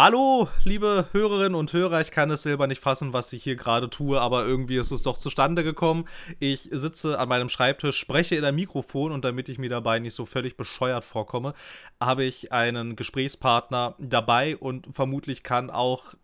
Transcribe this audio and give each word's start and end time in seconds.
Hallo, 0.00 0.48
liebe 0.62 1.08
Hörerinnen 1.10 1.56
und 1.56 1.72
Hörer, 1.72 2.00
ich 2.00 2.12
kann 2.12 2.30
es 2.30 2.44
selber 2.44 2.68
nicht 2.68 2.80
fassen, 2.80 3.12
was 3.12 3.32
ich 3.32 3.42
hier 3.42 3.56
gerade 3.56 3.90
tue, 3.90 4.20
aber 4.20 4.46
irgendwie 4.46 4.76
ist 4.76 4.92
es 4.92 5.02
doch 5.02 5.18
zustande 5.18 5.64
gekommen. 5.64 6.04
Ich 6.38 6.68
sitze 6.70 7.18
an 7.18 7.28
meinem 7.28 7.48
Schreibtisch, 7.48 7.98
spreche 7.98 8.36
in 8.36 8.44
ein 8.44 8.54
Mikrofon 8.54 9.10
und 9.10 9.24
damit 9.24 9.48
ich 9.48 9.58
mir 9.58 9.68
dabei 9.68 9.98
nicht 9.98 10.14
so 10.14 10.24
völlig 10.24 10.56
bescheuert 10.56 11.02
vorkomme, 11.02 11.52
habe 12.00 12.22
ich 12.22 12.52
einen 12.52 12.94
Gesprächspartner 12.94 13.96
dabei 13.98 14.56
und 14.56 14.86
vermutlich 14.92 15.42
kann 15.42 15.68
auch 15.68 16.14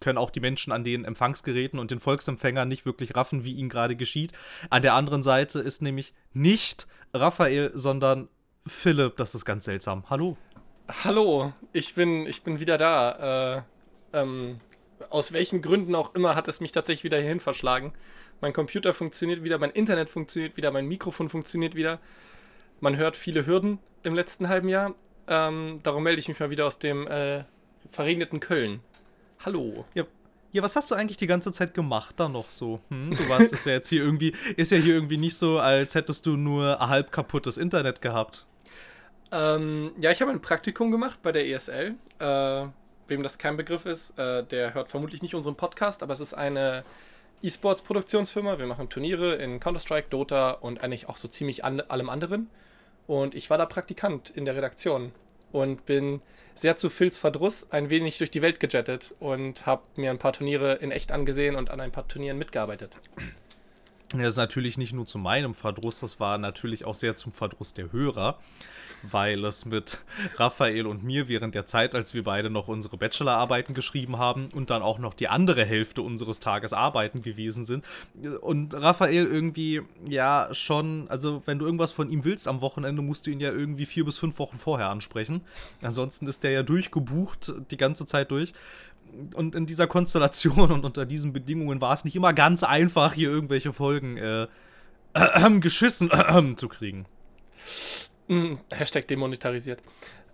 können 0.00 0.18
auch 0.18 0.30
die 0.30 0.40
Menschen 0.40 0.72
an 0.72 0.82
den 0.82 1.04
Empfangsgeräten 1.04 1.78
und 1.78 1.92
den 1.92 2.00
Volksempfängern 2.00 2.66
nicht 2.66 2.84
wirklich 2.84 3.14
raffen, 3.14 3.44
wie 3.44 3.52
ihnen 3.52 3.68
gerade 3.68 3.94
geschieht. 3.94 4.32
An 4.70 4.82
der 4.82 4.94
anderen 4.94 5.22
Seite 5.22 5.60
ist 5.60 5.82
nämlich 5.82 6.14
nicht 6.32 6.88
Raphael, 7.14 7.70
sondern 7.74 8.28
Philipp. 8.66 9.16
Das 9.18 9.36
ist 9.36 9.44
ganz 9.44 9.66
seltsam. 9.66 10.10
Hallo. 10.10 10.36
Hallo, 11.04 11.52
ich 11.72 11.94
bin, 11.94 12.26
ich 12.26 12.42
bin 12.42 12.58
wieder 12.58 12.76
da. 12.76 13.62
Äh, 14.12 14.18
ähm, 14.18 14.60
aus 15.08 15.32
welchen 15.32 15.62
Gründen 15.62 15.94
auch 15.94 16.14
immer 16.14 16.34
hat 16.34 16.48
es 16.48 16.60
mich 16.60 16.72
tatsächlich 16.72 17.04
wieder 17.04 17.18
hierhin 17.18 17.40
verschlagen. 17.40 17.92
Mein 18.40 18.52
Computer 18.52 18.92
funktioniert 18.92 19.44
wieder, 19.44 19.58
mein 19.58 19.70
Internet 19.70 20.08
funktioniert 20.10 20.56
wieder, 20.56 20.70
mein 20.70 20.86
Mikrofon 20.86 21.28
funktioniert 21.28 21.74
wieder. 21.74 22.00
Man 22.80 22.96
hört 22.96 23.16
viele 23.16 23.46
Hürden 23.46 23.78
im 24.02 24.14
letzten 24.14 24.48
halben 24.48 24.68
Jahr. 24.68 24.94
Ähm, 25.28 25.78
darum 25.82 26.02
melde 26.02 26.18
ich 26.18 26.28
mich 26.28 26.40
mal 26.40 26.50
wieder 26.50 26.66
aus 26.66 26.78
dem 26.78 27.06
äh, 27.06 27.44
verregneten 27.90 28.40
Köln. 28.40 28.80
Hallo. 29.44 29.84
Ja, 29.94 30.04
ja, 30.52 30.62
was 30.62 30.74
hast 30.74 30.90
du 30.90 30.96
eigentlich 30.96 31.18
die 31.18 31.28
ganze 31.28 31.52
Zeit 31.52 31.74
gemacht 31.74 32.16
da 32.18 32.28
noch 32.28 32.50
so? 32.50 32.80
Hm? 32.88 33.12
Du 33.12 33.28
warst 33.28 33.52
ist 33.52 33.66
ja 33.66 33.74
jetzt 33.74 33.88
hier 33.88 34.02
irgendwie, 34.02 34.32
ist 34.56 34.72
ja 34.72 34.78
hier 34.78 34.94
irgendwie 34.94 35.18
nicht 35.18 35.36
so, 35.36 35.60
als 35.60 35.94
hättest 35.94 36.26
du 36.26 36.36
nur 36.36 36.80
halb 36.80 37.12
kaputtes 37.12 37.56
Internet 37.56 38.02
gehabt. 38.02 38.46
Ähm, 39.32 39.92
ja, 40.00 40.10
ich 40.10 40.20
habe 40.20 40.30
ein 40.30 40.40
Praktikum 40.40 40.90
gemacht 40.90 41.20
bei 41.22 41.32
der 41.32 41.46
ESL. 41.46 41.94
Äh, 42.18 42.66
wem 43.06 43.22
das 43.22 43.38
kein 43.38 43.56
Begriff 43.56 43.86
ist, 43.86 44.18
äh, 44.18 44.44
der 44.44 44.74
hört 44.74 44.88
vermutlich 44.88 45.22
nicht 45.22 45.34
unseren 45.34 45.56
Podcast, 45.56 46.02
aber 46.02 46.14
es 46.14 46.20
ist 46.20 46.34
eine 46.34 46.84
E-Sports-Produktionsfirma. 47.42 48.58
Wir 48.58 48.66
machen 48.66 48.88
Turniere 48.88 49.34
in 49.34 49.60
Counter-Strike, 49.60 50.08
Dota 50.10 50.52
und 50.52 50.82
eigentlich 50.82 51.08
auch 51.08 51.16
so 51.16 51.28
ziemlich 51.28 51.64
an 51.64 51.80
allem 51.80 52.08
anderen. 52.08 52.48
Und 53.06 53.34
ich 53.34 53.50
war 53.50 53.58
da 53.58 53.66
Praktikant 53.66 54.30
in 54.30 54.44
der 54.44 54.56
Redaktion 54.56 55.12
und 55.52 55.86
bin 55.86 56.22
sehr 56.54 56.76
zu 56.76 56.90
Phils 56.90 57.18
Verdruss 57.18 57.70
ein 57.72 57.90
wenig 57.90 58.18
durch 58.18 58.30
die 58.30 58.42
Welt 58.42 58.60
gejettet 58.60 59.14
und 59.18 59.66
habe 59.66 59.82
mir 59.96 60.10
ein 60.10 60.18
paar 60.18 60.32
Turniere 60.32 60.74
in 60.74 60.90
echt 60.90 61.10
angesehen 61.10 61.56
und 61.56 61.70
an 61.70 61.80
ein 61.80 61.90
paar 61.90 62.06
Turnieren 62.06 62.38
mitgearbeitet. 62.38 62.92
Das 64.12 64.28
ist 64.28 64.36
natürlich 64.36 64.76
nicht 64.76 64.92
nur 64.92 65.06
zu 65.06 65.18
meinem 65.18 65.54
Verdruss, 65.54 66.00
das 66.00 66.18
war 66.18 66.36
natürlich 66.36 66.84
auch 66.84 66.94
sehr 66.94 67.16
zum 67.16 67.32
Verdruss 67.32 67.74
der 67.74 67.92
Hörer 67.92 68.38
weil 69.02 69.44
es 69.44 69.64
mit 69.64 70.02
Raphael 70.36 70.86
und 70.86 71.02
mir 71.02 71.28
während 71.28 71.54
der 71.54 71.66
Zeit, 71.66 71.94
als 71.94 72.14
wir 72.14 72.24
beide 72.24 72.50
noch 72.50 72.68
unsere 72.68 72.96
Bachelorarbeiten 72.96 73.74
geschrieben 73.74 74.18
haben 74.18 74.48
und 74.54 74.70
dann 74.70 74.82
auch 74.82 74.98
noch 74.98 75.14
die 75.14 75.28
andere 75.28 75.64
Hälfte 75.64 76.02
unseres 76.02 76.40
Tages 76.40 76.72
arbeiten 76.72 77.22
gewesen 77.22 77.64
sind. 77.64 77.84
Und 78.40 78.74
Raphael 78.74 79.26
irgendwie, 79.26 79.82
ja, 80.06 80.48
schon, 80.52 81.06
also 81.08 81.42
wenn 81.46 81.58
du 81.58 81.66
irgendwas 81.66 81.92
von 81.92 82.10
ihm 82.10 82.24
willst 82.24 82.48
am 82.48 82.60
Wochenende, 82.60 83.02
musst 83.02 83.26
du 83.26 83.30
ihn 83.30 83.40
ja 83.40 83.50
irgendwie 83.50 83.86
vier 83.86 84.04
bis 84.04 84.18
fünf 84.18 84.38
Wochen 84.38 84.58
vorher 84.58 84.88
ansprechen. 84.88 85.42
Ansonsten 85.82 86.26
ist 86.26 86.44
der 86.44 86.50
ja 86.50 86.62
durchgebucht 86.62 87.52
die 87.70 87.76
ganze 87.76 88.06
Zeit 88.06 88.30
durch 88.30 88.52
und 89.34 89.54
in 89.54 89.66
dieser 89.66 89.86
Konstellation 89.86 90.70
und 90.70 90.84
unter 90.84 91.06
diesen 91.06 91.32
Bedingungen 91.32 91.80
war 91.80 91.92
es 91.92 92.04
nicht 92.04 92.16
immer 92.16 92.32
ganz 92.32 92.62
einfach, 92.62 93.12
hier 93.12 93.30
irgendwelche 93.30 93.72
Folgen 93.72 94.16
äh, 94.16 94.46
äh, 95.14 95.60
geschissen 95.60 96.10
äh, 96.10 96.54
zu 96.56 96.68
kriegen. 96.68 97.06
Mm, 98.28 98.54
Hashtag 98.70 99.08
demonetarisiert. 99.08 99.82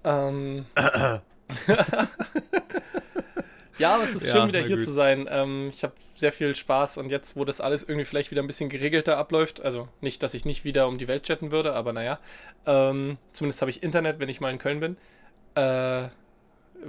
Ähm. 0.05 0.67
ja, 3.79 3.95
aber 3.95 4.05
es 4.05 4.15
ist 4.15 4.27
ja, 4.29 4.33
schön, 4.33 4.49
wieder 4.49 4.61
hier 4.61 4.77
gut. 4.77 4.85
zu 4.85 4.93
sein. 4.93 5.27
Ähm, 5.31 5.71
ich 5.71 5.83
habe 5.83 5.95
sehr 6.15 6.33
viel 6.33 6.55
Spaß 6.55 6.99
und 6.99 7.11
jetzt, 7.11 7.37
wo 7.37 7.45
das 7.45 7.61
alles 7.61 7.83
irgendwie 7.83 8.05
vielleicht 8.05 8.31
wieder 8.31 8.43
ein 8.43 8.47
bisschen 8.47 8.69
geregelter 8.69 9.17
abläuft, 9.17 9.63
also 9.63 9.89
nicht, 10.01 10.23
dass 10.23 10.35
ich 10.35 10.45
nicht 10.45 10.65
wieder 10.65 10.89
um 10.89 10.99
die 10.99 11.09
Welt 11.09 11.25
chatten 11.25 11.51
würde, 11.51 11.75
aber 11.75 11.93
naja, 11.93 12.19
ähm, 12.67 13.19
zumindest 13.33 13.61
habe 13.63 13.71
ich 13.71 13.83
Internet, 13.83 14.21
wenn 14.21 14.29
ich 14.29 14.41
mal 14.41 14.53
in 14.53 14.59
Köln 14.59 14.81
bin, 14.81 14.97
äh, 15.55 16.09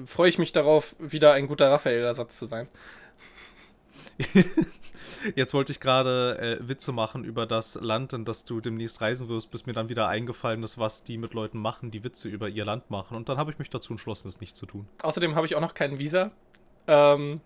freue 0.05 0.29
ich 0.29 0.37
mich 0.37 0.51
darauf, 0.51 0.95
wieder 0.99 1.33
ein 1.33 1.47
guter 1.47 1.71
Raphael-Ersatz 1.71 2.37
zu 2.37 2.45
sein. 2.45 2.67
Jetzt 5.35 5.53
wollte 5.53 5.71
ich 5.71 5.79
gerade 5.79 6.37
äh, 6.39 6.67
Witze 6.67 6.91
machen 6.91 7.23
über 7.23 7.45
das 7.45 7.75
Land, 7.75 8.13
in 8.13 8.25
das 8.25 8.45
du 8.45 8.61
demnächst 8.61 9.01
reisen 9.01 9.29
wirst, 9.29 9.51
bis 9.51 9.65
mir 9.65 9.73
dann 9.73 9.89
wieder 9.89 10.07
eingefallen 10.07 10.63
ist, 10.63 10.77
was 10.77 11.03
die 11.03 11.17
mit 11.17 11.33
Leuten 11.33 11.59
machen, 11.59 11.91
die 11.91 12.03
Witze 12.03 12.29
über 12.29 12.49
ihr 12.49 12.65
Land 12.65 12.89
machen. 12.89 13.17
Und 13.17 13.29
dann 13.29 13.37
habe 13.37 13.51
ich 13.51 13.59
mich 13.59 13.69
dazu 13.69 13.93
entschlossen, 13.93 14.27
es 14.27 14.39
nicht 14.39 14.55
zu 14.55 14.65
tun. 14.65 14.87
Außerdem 15.01 15.35
habe 15.35 15.45
ich 15.45 15.55
auch 15.55 15.61
noch 15.61 15.73
kein 15.73 15.99
Visa. 15.99 16.31
Ähm, 16.87 17.41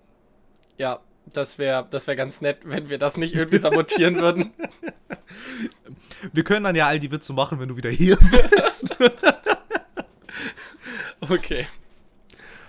ja, 0.77 0.99
das 1.33 1.57
wäre 1.57 1.87
das 1.89 2.07
wär 2.07 2.15
ganz 2.15 2.41
nett, 2.41 2.59
wenn 2.63 2.89
wir 2.89 2.97
das 2.97 3.17
nicht 3.17 3.35
irgendwie 3.35 3.59
sabotieren 3.59 4.17
würden. 4.17 4.53
Wir 6.33 6.43
können 6.43 6.65
dann 6.65 6.75
ja 6.75 6.87
all 6.87 6.99
die 6.99 7.11
Witze 7.11 7.33
machen, 7.33 7.59
wenn 7.59 7.69
du 7.69 7.77
wieder 7.77 7.89
hier 7.89 8.17
bist. 8.17 8.95
okay. 11.21 11.67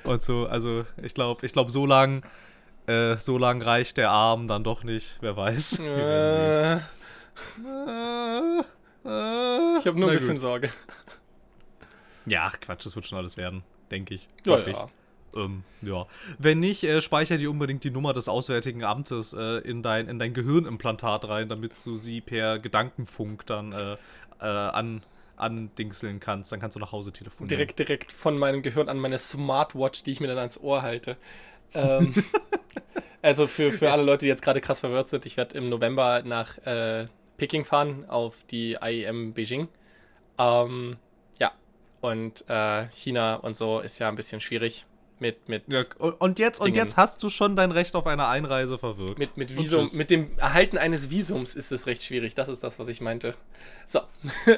Und 0.04 0.22
so, 0.22 0.46
also 0.46 0.84
ich 1.02 1.14
glaube, 1.14 1.46
ich 1.46 1.52
glaube, 1.52 1.70
so 1.70 1.86
lang 1.86 2.22
äh, 2.86 3.16
so 3.16 3.38
lang 3.38 3.62
reicht 3.62 3.96
der 3.96 4.10
Arm 4.10 4.48
dann 4.48 4.64
doch 4.64 4.84
nicht. 4.84 5.18
Wer 5.20 5.36
weiß. 5.36 5.82
Äh, 9.04 9.78
ich 9.78 9.86
habe 9.86 9.98
nur 9.98 10.10
ein 10.10 10.16
bisschen 10.16 10.34
gut. 10.34 10.40
Sorge. 10.40 10.70
Ja, 12.26 12.44
ach 12.46 12.60
Quatsch, 12.60 12.86
das 12.86 12.94
wird 12.94 13.04
schon 13.04 13.18
alles 13.18 13.36
werden, 13.36 13.64
denke 13.90 14.14
ich. 14.14 14.28
Ja, 14.46 14.58
ja. 14.60 14.88
Ähm, 15.34 15.64
ja. 15.80 16.06
Wenn 16.38 16.60
nicht, 16.60 16.84
äh, 16.84 17.00
speicher 17.00 17.36
dir 17.36 17.50
unbedingt 17.50 17.82
die 17.82 17.90
Nummer 17.90 18.12
des 18.12 18.28
Auswärtigen 18.28 18.84
Amtes 18.84 19.32
äh, 19.32 19.58
in, 19.58 19.82
dein, 19.82 20.08
in 20.08 20.20
dein 20.20 20.34
Gehirnimplantat 20.34 21.28
rein, 21.28 21.48
damit 21.48 21.84
du 21.84 21.96
sie 21.96 22.20
per 22.20 22.60
Gedankenfunk 22.60 23.44
dann 23.46 23.72
äh, 23.72 23.96
äh, 24.40 24.44
an, 24.44 25.02
andingseln 25.42 26.20
kannst. 26.20 26.52
Dann 26.52 26.60
kannst 26.60 26.76
du 26.76 26.80
nach 26.80 26.92
Hause 26.92 27.12
telefonieren. 27.12 27.48
Direkt, 27.48 27.78
direkt 27.78 28.12
von 28.12 28.38
meinem 28.38 28.62
Gehirn 28.62 28.88
an 28.88 28.98
meine 28.98 29.18
Smartwatch, 29.18 30.02
die 30.04 30.12
ich 30.12 30.20
mir 30.20 30.28
dann 30.28 30.38
ans 30.38 30.58
Ohr 30.58 30.82
halte. 30.82 31.16
Ähm, 31.74 32.14
also 33.22 33.46
für, 33.46 33.72
für 33.72 33.90
alle 33.90 34.02
Leute, 34.02 34.24
die 34.24 34.28
jetzt 34.28 34.42
gerade 34.42 34.60
krass 34.60 34.80
verwirrt 34.80 35.08
sind, 35.08 35.26
ich 35.26 35.36
werde 35.36 35.58
im 35.58 35.68
November 35.68 36.22
nach 36.22 36.58
äh, 36.66 37.06
Peking 37.36 37.64
fahren 37.64 38.08
auf 38.08 38.44
die 38.50 38.78
IEM 38.82 39.34
Beijing. 39.34 39.68
Ähm, 40.38 40.96
ja, 41.38 41.52
und 42.00 42.44
äh, 42.48 42.86
China 42.94 43.36
und 43.36 43.56
so 43.56 43.80
ist 43.80 43.98
ja 43.98 44.08
ein 44.08 44.16
bisschen 44.16 44.40
schwierig 44.40 44.86
mit, 45.22 45.48
mit 45.48 45.72
ja, 45.72 45.84
und 45.98 46.38
jetzt 46.38 46.58
Dingen. 46.58 46.72
und 46.72 46.76
jetzt 46.76 46.96
hast 46.98 47.22
du 47.22 47.30
schon 47.30 47.56
dein 47.56 47.70
Recht 47.70 47.94
auf 47.94 48.06
eine 48.06 48.26
Einreise 48.26 48.76
verwirkt. 48.76 49.18
Mit, 49.18 49.36
mit 49.36 49.56
Visum, 49.56 49.88
mit 49.94 50.10
dem 50.10 50.36
Erhalten 50.36 50.76
eines 50.76 51.10
Visums 51.10 51.54
ist 51.54 51.72
es 51.72 51.86
recht 51.86 52.02
schwierig. 52.02 52.34
Das 52.34 52.48
ist 52.48 52.62
das, 52.62 52.78
was 52.78 52.88
ich 52.88 53.00
meinte. 53.00 53.34
So. 53.86 54.00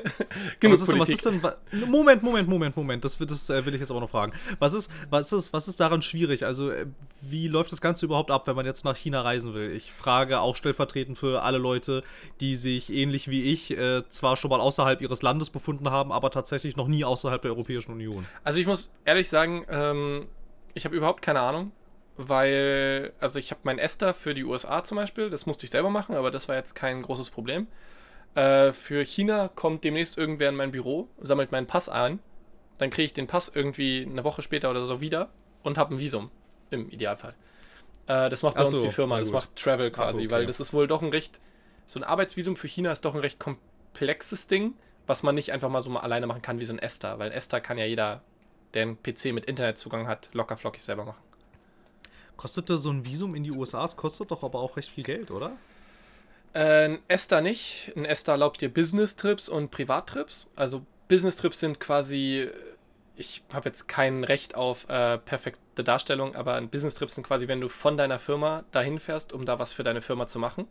Genug 0.61 0.81
was 0.81 0.89
ist, 0.89 0.99
was 0.99 1.09
ist 1.11 1.27
denn, 1.27 1.41
Moment, 1.87 2.23
Moment, 2.23 2.49
Moment, 2.49 2.77
Moment. 2.77 3.05
Das, 3.05 3.19
das 3.19 3.51
äh, 3.51 3.65
will 3.65 3.75
ich 3.75 3.81
jetzt 3.81 3.91
aber 3.91 4.01
noch 4.01 4.11
fragen. 4.11 4.33
Was 4.59 4.73
ist, 4.73 4.91
was 5.11 5.33
ist, 5.33 5.53
was 5.53 5.69
ist 5.69 5.79
daran 5.81 6.03
schwierig? 6.03 6.45
Also, 6.45 6.71
äh, 6.71 6.87
wie 7.21 7.49
läuft 7.49 7.71
das 7.71 7.81
Ganze 7.81 8.07
überhaupt 8.07 8.31
ab, 8.31 8.47
wenn 8.47 8.57
man 8.57 8.67
jetzt 8.67 8.85
nach 8.85 8.97
China 8.97 9.21
reisen 9.21 9.55
will? 9.55 9.71
Ich 9.71 9.93
frage 9.93 10.41
auch 10.41 10.57
stellvertretend 10.57 11.19
für 11.19 11.43
alle 11.43 11.59
Leute, 11.59 12.03
die 12.41 12.55
sich 12.55 12.91
ähnlich 12.91 13.29
wie 13.29 13.43
ich 13.43 13.71
äh, 13.71 14.03
zwar 14.09 14.37
schon 14.37 14.51
mal 14.51 14.61
außerhalb 14.61 15.01
ihres 15.03 15.21
Landes 15.21 15.51
befunden 15.51 15.91
haben, 15.91 16.11
aber 16.11 16.31
tatsächlich 16.31 16.77
noch 16.77 16.89
nie 16.89 17.05
außerhalb 17.05 17.43
der 17.43 17.51
Europäischen 17.51 17.93
Union. 17.93 18.27
Also 18.43 18.61
ich 18.61 18.67
muss 18.67 18.91
ehrlich 19.05 19.29
sagen, 19.29 19.67
ähm, 19.69 20.27
ich 20.75 20.85
habe 20.85 20.97
überhaupt 20.97 21.23
keine 21.23 21.41
Ahnung, 21.41 21.73
weil, 22.17 23.13
also 23.19 23.39
ich 23.39 23.51
habe 23.51 23.61
mein 23.65 23.79
Ester 23.79 24.15
für 24.15 24.35
die 24.35 24.45
USA 24.45 24.85
zum 24.85 24.97
Beispiel, 24.97 25.31
das 25.31 25.47
musste 25.47 25.65
ich 25.65 25.71
selber 25.71 25.91
machen, 25.91 26.15
aber 26.15 26.31
das 26.31 26.49
war 26.49 26.57
jetzt 26.57 26.75
kein 26.75 27.03
großes 27.03 27.31
Problem. 27.31 27.67
Äh, 28.35 28.73
für 28.73 29.05
China 29.05 29.49
kommt 29.49 29.85
demnächst 29.85 30.19
irgendwer 30.19 30.49
in 30.49 30.57
mein 30.57 30.73
Büro, 30.73 31.09
sammelt 31.21 31.53
meinen 31.53 31.67
Pass 31.67 31.89
ein, 31.89 32.19
dann 32.79 32.91
kriege 32.91 33.07
ich 33.07 33.13
den 33.13 33.27
Pass 33.27 33.51
irgendwie 33.53 34.07
eine 34.09 34.25
Woche 34.25 34.43
später 34.43 34.71
oder 34.71 34.85
so 34.85 35.01
wieder 35.01 35.31
und 35.63 35.79
habe 35.79 35.95
ein 35.95 36.01
Visum, 36.01 36.31
im 36.71 36.89
Idealfall. 36.91 37.35
Äh, 38.07 38.29
das 38.29 38.43
macht 38.43 38.57
bei 38.57 38.65
so, 38.65 38.77
uns 38.77 38.87
die 38.87 38.91
Firma, 38.91 39.19
das 39.19 39.31
macht 39.31 39.55
Travel 39.57 39.91
quasi, 39.91 40.23
Ach, 40.23 40.25
okay. 40.27 40.31
weil 40.31 40.47
das 40.47 40.61
ist 40.61 40.73
wohl 40.73 40.87
doch 40.87 41.03
ein 41.03 41.11
recht, 41.11 41.41
so 41.87 42.01
ein 42.01 42.05
Arbeitsvisum 42.05 42.57
für 42.57 42.69
China 42.69 42.93
ist 42.93 43.05
doch 43.05 43.15
ein 43.15 43.21
recht 43.21 43.39
komplexes 43.39 44.47
Ding, 44.47 44.75
was 45.07 45.23
man 45.23 45.35
nicht 45.35 45.53
einfach 45.53 45.69
mal 45.69 45.83
so 45.83 45.91
mal 45.91 46.01
alleine 46.01 46.27
machen 46.27 46.43
kann 46.43 46.61
wie 46.61 46.65
so 46.65 46.73
ein 46.73 46.79
Ester, 46.79 47.19
weil 47.19 47.31
Ester 47.33 47.61
kann 47.61 47.79
ja 47.79 47.85
jeder 47.85 48.23
der 48.75 48.83
einen 48.83 49.03
PC 49.03 49.33
mit 49.33 49.47
Internetzugang 49.47 50.07
hat, 50.07 50.29
locker 50.33 50.57
flockig 50.57 50.83
selber 50.83 51.05
machen. 51.05 51.23
Kostete 52.37 52.79
so 52.79 52.91
ein 52.91 53.05
Visum 53.05 53.35
in 53.35 53.45
die 53.45 53.53
USA? 53.53 53.85
Es 53.85 53.97
kostet 53.97 54.31
doch 54.31 54.43
aber 54.43 54.59
auch 54.59 54.77
recht 54.77 54.91
viel 54.91 55.05
Geld, 55.05 55.31
oder? 55.31 55.53
Äh, 56.53 56.87
ein 56.87 56.99
ESTA 57.09 57.41
nicht. 57.41 57.93
Ein 57.97 58.05
ESTA 58.05 58.33
erlaubt 58.33 58.61
dir 58.61 58.73
Business-Trips 58.73 59.49
und 59.49 59.71
Privattrips. 59.71 60.51
Also 60.57 60.85
Business-Trips 61.09 61.61
sind 61.61 61.81
quasi, 61.81 62.49
ich 63.17 63.43
habe 63.53 63.69
jetzt 63.69 63.87
kein 63.87 64.25
Recht 64.25 64.55
auf 64.55 64.89
äh, 64.89 65.19
perfekte 65.19 65.85
Darstellung, 65.85 66.35
aber 66.35 66.55
ein 66.55 66.69
Business-Trip 66.69 67.11
sind 67.11 67.27
quasi, 67.27 67.47
wenn 67.49 67.61
du 67.61 67.69
von 67.69 67.97
deiner 67.97 68.19
Firma 68.19 68.65
dahin 68.73 68.99
fährst, 68.99 69.33
um 69.33 69.47
da 69.47 69.59
was 69.59 69.73
für 69.73 69.85
deine 69.85 70.03
Firma 70.03 70.27
zu 70.27 70.39
machen. 70.39 70.67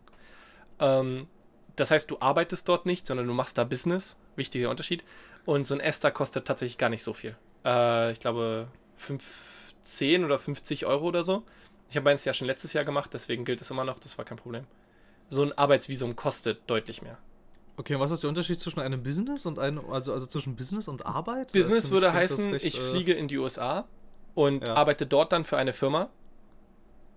Ähm, 0.80 1.28
das 1.76 1.90
heißt, 1.90 2.10
du 2.10 2.18
arbeitest 2.20 2.68
dort 2.68 2.86
nicht, 2.86 3.06
sondern 3.06 3.26
du 3.26 3.32
machst 3.32 3.58
da 3.58 3.64
Business. 3.64 4.16
Wichtiger 4.36 4.70
Unterschied. 4.70 5.04
Und 5.44 5.64
so 5.64 5.74
ein 5.74 5.80
ESTA 5.80 6.10
kostet 6.10 6.46
tatsächlich 6.46 6.78
gar 6.78 6.88
nicht 6.88 7.02
so 7.02 7.14
viel 7.14 7.36
äh, 7.64 8.12
ich 8.12 8.20
glaube, 8.20 8.68
10 9.84 10.24
oder 10.24 10.38
50 10.38 10.86
Euro 10.86 11.06
oder 11.06 11.22
so. 11.22 11.42
Ich 11.90 11.96
habe 11.96 12.04
meins 12.04 12.24
ja 12.24 12.32
schon 12.32 12.46
letztes 12.46 12.72
Jahr 12.72 12.84
gemacht, 12.84 13.10
deswegen 13.12 13.44
gilt 13.44 13.60
es 13.60 13.70
immer 13.70 13.84
noch, 13.84 13.98
das 13.98 14.18
war 14.18 14.24
kein 14.24 14.38
Problem. 14.38 14.64
So 15.30 15.42
ein 15.42 15.52
Arbeitsvisum 15.56 16.16
kostet 16.16 16.62
deutlich 16.66 17.02
mehr. 17.02 17.18
Okay, 17.76 17.98
was 17.98 18.10
ist 18.10 18.22
der 18.22 18.28
Unterschied 18.28 18.60
zwischen 18.60 18.80
einem 18.80 19.02
Business 19.02 19.46
und 19.46 19.58
einem, 19.58 19.90
also, 19.90 20.12
also 20.12 20.26
zwischen 20.26 20.54
Business 20.54 20.86
und 20.86 21.04
Arbeit? 21.06 21.52
Business 21.52 21.90
würde 21.90 22.12
heißen, 22.12 22.52
recht, 22.52 22.64
ich 22.64 22.78
äh, 22.78 22.90
fliege 22.90 23.12
in 23.12 23.26
die 23.26 23.38
USA 23.38 23.86
und 24.34 24.66
ja. 24.66 24.74
arbeite 24.74 25.06
dort 25.06 25.32
dann 25.32 25.44
für 25.44 25.56
eine 25.56 25.72
Firma, 25.72 26.08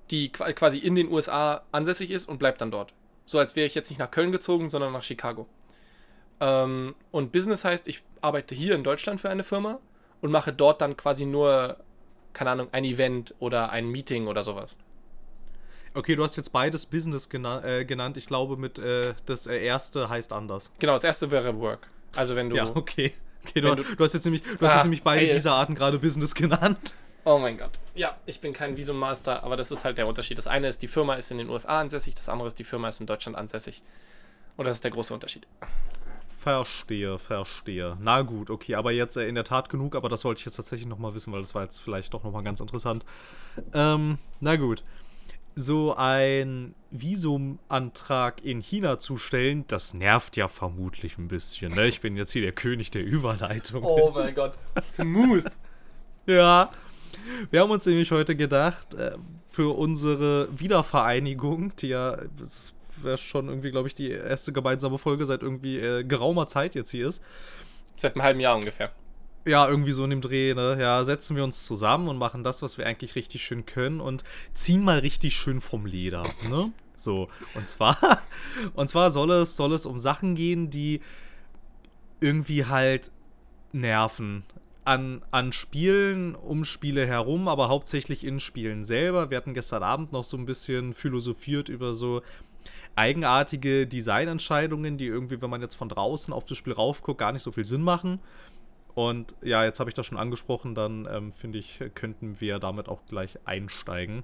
die 0.09 0.31
quasi 0.31 0.79
in 0.79 0.95
den 0.95 1.11
USA 1.11 1.63
ansässig 1.71 2.11
ist 2.11 2.27
und 2.27 2.39
bleibt 2.39 2.61
dann 2.61 2.71
dort. 2.71 2.93
So 3.25 3.37
als 3.39 3.55
wäre 3.55 3.67
ich 3.67 3.75
jetzt 3.75 3.89
nicht 3.89 3.99
nach 3.99 4.09
Köln 4.09 4.31
gezogen, 4.31 4.67
sondern 4.67 4.93
nach 4.93 5.03
Chicago. 5.03 5.47
Ähm, 6.39 6.95
und 7.11 7.31
Business 7.31 7.63
heißt, 7.63 7.87
ich 7.87 8.03
arbeite 8.21 8.55
hier 8.55 8.73
in 8.73 8.83
Deutschland 8.83 9.21
für 9.21 9.29
eine 9.29 9.43
Firma 9.43 9.79
und 10.21 10.31
mache 10.31 10.53
dort 10.53 10.81
dann 10.81 10.97
quasi 10.97 11.25
nur, 11.25 11.77
keine 12.33 12.51
Ahnung, 12.51 12.67
ein 12.71 12.83
Event 12.83 13.35
oder 13.39 13.71
ein 13.71 13.87
Meeting 13.87 14.27
oder 14.27 14.43
sowas. 14.43 14.75
Okay, 15.93 16.15
du 16.15 16.23
hast 16.23 16.35
jetzt 16.35 16.51
beides 16.51 16.85
Business 16.85 17.29
gena 17.29 17.63
äh, 17.63 17.85
genannt. 17.85 18.17
Ich 18.17 18.27
glaube, 18.27 18.57
mit 18.57 18.77
äh, 18.77 19.13
das 19.25 19.47
äh, 19.47 19.57
erste 19.57 20.09
heißt 20.09 20.31
anders. 20.31 20.71
Genau, 20.79 20.93
das 20.93 21.03
erste 21.03 21.31
wäre 21.31 21.59
Work. 21.59 21.87
Also 22.15 22.35
wenn 22.35 22.49
du. 22.49 22.55
Ja, 22.55 22.69
okay. 22.75 23.13
Okay, 23.43 23.61
du, 23.61 23.75
du, 23.75 23.83
du, 23.83 24.03
hast 24.03 24.13
jetzt 24.13 24.25
nämlich, 24.25 24.43
du 24.43 24.49
ah, 24.65 24.67
hast 24.67 24.73
jetzt 24.75 24.83
nämlich 24.83 25.03
beide 25.03 25.25
hey. 25.25 25.33
dieser 25.33 25.53
Arten 25.53 25.73
gerade 25.73 25.99
Business 25.99 26.35
genannt. 26.35 26.93
Oh 27.23 27.39
mein 27.39 27.57
Gott. 27.57 27.71
Ja, 27.95 28.17
ich 28.25 28.41
bin 28.41 28.53
kein 28.53 28.77
Visum-Master, 28.77 29.43
aber 29.43 29.57
das 29.57 29.71
ist 29.71 29.85
halt 29.85 29.97
der 29.97 30.07
Unterschied. 30.07 30.37
Das 30.37 30.47
eine 30.47 30.67
ist, 30.67 30.81
die 30.81 30.87
Firma 30.87 31.15
ist 31.15 31.31
in 31.31 31.37
den 31.37 31.49
USA 31.49 31.79
ansässig, 31.79 32.15
das 32.15 32.29
andere 32.29 32.47
ist, 32.47 32.59
die 32.59 32.63
Firma 32.63 32.89
ist 32.89 33.01
in 33.01 33.05
Deutschland 33.05 33.37
ansässig. 33.37 33.81
Und 34.55 34.65
das 34.65 34.75
ist 34.75 34.83
der 34.83 34.91
große 34.91 35.13
Unterschied. 35.13 35.47
Verstehe, 36.37 37.17
verstehe. 37.17 37.97
Na 37.99 38.21
gut, 38.21 38.49
okay, 38.49 38.75
aber 38.75 38.91
jetzt 38.91 39.17
äh, 39.17 39.27
in 39.27 39.35
der 39.35 39.43
Tat 39.43 39.69
genug, 39.69 39.95
aber 39.95 40.07
das 40.07 40.23
wollte 40.23 40.39
ich 40.39 40.45
jetzt 40.45 40.55
tatsächlich 40.55 40.87
nochmal 40.87 41.13
wissen, 41.13 41.33
weil 41.33 41.41
das 41.41 41.55
war 41.55 41.63
jetzt 41.63 41.79
vielleicht 41.79 42.13
doch 42.13 42.23
nochmal 42.23 42.43
ganz 42.43 42.59
interessant. 42.59 43.05
Ähm, 43.73 44.19
na 44.39 44.55
gut. 44.55 44.83
So 45.55 45.95
ein 45.97 46.75
Visumantrag 46.91 48.45
in 48.45 48.61
China 48.61 48.99
zu 48.99 49.17
stellen, 49.17 49.65
das 49.67 49.95
nervt 49.95 50.37
ja 50.37 50.47
vermutlich 50.47 51.17
ein 51.17 51.27
bisschen. 51.27 51.73
Ne? 51.73 51.87
Ich 51.87 52.01
bin 52.01 52.15
jetzt 52.15 52.31
hier 52.31 52.43
der 52.43 52.51
König 52.51 52.91
der 52.91 53.03
Überleitung. 53.03 53.83
Oh 53.83 54.11
mein 54.13 54.35
Gott, 54.35 54.53
smooth. 54.95 55.45
ja, 56.27 56.69
wir 57.49 57.61
haben 57.61 57.71
uns 57.71 57.87
nämlich 57.87 58.11
heute 58.11 58.35
gedacht, 58.35 58.93
äh, 58.93 59.17
für 59.47 59.75
unsere 59.75 60.47
Wiedervereinigung, 60.57 61.75
die 61.77 61.87
ja, 61.87 62.17
das 62.37 62.73
wäre 63.03 63.17
schon 63.17 63.49
irgendwie, 63.49 63.71
glaube 63.71 63.87
ich, 63.87 63.95
die 63.95 64.09
erste 64.09 64.53
gemeinsame 64.53 64.97
Folge 64.97 65.25
seit 65.25 65.41
irgendwie 65.41 65.77
äh, 65.77 66.03
geraumer 66.03 66.47
Zeit 66.47 66.75
jetzt 66.75 66.91
hier 66.91 67.07
ist. 67.07 67.23
Seit 67.95 68.15
einem 68.15 68.23
halben 68.23 68.39
Jahr 68.39 68.55
ungefähr. 68.55 68.91
Ja, 69.45 69.67
irgendwie 69.67 69.93
so 69.93 70.03
in 70.03 70.09
dem 70.09 70.21
Dreh, 70.21 70.53
ne? 70.53 70.77
Ja, 70.79 71.03
setzen 71.05 71.35
wir 71.37 71.43
uns 71.43 71.65
zusammen 71.65 72.09
und 72.09 72.17
machen 72.17 72.43
das, 72.43 72.61
was 72.61 72.77
wir 72.77 72.85
eigentlich 72.85 73.15
richtig 73.15 73.43
schön 73.43 73.65
können 73.65 74.01
und 74.01 74.23
ziehen 74.53 74.83
mal 74.83 74.99
richtig 74.99 75.37
schön 75.37 75.61
vom 75.61 75.85
Leder, 75.85 76.23
ne? 76.49 76.73
So, 76.97 77.29
und 77.53 77.67
zwar, 77.69 77.97
und 78.73 78.89
zwar 78.89 79.09
soll 79.09 79.31
es, 79.31 79.55
soll 79.55 79.71
es 79.73 79.85
um 79.85 79.99
Sachen 79.99 80.35
gehen, 80.35 80.69
die 80.69 80.99
irgendwie 82.19 82.65
halt 82.65 83.11
nerven. 83.71 84.43
An, 84.83 85.21
an 85.31 85.51
Spielen, 85.53 86.33
um 86.33 86.63
Spiele 86.65 87.05
herum, 87.05 87.47
aber 87.47 87.67
hauptsächlich 87.67 88.23
in 88.23 88.39
Spielen 88.39 88.83
selber. 88.85 89.29
Wir 89.29 89.37
hatten 89.37 89.53
gestern 89.53 89.83
Abend 89.83 90.13
noch 90.13 90.23
so 90.23 90.37
ein 90.37 90.45
bisschen 90.45 90.93
philosophiert 90.93 91.67
über 91.67 91.93
so 91.93 92.21
eigenartige 92.97 93.87
Designentscheidungen, 93.87 94.97
die 94.97 95.05
irgendwie, 95.05 95.41
wenn 95.41 95.49
man 95.49 95.61
jetzt 95.61 95.75
von 95.75 95.87
draußen 95.87 96.33
auf 96.33 96.45
das 96.45 96.57
Spiel 96.57 96.73
raufguckt, 96.73 97.19
gar 97.19 97.31
nicht 97.31 97.43
so 97.43 97.51
viel 97.51 97.65
Sinn 97.65 97.83
machen. 97.83 98.19
Und 98.95 99.35
ja, 99.43 99.63
jetzt 99.63 99.79
habe 99.79 99.89
ich 99.89 99.93
das 99.93 100.07
schon 100.07 100.17
angesprochen, 100.17 100.73
dann 100.73 101.07
ähm, 101.11 101.31
finde 101.31 101.59
ich, 101.59 101.79
könnten 101.93 102.41
wir 102.41 102.57
damit 102.57 102.89
auch 102.89 103.05
gleich 103.07 103.37
einsteigen. 103.45 104.23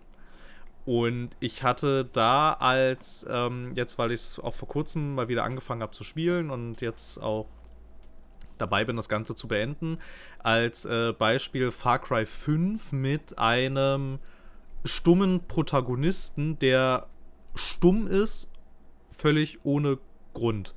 Und 0.85 1.29
ich 1.39 1.61
hatte 1.61 2.05
da 2.05 2.53
als, 2.53 3.25
ähm, 3.29 3.73
jetzt 3.75 3.97
weil 3.99 4.11
ich 4.11 4.19
es 4.19 4.39
auch 4.39 4.53
vor 4.53 4.67
kurzem 4.67 5.15
mal 5.15 5.27
wieder 5.27 5.43
angefangen 5.43 5.81
habe 5.81 5.93
zu 5.93 6.03
spielen 6.03 6.49
und 6.49 6.81
jetzt 6.81 7.21
auch 7.21 7.45
dabei 8.57 8.83
bin, 8.83 8.95
das 8.95 9.09
Ganze 9.09 9.35
zu 9.35 9.47
beenden, 9.47 9.99
als 10.39 10.85
äh, 10.85 11.13
Beispiel 11.13 11.71
Far 11.71 11.99
Cry 11.99 12.25
5 12.25 12.91
mit 12.91 13.37
einem 13.37 14.19
stummen 14.83 15.47
Protagonisten, 15.47 16.59
der 16.59 17.07
stumm 17.55 18.07
ist 18.07 18.52
völlig 19.13 19.59
ohne 19.63 19.97
Grund. 20.33 20.73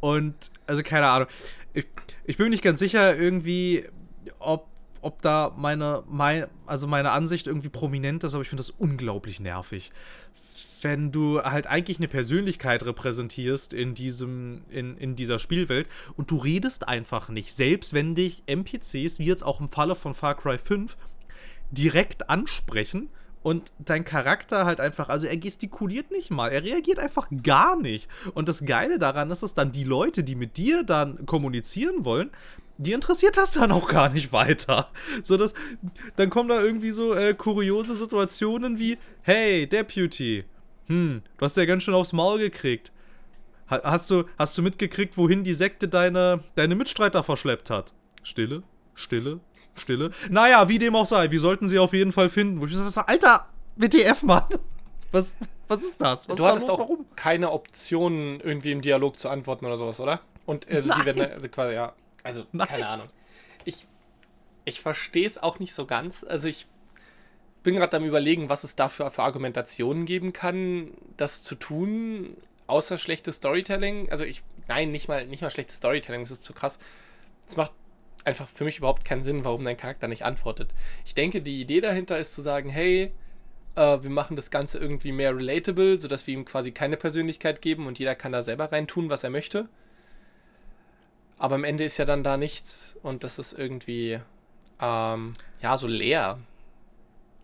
Und, 0.00 0.50
also 0.66 0.82
keine 0.82 1.08
Ahnung. 1.08 1.28
Ich, 1.72 1.86
ich 2.24 2.36
bin 2.36 2.46
mir 2.46 2.50
nicht 2.50 2.62
ganz 2.62 2.78
sicher, 2.78 3.16
irgendwie, 3.16 3.86
ob, 4.38 4.68
ob 5.00 5.22
da 5.22 5.52
meine, 5.56 6.02
mein, 6.08 6.46
also 6.66 6.86
meine 6.86 7.10
Ansicht 7.10 7.46
irgendwie 7.46 7.68
prominent 7.68 8.24
ist, 8.24 8.34
aber 8.34 8.42
ich 8.42 8.48
finde 8.48 8.60
das 8.60 8.70
unglaublich 8.70 9.40
nervig. 9.40 9.92
Wenn 10.82 11.10
du 11.10 11.42
halt 11.42 11.66
eigentlich 11.66 11.98
eine 11.98 12.08
Persönlichkeit 12.08 12.84
repräsentierst 12.84 13.72
in 13.72 13.94
diesem, 13.94 14.64
in, 14.68 14.98
in 14.98 15.16
dieser 15.16 15.38
Spielwelt 15.38 15.88
und 16.16 16.30
du 16.30 16.36
redest 16.36 16.86
einfach 16.86 17.30
nicht, 17.30 17.54
selbst 17.54 17.94
wenn 17.94 18.14
dich 18.14 18.42
NPCs, 18.46 19.18
wie 19.18 19.24
jetzt 19.24 19.42
auch 19.42 19.60
im 19.60 19.70
Falle 19.70 19.94
von 19.94 20.12
Far 20.12 20.36
Cry 20.36 20.58
5, 20.58 20.96
direkt 21.70 22.28
ansprechen, 22.28 23.08
und 23.44 23.72
dein 23.78 24.06
Charakter 24.06 24.64
halt 24.64 24.80
einfach, 24.80 25.10
also 25.10 25.26
er 25.26 25.36
gestikuliert 25.36 26.10
nicht 26.10 26.30
mal, 26.30 26.48
er 26.48 26.64
reagiert 26.64 26.98
einfach 26.98 27.28
gar 27.42 27.76
nicht. 27.76 28.08
Und 28.32 28.48
das 28.48 28.64
Geile 28.64 28.98
daran 28.98 29.30
ist 29.30 29.42
es 29.42 29.52
dann, 29.52 29.70
die 29.70 29.84
Leute, 29.84 30.24
die 30.24 30.34
mit 30.34 30.56
dir 30.56 30.82
dann 30.82 31.26
kommunizieren 31.26 32.06
wollen, 32.06 32.30
die 32.78 32.92
interessiert 32.92 33.36
das 33.36 33.52
dann 33.52 33.70
auch 33.70 33.86
gar 33.86 34.08
nicht 34.08 34.32
weiter. 34.32 34.88
So 35.22 35.36
dass, 35.36 35.52
dann 36.16 36.30
kommen 36.30 36.48
da 36.48 36.60
irgendwie 36.60 36.90
so 36.90 37.14
äh, 37.14 37.34
kuriose 37.34 37.94
Situationen 37.94 38.78
wie, 38.78 38.96
hey, 39.20 39.66
Deputy, 39.66 40.44
hm, 40.86 41.20
du 41.36 41.44
hast 41.44 41.58
ja 41.58 41.66
ganz 41.66 41.82
schön 41.82 41.94
aufs 41.94 42.14
Maul 42.14 42.38
gekriegt. 42.38 42.92
Hast 43.66 44.10
du, 44.10 44.24
hast 44.38 44.56
du 44.56 44.62
mitgekriegt, 44.62 45.18
wohin 45.18 45.44
die 45.44 45.54
Sekte 45.54 45.86
deine, 45.86 46.42
deine 46.54 46.74
Mitstreiter 46.74 47.22
verschleppt 47.22 47.68
hat? 47.68 47.92
Stille, 48.22 48.62
Stille, 48.94 49.40
Stille. 49.74 50.10
Naja, 50.30 50.68
wie 50.68 50.78
dem 50.78 50.94
auch 50.94 51.06
sei, 51.06 51.30
wir 51.30 51.40
sollten 51.40 51.68
sie 51.68 51.78
auf 51.78 51.92
jeden 51.92 52.12
Fall 52.12 52.28
finden. 52.30 52.60
Wo 52.60 52.66
ich 52.66 52.74
so, 52.76 53.00
Alter, 53.00 53.46
WTF, 53.76 54.22
Mann. 54.22 54.44
Was, 55.12 55.36
was 55.68 55.82
ist 55.82 56.00
das? 56.00 56.28
Was 56.28 56.38
du 56.38 56.46
hattest 56.46 56.70
auch 56.70 56.78
warum? 56.78 57.06
keine 57.16 57.50
Option, 57.52 58.40
irgendwie 58.40 58.72
im 58.72 58.82
Dialog 58.82 59.18
zu 59.18 59.28
antworten 59.28 59.64
oder 59.64 59.76
sowas, 59.76 60.00
oder? 60.00 60.20
Und 60.46 60.68
also 60.68 60.88
Nein. 60.88 61.00
die 61.00 61.06
werden 61.06 61.32
also 61.32 61.48
quasi, 61.48 61.74
ja. 61.74 61.92
Also, 62.22 62.44
Nein. 62.52 62.68
keine 62.68 62.88
Ahnung. 62.88 63.08
Ich, 63.64 63.86
ich 64.64 64.80
verstehe 64.80 65.26
es 65.26 65.42
auch 65.42 65.58
nicht 65.58 65.74
so 65.74 65.86
ganz. 65.86 66.24
Also 66.24 66.48
ich 66.48 66.66
bin 67.62 67.76
gerade 67.76 67.96
am 67.96 68.04
überlegen, 68.04 68.48
was 68.48 68.64
es 68.64 68.76
dafür 68.76 69.10
für 69.10 69.22
Argumentationen 69.22 70.04
geben 70.04 70.32
kann, 70.32 70.90
das 71.16 71.42
zu 71.42 71.54
tun, 71.54 72.36
außer 72.66 72.98
schlechtes 72.98 73.36
Storytelling. 73.36 74.10
Also 74.10 74.24
ich, 74.24 74.42
nein, 74.68 74.90
nicht 74.90 75.08
mal, 75.08 75.26
nicht 75.26 75.42
mal 75.42 75.50
schlechtes 75.50 75.76
Storytelling, 75.76 76.22
das 76.22 76.30
ist 76.30 76.44
zu 76.44 76.52
krass. 76.52 76.78
Es 77.46 77.56
macht 77.56 77.72
einfach 78.24 78.48
für 78.48 78.64
mich 78.64 78.78
überhaupt 78.78 79.04
keinen 79.04 79.22
Sinn, 79.22 79.44
warum 79.44 79.64
dein 79.64 79.76
Charakter 79.76 80.08
nicht 80.08 80.24
antwortet. 80.24 80.70
Ich 81.04 81.14
denke, 81.14 81.42
die 81.42 81.60
Idee 81.60 81.80
dahinter 81.80 82.18
ist 82.18 82.34
zu 82.34 82.42
sagen, 82.42 82.70
hey, 82.70 83.12
äh, 83.76 84.02
wir 84.02 84.10
machen 84.10 84.36
das 84.36 84.50
Ganze 84.50 84.78
irgendwie 84.78 85.12
mehr 85.12 85.36
relatable, 85.36 85.98
sodass 85.98 86.26
wir 86.26 86.34
ihm 86.34 86.44
quasi 86.44 86.72
keine 86.72 86.96
Persönlichkeit 86.96 87.62
geben 87.62 87.86
und 87.86 87.98
jeder 87.98 88.14
kann 88.14 88.32
da 88.32 88.42
selber 88.42 88.72
reintun, 88.72 89.08
was 89.08 89.24
er 89.24 89.30
möchte. 89.30 89.68
Aber 91.38 91.56
am 91.56 91.64
Ende 91.64 91.84
ist 91.84 91.98
ja 91.98 92.04
dann 92.04 92.22
da 92.22 92.36
nichts 92.36 92.98
und 93.02 93.24
das 93.24 93.38
ist 93.38 93.52
irgendwie, 93.52 94.20
ähm, 94.80 95.32
ja, 95.60 95.76
so 95.76 95.86
leer. 95.86 96.38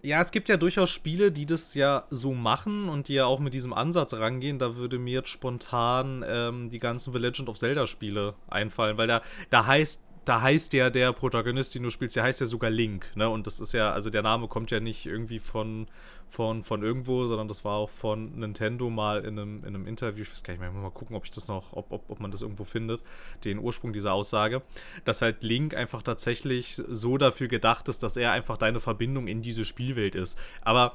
Ja, 0.03 0.23
es 0.23 0.31
gibt 0.31 0.49
ja 0.49 0.57
durchaus 0.57 0.89
Spiele, 0.89 1.31
die 1.31 1.45
das 1.45 1.75
ja 1.75 2.05
so 2.09 2.33
machen 2.33 2.89
und 2.89 3.09
die 3.09 3.15
ja 3.15 3.27
auch 3.27 3.39
mit 3.39 3.53
diesem 3.53 3.75
Ansatz 3.75 4.15
rangehen. 4.15 4.59
Da 4.59 4.77
würde 4.77 4.99
mir 4.99 5.13
jetzt 5.13 5.29
spontan 5.29 6.25
ähm, 6.27 6.71
die 6.71 6.79
ganzen 6.79 7.13
The 7.13 7.19
Legend 7.19 7.51
of 7.51 7.59
Zelda 7.59 7.87
Spiele 7.87 8.35
einfallen, 8.49 8.97
weil 8.97 9.09
da, 9.09 9.21
da 9.51 9.67
heißt 9.67 10.07
da 10.25 10.43
heißt 10.43 10.73
ja 10.75 10.91
der 10.91 11.13
Protagonist, 11.13 11.75
den 11.75 11.83
du 11.83 11.91
spielst, 11.91 12.17
der 12.17 12.25
heißt 12.25 12.41
ja 12.41 12.47
sogar 12.47 12.71
Link, 12.71 13.11
ne? 13.15 13.29
Und 13.29 13.47
das 13.47 13.59
ist 13.59 13.73
ja, 13.73 13.93
also 13.93 14.11
der 14.11 14.23
Name 14.23 14.49
kommt 14.49 14.71
ja 14.71 14.79
nicht 14.79 15.07
irgendwie 15.07 15.39
von, 15.39 15.87
von, 16.29 16.63
von 16.63 16.83
irgendwo, 16.83 17.27
sondern 17.27 17.49
das 17.49 17.65
war 17.65 17.77
auch 17.77 17.91
von 17.91 18.39
Nintendo 18.39 18.91
mal 18.91 19.25
in 19.25 19.39
einem, 19.39 19.59
in 19.61 19.75
einem 19.75 19.87
Interview. 19.87 20.23
Ich 20.23 20.31
weiß 20.31 20.43
gar 20.43 20.53
nicht 20.53 20.61
mehr, 20.61 20.71
mal 20.71 20.91
gucken, 20.91 21.17
ob 21.17 21.25
ich 21.25 21.31
das 21.31 21.49
noch, 21.49 21.73
ob, 21.73 21.91
ob, 21.91 22.09
ob 22.09 22.21
man 22.21 22.31
das 22.31 22.43
irgendwo 22.43 22.65
findet, 22.65 23.03
den 23.45 23.59
Ursprung 23.59 23.93
dieser 23.93 24.13
Aussage, 24.13 24.63
dass 25.05 25.23
halt 25.23 25.43
Link 25.43 25.75
einfach 25.75 26.03
tatsächlich 26.03 26.81
so 26.89 27.17
dafür 27.17 27.49
gedacht 27.49 27.89
ist, 27.89 28.03
dass 28.03 28.17
er 28.17 28.33
einfach 28.33 28.59
deine 28.59 28.81
Verbindung 28.81 29.27
in 29.27 29.43
diese 29.43 29.65
Spielwelt 29.65 30.15
ist. 30.15 30.39
Aber 30.63 30.95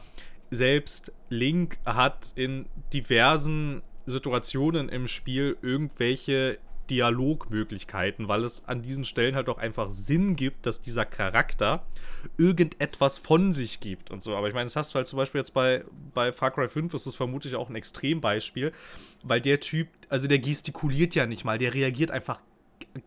selbst 0.52 1.12
Link 1.30 1.80
hat 1.86 2.32
in 2.36 2.68
diversen 2.94 3.82
Situationen 4.06 4.90
im 4.90 5.08
Spiel 5.08 5.58
irgendwelche 5.62 6.60
Dialogmöglichkeiten, 6.90 8.28
weil 8.28 8.44
es 8.44 8.66
an 8.66 8.82
diesen 8.82 9.06
Stellen 9.06 9.36
halt 9.36 9.50
auch 9.50 9.58
einfach 9.58 9.90
Sinn 9.90 10.36
gibt, 10.36 10.66
dass 10.66 10.82
dieser 10.82 11.06
Charakter 11.06 11.86
irgendetwas 12.38 13.18
von 13.18 13.54
sich 13.54 13.80
gibt 13.80 14.12
und 14.12 14.22
so. 14.22 14.36
Aber 14.36 14.48
ich 14.48 14.54
meine, 14.54 14.66
das 14.66 14.76
hast 14.76 14.94
du 14.94 14.96
halt 14.96 15.08
zum 15.08 15.18
Beispiel 15.18 15.40
jetzt 15.40 15.54
bei, 15.54 15.84
bei 16.14 16.32
Far 16.32 16.52
Cry 16.52 16.68
5 16.68 16.94
ist 16.94 17.06
es 17.06 17.16
vermutlich 17.16 17.56
auch 17.56 17.70
ein 17.70 17.76
Extrembeispiel, 17.76 18.72
weil 19.24 19.42
der 19.42 19.60
Typ, 19.60 19.88
also 20.10 20.28
der 20.28 20.40
gestikuliert 20.40 21.16
ja 21.16 21.26
nicht 21.26 21.46
mal, 21.46 21.58
der 21.58 21.74
reagiert 21.74 22.12
einfach 22.12 22.40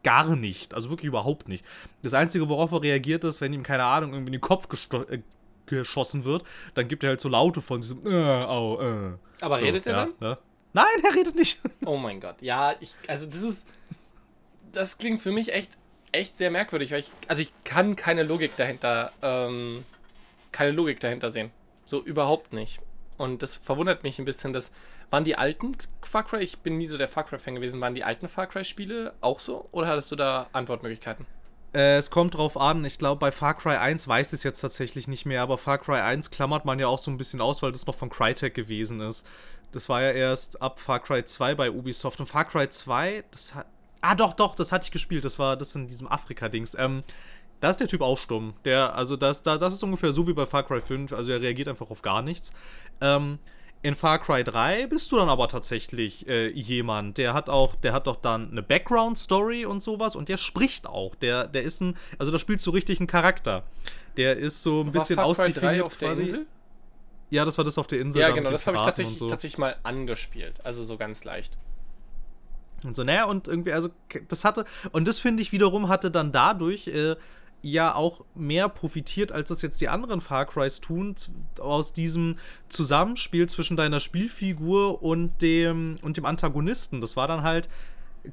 gar 0.03 0.37
nicht, 0.37 0.75
also 0.75 0.91
wirklich 0.91 1.09
überhaupt 1.09 1.49
nicht. 1.49 1.65
Das 2.03 2.15
Einzige, 2.15 2.49
worauf 2.49 2.73
er 2.73 2.83
reagiert, 2.83 3.25
ist, 3.25 3.41
wenn 3.41 3.53
ihm, 3.53 3.63
keine 3.63 3.85
Ahnung, 3.85 4.13
irgendwie 4.13 4.29
in 4.29 4.33
den 4.33 4.41
Kopf 4.41 4.69
äh, 5.09 5.19
geschossen 5.67 6.25
wird, 6.25 6.45
dann 6.75 6.89
gibt 6.89 7.05
er 7.05 7.11
halt 7.11 7.21
so 7.21 7.29
Laute 7.29 7.61
von 7.61 7.81
diesem 7.81 8.07
äh, 8.07 8.45
au, 8.45 8.81
äh. 8.81 9.13
Aber 9.41 9.59
so, 9.59 9.65
redet 9.65 9.87
er 9.87 9.93
ja, 9.93 10.07
dann? 10.07 10.15
Ne? 10.21 10.39
Nein, 10.73 10.87
er 11.03 11.15
redet 11.15 11.35
nicht. 11.35 11.61
Oh 11.85 11.97
mein 11.97 12.21
Gott. 12.21 12.37
Ja, 12.41 12.75
ich, 12.81 12.95
also 13.07 13.27
das 13.27 13.43
ist, 13.43 13.69
das 14.73 14.99
klingt 14.99 15.23
für 15.23 15.33
mich 15.33 15.53
echt, 15.53 15.71
echt 16.13 16.39
sehr 16.39 16.51
merkwürdig, 16.51 16.91
weil 16.93 17.01
ich, 17.01 17.11
also 17.27 17.43
ich 17.43 17.53
kann 17.65 17.97
keine 17.97 18.23
Logik 18.23 18.57
dahinter, 18.57 19.13
ähm, 19.23 19.85
keine 20.53 20.73
Logik 20.73 21.01
dahinter 21.01 21.31
sehen. 21.31 21.51
So 21.85 22.03
überhaupt 22.03 22.53
nicht. 22.53 22.81
Und 23.17 23.43
das 23.43 23.57
verwundert 23.57 24.03
mich 24.03 24.19
ein 24.19 24.25
bisschen, 24.25 24.53
dass, 24.53 24.71
waren 25.11 25.25
die 25.25 25.37
alten 25.37 25.77
Far 26.03 26.25
Cry, 26.25 26.43
ich 26.43 26.59
bin 26.59 26.79
nie 26.79 26.87
so 26.87 26.99
der 26.99 27.09
Far 27.09 27.25
Cry-Fan 27.25 27.55
gewesen, 27.55 27.81
waren 27.81 27.95
die 27.95 28.05
alten 28.05 28.29
Far 28.29 28.47
Cry-Spiele 28.47 29.15
auch 29.21 29.41
so? 29.41 29.69
Oder 29.73 29.89
hattest 29.89 30.13
du 30.13 30.17
da 30.17 30.49
Antwortmöglichkeiten? 30.53 31.27
Äh, 31.75 31.97
es 31.97 32.11
kommt 32.11 32.35
drauf 32.35 32.57
an. 32.57 32.85
Ich 32.85 32.99
glaube, 32.99 33.19
bei 33.19 33.33
Far 33.33 33.55
Cry 33.55 33.77
1 33.77 34.09
weiß 34.09 34.29
ich 34.29 34.39
es 34.39 34.43
jetzt 34.43 34.61
tatsächlich 34.61 35.09
nicht 35.09 35.27
mehr, 35.27 35.43
aber 35.43 35.59
Far 35.59 35.79
Cry 35.79 36.01
1 36.01 36.31
klammert 36.31 36.65
man 36.65 36.79
ja 36.79 36.87
auch 36.87 36.99
so 36.99 37.11
ein 37.11 37.19
bisschen 37.19 37.41
aus, 37.41 37.63
weil 37.63 37.73
das 37.73 37.87
noch 37.87 37.95
von 37.95 38.09
Crytek 38.09 38.55
gewesen 38.55 39.01
ist. 39.01 39.27
Das 39.73 39.89
war 39.89 40.03
ja 40.03 40.11
erst 40.11 40.63
ab 40.63 40.79
Far 40.81 41.01
Cry 41.01 41.25
2 41.25 41.55
bei 41.55 41.71
Ubisoft. 41.71 42.21
Und 42.21 42.27
Far 42.27 42.45
Cry 42.45 42.69
2, 42.69 43.25
das 43.31 43.55
hat. 43.55 43.67
Ah, 44.01 44.15
doch, 44.15 44.35
doch, 44.35 44.55
das 44.55 44.71
hatte 44.71 44.85
ich 44.85 44.91
gespielt. 44.93 45.25
Das 45.25 45.39
war 45.39 45.57
das 45.57 45.75
in 45.75 45.89
diesem 45.89 46.07
Afrika-Dings. 46.07 46.77
Ähm, 46.79 47.03
da 47.61 47.71
ist 47.71 47.81
der 47.81 47.89
Typ 47.89 48.01
auch 48.01 48.17
stumm. 48.17 48.55
Der, 48.65 48.95
also 48.95 49.17
das, 49.17 49.43
das, 49.43 49.59
das 49.59 49.75
ist 49.75 49.83
ungefähr 49.83 50.13
so 50.13 50.27
wie 50.29 50.33
bei 50.33 50.47
Far 50.47 50.63
Cry 50.63 50.81
5. 50.81 51.13
Also 51.13 51.33
er 51.33 51.41
reagiert 51.41 51.69
einfach 51.69 51.91
auf 51.91 52.03
gar 52.03 52.23
nichts. 52.23 52.53
Ähm, 53.01 53.39
in 53.83 53.95
Far 53.95 54.19
Cry 54.19 54.43
3 54.43 54.87
bist 54.87 55.11
du 55.13 55.17
dann 55.17 55.29
aber 55.29 55.49
tatsächlich 55.49 56.27
äh, 56.29 56.49
jemand, 56.49 57.17
der 57.19 57.33
hat 57.35 57.49
auch, 57.49 57.77
der 57.77 57.93
hat 57.93 58.07
doch 58.07 58.17
dann 58.17 58.51
eine 58.51 58.63
Background-Story 58.63 59.67
und 59.67 59.83
sowas 59.83 60.17
und 60.17 60.29
der 60.29 60.37
spricht 60.37 60.87
auch. 60.87 61.15
Der, 61.17 61.47
der 61.47 61.63
ist 61.63 61.81
ein, 61.81 61.97
also 62.19 62.33
da 62.33 62.39
spielst 62.39 62.67
du 62.67 62.71
richtig 62.71 62.99
einen 62.99 63.07
Charakter. 63.07 63.65
Der 64.17 64.37
ist 64.37 64.63
so 64.63 64.81
ein 64.81 64.87
War 64.87 64.93
bisschen 64.93 65.17
Far 65.17 65.33
Cry 65.33 65.53
3 65.53 65.53
ausdefiniert 65.53 65.85
auf 65.85 65.97
der 65.97 66.09
quasi. 66.09 66.23
Insel? 66.23 66.47
Ja, 67.31 67.45
das 67.45 67.59
war 67.59 67.65
das 67.65 67.79
auf 67.79 67.87
der 67.87 68.01
Insel. 68.01 68.21
Ja, 68.21 68.31
genau, 68.31 68.51
das 68.51 68.67
habe 68.67 68.77
ich 68.77 68.83
tatsächlich, 68.83 69.19
so. 69.19 69.29
tatsächlich 69.29 69.59
mal 69.59 69.77
angespielt. 69.83 70.65
Also 70.65 70.85
so 70.85 70.97
ganz 70.97 71.25
leicht. 71.25 71.57
Und 72.85 72.97
so, 72.97 73.05
naja, 73.05 73.25
und 73.25 73.49
irgendwie, 73.49 73.73
also, 73.73 73.91
das 74.29 74.45
hatte, 74.45 74.65
und 74.93 75.09
das 75.09 75.19
finde 75.19 75.43
ich 75.43 75.53
wiederum 75.53 75.89
hatte 75.89 76.11
dann 76.11 76.31
dadurch 76.33 76.87
äh, 76.87 77.17
ja 77.61 77.95
auch 77.95 78.25
mehr 78.35 78.69
profitiert, 78.69 79.33
als 79.33 79.49
das 79.49 79.63
jetzt 79.63 79.81
die 79.81 79.89
anderen 79.89 80.21
Far 80.21 80.47
Crys 80.47 80.81
tun, 80.81 81.17
aus 81.59 81.93
diesem 81.93 82.37
Zusammenspiel 82.69 83.49
zwischen 83.49 83.77
deiner 83.77 84.01
Spielfigur 84.01 85.03
und 85.03 85.43
dem, 85.43 85.97
und 86.03 86.17
dem 86.17 86.25
Antagonisten. 86.25 87.01
Das 87.01 87.17
war 87.17 87.27
dann 87.27 87.43
halt 87.43 87.69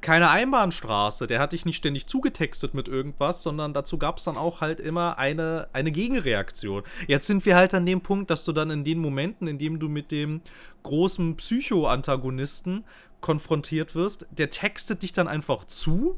keine 0.00 0.30
Einbahnstraße. 0.30 1.26
Der 1.26 1.40
hat 1.40 1.52
dich 1.52 1.64
nicht 1.64 1.76
ständig 1.76 2.06
zugetextet 2.06 2.74
mit 2.74 2.88
irgendwas, 2.88 3.42
sondern 3.42 3.72
dazu 3.72 3.98
gab 3.98 4.18
es 4.18 4.24
dann 4.24 4.36
auch 4.36 4.60
halt 4.60 4.80
immer 4.80 5.18
eine, 5.18 5.68
eine 5.72 5.92
Gegenreaktion. 5.92 6.82
Jetzt 7.06 7.26
sind 7.26 7.44
wir 7.46 7.56
halt 7.56 7.74
an 7.74 7.86
dem 7.86 8.00
Punkt, 8.00 8.30
dass 8.30 8.44
du 8.44 8.52
dann 8.52 8.70
in 8.70 8.84
den 8.84 8.98
Momenten, 8.98 9.48
in 9.48 9.58
dem 9.58 9.78
du 9.78 9.88
mit 9.88 10.10
dem 10.10 10.40
großen 10.82 11.36
Psycho-Antagonisten 11.36 12.84
konfrontiert 13.20 13.94
wirst, 13.94 14.26
der 14.30 14.50
textet 14.50 15.02
dich 15.02 15.12
dann 15.12 15.28
einfach 15.28 15.64
zu, 15.64 16.16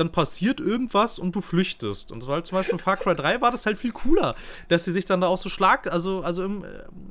dann 0.00 0.10
passiert 0.10 0.60
irgendwas 0.60 1.18
und 1.18 1.34
du 1.34 1.40
flüchtest. 1.40 2.12
Und 2.12 2.26
weil 2.26 2.42
zum 2.42 2.56
Beispiel 2.56 2.74
in 2.74 2.78
Far 2.78 2.96
Cry 2.96 3.14
3 3.14 3.40
war 3.40 3.50
das 3.50 3.66
halt 3.66 3.78
viel 3.78 3.92
cooler, 3.92 4.34
dass 4.68 4.84
sie 4.84 4.92
sich 4.92 5.04
dann 5.04 5.20
da 5.20 5.28
auch 5.28 5.36
so 5.36 5.48
Schlag, 5.48 5.90
also, 5.92 6.22
also 6.22 6.44
im, 6.44 6.64
äh, 6.64 6.68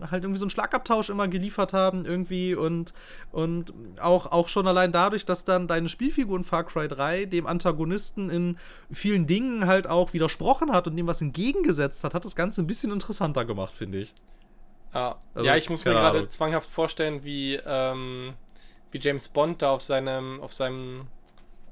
halt 0.09 0.23
irgendwie 0.23 0.39
so 0.39 0.45
einen 0.45 0.49
Schlagabtausch 0.49 1.09
immer 1.09 1.27
geliefert 1.27 1.73
haben 1.73 2.05
irgendwie 2.05 2.55
und, 2.55 2.93
und 3.31 3.73
auch, 3.99 4.31
auch 4.31 4.49
schon 4.49 4.67
allein 4.67 4.91
dadurch, 4.91 5.25
dass 5.25 5.45
dann 5.45 5.67
deine 5.67 5.89
Spielfigur 5.89 6.37
in 6.37 6.43
Far 6.43 6.63
Cry 6.63 6.87
3 6.87 7.25
dem 7.25 7.47
Antagonisten 7.47 8.29
in 8.29 8.57
vielen 8.91 9.27
Dingen 9.27 9.67
halt 9.67 9.87
auch 9.87 10.13
widersprochen 10.13 10.71
hat 10.71 10.87
und 10.87 10.95
dem 10.95 11.07
was 11.07 11.21
entgegengesetzt 11.21 12.03
hat, 12.03 12.13
hat 12.13 12.25
das 12.25 12.35
Ganze 12.35 12.61
ein 12.61 12.67
bisschen 12.67 12.91
interessanter 12.91 13.45
gemacht, 13.45 13.73
finde 13.73 13.99
ich. 13.99 14.13
Ja, 14.93 15.19
Also, 15.33 15.47
ja 15.47 15.55
ich 15.55 15.69
muss 15.69 15.85
mir 15.85 15.91
gerade 15.91 16.27
zwanghaft 16.29 16.69
vorstellen, 16.69 17.23
wie, 17.23 17.59
ähm, 17.65 18.33
wie 18.91 18.99
James 18.99 19.29
Bond 19.29 19.61
da 19.61 19.71
auf 19.71 19.81
seinem, 19.81 20.41
auf 20.41 20.53
seinem, 20.53 21.07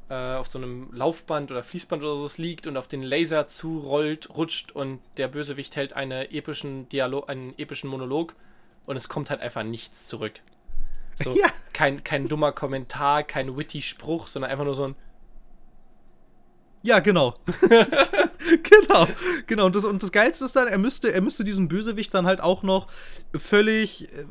äh, 0.10 0.36
auf 0.36 0.48
so 0.48 0.60
einem 0.60 0.90
Laufband 0.92 1.52
oder 1.52 1.64
Fließband 1.64 2.04
oder 2.04 2.28
so 2.28 2.42
liegt 2.42 2.68
und 2.68 2.78
auf 2.78 2.88
den 2.88 3.02
Laser 3.02 3.48
zurollt, 3.48 4.30
rutscht 4.30 4.72
und 4.72 5.00
der 5.18 5.28
Bösewicht 5.28 5.76
hält 5.76 5.94
eine 5.94 6.32
epischen 6.32 6.88
Dialog, 6.90 7.30
einen 7.30 7.58
epischen 7.58 7.90
Monolog 7.90 8.36
und 8.86 8.96
es 8.96 9.10
kommt 9.10 9.30
halt 9.30 9.42
einfach 9.42 9.64
nichts 9.64 10.08
zurück. 10.08 10.34
So, 11.16 11.36
Ja. 11.38 11.48
kein, 11.74 12.04
kein 12.04 12.28
dummer 12.28 12.52
Kommentar, 12.52 13.24
kein 13.24 13.58
witty 13.58 13.82
Spruch, 13.82 14.28
sondern 14.28 14.52
einfach 14.52 14.66
nur 14.66 14.76
so 14.76 14.90
ein 14.90 14.96
Ja, 16.84 17.00
genau. 17.00 17.34
genau, 18.64 19.08
genau. 19.48 19.66
Und 19.66 19.76
das, 19.76 19.86
und 19.86 20.04
das 20.04 20.12
Geilste 20.12 20.46
ist 20.46 20.56
dann, 20.56 20.68
er 20.68 20.78
müsste, 20.78 21.12
er 21.12 21.22
müsste 21.22 21.44
diesen 21.44 21.68
Bösewicht 21.68 22.14
dann 22.14 22.28
halt 22.28 22.42
auch 22.42 22.62
noch 22.62 22.88
völlig, 23.36 24.12
äh, 24.14 24.26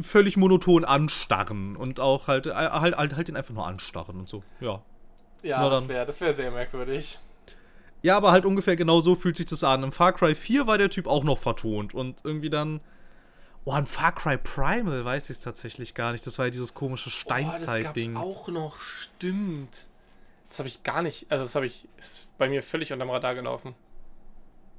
völlig 0.00 0.36
monoton 0.36 0.84
anstarren 0.84 1.74
und 1.74 1.98
auch 1.98 2.28
halt, 2.28 2.46
äh, 2.46 2.52
halt, 2.54 2.96
halt, 2.96 3.16
halt 3.16 3.28
ihn 3.28 3.36
einfach 3.36 3.54
nur 3.54 3.66
anstarren 3.66 4.20
und 4.20 4.28
so. 4.28 4.44
Ja. 4.60 4.82
Ja, 5.42 5.68
das 5.68 5.88
wäre 5.88 6.06
das 6.06 6.20
wär 6.20 6.34
sehr 6.34 6.50
merkwürdig. 6.50 7.18
Ja, 8.02 8.16
aber 8.16 8.32
halt 8.32 8.44
ungefähr 8.44 8.76
genau 8.76 9.00
so 9.00 9.14
fühlt 9.14 9.36
sich 9.36 9.46
das 9.46 9.64
an. 9.64 9.82
Im 9.82 9.92
Far 9.92 10.12
Cry 10.12 10.34
4 10.34 10.66
war 10.66 10.78
der 10.78 10.90
Typ 10.90 11.06
auch 11.06 11.24
noch 11.24 11.38
vertont 11.38 11.94
und 11.94 12.20
irgendwie 12.24 12.50
dann. 12.50 12.80
Oh, 13.64 13.74
in 13.76 13.86
Far 13.86 14.14
Cry 14.14 14.38
Primal 14.38 15.04
weiß 15.04 15.24
ich 15.30 15.38
es 15.38 15.40
tatsächlich 15.42 15.94
gar 15.94 16.12
nicht. 16.12 16.24
Das 16.26 16.38
war 16.38 16.46
ja 16.46 16.50
dieses 16.50 16.74
komische 16.74 17.10
Oh, 17.24 17.34
das 17.34 17.42
gab's 17.42 17.62
Steinzeit-Ding. 17.64 18.16
auch 18.16 18.46
noch, 18.48 18.80
stimmt. 18.80 19.88
Das 20.48 20.60
habe 20.60 20.68
ich 20.68 20.84
gar 20.84 21.02
nicht, 21.02 21.26
also 21.30 21.42
das 21.44 21.54
habe 21.56 21.66
ich, 21.66 21.88
ist 21.98 22.28
bei 22.38 22.48
mir 22.48 22.62
völlig 22.62 22.92
unterm 22.92 23.10
Radar 23.10 23.34
gelaufen. 23.34 23.74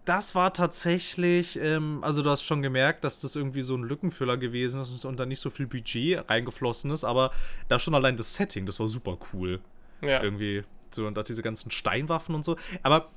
das 0.06 0.36
war 0.36 0.54
tatsächlich, 0.54 1.60
ähm, 1.60 2.00
also 2.02 2.22
du 2.24 2.30
hast 2.30 2.44
schon 2.44 2.62
gemerkt, 2.62 3.04
dass 3.04 3.20
das 3.20 3.36
irgendwie 3.36 3.62
so 3.62 3.76
ein 3.76 3.84
Lückenfüller 3.84 4.38
gewesen 4.38 4.82
ist 4.82 5.04
und 5.04 5.20
da 5.20 5.26
nicht 5.26 5.42
so 5.42 5.50
viel 5.50 5.68
Budget 5.68 6.30
reingeflossen 6.30 6.92
ist, 6.92 7.04
aber 7.04 7.32
da 7.68 7.78
schon 7.80 7.94
allein 7.94 8.16
das 8.16 8.34
Setting, 8.36 8.66
das 8.66 8.80
war 8.80 8.88
super 8.88 9.18
cool. 9.34 9.60
Ja. 10.02 10.22
Irgendwie. 10.22 10.64
So, 10.92 11.06
und 11.06 11.18
auch 11.18 11.24
diese 11.24 11.42
ganzen 11.42 11.72
Steinwaffen 11.72 12.36
und 12.36 12.46
so. 12.46 12.56
Aber 12.84 13.10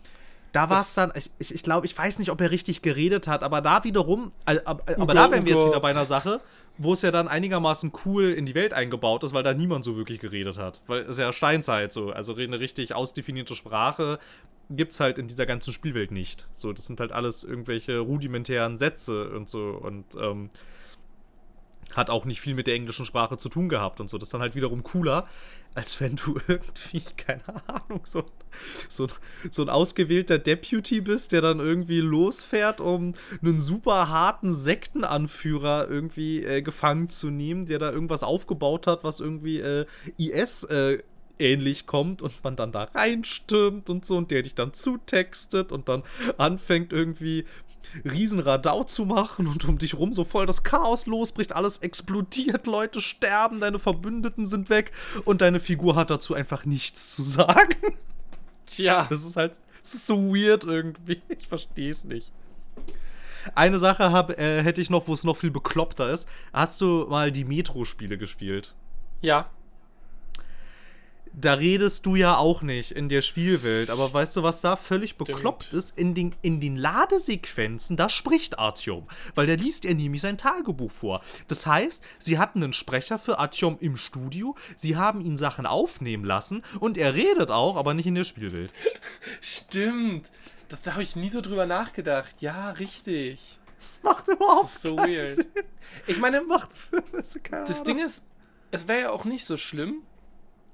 da 0.53 0.69
war 0.69 0.81
es 0.81 0.95
dann, 0.95 1.13
ich, 1.15 1.31
ich, 1.39 1.55
ich 1.55 1.63
glaube, 1.63 1.87
ich 1.87 1.97
weiß 1.97 2.19
nicht, 2.19 2.31
ob 2.31 2.41
er 2.41 2.51
richtig 2.51 2.83
geredet 2.83 3.29
hat, 3.29 3.43
aber 3.43 3.61
da 3.61 3.85
wiederum, 3.85 4.33
äh, 4.47 4.59
aber, 4.65 4.83
aber 4.89 5.03
Uga, 5.03 5.15
da 5.15 5.31
wären 5.31 5.45
wir 5.45 5.53
jetzt 5.53 5.65
wieder 5.67 5.81
bei 5.81 5.91
einer 5.91 6.05
Sache, 6.05 6.41
wo 6.77 6.93
es 6.93 7.03
ja 7.03 7.11
dann 7.11 7.29
einigermaßen 7.29 7.93
cool 8.05 8.33
in 8.33 8.47
die 8.47 8.55
Welt 8.55 8.73
eingebaut 8.73 9.23
ist, 9.23 9.33
weil 9.33 9.43
da 9.43 9.55
niemand 9.55 9.85
so 9.85 9.97
wirklich 9.97 10.19
geredet 10.19 10.59
hat. 10.59 10.81
Weil 10.87 11.03
es 11.03 11.19
ja 11.19 11.33
Steinzeit 11.33 11.93
so. 11.93 12.11
Also 12.11 12.35
eine 12.35 12.59
richtig 12.59 12.95
ausdefinierte 12.95 13.55
Sprache 13.55 14.19
gibt 14.71 14.93
es 14.93 15.01
halt 15.01 15.19
in 15.19 15.29
dieser 15.29 15.47
ganzen 15.47 15.73
Spielwelt 15.73 16.11
nicht. 16.11 16.49
So, 16.53 16.73
das 16.73 16.87
sind 16.87 17.01
halt 17.01 17.13
alles 17.13 17.45
irgendwelche 17.45 17.99
rudimentären 17.99 18.77
Sätze 18.77 19.31
und 19.31 19.49
so 19.49 19.81
und 19.83 20.05
ähm, 20.21 20.51
hat 21.95 22.11
auch 22.11 22.25
nicht 22.25 22.41
viel 22.41 22.55
mit 22.55 22.67
der 22.67 22.75
englischen 22.75 23.05
Sprache 23.05 23.37
zu 23.37 23.49
tun 23.49 23.69
gehabt 23.69 24.01
und 24.01 24.09
so. 24.09 24.19
Das 24.19 24.29
ist 24.29 24.35
dann 24.35 24.41
halt 24.41 24.55
wiederum 24.55 24.83
cooler, 24.83 25.27
als 25.75 26.01
wenn 26.01 26.17
du 26.17 26.39
irgendwie, 26.49 27.03
keine 27.17 27.43
Ahnung, 27.67 28.03
so, 28.05 28.25
so, 28.89 29.07
so 29.51 29.63
ein 29.63 29.69
ausgewählter 29.69 30.39
Deputy 30.39 31.01
bist, 31.01 31.33
der 31.33 31.41
dann 31.41 31.61
irgendwie 31.61 32.01
losfährt, 32.01 32.81
um 32.81 33.15
einen 33.43 33.61
super 33.61 34.09
harten 34.09 34.53
Sektenanführer 34.53 35.89
irgendwie 35.89 36.45
äh, 36.45 36.63
gefangen 36.63 37.09
zu 37.11 37.31
nehmen, 37.31 37.67
der 37.67 37.79
da 37.79 37.91
irgendwas 37.91 38.23
aufgebaut 38.23 38.87
hat, 38.87 39.05
was 39.05 39.21
irgendwie 39.21 39.61
äh, 39.61 39.87
IS 40.17 40.65
äh, 40.65 41.03
ähnlich 41.41 41.87
kommt 41.87 42.23
und 42.23 42.45
man 42.45 42.55
dann 42.55 42.71
da 42.71 42.85
reinstürmt 42.85 43.89
und 43.89 44.05
so 44.05 44.17
und 44.17 44.31
der 44.31 44.43
dich 44.43 44.55
dann 44.55 44.75
zutextet 44.75 45.73
und 45.73 45.89
dann 45.89 46.03
anfängt 46.37 46.93
irgendwie 46.93 47.47
riesen 48.05 48.41
Radau 48.41 48.85
zu 48.85 49.05
machen 49.05 49.47
und 49.47 49.65
um 49.65 49.79
dich 49.79 49.95
rum 49.95 50.13
so 50.13 50.25
voll 50.25 50.47
das 50.47 50.63
Chaos 50.63 51.07
losbricht, 51.07 51.55
alles 51.55 51.79
explodiert, 51.79 52.67
Leute 52.67 53.01
sterben, 53.01 53.61
deine 53.61 53.79
Verbündeten 53.79 54.47
sind 54.47 54.71
weg 54.71 54.93
und 55.25 55.41
deine 55.41 55.61
Figur 55.61 55.97
hat 55.97 56.11
dazu 56.11 56.35
einfach 56.35 56.65
nichts 56.65 57.15
zu 57.15 57.23
sagen. 57.23 57.95
Tja. 58.67 59.07
Das 59.11 59.25
ist 59.25 59.37
halt, 59.37 59.59
das 59.83 59.95
ist 59.95 60.07
so 60.07 60.35
weird 60.35 60.65
irgendwie. 60.65 61.23
Ich 61.29 61.47
verstehe 61.49 61.91
es 61.91 62.05
nicht. 62.05 62.33
Eine 63.55 63.79
Sache 63.79 64.13
hab, 64.13 64.39
äh, 64.39 64.63
hätte 64.63 64.81
ich 64.81 64.91
noch, 64.91 65.09
wo 65.09 65.15
es 65.15 65.25
noch 65.25 65.37
viel 65.37 65.51
bekloppter 65.51 66.11
ist. 66.11 66.29
Hast 66.53 66.81
du 66.81 67.07
mal 67.09 67.33
die 67.33 67.45
Metro-Spiele 67.45 68.19
gespielt? 68.19 68.75
Ja. 69.23 69.51
Da 71.33 71.55
redest 71.55 72.07
du 72.07 72.17
ja 72.17 72.37
auch 72.37 72.61
nicht 72.63 72.91
in 72.91 73.09
der 73.09 73.23
Spielwelt, 73.23 73.89
aber 73.89 74.13
weißt 74.13 74.37
du, 74.37 74.43
was 74.43 74.61
da 74.63 74.75
völlig 74.75 75.17
bekloppt 75.17 75.73
ist? 75.73 75.97
In 75.97 76.15
den, 76.15 76.35
in 76.43 76.61
den 76.61 76.77
Ladesequenzen, 76.77 77.97
da 77.97 78.09
spricht 78.09 78.59
Artyom, 78.59 79.07
weil 79.37 79.47
der 79.47 79.57
liest 79.57 79.85
er 79.85 79.95
nämlich 79.95 80.23
sein 80.23 80.39
Tagebuch 80.39 80.91
vor. 80.91 81.23
Das 81.47 81.67
heißt, 81.67 82.03
sie 82.19 82.39
hatten 82.39 82.63
einen 82.65 82.73
Sprecher 82.73 83.19
für 83.19 83.39
Artyom 83.39 83.79
im 83.81 83.97
Studio, 83.97 84.57
sie 84.77 84.97
haben 84.97 85.21
ihn 85.21 85.37
Sachen 85.37 85.67
aufnehmen 85.67 86.25
lassen 86.25 86.65
und 86.81 86.99
er 86.99 87.15
redet 87.15 87.51
auch, 87.53 87.77
aber 87.77 87.95
nicht 87.95 88.07
in 88.07 88.17
der 88.17 88.25
Spielwelt. 88.25 88.73
Stimmt. 89.41 90.29
Das, 90.69 90.83
da 90.83 90.93
habe 90.93 91.03
ich 91.03 91.17
nie 91.17 91.31
so 91.31 91.41
drüber 91.41 91.65
nachgedacht. 91.67 92.43
Ja, 92.43 92.71
richtig. 92.73 93.59
Das 93.79 94.01
macht 94.03 94.29
überhaupt 94.29 94.79
So 94.79 94.97
keinen 94.97 95.15
weird. 95.15 95.27
Sinn. 95.29 95.47
Ich 96.07 96.15
Das 96.15 96.19
meine, 96.19 96.43
macht 96.43 96.71
das, 97.13 97.39
keine 97.43 97.67
das 97.67 97.81
Ahnung. 97.81 97.97
Ding 97.97 98.05
ist, 98.05 98.23
es 98.73 98.87
wäre 98.89 99.01
ja 99.01 99.11
auch 99.11 99.25
nicht 99.25 99.45
so 99.45 99.57
schlimm. 99.57 100.03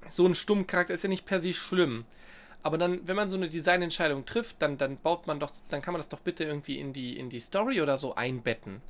So 0.09 0.25
ein 0.25 0.35
stummen 0.35 0.67
Charakter 0.67 0.93
ist 0.93 1.03
ja 1.03 1.09
nicht 1.09 1.25
per 1.25 1.39
se 1.39 1.53
schlimm. 1.53 2.05
Aber 2.63 2.77
dann, 2.77 3.07
wenn 3.07 3.15
man 3.15 3.29
so 3.29 3.37
eine 3.37 3.47
Designentscheidung 3.47 4.25
trifft, 4.25 4.61
dann, 4.61 4.77
dann 4.77 4.97
baut 4.97 5.27
man 5.27 5.39
doch, 5.39 5.51
dann 5.69 5.81
kann 5.81 5.93
man 5.93 5.99
das 5.99 6.09
doch 6.09 6.19
bitte 6.19 6.43
irgendwie 6.43 6.79
in 6.79 6.91
die, 6.91 7.17
in 7.17 7.29
die 7.29 7.39
Story 7.39 7.81
oder 7.81 7.97
so 7.97 8.15
einbetten. 8.15 8.81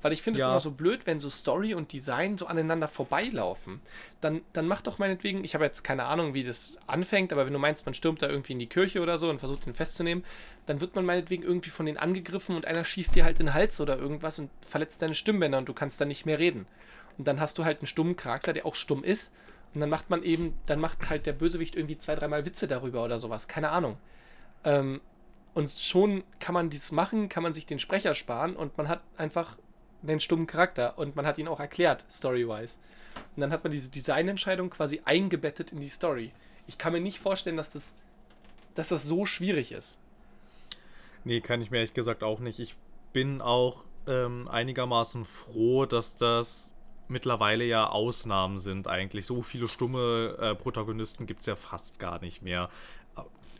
Weil 0.00 0.12
ich 0.12 0.22
finde 0.22 0.38
es 0.38 0.44
Ja. 0.46 0.50
immer 0.50 0.60
so 0.60 0.70
blöd, 0.70 1.00
wenn 1.06 1.18
so 1.18 1.28
Story 1.28 1.74
und 1.74 1.92
Design 1.92 2.38
so 2.38 2.46
aneinander 2.46 2.86
vorbeilaufen. 2.86 3.80
Dann, 4.20 4.42
dann 4.52 4.68
mach 4.68 4.80
doch 4.80 4.98
meinetwegen, 5.00 5.42
ich 5.42 5.54
habe 5.54 5.64
jetzt 5.64 5.82
keine 5.82 6.04
Ahnung, 6.04 6.34
wie 6.34 6.44
das 6.44 6.78
anfängt, 6.86 7.32
aber 7.32 7.44
wenn 7.46 7.52
du 7.52 7.58
meinst, 7.58 7.84
man 7.84 7.94
stürmt 7.94 8.22
da 8.22 8.28
irgendwie 8.28 8.52
in 8.52 8.60
die 8.60 8.68
Kirche 8.68 9.00
oder 9.00 9.18
so 9.18 9.28
und 9.28 9.40
versucht 9.40 9.66
ihn 9.66 9.74
festzunehmen, 9.74 10.24
dann 10.66 10.80
wird 10.80 10.94
man 10.94 11.04
meinetwegen 11.04 11.42
irgendwie 11.42 11.70
von 11.70 11.84
denen 11.84 11.98
angegriffen 11.98 12.54
und 12.54 12.64
einer 12.64 12.84
schießt 12.84 13.16
dir 13.16 13.24
halt 13.24 13.40
in 13.40 13.46
den 13.46 13.54
Hals 13.54 13.80
oder 13.80 13.98
irgendwas 13.98 14.38
und 14.38 14.50
verletzt 14.62 15.02
deine 15.02 15.16
Stimmbänder 15.16 15.58
und 15.58 15.68
du 15.68 15.74
kannst 15.74 16.00
dann 16.00 16.08
nicht 16.08 16.26
mehr 16.26 16.38
reden. 16.38 16.66
Und 17.18 17.26
dann 17.26 17.40
hast 17.40 17.58
du 17.58 17.64
halt 17.64 17.80
einen 17.80 17.88
stummen 17.88 18.14
Charakter, 18.16 18.52
der 18.52 18.66
auch 18.66 18.76
stumm 18.76 19.02
ist. 19.02 19.32
Und 19.74 19.80
dann 19.80 19.90
macht 19.90 20.10
man 20.10 20.22
eben, 20.22 20.54
dann 20.66 20.80
macht 20.80 21.10
halt 21.10 21.26
der 21.26 21.32
Bösewicht 21.32 21.76
irgendwie 21.76 21.98
zwei, 21.98 22.14
dreimal 22.14 22.44
Witze 22.46 22.66
darüber 22.66 23.04
oder 23.04 23.18
sowas. 23.18 23.48
Keine 23.48 23.70
Ahnung. 23.70 23.98
Ähm, 24.64 25.00
und 25.54 25.70
schon 25.70 26.24
kann 26.40 26.54
man 26.54 26.70
dies 26.70 26.92
machen, 26.92 27.28
kann 27.28 27.42
man 27.42 27.54
sich 27.54 27.66
den 27.66 27.78
Sprecher 27.78 28.14
sparen 28.14 28.56
und 28.56 28.76
man 28.78 28.88
hat 28.88 29.02
einfach 29.16 29.56
den 30.02 30.20
stummen 30.20 30.46
Charakter 30.46 30.98
und 30.98 31.16
man 31.16 31.26
hat 31.26 31.38
ihn 31.38 31.48
auch 31.48 31.60
erklärt, 31.60 32.04
story-wise. 32.10 32.78
Und 33.34 33.40
dann 33.40 33.50
hat 33.50 33.64
man 33.64 33.72
diese 33.72 33.90
Designentscheidung 33.90 34.70
quasi 34.70 35.02
eingebettet 35.04 35.72
in 35.72 35.80
die 35.80 35.88
Story. 35.88 36.32
Ich 36.66 36.78
kann 36.78 36.92
mir 36.92 37.00
nicht 37.00 37.18
vorstellen, 37.18 37.56
dass 37.56 37.72
das, 37.72 37.94
dass 38.74 38.88
das 38.88 39.04
so 39.04 39.26
schwierig 39.26 39.72
ist. 39.72 39.98
Nee, 41.24 41.40
kann 41.40 41.60
ich 41.60 41.70
mir 41.70 41.78
ehrlich 41.78 41.94
gesagt 41.94 42.22
auch 42.22 42.38
nicht. 42.38 42.60
Ich 42.60 42.76
bin 43.12 43.40
auch 43.40 43.84
ähm, 44.06 44.48
einigermaßen 44.48 45.24
froh, 45.24 45.86
dass 45.86 46.16
das 46.16 46.74
mittlerweile 47.08 47.64
ja 47.64 47.88
Ausnahmen 47.88 48.58
sind 48.58 48.88
eigentlich. 48.88 49.26
So 49.26 49.42
viele 49.42 49.68
stumme 49.68 50.36
äh, 50.40 50.54
Protagonisten 50.54 51.26
gibt 51.26 51.40
es 51.40 51.46
ja 51.46 51.56
fast 51.56 51.98
gar 51.98 52.20
nicht 52.20 52.42
mehr. 52.42 52.68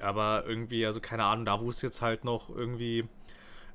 Aber 0.00 0.44
irgendwie, 0.46 0.86
also 0.86 1.00
keine 1.00 1.24
Ahnung, 1.24 1.44
da 1.44 1.60
wo 1.60 1.70
es 1.70 1.82
jetzt 1.82 2.02
halt 2.02 2.24
noch 2.24 2.50
irgendwie 2.50 3.08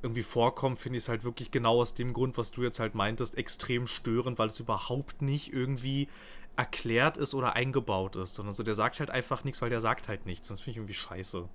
irgendwie 0.01 0.23
vorkommt, 0.23 0.79
finde 0.79 0.97
ich 0.97 1.03
es 1.03 1.09
halt 1.09 1.23
wirklich 1.23 1.49
genau 1.49 1.79
aus 1.79 1.95
dem 1.95 2.13
Grund, 2.13 2.37
was 2.37 2.51
du 2.51 2.61
jetzt 2.61 2.79
halt 2.79 2.93
meintest, 2.93 3.37
extrem 3.37 3.87
störend, 3.87 4.37
weil 4.37 4.47
es 4.47 4.59
überhaupt 4.59 5.21
nicht 5.21 5.53
irgendwie 5.53 6.09
erklärt 6.55 7.17
ist 7.17 7.33
oder 7.33 7.53
eingebaut 7.53 8.17
ist, 8.17 8.35
sondern 8.35 8.53
so 8.53 8.63
der 8.63 8.75
sagt 8.75 8.99
halt 8.99 9.09
einfach 9.09 9.43
nichts, 9.43 9.61
weil 9.61 9.69
der 9.69 9.81
sagt 9.81 10.09
halt 10.09 10.25
nichts. 10.25 10.49
Das 10.49 10.59
finde 10.59 10.71
ich 10.71 10.77
irgendwie 10.77 10.93
scheiße. 10.93 11.47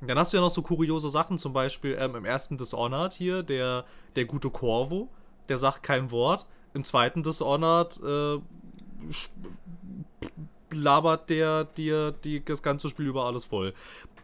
Und 0.00 0.08
dann 0.08 0.18
hast 0.18 0.32
du 0.32 0.36
ja 0.36 0.40
noch 0.40 0.50
so 0.50 0.62
kuriose 0.62 1.10
Sachen, 1.10 1.38
zum 1.38 1.52
Beispiel 1.52 1.96
ähm, 1.98 2.14
im 2.14 2.24
ersten 2.24 2.56
Dishonored 2.56 3.12
hier, 3.12 3.42
der, 3.42 3.84
der 4.14 4.24
gute 4.26 4.50
Corvo, 4.50 5.08
der 5.48 5.58
sagt 5.58 5.82
kein 5.82 6.10
Wort. 6.10 6.46
Im 6.78 6.84
zweiten 6.84 7.24
Dishonored 7.24 8.00
äh, 8.04 8.38
labert 10.70 11.28
der 11.28 11.64
dir 11.64 12.12
die, 12.12 12.44
das 12.44 12.62
ganze 12.62 12.88
Spiel 12.88 13.08
über 13.08 13.24
alles 13.24 13.46
voll. 13.46 13.74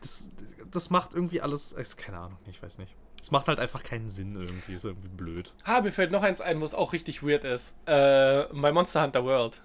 Das, 0.00 0.28
das 0.70 0.88
macht 0.88 1.14
irgendwie 1.14 1.40
alles, 1.40 1.74
keine 1.96 2.18
Ahnung, 2.18 2.38
ich 2.46 2.62
weiß 2.62 2.78
nicht. 2.78 2.94
Es 3.20 3.32
macht 3.32 3.48
halt 3.48 3.58
einfach 3.58 3.82
keinen 3.82 4.08
Sinn 4.08 4.36
irgendwie, 4.36 4.74
ist 4.74 4.84
irgendwie 4.84 5.08
blöd. 5.08 5.52
Ha, 5.66 5.80
mir 5.80 5.90
fällt 5.90 6.12
noch 6.12 6.22
eins 6.22 6.40
ein, 6.40 6.60
wo 6.60 6.64
es 6.64 6.74
auch 6.74 6.92
richtig 6.92 7.24
weird 7.24 7.42
ist. 7.42 7.74
Äh, 7.86 8.44
bei 8.52 8.70
Monster 8.70 9.02
Hunter 9.02 9.24
World. 9.24 9.60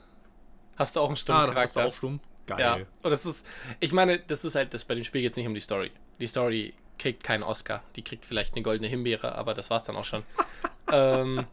Hast 0.76 0.96
du 0.96 1.02
auch 1.02 1.10
einen 1.10 1.18
stummen 1.18 1.42
Ah, 1.42 1.46
da 1.46 1.62
hast 1.62 1.76
du 1.76 1.82
Charakter. 1.82 1.94
auch 1.94 1.96
stumm. 1.96 2.20
Geil. 2.48 2.60
Ja, 2.60 2.76
und 3.04 3.12
das 3.12 3.28
ist, 3.28 3.46
ich 3.80 3.94
meine, 3.94 4.18
das 4.18 4.44
ist 4.46 4.56
halt, 4.56 4.74
das 4.74 4.84
bei 4.84 4.96
dem 4.96 5.04
Spiel 5.04 5.22
geht 5.22 5.34
es 5.34 5.38
nicht 5.38 5.46
um 5.46 5.54
die 5.54 5.60
Story. 5.60 5.92
Die 6.20 6.26
Story 6.26 6.74
kriegt 6.98 7.24
keinen 7.24 7.44
Oscar. 7.44 7.84
Die 7.96 8.02
kriegt 8.02 8.26
vielleicht 8.26 8.56
eine 8.56 8.64
goldene 8.64 8.88
Himbeere, 8.88 9.36
aber 9.36 9.54
das 9.54 9.70
war's 9.70 9.84
dann 9.84 9.96
auch 9.96 10.06
schon. 10.06 10.24
ähm, 10.92 11.46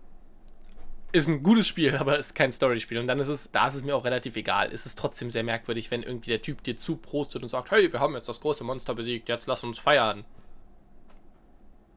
ist 1.16 1.28
ein 1.28 1.42
gutes 1.42 1.66
Spiel, 1.66 1.96
aber 1.98 2.18
ist 2.18 2.34
kein 2.34 2.52
Story-Spiel. 2.52 2.98
Und 2.98 3.06
dann 3.06 3.18
ist 3.20 3.28
es, 3.28 3.50
da 3.52 3.68
ist 3.68 3.74
es 3.74 3.82
mir 3.82 3.94
auch 3.96 4.04
relativ 4.04 4.36
egal. 4.36 4.70
Ist 4.70 4.86
es 4.86 4.94
trotzdem 4.94 5.30
sehr 5.30 5.42
merkwürdig, 5.42 5.90
wenn 5.90 6.02
irgendwie 6.02 6.30
der 6.30 6.42
Typ 6.42 6.62
dir 6.62 6.76
zuprostet 6.76 7.42
und 7.42 7.48
sagt, 7.48 7.70
hey, 7.70 7.92
wir 7.92 8.00
haben 8.00 8.14
jetzt 8.14 8.28
das 8.28 8.40
große 8.40 8.64
Monster 8.64 8.94
besiegt, 8.94 9.28
jetzt 9.28 9.46
lass 9.46 9.64
uns 9.64 9.78
feiern. 9.78 10.24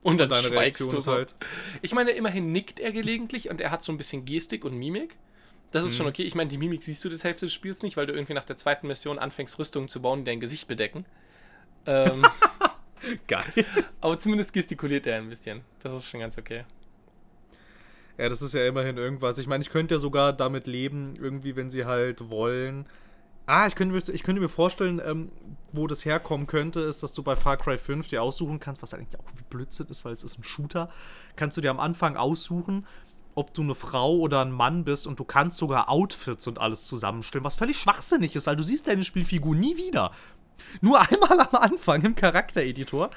Und 0.02 0.18
dann 0.18 0.30
deine 0.30 0.48
schweigst 0.48 0.80
Reaktion 0.82 0.90
du 0.92 0.98
ist 0.98 1.08
halt, 1.08 1.36
Ich 1.82 1.94
meine, 1.94 2.12
immerhin 2.12 2.52
nickt 2.54 2.80
er 2.80 2.92
gelegentlich 2.92 3.50
und 3.50 3.60
er 3.60 3.70
hat 3.72 3.84
so 3.84 3.92
ein 3.92 3.98
bisschen 3.98 4.24
Gestik 4.26 4.64
und 4.64 4.78
Mimik. 4.78 5.18
Das 5.72 5.84
ist 5.84 5.94
Mhm. 5.94 5.98
schon 5.98 6.08
okay. 6.08 6.24
Ich 6.24 6.36
meine, 6.36 6.50
die 6.50 6.58
Mimik 6.58 6.84
siehst 6.84 7.04
du 7.04 7.10
das 7.10 7.24
Hälfte 7.24 7.46
des 7.46 7.54
Spiels 7.54 7.82
nicht, 7.82 7.98
weil 7.98 8.06
du 8.08 8.14
irgendwie 8.14 8.34
nach 8.34 8.46
der 8.46 8.56
zweiten 8.58 8.88
Mission 8.88 9.20
anfängst, 9.20 9.60
Rüstungen 9.60 9.90
zu 9.90 10.02
bauen, 10.02 10.20
die 10.20 10.26
dein 10.32 10.40
Gesicht 10.40 10.68
bedecken. 10.68 11.06
Ähm, 11.86 12.26
geil. 13.28 13.44
aber 14.02 14.18
zumindest 14.18 14.54
gestikuliert 14.54 15.06
er 15.06 15.18
ein 15.18 15.30
bisschen. 15.30 15.62
Das 15.84 15.94
ist 15.94 16.06
schon 16.06 16.22
ganz 16.22 16.38
okay. 16.38 16.64
Ja, 18.20 18.28
das 18.28 18.42
ist 18.42 18.54
ja 18.54 18.68
immerhin 18.68 18.98
irgendwas. 18.98 19.38
Ich 19.38 19.48
meine, 19.48 19.62
ich 19.64 19.70
könnte 19.70 19.96
ja 19.96 20.00
sogar 20.00 20.34
damit 20.34 20.68
leben, 20.68 21.14
irgendwie, 21.20 21.56
wenn 21.56 21.72
sie 21.72 21.86
halt 21.86 22.30
wollen. 22.30 22.86
Ah, 23.46 23.66
ich 23.66 23.76
könnte, 23.76 23.96
mir- 23.96 24.14
ich 24.14 24.24
könnte 24.24 24.42
mir 24.42 24.50
vorstellen, 24.50 25.02
ähm, 25.04 25.32
wo 25.72 25.88
das 25.88 26.04
herkommen 26.04 26.46
könnte, 26.46 26.82
ist, 26.82 27.02
dass 27.02 27.14
du 27.14 27.24
bei 27.24 27.36
Far 27.38 27.58
Cry 27.58 27.78
5 27.78 28.10
dir 28.10 28.22
aussuchen 28.22 28.60
kannst, 28.60 28.82
was 28.82 28.94
eigentlich 28.94 29.18
auch 29.20 29.24
wie 29.38 29.44
Blödsinn 29.50 29.88
ist, 29.88 30.04
weil 30.06 30.14
es 30.14 30.24
ist 30.24 30.38
ein 30.38 30.44
Shooter. 30.44 30.90
Kannst 31.38 31.58
du 31.58 31.62
dir 31.62 31.72
am 31.72 31.80
Anfang 31.80 32.18
aussuchen, 32.18 32.86
ob 33.36 33.54
du 33.54 33.62
eine 33.62 33.74
Frau 33.76 34.18
oder 34.18 34.42
ein 34.42 34.52
Mann 34.52 34.84
bist 34.84 35.08
und 35.08 35.20
du 35.20 35.24
kannst 35.24 35.58
sogar 35.58 35.90
Outfits 35.90 36.46
und 36.46 36.60
alles 36.60 36.84
zusammenstellen, 36.86 37.46
was 37.46 37.56
völlig 37.56 37.78
schwachsinnig 37.80 38.36
ist, 38.36 38.48
weil 38.48 38.58
du 38.58 38.64
siehst 38.64 38.88
deine 38.90 39.06
Spielfigur 39.06 39.56
nie 39.56 39.78
wieder. 39.78 40.12
Nur 40.82 41.00
einmal 41.02 41.40
am 41.40 41.56
Anfang 41.56 42.04
im 42.04 42.16
Charaktereditor 42.16 43.10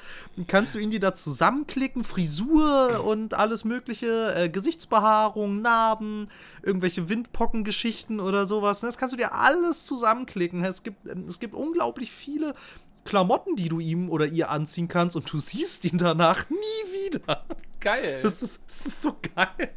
kannst 0.47 0.75
du 0.75 0.79
ihn 0.79 0.91
dir 0.91 0.99
da 0.99 1.13
zusammenklicken, 1.13 2.03
Frisur 2.03 3.03
und 3.05 3.33
alles 3.33 3.63
mögliche, 3.63 4.33
äh, 4.35 4.49
Gesichtsbehaarung, 4.49 5.61
Narben, 5.61 6.29
irgendwelche 6.61 7.09
Windpockengeschichten 7.09 8.19
oder 8.19 8.45
sowas. 8.45 8.81
ne? 8.81 8.89
Das 8.89 8.97
kannst 8.97 9.13
du 9.13 9.17
dir 9.17 9.33
alles 9.33 9.85
zusammenklicken. 9.85 10.63
Es 10.65 10.83
gibt, 10.83 11.07
ähm, 11.07 11.25
es 11.27 11.39
gibt 11.39 11.53
unglaublich 11.53 12.11
viele 12.11 12.53
Klamotten, 13.05 13.55
die 13.55 13.69
du 13.69 13.79
ihm 13.79 14.09
oder 14.09 14.25
ihr 14.25 14.49
anziehen 14.49 14.87
kannst 14.87 15.15
und 15.15 15.31
du 15.31 15.37
siehst 15.37 15.85
ihn 15.85 15.97
danach 15.97 16.49
nie 16.49 16.55
wieder. 17.09 17.43
Geil. 17.79 18.21
Das 18.23 18.41
ist, 18.41 18.63
das 18.65 18.85
ist 18.85 19.01
so 19.01 19.15
geil. 19.35 19.71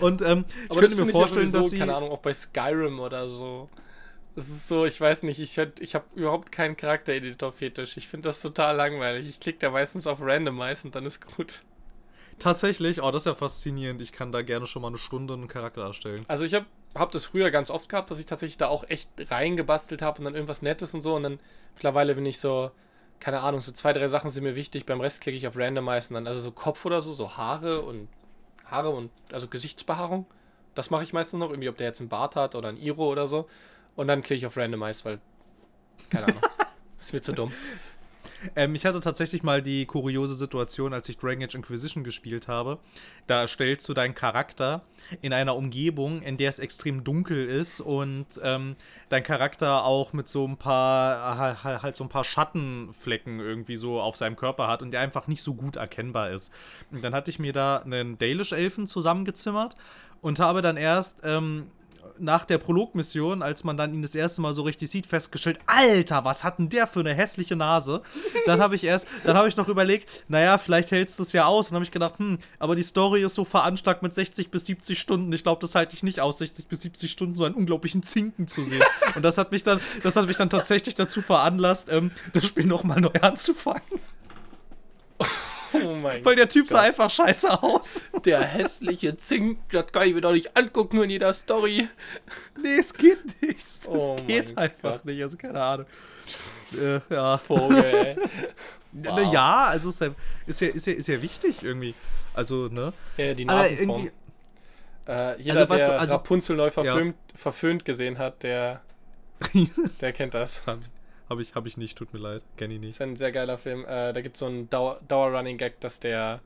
Und 0.00 0.22
ähm, 0.22 0.46
ich 0.70 0.76
könnte 0.78 0.96
mir 0.96 1.12
vorstellen, 1.12 1.44
ja 1.44 1.52
sowieso, 1.52 1.62
dass 1.62 1.70
sie. 1.70 1.78
keine 1.78 1.94
Ahnung, 1.94 2.10
auch 2.10 2.20
bei 2.20 2.32
Skyrim 2.32 3.00
oder 3.00 3.28
so. 3.28 3.68
Das 4.36 4.48
ist 4.48 4.68
so, 4.68 4.84
ich 4.84 5.00
weiß 5.00 5.24
nicht, 5.24 5.40
ich, 5.40 5.58
ich 5.58 5.94
habe 5.94 6.04
überhaupt 6.14 6.52
keinen 6.52 6.76
Charaktereditor-Fetisch. 6.76 7.96
Ich 7.96 8.08
finde 8.08 8.28
das 8.28 8.40
total 8.40 8.76
langweilig. 8.76 9.28
Ich 9.28 9.40
klicke 9.40 9.58
da 9.58 9.70
meistens 9.70 10.06
auf 10.06 10.20
Randomize 10.20 10.86
und 10.86 10.94
dann 10.94 11.04
ist 11.04 11.26
gut. 11.36 11.62
Tatsächlich, 12.38 13.02
oh, 13.02 13.10
das 13.10 13.22
ist 13.22 13.26
ja 13.26 13.34
faszinierend. 13.34 14.00
Ich 14.00 14.12
kann 14.12 14.32
da 14.32 14.42
gerne 14.42 14.66
schon 14.66 14.82
mal 14.82 14.88
eine 14.88 14.98
Stunde 14.98 15.34
einen 15.34 15.48
Charakter 15.48 15.82
erstellen. 15.82 16.24
Also 16.28 16.44
ich 16.44 16.54
habe 16.54 16.64
hab 16.94 17.10
das 17.10 17.26
früher 17.26 17.50
ganz 17.50 17.70
oft 17.70 17.88
gehabt, 17.88 18.10
dass 18.10 18.18
ich 18.18 18.26
tatsächlich 18.26 18.56
da 18.56 18.68
auch 18.68 18.84
echt 18.88 19.10
reingebastelt 19.30 20.00
habe 20.00 20.18
und 20.18 20.24
dann 20.24 20.34
irgendwas 20.34 20.62
Nettes 20.62 20.94
und 20.94 21.02
so. 21.02 21.16
Und 21.16 21.24
dann 21.24 21.40
mittlerweile 21.74 22.14
bin 22.14 22.24
ich 22.24 22.38
so, 22.38 22.70
keine 23.18 23.40
Ahnung, 23.40 23.60
so 23.60 23.72
zwei, 23.72 23.92
drei 23.92 24.06
Sachen 24.06 24.30
sind 24.30 24.44
mir 24.44 24.56
wichtig. 24.56 24.86
Beim 24.86 25.00
Rest 25.00 25.20
klicke 25.22 25.36
ich 25.36 25.46
auf 25.46 25.56
Randomize 25.56 26.10
und 26.10 26.14
dann, 26.14 26.26
also 26.26 26.40
so 26.40 26.50
Kopf 26.50 26.86
oder 26.86 27.02
so, 27.02 27.12
so 27.12 27.36
Haare 27.36 27.82
und 27.82 28.08
Haare 28.64 28.90
und 28.90 29.10
also 29.32 29.48
Gesichtsbehaarung. 29.48 30.24
Das 30.74 30.88
mache 30.88 31.02
ich 31.02 31.12
meistens 31.12 31.40
noch, 31.40 31.50
irgendwie, 31.50 31.68
ob 31.68 31.76
der 31.76 31.88
jetzt 31.88 32.00
einen 32.00 32.08
Bart 32.08 32.36
hat 32.36 32.54
oder 32.54 32.68
ein 32.68 32.78
Iro 32.78 33.06
oder 33.10 33.26
so. 33.26 33.48
Und 33.96 34.08
dann 34.08 34.22
klicke 34.22 34.38
ich 34.38 34.46
auf 34.46 34.56
Randomize, 34.56 35.04
weil, 35.04 35.18
keine 36.10 36.26
Ahnung, 36.26 36.40
ist 36.98 37.12
mir 37.12 37.20
zu 37.20 37.32
dumm. 37.32 37.52
Ähm, 38.56 38.74
ich 38.74 38.86
hatte 38.86 39.00
tatsächlich 39.00 39.42
mal 39.42 39.60
die 39.60 39.84
kuriose 39.84 40.34
Situation, 40.34 40.94
als 40.94 41.08
ich 41.10 41.18
Dragon 41.18 41.42
Age 41.42 41.54
Inquisition 41.56 42.04
gespielt 42.04 42.48
habe. 42.48 42.78
Da 43.26 43.46
stellst 43.46 43.86
du 43.88 43.92
deinen 43.94 44.14
Charakter 44.14 44.82
in 45.20 45.32
einer 45.34 45.54
Umgebung, 45.56 46.22
in 46.22 46.38
der 46.38 46.48
es 46.48 46.58
extrem 46.58 47.04
dunkel 47.04 47.46
ist 47.46 47.80
und 47.80 48.26
ähm, 48.42 48.76
dein 49.10 49.22
Charakter 49.22 49.84
auch 49.84 50.14
mit 50.14 50.26
so 50.28 50.46
ein 50.46 50.56
paar, 50.56 51.36
ha- 51.38 51.64
ha- 51.64 51.82
halt 51.82 51.96
so 51.96 52.04
ein 52.04 52.08
paar 52.08 52.24
Schattenflecken 52.24 53.40
irgendwie 53.40 53.76
so 53.76 54.00
auf 54.00 54.16
seinem 54.16 54.36
Körper 54.36 54.68
hat 54.68 54.80
und 54.82 54.90
der 54.92 55.00
einfach 55.00 55.26
nicht 55.26 55.42
so 55.42 55.54
gut 55.54 55.76
erkennbar 55.76 56.30
ist. 56.30 56.52
Und 56.90 57.04
dann 57.04 57.14
hatte 57.14 57.30
ich 57.30 57.38
mir 57.38 57.52
da 57.52 57.78
einen 57.78 58.16
Dalish-Elfen 58.16 58.86
zusammengezimmert 58.86 59.76
und 60.22 60.40
habe 60.40 60.62
dann 60.62 60.76
erst 60.78 61.20
ähm, 61.24 61.70
nach 62.20 62.44
der 62.44 62.58
Prologmission, 62.58 63.42
als 63.42 63.64
man 63.64 63.76
dann 63.76 63.94
ihn 63.94 64.02
das 64.02 64.14
erste 64.14 64.40
Mal 64.40 64.52
so 64.52 64.62
richtig 64.62 64.90
sieht, 64.90 65.06
festgestellt, 65.06 65.58
Alter, 65.66 66.24
was 66.24 66.44
hat 66.44 66.58
denn 66.58 66.68
der 66.68 66.86
für 66.86 67.00
eine 67.00 67.14
hässliche 67.14 67.56
Nase? 67.56 68.02
Dann 68.46 68.60
habe 68.60 68.76
ich 68.76 68.84
erst, 68.84 69.06
dann 69.24 69.36
habe 69.36 69.48
ich 69.48 69.56
noch 69.56 69.68
überlegt, 69.68 70.08
naja, 70.28 70.58
vielleicht 70.58 70.90
hältst 70.90 71.18
du 71.18 71.22
es 71.22 71.32
ja 71.32 71.46
aus. 71.46 71.70
Und 71.70 71.74
habe 71.74 71.84
ich 71.84 71.90
gedacht, 71.90 72.18
hm, 72.18 72.38
aber 72.58 72.76
die 72.76 72.82
Story 72.82 73.22
ist 73.22 73.34
so 73.34 73.44
veranschlagt 73.44 74.02
mit 74.02 74.14
60 74.14 74.50
bis 74.50 74.66
70 74.66 74.98
Stunden. 74.98 75.32
Ich 75.32 75.42
glaube, 75.42 75.60
das 75.60 75.74
halte 75.74 75.94
ich 75.94 76.02
nicht 76.02 76.20
aus, 76.20 76.38
60 76.38 76.66
bis 76.66 76.82
70 76.82 77.10
Stunden 77.10 77.36
so 77.36 77.44
einen 77.44 77.54
unglaublichen 77.54 78.02
Zinken 78.02 78.46
zu 78.46 78.64
sehen. 78.64 78.82
Und 79.14 79.22
das 79.22 79.38
hat 79.38 79.52
mich 79.52 79.62
dann, 79.62 79.80
das 80.02 80.16
hat 80.16 80.26
mich 80.26 80.36
dann 80.36 80.50
tatsächlich 80.50 80.94
dazu 80.94 81.22
veranlasst, 81.22 81.88
ähm, 81.90 82.10
das 82.32 82.46
Spiel 82.46 82.66
nochmal 82.66 83.00
neu 83.00 83.12
anzufangen. 83.20 83.82
Oh 85.72 85.96
mein 86.02 86.24
Weil 86.24 86.36
der 86.36 86.48
Typ 86.48 86.66
sah 86.68 86.78
Gott. 86.78 86.86
einfach 86.86 87.10
scheiße 87.10 87.62
aus. 87.62 88.04
Der 88.24 88.40
hässliche 88.42 89.16
Zink, 89.16 89.58
das 89.70 89.90
kann 89.92 90.08
ich 90.08 90.14
mir 90.14 90.20
doch 90.20 90.32
nicht 90.32 90.56
angucken 90.56 91.02
in 91.02 91.10
jeder 91.10 91.32
Story. 91.32 91.88
Nee, 92.60 92.76
es 92.78 92.92
geht 92.94 93.40
nicht. 93.42 93.58
Es 93.60 93.88
Oh 93.88 94.16
geht 94.26 94.56
einfach 94.58 94.92
Gott. 94.94 95.04
nicht. 95.04 95.22
Also 95.22 95.36
keine 95.36 95.62
Ahnung. 95.62 95.86
Äh, 96.80 97.00
ja. 97.12 97.38
Vogel, 97.38 98.16
Wow. 98.92 99.32
ja, 99.32 99.64
also 99.66 99.88
ist 99.90 100.00
ja, 100.00 100.08
ist, 100.46 100.60
ja, 100.60 100.68
ist, 100.68 100.86
ja, 100.88 100.92
ist 100.94 101.06
ja 101.06 101.22
wichtig 101.22 101.62
irgendwie. 101.62 101.94
Also, 102.34 102.66
ne? 102.66 102.92
Ja, 103.16 103.34
die 103.34 103.44
Nasenform. 103.44 104.10
Äh, 105.06 105.40
jeder, 105.40 105.60
Also, 105.60 105.68
was 105.70 105.76
der 105.78 105.86
so- 105.86 105.92
also- 105.92 106.12
Rapunzel 106.16 106.56
neu 106.56 106.70
verfilmt, 106.72 107.16
verföhnt 107.36 107.84
gesehen 107.84 108.18
hat, 108.18 108.42
der, 108.42 108.80
der 110.00 110.12
kennt 110.12 110.34
das. 110.34 110.60
Habe 111.30 111.40
ich, 111.42 111.54
hab 111.54 111.64
ich 111.66 111.76
nicht, 111.76 111.96
tut 111.96 112.12
mir 112.12 112.18
leid. 112.18 112.44
Kenn 112.56 112.70
ich 112.72 112.80
nicht. 112.80 112.90
ist 112.90 113.00
ein 113.00 113.16
sehr 113.16 113.30
geiler 113.32 113.56
Film. 113.56 113.84
Äh, 113.84 114.12
da 114.12 114.20
gibt 114.20 114.34
es 114.36 114.40
so 114.40 114.46
einen 114.46 114.68
Dauer, 114.68 115.00
Dauer-Running-Gag, 115.08 115.78
dass 115.80 116.00
der 116.00 116.40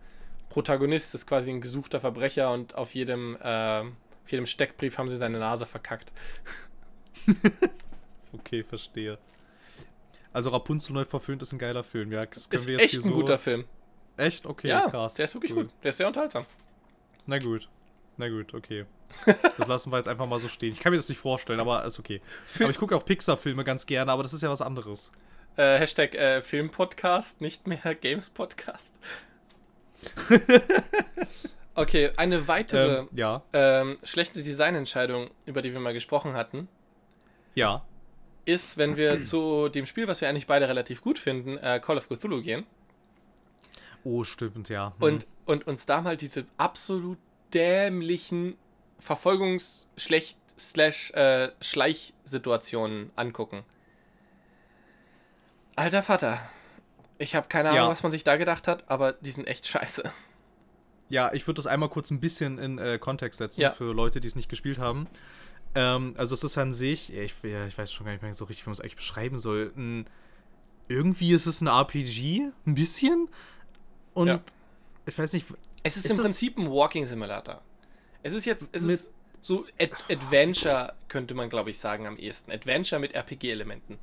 Protagonist 0.50 1.14
ist 1.14 1.26
quasi 1.26 1.50
ein 1.50 1.60
gesuchter 1.62 2.00
Verbrecher 2.00 2.52
und 2.52 2.74
auf 2.74 2.94
jedem, 2.94 3.36
äh, 3.42 3.80
auf 3.80 4.30
jedem 4.30 4.46
Steckbrief 4.46 4.98
haben 4.98 5.08
sie 5.08 5.16
seine 5.16 5.38
Nase 5.38 5.66
verkackt. 5.66 6.12
Okay, 8.32 8.64
verstehe. 8.64 9.16
Also 10.32 10.50
Rapunzel 10.50 10.92
neu 10.92 11.04
verföhnt 11.04 11.40
ist 11.42 11.52
ein 11.52 11.58
geiler 11.60 11.84
Film, 11.84 12.10
ja. 12.10 12.26
Das 12.26 12.50
können 12.50 12.60
Ist 12.62 12.66
wir 12.66 12.72
jetzt 12.74 12.82
echt 12.82 12.90
hier 12.94 13.00
ein 13.00 13.04
so. 13.04 13.14
guter 13.14 13.38
Film. 13.38 13.64
Echt? 14.16 14.44
Okay, 14.44 14.68
ja, 14.68 14.88
krass. 14.90 15.14
der 15.14 15.26
ist 15.26 15.34
wirklich 15.34 15.52
Cool. 15.52 15.64
gut. 15.64 15.72
Der 15.84 15.90
ist 15.90 15.98
sehr 15.98 16.08
unterhaltsam. 16.08 16.44
Na 17.26 17.38
gut. 17.38 17.68
Na 18.16 18.28
gut, 18.28 18.54
okay. 18.54 18.84
Das 19.58 19.68
lassen 19.68 19.90
wir 19.92 19.98
jetzt 19.98 20.08
einfach 20.08 20.26
mal 20.26 20.38
so 20.40 20.48
stehen. 20.48 20.72
Ich 20.72 20.80
kann 20.80 20.90
mir 20.92 20.96
das 20.96 21.08
nicht 21.08 21.18
vorstellen, 21.18 21.60
aber 21.60 21.84
ist 21.84 21.98
okay. 21.98 22.20
Aber 22.60 22.70
ich 22.70 22.78
gucke 22.78 22.96
auch 22.96 23.04
Pixar-Filme 23.04 23.62
ganz 23.64 23.86
gerne, 23.86 24.10
aber 24.10 24.22
das 24.22 24.32
ist 24.32 24.42
ja 24.42 24.50
was 24.50 24.60
anderes. 24.62 25.12
Äh, 25.56 25.78
Hashtag 25.78 26.14
äh, 26.16 26.42
Filmpodcast, 26.42 27.40
nicht 27.40 27.66
mehr 27.68 27.94
Games-Podcast. 28.00 28.94
okay, 31.74 32.10
eine 32.16 32.48
weitere 32.48 32.98
Ähm, 33.00 33.08
ja. 33.14 33.42
ähm, 33.52 33.96
schlechte 34.02 34.42
Designentscheidung, 34.42 35.30
über 35.46 35.62
die 35.62 35.72
wir 35.72 35.80
mal 35.80 35.92
gesprochen 35.94 36.34
hatten, 36.34 36.68
Ja. 37.54 37.84
ist, 38.44 38.76
wenn 38.76 38.96
wir 38.96 39.22
zu 39.24 39.68
dem 39.68 39.86
Spiel, 39.86 40.08
was 40.08 40.20
wir 40.20 40.28
eigentlich 40.28 40.46
beide 40.46 40.68
relativ 40.68 41.00
gut 41.00 41.18
finden, 41.18 41.56
äh, 41.58 41.80
Call 41.82 41.98
of 41.98 42.08
Cthulhu 42.08 42.42
gehen 42.42 42.64
Oh, 44.06 44.22
stimmt, 44.24 44.68
ja. 44.68 44.92
Hm. 44.98 45.02
und, 45.02 45.26
und 45.46 45.66
uns 45.66 45.86
da 45.86 46.00
mal 46.02 46.16
diese 46.16 46.44
absolut 46.58 47.18
dämlichen 47.54 48.56
Verfolgungs-Schlecht- 48.98 50.38
slash 50.58 51.10
äh, 51.12 51.50
Schleichsituationen 51.60 53.10
angucken. 53.16 53.64
Alter 55.76 56.02
Vater. 56.02 56.40
Ich 57.18 57.34
habe 57.34 57.48
keine 57.48 57.70
Ahnung, 57.70 57.84
Ja. 57.84 57.88
was 57.88 58.02
man 58.02 58.12
sich 58.12 58.24
da 58.24 58.36
gedacht 58.36 58.68
hat, 58.68 58.88
aber 58.88 59.12
die 59.12 59.30
sind 59.30 59.46
echt 59.46 59.66
scheiße. 59.66 60.12
Ja, 61.08 61.32
ich 61.32 61.46
würde 61.46 61.56
das 61.56 61.66
einmal 61.66 61.88
kurz 61.88 62.10
ein 62.10 62.20
bisschen 62.20 62.58
in 62.58 62.78
äh, 62.78 62.98
Kontext 62.98 63.38
setzen 63.38 63.60
Ja. 63.62 63.70
für 63.70 63.92
Leute, 63.92 64.20
die 64.20 64.26
es 64.28 64.36
nicht 64.36 64.48
gespielt 64.48 64.78
haben. 64.78 65.06
Ähm, 65.74 66.14
also 66.16 66.34
es 66.34 66.44
ist 66.44 66.56
an 66.58 66.72
sich, 66.72 67.12
ich, 67.12 67.34
ja, 67.42 67.66
ich 67.66 67.76
weiß 67.76 67.92
schon 67.92 68.06
gar 68.06 68.12
nicht 68.12 68.22
mehr 68.22 68.34
so 68.34 68.44
richtig, 68.44 68.64
wie 68.66 68.70
man 68.70 68.74
es 68.74 68.80
eigentlich 68.80 68.96
beschreiben 68.96 69.38
soll. 69.38 69.72
Ein, 69.76 70.06
irgendwie 70.88 71.32
ist 71.32 71.46
es 71.46 71.60
ein 71.60 71.66
RPG, 71.66 72.48
ein 72.66 72.74
bisschen. 72.74 73.28
Und 74.12 74.40
ich 75.06 75.18
weiß 75.18 75.32
nicht, 75.32 75.46
Es 75.84 75.96
ist, 75.96 76.06
Ist 76.06 76.12
im 76.12 76.16
Prinzip 76.16 76.58
ein 76.58 76.70
Walking 76.70 77.06
Simulator. 77.06 77.60
Es 78.22 78.32
ist 78.32 78.46
jetzt, 78.46 78.70
es 78.72 78.82
ist 78.82 79.12
so 79.40 79.66
Ad 79.78 79.92
Adventure, 80.10 80.94
könnte 81.08 81.34
man 81.34 81.50
glaube 81.50 81.70
ich 81.70 81.78
sagen 81.78 82.06
am 82.06 82.16
ehesten. 82.16 82.50
Adventure 82.50 82.98
mit 82.98 83.14
RPG-Elementen. 83.14 83.98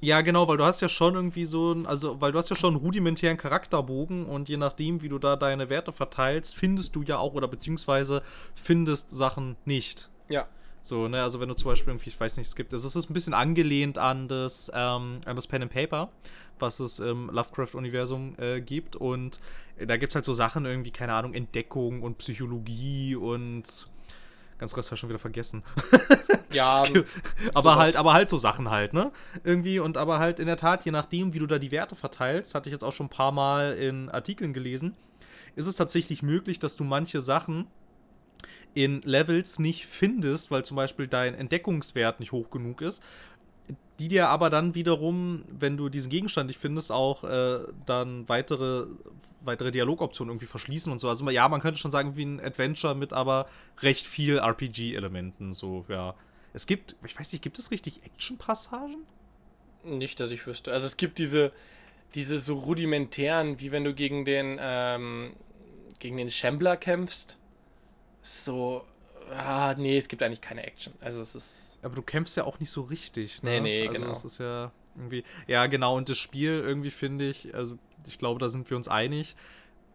Ja, 0.00 0.22
genau, 0.22 0.48
weil 0.48 0.56
du 0.56 0.64
hast 0.64 0.80
ja 0.80 0.88
schon 0.88 1.14
irgendwie 1.14 1.44
so 1.44 1.72
ein, 1.72 1.86
also, 1.86 2.20
weil 2.20 2.32
du 2.32 2.38
hast 2.38 2.48
ja 2.48 2.56
schon 2.56 2.74
einen 2.74 2.82
rudimentären 2.82 3.36
Charakterbogen 3.36 4.26
und 4.26 4.48
je 4.48 4.56
nachdem, 4.56 5.02
wie 5.02 5.08
du 5.08 5.18
da 5.18 5.36
deine 5.36 5.70
Werte 5.70 5.92
verteilst, 5.92 6.56
findest 6.56 6.96
du 6.96 7.02
ja 7.02 7.18
auch 7.18 7.34
oder 7.34 7.46
beziehungsweise 7.48 8.22
findest 8.54 9.14
Sachen 9.14 9.56
nicht. 9.64 10.10
Ja. 10.28 10.48
So, 10.82 11.08
ne, 11.08 11.22
also 11.22 11.40
wenn 11.40 11.48
du 11.48 11.54
zum 11.54 11.70
Beispiel 11.70 11.92
irgendwie, 11.92 12.08
ich 12.08 12.18
weiß 12.18 12.36
nicht, 12.36 12.46
es 12.46 12.56
gibt, 12.56 12.72
also 12.72 12.86
es 12.88 12.96
ist 12.96 13.10
ein 13.10 13.14
bisschen 13.14 13.34
angelehnt 13.34 13.98
an 13.98 14.28
das, 14.28 14.70
ähm, 14.74 15.20
an 15.24 15.36
das 15.36 15.46
Pen 15.46 15.62
and 15.62 15.72
Paper, 15.72 16.10
was 16.58 16.80
es 16.80 17.00
im 17.00 17.28
Lovecraft-Universum 17.30 18.34
äh, 18.38 18.60
gibt 18.60 18.96
und 18.96 19.40
äh, 19.78 19.86
da 19.86 19.96
gibt 19.96 20.12
es 20.12 20.14
halt 20.14 20.24
so 20.24 20.32
Sachen 20.32 20.64
irgendwie, 20.64 20.90
keine 20.90 21.12
Ahnung, 21.12 21.34
Entdeckung 21.34 22.02
und 22.02 22.18
Psychologie 22.18 23.14
und 23.14 23.86
ganz 24.58 24.76
ich 24.76 24.98
schon 24.98 25.08
wieder 25.08 25.18
vergessen. 25.18 25.62
Ja, 26.52 26.82
aber 27.54 27.76
halt, 27.76 27.94
aber 27.94 28.12
halt 28.12 28.28
so 28.28 28.36
Sachen 28.36 28.70
halt, 28.70 28.92
ne? 28.92 29.12
Irgendwie 29.44 29.78
und 29.78 29.96
aber 29.96 30.18
halt 30.18 30.40
in 30.40 30.46
der 30.46 30.56
Tat, 30.56 30.84
je 30.84 30.90
nachdem, 30.90 31.32
wie 31.32 31.38
du 31.38 31.46
da 31.46 31.60
die 31.60 31.70
Werte 31.70 31.94
verteilst, 31.94 32.56
hatte 32.56 32.68
ich 32.68 32.72
jetzt 32.72 32.82
auch 32.82 32.92
schon 32.92 33.06
ein 33.06 33.10
paar 33.10 33.30
Mal 33.30 33.74
in 33.74 34.08
Artikeln 34.08 34.52
gelesen, 34.52 34.96
ist 35.54 35.66
es 35.66 35.76
tatsächlich 35.76 36.24
möglich, 36.24 36.58
dass 36.58 36.74
du 36.74 36.82
manche 36.82 37.22
Sachen 37.22 37.68
in 38.74 39.02
Levels 39.02 39.58
nicht 39.58 39.86
findest, 39.86 40.50
weil 40.50 40.64
zum 40.64 40.76
Beispiel 40.76 41.06
dein 41.06 41.34
Entdeckungswert 41.34 42.20
nicht 42.20 42.32
hoch 42.32 42.50
genug 42.50 42.80
ist, 42.82 43.02
die 43.98 44.08
dir 44.08 44.28
aber 44.28 44.50
dann 44.50 44.74
wiederum, 44.74 45.44
wenn 45.48 45.76
du 45.76 45.88
diesen 45.88 46.10
Gegenstand 46.10 46.48
nicht 46.48 46.58
findest, 46.58 46.90
auch 46.90 47.24
äh, 47.24 47.60
dann 47.86 48.28
weitere, 48.28 48.86
weitere 49.42 49.70
Dialogoptionen 49.70 50.32
irgendwie 50.32 50.46
verschließen 50.46 50.90
und 50.90 50.98
so. 50.98 51.08
Also 51.08 51.28
ja, 51.30 51.48
man 51.48 51.60
könnte 51.60 51.78
schon 51.78 51.90
sagen, 51.90 52.16
wie 52.16 52.24
ein 52.24 52.40
Adventure 52.40 52.94
mit 52.94 53.12
aber 53.12 53.46
recht 53.80 54.06
viel 54.06 54.38
RPG-Elementen, 54.38 55.54
so, 55.54 55.84
ja. 55.88 56.14
Es 56.52 56.66
gibt, 56.66 56.96
ich 57.04 57.18
weiß 57.18 57.32
nicht, 57.32 57.42
gibt 57.42 57.58
es 57.58 57.70
richtig 57.70 58.02
Action-Passagen? 58.04 59.06
nicht, 59.84 60.20
dass 60.20 60.30
ich 60.30 60.46
wüsste. 60.46 60.72
Also 60.72 60.86
es 60.86 60.96
gibt 60.96 61.18
diese, 61.18 61.52
diese 62.14 62.38
so 62.38 62.58
rudimentären, 62.58 63.60
wie 63.60 63.72
wenn 63.72 63.84
du 63.84 63.94
gegen 63.94 64.24
den, 64.24 64.58
ähm, 64.60 65.32
gegen 65.98 66.16
den 66.16 66.30
Shambler 66.30 66.76
kämpfst. 66.76 67.38
So, 68.22 68.84
ah, 69.30 69.74
nee, 69.76 69.96
es 69.96 70.08
gibt 70.08 70.22
eigentlich 70.22 70.40
keine 70.40 70.66
Action. 70.66 70.92
Also 71.00 71.22
es 71.22 71.34
ist, 71.34 71.78
Aber 71.82 71.94
du 71.94 72.02
kämpfst 72.02 72.36
ja 72.36 72.44
auch 72.44 72.60
nicht 72.60 72.70
so 72.70 72.82
richtig, 72.82 73.42
ne? 73.42 73.52
Nee, 73.52 73.60
nee, 73.60 73.88
also 73.88 73.92
genau. 73.92 74.08
Das 74.08 74.24
ist 74.24 74.38
ja 74.38 74.72
irgendwie. 74.96 75.24
Ja, 75.46 75.66
genau, 75.66 75.96
und 75.96 76.08
das 76.08 76.18
Spiel 76.18 76.52
irgendwie 76.52 76.90
finde 76.90 77.28
ich, 77.30 77.54
also 77.54 77.78
ich 78.06 78.18
glaube, 78.18 78.40
da 78.40 78.48
sind 78.48 78.68
wir 78.70 78.76
uns 78.76 78.88
einig, 78.88 79.36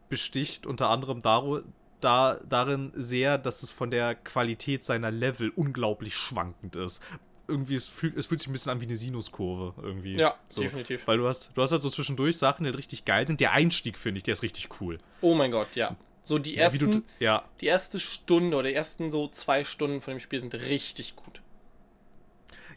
besticht 0.10 0.66
unter 0.66 0.90
anderem 0.90 1.22
daru 1.22 1.62
da, 2.02 2.40
darin 2.48 2.92
sehr, 2.96 3.38
dass 3.38 3.64
es 3.64 3.72
von 3.72 3.90
der 3.90 4.16
Qualität 4.16 4.84
seiner 4.84 5.12
Level 5.12 5.50
unglaublich 5.50 6.16
schwankend 6.16 6.76
ist. 6.76 7.02
Irgendwie, 7.48 7.76
es 7.76 7.88
fühlt, 7.88 8.18
es 8.18 8.26
fühlt 8.26 8.42
sich 8.42 8.50
ein 8.50 8.54
bisschen 8.54 8.72
an 8.72 8.82
wie 8.82 8.86
eine 8.86 8.96
Sinuskurve 8.96 9.74
irgendwie. 9.82 10.16
ja, 10.16 10.36
so. 10.48 10.62
definitiv. 10.62 11.08
Weil 11.08 11.18
du 11.18 11.28
hast, 11.28 11.52
du 11.54 11.62
hast 11.62 11.72
halt 11.72 11.82
so 11.82 11.90
zwischendurch 11.90 12.38
Sachen, 12.38 12.64
die 12.64 12.70
halt 12.70 12.78
richtig 12.78 13.06
geil 13.06 13.28
sind. 13.28 13.40
Der 13.40 13.52
Einstieg, 13.52 13.98
finde 13.98 14.18
ich, 14.18 14.24
der 14.24 14.34
ist 14.34 14.44
richtig 14.44 14.70
cool. 14.82 14.98
Oh 15.22 15.36
mein 15.36 15.52
Gott, 15.52 15.68
ja. 15.76 15.96
So 16.26 16.40
die 16.40 16.56
Ja, 16.56 16.64
ersten, 16.64 16.92
du, 16.92 17.04
ja, 17.20 17.46
die 17.62 17.68
erste 17.68 18.00
Stunde 18.02 18.58
oder 18.58 18.68
die 18.68 18.76
ersten 18.76 19.12
so 19.12 19.28
zwei 19.30 19.64
Stunden 19.64 20.02
von 20.02 20.16
dem 20.16 20.20
Spiel 20.20 20.42
sind 20.42 20.54
richtig 20.56 21.16
gut. 21.16 21.42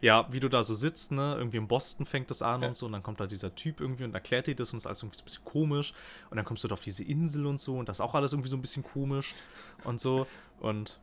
Ja, 0.01 0.29
wie 0.31 0.39
du 0.41 0.49
da 0.49 0.63
so 0.63 0.75
sitzt, 0.75 1.11
ne? 1.13 1.35
Irgendwie 1.37 1.57
in 1.57 1.67
Boston 1.67 2.07
fängt 2.07 2.31
das 2.31 2.43
an 2.43 2.63
Ja. 2.63 2.69
und 2.69 2.77
so. 2.77 2.87
Und 2.87 2.93
dann 2.93 3.03
kommt 3.03 3.21
da 3.21 3.27
dieser 3.27 3.55
Typ 3.55 3.81
irgendwie 3.81 4.05
und 4.05 4.15
erklärt 4.15 4.47
dir 4.47 4.55
das 4.55 4.73
und 4.73 4.77
das 4.77 4.83
ist 4.85 4.87
alles 4.87 5.03
irgendwie 5.03 5.17
so 5.19 5.23
ein 5.23 5.25
bisschen 5.25 5.45
komisch. 5.45 5.95
Und 6.31 6.37
dann 6.37 6.45
kommst 6.45 6.63
du 6.63 6.69
da 6.69 6.75
auf 6.75 6.83
diese 6.85 7.03
Insel 7.03 7.47
und 7.47 7.61
so 7.61 7.79
und 7.79 7.89
das 7.89 7.99
ist 7.99 8.01
auch 8.03 8.15
alles 8.15 8.33
irgendwie 8.33 8.49
so 8.49 8.57
ein 8.57 8.61
bisschen 8.63 8.85
komisch 8.85 9.35
und 9.85 10.01
so. 10.01 10.27
Und, 10.61 11.01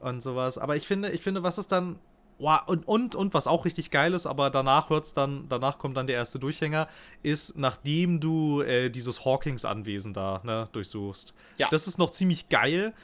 und 0.00 0.22
sowas. 0.22 0.58
Aber 0.58 0.76
ich 0.76 0.86
finde, 0.86 1.10
ich 1.10 1.22
finde, 1.22 1.42
was 1.42 1.58
ist 1.58 1.72
dann. 1.72 1.98
Wow, 2.40 2.60
und, 2.66 2.86
und, 2.86 3.14
und 3.16 3.34
was 3.34 3.48
auch 3.48 3.64
richtig 3.64 3.90
geil 3.90 4.14
ist, 4.14 4.26
aber 4.26 4.50
danach 4.50 4.90
hört's 4.90 5.12
dann, 5.12 5.48
danach 5.48 5.78
kommt 5.78 5.96
dann 5.96 6.06
der 6.06 6.14
erste 6.16 6.38
Durchhänger, 6.38 6.86
ist, 7.24 7.58
nachdem 7.58 8.20
du 8.20 8.62
äh, 8.62 8.90
dieses 8.90 9.24
Hawkins-Anwesen 9.24 10.14
da, 10.14 10.40
ne, 10.44 10.68
durchsuchst. 10.70 11.34
Ja. 11.56 11.68
Das 11.70 11.88
ist 11.88 11.98
noch 11.98 12.10
ziemlich 12.10 12.48
geil. 12.48 12.94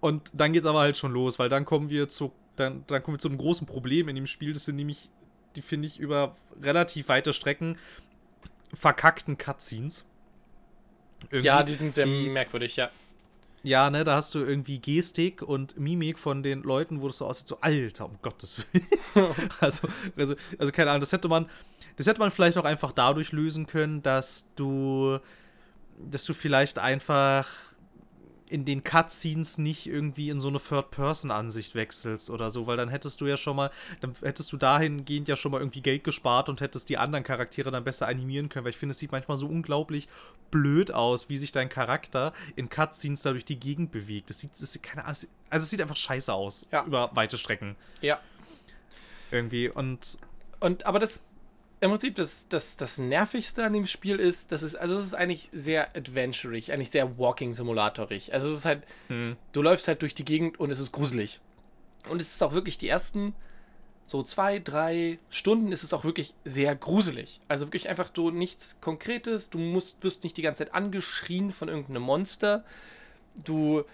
Und 0.00 0.30
dann 0.34 0.52
geht's 0.52 0.66
aber 0.66 0.80
halt 0.80 0.98
schon 0.98 1.12
los, 1.12 1.38
weil 1.38 1.48
dann 1.48 1.64
kommen 1.64 1.88
wir 1.88 2.08
zu, 2.08 2.30
dann, 2.56 2.84
dann 2.86 3.02
kommen 3.02 3.16
wir 3.16 3.18
zu 3.20 3.28
einem 3.28 3.38
großen 3.38 3.66
Problem 3.66 4.08
in 4.08 4.16
dem 4.16 4.26
Spiel. 4.26 4.52
Das 4.52 4.66
sind 4.66 4.76
nämlich, 4.76 5.08
die 5.56 5.62
finde 5.62 5.88
ich, 5.88 5.98
über 5.98 6.36
relativ 6.60 7.08
weite 7.08 7.32
Strecken 7.32 7.78
verkackten 8.74 9.38
Cutscenes. 9.38 10.06
Irgendwie, 11.30 11.46
ja, 11.46 11.62
die 11.62 11.74
sind 11.74 11.92
sehr 11.92 12.04
die- 12.04 12.28
merkwürdig, 12.28 12.76
ja. 12.76 12.90
Ja, 13.62 13.90
ne, 13.90 14.04
da 14.04 14.16
hast 14.16 14.34
du 14.34 14.40
irgendwie 14.40 14.78
Gestik 14.78 15.42
und 15.42 15.78
Mimik 15.78 16.18
von 16.18 16.42
den 16.42 16.62
Leuten, 16.62 17.00
wo 17.00 17.08
das 17.08 17.18
so 17.18 17.26
aussieht, 17.26 17.48
so 17.48 17.58
Alter, 17.60 18.06
um 18.06 18.18
Gottes 18.22 18.56
Willen. 18.58 18.86
also, 19.60 19.88
also, 20.16 20.34
also 20.58 20.72
keine 20.72 20.90
Ahnung, 20.90 21.00
das 21.00 21.12
hätte 21.12 21.28
man, 21.28 21.48
das 21.96 22.06
hätte 22.06 22.20
man 22.20 22.30
vielleicht 22.30 22.58
auch 22.58 22.64
einfach 22.64 22.92
dadurch 22.92 23.32
lösen 23.32 23.66
können, 23.66 24.02
dass 24.02 24.48
du, 24.54 25.18
dass 25.98 26.24
du 26.24 26.34
vielleicht 26.34 26.78
einfach 26.78 27.48
in 28.50 28.64
den 28.64 28.82
Cutscenes 28.84 29.58
nicht 29.58 29.86
irgendwie 29.86 30.30
in 30.30 30.40
so 30.40 30.48
eine 30.48 30.58
Third-Person-Ansicht 30.58 31.74
wechselst 31.74 32.30
oder 32.30 32.50
so, 32.50 32.66
weil 32.66 32.76
dann 32.76 32.88
hättest 32.88 33.20
du 33.20 33.26
ja 33.26 33.36
schon 33.36 33.56
mal, 33.56 33.70
dann 34.00 34.14
hättest 34.22 34.52
du 34.52 34.56
dahingehend 34.56 35.28
ja 35.28 35.36
schon 35.36 35.52
mal 35.52 35.58
irgendwie 35.60 35.80
Geld 35.80 36.04
gespart 36.04 36.48
und 36.48 36.60
hättest 36.60 36.88
die 36.88 36.98
anderen 36.98 37.24
Charaktere 37.24 37.70
dann 37.70 37.84
besser 37.84 38.06
animieren 38.08 38.48
können, 38.48 38.64
weil 38.64 38.70
ich 38.70 38.76
finde, 38.76 38.92
es 38.92 38.98
sieht 38.98 39.12
manchmal 39.12 39.36
so 39.36 39.46
unglaublich 39.46 40.08
blöd 40.50 40.90
aus, 40.92 41.28
wie 41.28 41.36
sich 41.38 41.52
dein 41.52 41.68
Charakter 41.68 42.32
in 42.56 42.68
Cutscenes 42.68 43.22
da 43.22 43.30
durch 43.32 43.44
die 43.44 43.60
Gegend 43.60 43.92
bewegt. 43.92 44.30
Das 44.30 44.38
sieht, 44.40 44.52
das 44.52 44.72
sieht 44.72 44.82
keine 44.82 45.04
Ahnung, 45.04 45.16
also 45.50 45.64
es 45.64 45.70
sieht 45.70 45.80
einfach 45.80 45.96
scheiße 45.96 46.32
aus 46.32 46.66
Ja. 46.72 46.84
über 46.84 47.10
weite 47.14 47.38
Strecken 47.38 47.76
Ja. 48.00 48.18
irgendwie 49.30 49.68
und 49.68 50.18
Und 50.60 50.86
aber 50.86 50.98
das 50.98 51.20
im 51.80 51.90
Prinzip 51.90 52.16
das, 52.16 52.48
das, 52.48 52.76
das 52.76 52.98
Nervigste 52.98 53.64
an 53.64 53.72
dem 53.72 53.86
Spiel 53.86 54.16
ist, 54.16 54.50
das 54.50 54.62
ist, 54.62 54.74
also 54.74 54.98
es 54.98 55.06
ist 55.06 55.14
eigentlich 55.14 55.48
sehr 55.52 55.94
adventurig, 55.96 56.72
eigentlich 56.72 56.90
sehr 56.90 57.18
Walking-Simulatorig. 57.18 58.34
Also 58.34 58.48
es 58.48 58.56
ist 58.56 58.64
halt, 58.64 58.82
hm, 59.08 59.36
du 59.52 59.62
läufst 59.62 59.86
halt 59.86 60.02
durch 60.02 60.14
die 60.14 60.24
Gegend 60.24 60.58
und 60.58 60.70
es 60.70 60.80
ist 60.80 60.90
gruselig. 60.90 61.40
Und 62.08 62.20
es 62.20 62.34
ist 62.34 62.42
auch 62.42 62.52
wirklich 62.52 62.78
die 62.78 62.88
ersten 62.88 63.34
so 64.06 64.22
zwei, 64.22 64.58
drei 64.58 65.18
Stunden 65.28 65.70
ist 65.70 65.82
es 65.82 65.92
auch 65.92 66.02
wirklich 66.02 66.34
sehr 66.44 66.74
gruselig. 66.74 67.40
Also 67.46 67.66
wirklich 67.66 67.90
einfach 67.90 68.10
so 68.16 68.30
nichts 68.30 68.80
Konkretes. 68.80 69.50
Du 69.50 69.58
musst, 69.58 70.02
wirst 70.02 70.24
nicht 70.24 70.36
die 70.38 70.42
ganze 70.42 70.64
Zeit 70.64 70.74
angeschrien 70.74 71.52
von 71.52 71.68
irgendeinem 71.68 72.02
Monster. 72.02 72.64
Du, 73.44 73.84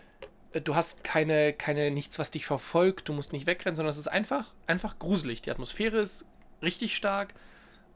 äh, 0.52 0.60
du 0.60 0.76
hast 0.76 1.02
keine, 1.02 1.52
keine, 1.52 1.90
nichts, 1.90 2.20
was 2.20 2.30
dich 2.30 2.46
verfolgt. 2.46 3.08
Du 3.08 3.12
musst 3.12 3.32
nicht 3.32 3.48
wegrennen, 3.48 3.74
sondern 3.74 3.90
es 3.90 3.98
ist 3.98 4.06
einfach, 4.06 4.54
einfach 4.68 5.00
gruselig. 5.00 5.42
Die 5.42 5.50
Atmosphäre 5.50 5.98
ist 5.98 6.26
richtig 6.62 6.94
stark 6.94 7.34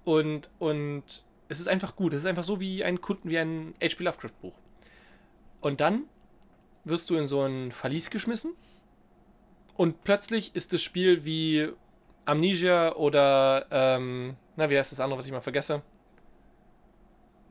und, 0.04 0.50
und 0.58 1.24
es 1.48 1.60
ist 1.60 1.68
einfach 1.68 1.96
gut. 1.96 2.12
Es 2.12 2.20
ist 2.20 2.26
einfach 2.26 2.44
so 2.44 2.60
wie 2.60 2.84
ein 2.84 3.00
Kunden, 3.00 3.28
wie 3.28 3.38
ein 3.38 3.74
H.P. 3.82 4.04
Lovecraft-Buch. 4.04 4.54
Und 5.60 5.80
dann 5.80 6.04
wirst 6.84 7.10
du 7.10 7.16
in 7.16 7.26
so 7.26 7.42
ein 7.42 7.72
Verlies 7.72 8.10
geschmissen 8.10 8.54
und 9.76 10.02
plötzlich 10.04 10.54
ist 10.56 10.72
das 10.72 10.82
Spiel 10.82 11.24
wie 11.24 11.68
Amnesia 12.24 12.94
oder, 12.94 13.66
ähm, 13.70 14.36
na, 14.56 14.68
wie 14.68 14.76
heißt 14.76 14.92
das 14.92 15.00
andere, 15.00 15.18
was 15.18 15.26
ich 15.26 15.32
mal 15.32 15.40
vergesse? 15.40 15.82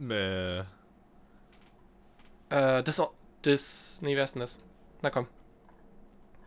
Äh. 0.10 0.60
Äh, 2.50 2.84
das, 2.84 3.02
das, 3.42 4.02
nee, 4.02 4.16
wer 4.16 4.24
ist 4.24 4.36
denn 4.36 4.42
das? 4.42 4.60
Na 5.02 5.10
komm. 5.10 5.28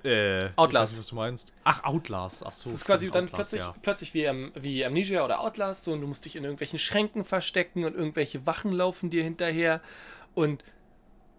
Äh, 0.05 0.51
Outlast. 0.57 0.93
Nicht, 0.95 1.01
was 1.01 1.09
du 1.09 1.15
meinst. 1.17 1.53
Ach, 1.65 1.85
Outlast. 1.85 2.45
Ach 2.47 2.53
so. 2.53 2.65
Das 2.65 2.75
ist 2.75 2.85
quasi 2.85 3.11
dann 3.11 3.25
Outlast, 3.25 3.35
plötzlich, 3.35 3.61
ja. 3.61 3.75
plötzlich 3.83 4.15
wie, 4.15 4.29
Am- 4.29 4.53
wie 4.55 4.85
Amnesia 4.85 5.25
oder 5.25 5.41
Outlast 5.41 5.85
so 5.85 5.93
und 5.93 6.01
du 6.01 6.07
musst 6.07 6.25
dich 6.25 6.37
in 6.37 6.45
irgendwelchen 6.45 6.79
Schränken 6.79 7.25
verstecken 7.25 7.85
und 7.85 7.95
irgendwelche 7.95 8.47
Wachen 8.47 8.73
laufen 8.73 9.11
dir 9.11 9.23
hinterher 9.23 9.81
und 10.35 10.65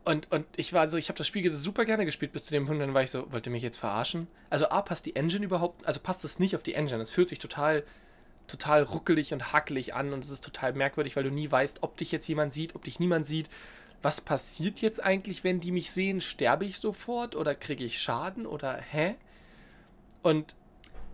und, 0.04 0.32
und 0.32 0.48
ich 0.56 0.74
war 0.74 0.90
so, 0.90 0.98
ich 0.98 1.10
habe 1.10 1.18
das 1.20 1.28
Spiel 1.28 1.48
super 1.52 1.86
gerne 1.86 2.06
gespielt 2.06 2.32
bis 2.32 2.46
zu 2.46 2.52
dem 2.52 2.66
Punkt, 2.66 2.82
dann 2.82 2.96
war 2.96 3.04
ich 3.04 3.12
so, 3.12 3.32
wollt 3.32 3.46
ihr 3.46 3.52
mich 3.52 3.62
jetzt 3.62 3.78
verarschen? 3.78 4.26
Also 4.50 4.68
A, 4.70 4.82
passt 4.82 5.06
die 5.06 5.16
Engine 5.16 5.46
überhaupt, 5.46 5.86
also 5.86 6.00
passt 6.00 6.26
es 6.26 6.40
nicht 6.40 6.56
auf 6.56 6.64
die 6.64 6.74
Engine. 6.74 7.00
Es 7.04 7.12
fühlt 7.12 7.30
sich 7.30 7.38
total, 7.38 7.84
total 8.48 8.82
ruckelig 8.82 9.32
und 9.32 9.54
hackelig 9.54 9.94
an 9.94 10.12
und 10.12 10.24
es 10.24 10.32
ist 10.32 10.44
total 10.44 10.74
merkwürdig, 10.74 11.16
weil 11.16 11.24
du 11.24 11.30
nie 11.30 11.52
weißt, 11.52 11.84
ob 11.84 11.98
dich 11.98 12.12
jetzt 12.12 12.28
jemand 12.28 12.52
sieht, 12.52 12.74
ob 12.74 12.84
dich 12.84 13.00
niemand 13.00 13.28
sieht. 13.28 13.48
Was 14.02 14.22
passiert 14.22 14.82
jetzt 14.82 15.04
eigentlich, 15.04 15.44
wenn 15.44 15.60
die 15.60 15.72
mich 15.72 15.92
sehen? 15.92 16.22
Sterbe 16.22 16.66
ich 16.66 16.80
sofort 16.80 17.36
oder 17.36 17.54
kriege 17.56 17.84
ich 17.84 18.02
Schaden 18.02 18.46
oder 18.46 18.76
hä? 18.78 19.16
Und, 20.24 20.56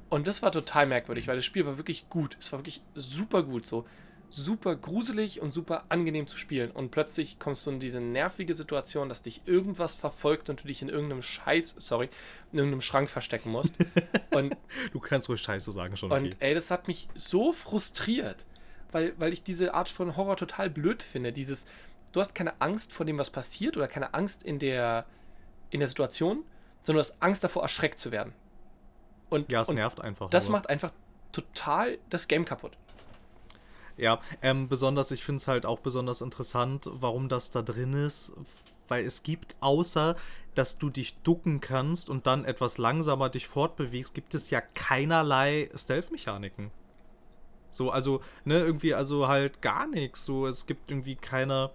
und 0.10 0.28
das 0.28 0.42
war 0.42 0.52
total 0.52 0.86
merkwürdig, 0.88 1.28
weil 1.28 1.36
das 1.36 1.46
Spiel 1.46 1.66
war 1.66 1.78
wirklich 1.78 2.10
gut. 2.10 2.38
Es 2.40 2.52
war 2.52 2.60
wirklich 2.60 2.82
super 2.96 3.44
gut. 3.44 3.66
So 3.66 3.86
super 4.30 4.76
gruselig 4.76 5.42
und 5.42 5.52
super 5.52 5.86
angenehm 5.90 6.28
zu 6.28 6.38
spielen. 6.38 6.72
Und 6.72 6.92
plötzlich 6.92 7.40
kommst 7.40 7.66
du 7.66 7.72
in 7.72 7.80
diese 7.80 8.02
nervige 8.02 8.54
Situation, 8.54 9.10
dass 9.10 9.22
dich 9.22 9.42
irgendwas 9.46 9.96
verfolgt 9.96 10.50
und 10.50 10.64
du 10.64 10.68
dich 10.68 10.82
in 10.82 10.90
irgendeinem 10.90 11.22
Scheiß, 11.22 11.76
sorry, 11.80 12.10
in 12.52 12.60
irgendeinem 12.60 12.82
Schrank 12.82 13.10
verstecken 13.10 13.52
musst. 13.52 13.76
und, 14.32 14.56
Du 14.92 15.00
kannst 15.00 15.30
ruhig 15.30 15.42
Scheiße 15.42 15.72
sagen 15.72 15.96
schon. 15.96 16.12
und 16.12 16.18
Okay. 16.18 16.36
ey, 16.40 16.54
das 16.54 16.72
hat 16.72 16.88
mich 16.88 17.08
so 17.16 17.54
frustriert, 17.54 18.46
weil, 18.92 19.14
weil 19.18 19.32
ich 19.34 19.44
diese 19.44 19.74
Art 19.74 19.90
von 19.90 20.18
Horror 20.18 20.36
total 20.36 20.70
blöd 20.70 21.04
finde. 21.04 21.32
Dieses, 21.32 21.66
du 22.12 22.20
hast 22.20 22.36
keine 22.36 22.60
Angst 22.62 22.94
vor 22.94 23.06
dem, 23.06 23.18
was 23.18 23.30
passiert 23.30 23.78
oder 23.78 23.88
keine 23.88 24.14
Angst 24.14 24.44
in 24.44 24.60
der, 24.60 25.06
in 25.70 25.80
der 25.80 25.88
Situation, 25.88 26.44
sondern 26.84 27.04
du 27.04 27.10
hast 27.10 27.22
Angst 27.22 27.44
davor, 27.44 27.64
erschreckt 27.64 28.00
zu 28.00 28.12
werden. 28.12 28.34
Und, 29.30 29.52
Ja, 29.52 29.62
es 29.62 29.70
und 29.70 29.76
nervt 29.76 30.00
einfach. 30.02 30.30
das 30.30 30.46
nur. 30.46 30.54
macht 30.54 30.70
einfach 30.70 30.92
total 31.32 31.98
das 32.10 32.28
Game 32.28 32.46
kaputt. 32.46 32.78
Ja, 33.98 34.22
ähm, 34.42 34.70
besonders, 34.70 35.12
ich 35.12 35.24
finde 35.24 35.38
es 35.38 35.48
halt 35.48 35.66
auch 35.66 35.80
besonders 35.80 36.22
interessant, 36.22 36.88
warum 36.92 37.30
das 37.30 37.50
da 37.52 37.62
drin 37.62 37.94
ist, 37.94 38.34
weil 38.88 39.06
es 39.06 39.24
gibt, 39.24 39.56
außer 39.60 40.16
dass 40.54 40.80
du 40.80 40.90
dich 40.90 41.18
ducken 41.22 41.62
kannst 41.62 42.10
und 42.10 42.26
dann 42.26 42.46
etwas 42.46 42.78
langsamer 42.78 43.30
dich 43.30 43.48
fortbewegst, 43.48 44.14
gibt 44.16 44.34
es 44.34 44.50
ja 44.50 44.62
keinerlei 44.62 45.70
Stealth-Mechaniken. 45.76 46.72
So, 47.72 47.92
also, 47.92 48.22
ne, 48.44 48.60
irgendwie, 48.60 48.96
also 48.96 49.28
halt 49.28 49.62
gar 49.62 49.86
nichts. 49.88 50.26
So, 50.26 50.48
es 50.48 50.66
gibt 50.66 50.90
irgendwie 50.90 51.16
keine, 51.16 51.70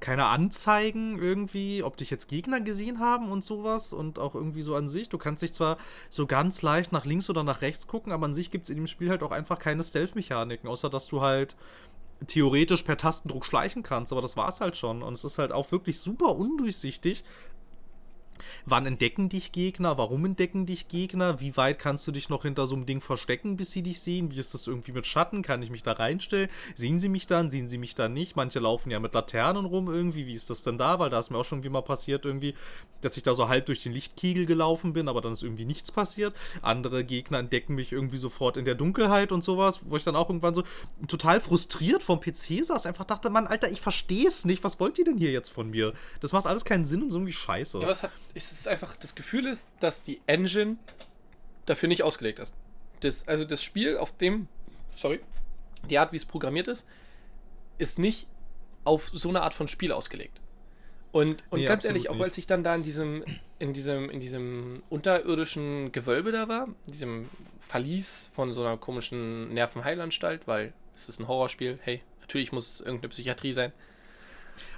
keine 0.00 0.26
Anzeigen 0.26 1.18
irgendwie, 1.18 1.82
ob 1.82 1.96
dich 1.96 2.10
jetzt 2.10 2.28
Gegner 2.28 2.60
gesehen 2.60 2.98
haben 2.98 3.30
und 3.30 3.44
sowas 3.44 3.92
und 3.92 4.18
auch 4.18 4.34
irgendwie 4.34 4.62
so 4.62 4.74
an 4.74 4.88
sich. 4.88 5.08
Du 5.08 5.18
kannst 5.18 5.42
dich 5.42 5.52
zwar 5.52 5.76
so 6.08 6.26
ganz 6.26 6.62
leicht 6.62 6.90
nach 6.92 7.04
links 7.04 7.28
oder 7.30 7.44
nach 7.44 7.60
rechts 7.60 7.86
gucken, 7.86 8.12
aber 8.12 8.26
an 8.26 8.34
sich 8.34 8.50
gibt 8.50 8.64
es 8.64 8.70
in 8.70 8.76
dem 8.76 8.86
Spiel 8.86 9.10
halt 9.10 9.22
auch 9.22 9.32
einfach 9.32 9.58
keine 9.58 9.82
Stealth-Mechaniken, 9.82 10.68
außer 10.68 10.90
dass 10.90 11.06
du 11.06 11.20
halt 11.20 11.54
theoretisch 12.26 12.82
per 12.82 12.96
Tastendruck 12.96 13.44
schleichen 13.44 13.82
kannst, 13.82 14.12
aber 14.12 14.20
das 14.20 14.36
war's 14.36 14.60
halt 14.60 14.76
schon. 14.76 15.02
Und 15.02 15.14
es 15.14 15.24
ist 15.24 15.38
halt 15.38 15.52
auch 15.52 15.70
wirklich 15.72 15.98
super 16.00 16.36
undurchsichtig. 16.36 17.24
Wann 18.66 18.86
entdecken 18.86 19.28
dich 19.28 19.52
Gegner? 19.52 19.98
Warum 19.98 20.24
entdecken 20.24 20.66
dich 20.66 20.88
Gegner? 20.88 21.40
Wie 21.40 21.56
weit 21.56 21.78
kannst 21.78 22.06
du 22.06 22.12
dich 22.12 22.28
noch 22.28 22.42
hinter 22.42 22.66
so 22.66 22.74
einem 22.74 22.86
Ding 22.86 23.00
verstecken, 23.00 23.56
bis 23.56 23.70
sie 23.70 23.82
dich 23.82 24.00
sehen? 24.00 24.30
Wie 24.30 24.38
ist 24.38 24.54
das 24.54 24.66
irgendwie 24.66 24.92
mit 24.92 25.06
Schatten? 25.06 25.42
Kann 25.42 25.62
ich 25.62 25.70
mich 25.70 25.82
da 25.82 25.92
reinstellen? 25.92 26.48
Sehen 26.74 26.98
sie 26.98 27.08
mich 27.08 27.26
dann? 27.26 27.50
Sehen 27.50 27.68
sie 27.68 27.78
mich 27.78 27.94
dann 27.94 28.12
nicht? 28.12 28.36
Manche 28.36 28.60
laufen 28.60 28.90
ja 28.90 29.00
mit 29.00 29.14
Laternen 29.14 29.64
rum 29.64 29.88
irgendwie. 29.88 30.26
Wie 30.26 30.34
ist 30.34 30.50
das 30.50 30.62
denn 30.62 30.78
da? 30.78 30.98
Weil 30.98 31.10
da 31.10 31.18
ist 31.18 31.30
mir 31.30 31.38
auch 31.38 31.44
schon 31.44 31.64
wie 31.64 31.68
mal 31.68 31.82
passiert 31.82 32.24
irgendwie, 32.24 32.54
dass 33.00 33.16
ich 33.16 33.22
da 33.22 33.34
so 33.34 33.48
halb 33.48 33.66
durch 33.66 33.82
den 33.82 33.92
Lichtkegel 33.92 34.46
gelaufen 34.46 34.92
bin, 34.92 35.08
aber 35.08 35.20
dann 35.20 35.32
ist 35.32 35.42
irgendwie 35.42 35.64
nichts 35.64 35.92
passiert. 35.92 36.34
Andere 36.62 37.04
Gegner 37.04 37.38
entdecken 37.38 37.74
mich 37.74 37.92
irgendwie 37.92 38.18
sofort 38.18 38.56
in 38.56 38.64
der 38.64 38.74
Dunkelheit 38.74 39.32
und 39.32 39.42
sowas, 39.42 39.80
wo 39.84 39.96
ich 39.96 40.04
dann 40.04 40.16
auch 40.16 40.28
irgendwann 40.28 40.54
so 40.54 40.64
total 41.08 41.40
frustriert 41.40 42.02
vom 42.02 42.20
PC 42.20 42.64
saß, 42.64 42.86
einfach 42.86 43.04
dachte, 43.04 43.30
Mann, 43.30 43.46
Alter, 43.46 43.70
ich 43.70 43.80
verstehe 43.80 44.26
es 44.26 44.44
nicht. 44.44 44.62
Was 44.64 44.80
wollt 44.80 44.98
ihr 44.98 45.04
denn 45.04 45.18
hier 45.18 45.32
jetzt 45.32 45.50
von 45.50 45.70
mir? 45.70 45.92
Das 46.20 46.32
macht 46.32 46.46
alles 46.46 46.64
keinen 46.64 46.84
Sinn 46.84 47.02
und 47.02 47.10
so 47.10 47.18
irgendwie 47.18 47.32
scheiße. 47.32 47.80
Ja, 47.80 47.88
was 47.88 48.02
hat, 48.02 48.10
es 48.34 48.52
ist 48.52 48.68
einfach, 48.68 48.96
das 48.96 49.14
Gefühl 49.14 49.46
ist, 49.46 49.68
dass 49.80 50.02
die 50.02 50.20
Engine 50.26 50.76
dafür 51.66 51.88
nicht 51.88 52.02
ausgelegt 52.02 52.38
ist. 52.38 52.54
Das, 53.00 53.26
also 53.26 53.44
das 53.44 53.62
Spiel, 53.62 53.96
auf 53.96 54.16
dem, 54.16 54.48
sorry, 54.92 55.20
die 55.88 55.98
Art, 55.98 56.12
wie 56.12 56.16
es 56.16 56.24
programmiert 56.24 56.68
ist, 56.68 56.86
ist 57.78 57.98
nicht 57.98 58.26
auf 58.84 59.10
so 59.12 59.28
eine 59.28 59.42
Art 59.42 59.54
von 59.54 59.68
Spiel 59.68 59.92
ausgelegt. 59.92 60.40
Und, 61.12 61.42
und 61.50 61.60
Nee, 61.60 61.66
ganz 61.66 61.84
ehrlich, 61.84 62.08
auch 62.08 62.20
als 62.20 62.38
ich 62.38 62.46
dann 62.46 62.62
da 62.62 62.74
in 62.74 62.82
diesem, 62.82 63.24
in 63.58 63.72
diesem, 63.72 64.10
in 64.10 64.20
diesem 64.20 64.82
unterirdischen 64.90 65.90
Gewölbe 65.90 66.30
da 66.30 66.48
war, 66.48 66.68
in 66.86 66.92
diesem 66.92 67.28
Verlies 67.58 68.30
von 68.34 68.52
so 68.52 68.60
einer 68.62 68.76
komischen 68.76 69.52
Nervenheilanstalt, 69.52 70.46
weil 70.46 70.72
es 70.94 71.08
ist 71.08 71.18
ein 71.18 71.26
Horrorspiel, 71.26 71.78
hey, 71.82 72.02
natürlich 72.20 72.52
muss 72.52 72.68
es 72.68 72.80
irgendeine 72.80 73.08
Psychiatrie 73.08 73.52
sein. 73.52 73.72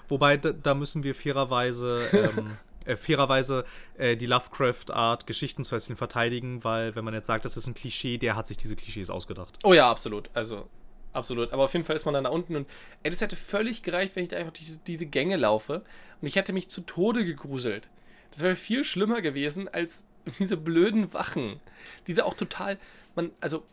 Wobei, 0.08 0.36
da, 0.36 0.52
da 0.52 0.74
müssen 0.74 1.02
wir 1.02 1.14
fairerweise, 1.14 2.08
ähm, 2.12 2.56
äh, 2.86 2.96
fairerweise 2.96 3.64
äh, 3.96 4.16
die 4.16 4.26
Lovecraft-Art, 4.26 5.26
Geschichten 5.26 5.64
zu 5.64 5.74
erzählen, 5.74 5.96
verteidigen, 5.96 6.64
weil, 6.64 6.94
wenn 6.94 7.04
man 7.04 7.14
jetzt 7.14 7.26
sagt, 7.26 7.44
das 7.44 7.56
ist 7.56 7.66
ein 7.66 7.74
Klischee, 7.74 8.18
der 8.18 8.36
hat 8.36 8.46
sich 8.46 8.56
diese 8.56 8.76
Klischees 8.76 9.10
ausgedacht. 9.10 9.58
Oh 9.64 9.72
ja, 9.72 9.90
absolut. 9.90 10.30
Also, 10.34 10.68
absolut. 11.12 11.52
Aber 11.52 11.64
auf 11.64 11.72
jeden 11.72 11.84
Fall 11.84 11.96
ist 11.96 12.04
man 12.04 12.14
dann 12.14 12.24
da 12.24 12.30
unten 12.30 12.56
und 12.56 12.68
ey, 13.02 13.10
das 13.10 13.20
hätte 13.20 13.36
völlig 13.36 13.82
gereicht, 13.82 14.16
wenn 14.16 14.22
ich 14.24 14.28
da 14.28 14.36
einfach 14.36 14.52
diese, 14.52 14.80
diese 14.80 15.06
Gänge 15.06 15.36
laufe 15.36 15.82
und 16.20 16.28
ich 16.28 16.36
hätte 16.36 16.52
mich 16.52 16.68
zu 16.68 16.82
Tode 16.82 17.24
gegruselt. 17.24 17.88
Das 18.32 18.42
wäre 18.42 18.56
viel 18.56 18.84
schlimmer 18.84 19.20
gewesen 19.20 19.68
als 19.68 20.04
diese 20.38 20.56
blöden 20.56 21.12
Wachen. 21.12 21.60
Diese 22.06 22.24
auch 22.24 22.34
total. 22.34 22.78
Man, 23.14 23.30
also, 23.40 23.64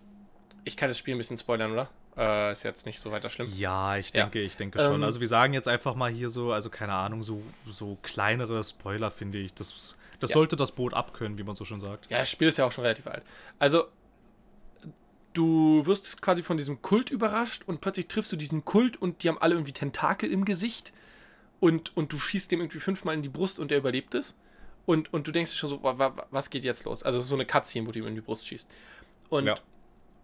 ich 0.64 0.76
kann 0.78 0.90
das 0.90 0.98
Spiel 0.98 1.16
ein 1.16 1.20
bisschen 1.20 1.38
spoilern, 1.38 1.72
oder? 1.72 1.90
Äh, 2.20 2.52
ist 2.52 2.64
jetzt 2.64 2.86
nicht 2.86 3.00
so 3.00 3.12
weiter 3.12 3.30
schlimm. 3.30 3.50
Ja, 3.56 3.96
ich 3.96 4.10
Ja. 4.14 4.24
denke, 4.24 4.42
ich 4.42 4.58
denke 4.58 4.78
schon. 4.78 4.96
Ähm, 4.96 5.04
also 5.04 5.22
wir 5.22 5.28
sagen 5.30 5.54
jetzt 5.54 5.70
einfach 5.70 5.96
mal 5.96 6.12
hier 6.12 6.30
so, 6.30 6.52
also 6.52 6.70
keine 6.70 6.94
Ahnung, 6.94 7.24
so, 7.24 7.42
so 7.68 7.98
kleinere 8.02 8.62
Spoiler, 8.64 9.10
finde 9.10 9.38
ich. 9.38 9.54
Das, 9.54 9.96
das 10.20 10.32
Ja. 10.32 10.34
sollte 10.34 10.58
das 10.58 10.74
Boot 10.74 10.94
abkönnen, 10.94 11.38
wie 11.38 11.44
man 11.44 11.56
so 11.56 11.64
schon 11.64 11.80
sagt. 11.80 12.12
Ja, 12.12 12.18
das 12.20 12.30
Spiel 12.30 12.50
ist 12.50 12.58
ja 12.58 12.66
auch 12.66 12.74
schon 12.74 12.84
relativ 12.84 13.08
alt. 13.08 13.24
Also, 13.58 13.86
du 15.34 15.86
wirst 15.86 16.22
quasi 16.22 16.44
von 16.44 16.58
diesem 16.58 16.82
Kult 16.82 17.10
überrascht 17.10 17.64
und 17.66 17.82
plötzlich 17.82 18.08
triffst 18.08 18.32
du 18.32 18.36
diesen 18.36 18.66
Kult 18.66 19.02
und 19.02 19.24
die 19.24 19.30
haben 19.30 19.38
alle 19.38 19.56
irgendwie 19.56 19.72
Tentakel 19.74 20.32
im 20.32 20.44
Gesicht 20.44 20.92
und, 21.60 21.96
und 21.96 22.12
du 22.12 22.20
schießt 22.20 22.52
dem 22.52 22.60
irgendwie 22.60 22.80
fünfmal 22.80 23.16
in 23.16 23.22
die 23.22 23.30
Brust 23.30 23.60
und 23.60 23.72
der 23.72 23.78
überlebt 23.78 24.14
es. 24.14 24.38
Und, 24.86 25.14
und 25.14 25.28
du 25.28 25.32
denkst 25.32 25.52
dir 25.52 25.58
schon 25.58 25.70
so, 25.70 25.84
wa, 25.84 25.98
wa, 26.00 26.28
was 26.32 26.50
geht 26.50 26.64
jetzt 26.64 26.84
los? 26.86 27.04
Also, 27.04 27.20
es 27.20 27.26
ist 27.26 27.30
so 27.30 27.36
eine 27.36 27.46
Cutscene, 27.46 27.88
wo 27.88 27.92
du 27.92 28.00
ihm 28.00 28.08
in 28.08 28.16
die 28.16 28.22
Brust 28.22 28.48
schießt. 28.48 28.68
Und, 29.30 29.46
Ja. 29.46 29.56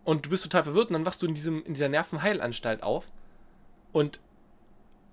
Und 0.05 0.25
du 0.25 0.29
bist 0.29 0.43
total 0.43 0.63
verwirrt 0.63 0.87
und 0.87 0.93
dann 0.93 1.05
wachst 1.05 1.21
du 1.21 1.25
in, 1.27 1.33
diesem, 1.33 1.65
in 1.65 1.73
dieser 1.73 1.89
Nervenheilanstalt 1.89 2.83
auf 2.83 3.11
und, 3.91 4.21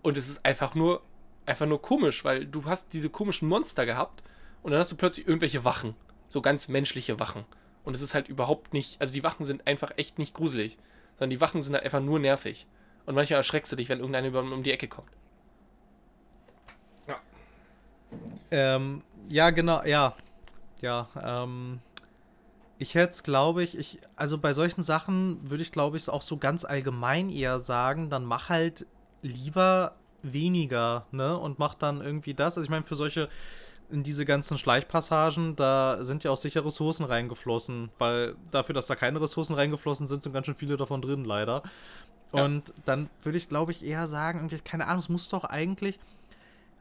und 0.03 0.17
es 0.17 0.29
ist 0.29 0.45
einfach 0.45 0.75
nur, 0.75 1.03
einfach 1.47 1.67
nur 1.67 1.83
komisch, 1.83 2.25
weil 2.25 2.47
du 2.47 2.65
hast 2.67 2.93
diese 2.93 3.11
komischen 3.11 3.49
Monster 3.49 3.85
gehabt 3.85 4.23
und 4.63 4.71
dann 4.71 4.79
hast 4.79 4.93
du 4.93 4.97
plötzlich 4.97 5.27
irgendwelche 5.27 5.65
Wachen. 5.65 5.97
So 6.29 6.41
ganz 6.41 6.69
menschliche 6.69 7.19
Wachen. 7.19 7.45
Und 7.85 7.95
es 7.95 8.01
ist 8.01 8.15
halt 8.15 8.29
überhaupt 8.29 8.73
nicht, 8.73 9.01
also 9.01 9.13
die 9.13 9.25
Wachen 9.25 9.45
sind 9.45 9.67
einfach 9.67 9.93
echt 9.97 10.19
nicht 10.19 10.35
gruselig, 10.35 10.79
sondern 11.19 11.31
die 11.31 11.41
Wachen 11.41 11.63
sind 11.63 11.75
halt 11.75 11.85
einfach 11.85 12.01
nur 12.01 12.21
nervig. 12.21 12.67
Und 13.05 13.17
manchmal 13.17 13.39
erschreckst 13.39 13.73
du 13.73 13.77
dich, 13.77 13.89
wenn 13.89 13.99
irgendeiner 13.99 14.29
über, 14.29 14.41
um 14.41 14.63
die 14.63 14.71
Ecke 14.71 14.87
kommt. 14.87 15.11
Ähm, 18.51 19.03
ja, 19.29 19.51
genau, 19.51 19.83
ja. 19.85 20.15
Ja, 20.81 21.09
ähm. 21.23 21.81
Ich 22.83 22.97
hätte 22.97 23.13
es, 23.13 23.23
glaube 23.23 23.63
ich, 23.63 23.79
ich, 23.79 24.01
also 24.17 24.39
bei 24.39 24.53
solchen 24.53 24.83
Sachen 24.83 25.49
würde 25.49 25.63
ich, 25.63 25.71
glaube 25.71 25.97
ich, 25.97 26.09
auch 26.09 26.21
so 26.21 26.37
ganz 26.37 26.65
allgemein 26.65 27.31
eher 27.31 27.61
sagen, 27.61 28.11
dann 28.11 28.25
mach 28.25 28.49
halt 28.49 28.87
lieber 29.23 29.95
weniger, 30.25 31.07
ne? 31.13 31.39
Und 31.39 31.61
mach 31.61 31.75
dann 31.75 32.01
irgendwie 32.01 32.35
das. 32.35 32.59
Also 32.59 32.65
ich 32.65 32.71
meine, 32.71 32.83
für 32.83 32.97
solche, 32.97 33.29
in 33.89 34.03
diese 34.03 34.25
ganzen 34.25 34.59
Schleichpassagen, 34.59 35.55
da 35.55 36.03
sind 36.03 36.25
ja 36.25 36.33
auch 36.33 36.37
sicher 36.37 36.65
Ressourcen 36.65 37.05
reingeflossen, 37.05 37.91
weil 37.99 38.35
dafür, 38.51 38.75
dass 38.75 38.89
da 38.89 38.97
keine 38.97 39.21
Ressourcen 39.21 39.55
reingeflossen 39.55 40.09
sind, 40.09 40.25
sind 40.25 40.33
ganz 40.33 40.47
schön 40.47 40.57
viele 40.57 40.77
davon 40.77 41.03
drin, 41.03 41.25
leider. 41.25 41.63
Ja. 42.35 42.45
Und 42.45 42.73
dann 42.85 43.11
würde 43.23 43.39
ich, 43.39 43.49
glaube 43.49 43.71
ich, 43.71 43.85
eher 43.85 44.09
sagen, 44.09 44.41
irgendwie, 44.41 44.59
keine 44.59 44.89
Ahnung, 44.89 44.99
es 44.99 45.09
muss 45.09 45.29
doch 45.29 45.45
eigentlich 45.45 46.01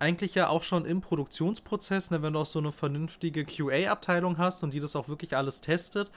eigentlich 0.01 0.35
ja 0.35 0.49
auch 0.49 0.63
schon 0.63 0.85
im 0.85 1.01
Produktionsprozess, 1.01 2.11
ne, 2.11 2.21
wenn 2.21 2.33
du 2.33 2.39
auch 2.39 2.45
so 2.45 2.59
eine 2.59 2.71
vernünftige 2.71 3.45
QA-Abteilung 3.45 4.37
hast 4.37 4.63
und 4.63 4.73
die 4.73 4.79
das 4.79 4.95
auch 4.95 5.07
wirklich 5.07 5.35
alles 5.37 5.61
testet 5.61 6.11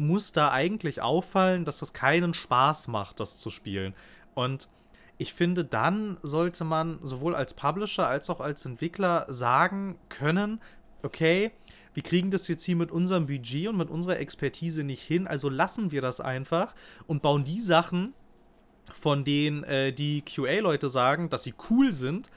muss 0.00 0.32
da 0.32 0.50
eigentlich 0.50 1.02
auffallen, 1.02 1.64
dass 1.64 1.78
das 1.78 1.92
keinen 1.92 2.34
Spaß 2.34 2.88
macht, 2.88 3.20
das 3.20 3.38
zu 3.38 3.50
spielen. 3.50 3.94
Und 4.34 4.68
ich 5.18 5.34
finde, 5.34 5.64
dann 5.64 6.16
sollte 6.22 6.64
man 6.64 6.98
sowohl 7.02 7.34
als 7.34 7.54
Publisher 7.54 8.08
als 8.08 8.30
auch 8.30 8.40
als 8.40 8.64
Entwickler 8.64 9.26
sagen 9.28 9.98
können, 10.08 10.60
okay, 11.02 11.52
wir 11.92 12.02
kriegen 12.02 12.30
das 12.30 12.48
jetzt 12.48 12.64
hier 12.64 12.76
mit 12.76 12.90
unserem 12.90 13.26
Budget 13.26 13.68
und 13.68 13.76
mit 13.76 13.90
unserer 13.90 14.18
Expertise 14.18 14.84
nicht 14.84 15.02
hin, 15.02 15.26
also 15.26 15.48
lassen 15.48 15.90
wir 15.90 16.00
das 16.00 16.20
einfach 16.20 16.74
und 17.06 17.20
bauen 17.20 17.44
die 17.44 17.60
Sachen, 17.60 18.14
von 18.92 19.24
denen 19.24 19.64
äh, 19.64 19.92
die 19.92 20.22
QA-Leute 20.22 20.88
sagen, 20.88 21.28
dass 21.28 21.42
sie 21.42 21.54
cool 21.68 21.92
sind, 21.92 22.30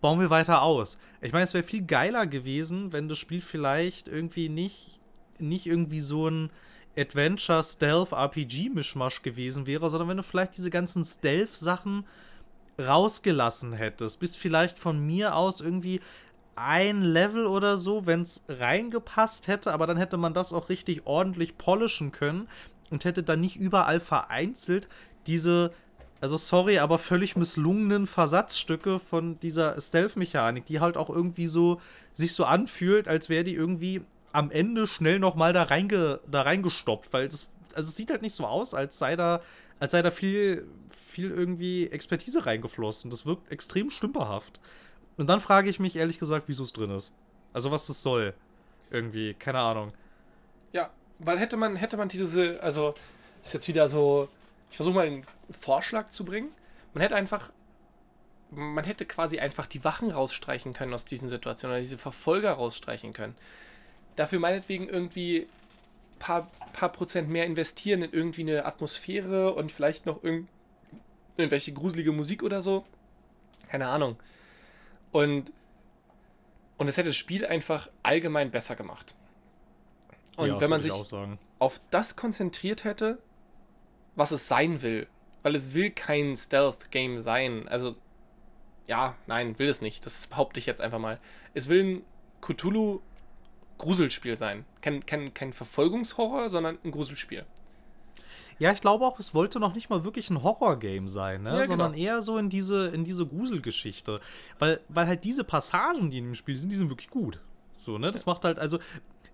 bauen 0.00 0.20
wir 0.20 0.30
weiter 0.30 0.62
aus. 0.62 0.98
Ich 1.20 1.32
meine, 1.32 1.44
es 1.44 1.54
wäre 1.54 1.64
viel 1.64 1.84
geiler 1.84 2.26
gewesen, 2.26 2.92
wenn 2.92 3.08
das 3.08 3.18
Spiel 3.18 3.40
vielleicht 3.40 4.08
irgendwie 4.08 4.48
nicht, 4.48 5.00
nicht 5.38 5.66
irgendwie 5.66 6.00
so 6.00 6.28
ein 6.28 6.50
Adventure, 6.96 7.62
Stealth, 7.62 8.12
RPG-Mischmasch 8.12 9.22
gewesen 9.22 9.66
wäre, 9.66 9.90
sondern 9.90 10.08
wenn 10.08 10.16
du 10.16 10.22
vielleicht 10.22 10.56
diese 10.56 10.70
ganzen 10.70 11.04
Stealth-Sachen 11.04 12.04
rausgelassen 12.78 13.72
hättest, 13.72 14.20
bis 14.20 14.36
vielleicht 14.36 14.78
von 14.78 15.04
mir 15.04 15.34
aus 15.34 15.60
irgendwie 15.60 16.00
ein 16.54 17.02
Level 17.02 17.46
oder 17.46 17.76
so, 17.76 18.06
wenn 18.06 18.22
es 18.22 18.44
reingepasst 18.48 19.46
hätte, 19.46 19.72
aber 19.72 19.86
dann 19.86 19.96
hätte 19.96 20.16
man 20.16 20.34
das 20.34 20.52
auch 20.52 20.68
richtig 20.68 21.06
ordentlich 21.06 21.56
polischen 21.56 22.10
können 22.10 22.48
und 22.90 23.04
hätte 23.04 23.22
dann 23.22 23.40
nicht 23.40 23.56
überall 23.56 24.00
vereinzelt 24.00 24.88
diese, 25.26 25.72
also 26.20 26.36
sorry, 26.36 26.78
aber 26.78 26.98
völlig 26.98 27.36
misslungenen 27.36 28.06
Versatzstücke 28.06 28.98
von 28.98 29.38
dieser 29.40 29.80
Stealth-Mechanik, 29.80 30.66
die 30.66 30.80
halt 30.80 30.96
auch 30.96 31.10
irgendwie 31.10 31.46
so 31.46 31.80
sich 32.12 32.34
so 32.34 32.44
anfühlt, 32.44 33.06
als 33.06 33.28
wäre 33.28 33.44
die 33.44 33.54
irgendwie 33.54 34.02
am 34.32 34.50
Ende 34.50 34.86
schnell 34.86 35.18
nochmal 35.18 35.52
da, 35.52 35.64
reinge, 35.64 36.20
da 36.26 36.42
reingestopft, 36.42 37.12
weil 37.12 37.26
es, 37.26 37.48
also 37.74 37.88
es 37.88 37.96
sieht 37.96 38.10
halt 38.10 38.22
nicht 38.22 38.34
so 38.34 38.46
aus, 38.46 38.74
als 38.74 38.98
sei 38.98 39.16
da, 39.16 39.40
als 39.78 39.92
sei 39.92 40.02
da 40.02 40.10
viel, 40.10 40.66
viel 40.90 41.30
irgendwie 41.30 41.88
Expertise 41.88 42.44
reingeflossen. 42.46 43.10
Das 43.10 43.24
wirkt 43.24 43.50
extrem 43.50 43.90
stümperhaft. 43.90 44.60
Und 45.16 45.28
dann 45.28 45.40
frage 45.40 45.70
ich 45.70 45.80
mich 45.80 45.96
ehrlich 45.96 46.18
gesagt, 46.18 46.44
wieso 46.48 46.64
es 46.64 46.72
drin 46.72 46.90
ist. 46.90 47.14
Also 47.52 47.70
was 47.70 47.86
das 47.86 48.02
soll. 48.02 48.34
Irgendwie, 48.90 49.34
keine 49.34 49.58
Ahnung. 49.58 49.92
Ja, 50.72 50.90
weil 51.18 51.38
hätte 51.38 51.56
man, 51.56 51.76
hätte 51.76 51.96
man 51.96 52.08
diese, 52.08 52.60
also 52.62 52.94
ist 53.44 53.54
jetzt 53.54 53.68
wieder 53.68 53.88
so, 53.88 54.28
ich 54.70 54.76
versuche 54.76 54.94
mal 54.94 55.06
einen 55.06 55.24
Vorschlag 55.50 56.08
zu 56.08 56.24
bringen. 56.24 56.50
Man 56.94 57.02
hätte 57.02 57.16
einfach, 57.16 57.50
man 58.50 58.84
hätte 58.84 59.06
quasi 59.06 59.38
einfach 59.38 59.66
die 59.66 59.84
Wachen 59.84 60.10
rausstreichen 60.10 60.72
können 60.72 60.94
aus 60.94 61.04
diesen 61.04 61.28
Situationen 61.28 61.74
oder 61.74 61.80
diese 61.80 61.98
Verfolger 61.98 62.52
rausstreichen 62.52 63.12
können. 63.12 63.34
Dafür 64.16 64.40
meinetwegen 64.40 64.88
irgendwie 64.88 65.42
ein 65.42 66.18
paar, 66.18 66.50
paar 66.72 66.90
Prozent 66.90 67.28
mehr 67.28 67.46
investieren 67.46 68.02
in 68.02 68.12
irgendwie 68.12 68.42
eine 68.42 68.64
Atmosphäre 68.64 69.54
und 69.54 69.70
vielleicht 69.72 70.06
noch 70.06 70.22
irgend, 70.22 70.48
irgendwelche 71.36 71.72
gruselige 71.72 72.12
Musik 72.12 72.42
oder 72.42 72.62
so. 72.62 72.84
Keine 73.68 73.88
Ahnung. 73.88 74.16
Und, 75.12 75.52
und 76.76 76.88
es 76.88 76.96
hätte 76.96 77.10
das 77.10 77.16
Spiel 77.16 77.46
einfach 77.46 77.88
allgemein 78.02 78.50
besser 78.50 78.76
gemacht. 78.76 79.14
Und 80.36 80.48
ja, 80.48 80.60
wenn 80.60 80.70
man 80.70 80.80
sich 80.80 80.92
auf 81.58 81.80
das 81.90 82.16
konzentriert 82.16 82.84
hätte, 82.84 83.18
was 84.18 84.32
es 84.32 84.48
sein 84.48 84.82
will, 84.82 85.06
weil 85.42 85.54
es 85.54 85.74
will 85.74 85.90
kein 85.90 86.36
Stealth-Game 86.36 87.22
sein. 87.22 87.68
Also, 87.68 87.96
ja, 88.86 89.14
nein, 89.26 89.58
will 89.58 89.68
es 89.68 89.80
nicht. 89.80 90.04
Das 90.04 90.26
behaupte 90.30 90.58
ich 90.60 90.66
jetzt 90.66 90.80
einfach 90.80 90.98
mal. 90.98 91.20
Es 91.54 91.68
will 91.68 91.84
ein 91.84 92.02
Cthulhu-Gruselspiel 92.42 94.36
sein. 94.36 94.64
Kein, 94.80 95.06
kein, 95.06 95.32
kein 95.32 95.52
Verfolgungshorror, 95.52 96.50
sondern 96.50 96.78
ein 96.84 96.90
Gruselspiel. 96.90 97.46
Ja, 98.58 98.72
ich 98.72 98.80
glaube 98.80 99.06
auch, 99.06 99.20
es 99.20 99.34
wollte 99.34 99.60
noch 99.60 99.74
nicht 99.74 99.88
mal 99.88 100.02
wirklich 100.02 100.30
ein 100.30 100.42
Horror-Game 100.42 101.06
sein, 101.06 101.42
ne? 101.42 101.56
Ja, 101.56 101.64
sondern 101.64 101.92
genau. 101.92 102.04
eher 102.04 102.22
so 102.22 102.38
in 102.38 102.50
diese, 102.50 102.88
in 102.88 103.04
diese 103.04 103.24
Gruselgeschichte. 103.24 104.20
Weil, 104.58 104.80
weil 104.88 105.06
halt 105.06 105.22
diese 105.22 105.44
Passagen, 105.44 106.10
die 106.10 106.18
in 106.18 106.24
dem 106.24 106.34
Spiel 106.34 106.56
sind, 106.56 106.70
die 106.70 106.76
sind 106.76 106.90
wirklich 106.90 107.10
gut. 107.10 107.40
So, 107.76 107.98
ne? 107.98 108.10
Das 108.10 108.26
macht 108.26 108.44
halt, 108.44 108.58
also, 108.58 108.80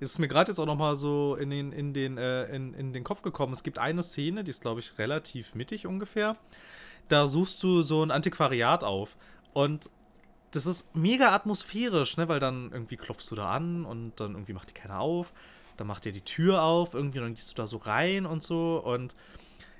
ist 0.00 0.18
mir 0.18 0.28
gerade 0.28 0.50
jetzt 0.50 0.58
auch 0.58 0.66
noch 0.66 0.76
mal 0.76 0.96
so 0.96 1.36
in 1.36 1.50
den, 1.50 1.72
in, 1.72 1.92
den, 1.92 2.18
äh, 2.18 2.44
in, 2.54 2.74
in 2.74 2.92
den 2.92 3.04
Kopf 3.04 3.22
gekommen. 3.22 3.52
Es 3.52 3.62
gibt 3.62 3.78
eine 3.78 4.02
Szene, 4.02 4.44
die 4.44 4.50
ist, 4.50 4.62
glaube 4.62 4.80
ich, 4.80 4.98
relativ 4.98 5.54
mittig 5.54 5.86
ungefähr. 5.86 6.36
Da 7.08 7.26
suchst 7.26 7.62
du 7.62 7.82
so 7.82 8.02
ein 8.02 8.10
Antiquariat 8.10 8.84
auf. 8.84 9.16
Und 9.52 9.90
das 10.50 10.66
ist 10.66 10.94
mega 10.94 11.34
atmosphärisch, 11.34 12.16
ne? 12.16 12.28
Weil 12.28 12.40
dann 12.40 12.70
irgendwie 12.72 12.96
klopfst 12.96 13.30
du 13.30 13.34
da 13.34 13.50
an 13.50 13.84
und 13.84 14.12
dann 14.20 14.32
irgendwie 14.32 14.52
macht 14.52 14.70
die 14.70 14.74
keiner 14.74 15.00
auf 15.00 15.32
dann 15.76 15.86
macht 15.86 16.06
er 16.06 16.12
die 16.12 16.20
Tür 16.20 16.62
auf, 16.62 16.94
irgendwie, 16.94 17.18
und 17.18 17.24
dann 17.24 17.34
gehst 17.34 17.50
du 17.50 17.54
da 17.54 17.66
so 17.66 17.78
rein 17.78 18.26
und 18.26 18.42
so 18.42 18.82
und 18.84 19.14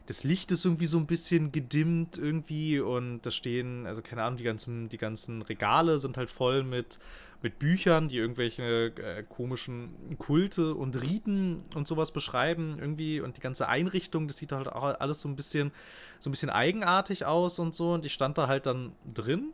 das 0.07 0.23
Licht 0.23 0.51
ist 0.51 0.65
irgendwie 0.67 0.87
so 0.87 0.99
ein 0.99 1.07
bisschen 1.07 1.51
gedimmt 1.51 2.19
irgendwie 2.19 2.79
und 2.79 3.23
da 3.23 3.31
stehen, 3.31 3.87
also 3.87 4.03
keine 4.03 4.23
Ahnung, 4.23 4.37
die 4.37 4.45
ganzen, 4.45 4.89
die 4.89 4.99
ganzen 4.99 5.41
Regale 5.41 5.99
sind 5.99 6.19
halt 6.19 6.29
voll 6.29 6.63
mit, 6.63 6.99
mit 7.45 7.59
Büchern, 7.59 8.09
die 8.09 8.17
irgendwelche 8.17 8.87
äh, 8.97 9.23
komischen 9.23 10.17
Kulte 10.19 10.75
und 10.75 11.01
Riten 11.01 11.63
und 11.75 11.87
sowas 11.87 12.11
beschreiben 12.11 12.79
irgendwie 12.81 13.21
und 13.21 13.37
die 13.37 13.41
ganze 13.41 13.69
Einrichtung, 13.69 14.27
das 14.27 14.39
sieht 14.39 14.51
halt 14.51 14.67
auch 14.67 14.99
alles 14.99 15.21
so 15.21 15.29
ein 15.29 15.37
bisschen, 15.37 15.71
so 16.19 16.31
ein 16.31 16.33
bisschen 16.33 16.51
eigenartig 16.51 17.27
aus 17.27 17.59
und 17.59 17.75
so 17.75 17.93
und 17.93 18.07
ich 18.07 18.15
stand 18.15 18.39
da 18.39 18.49
halt 18.49 18.67
dann 18.67 18.93
drin 19.13 19.53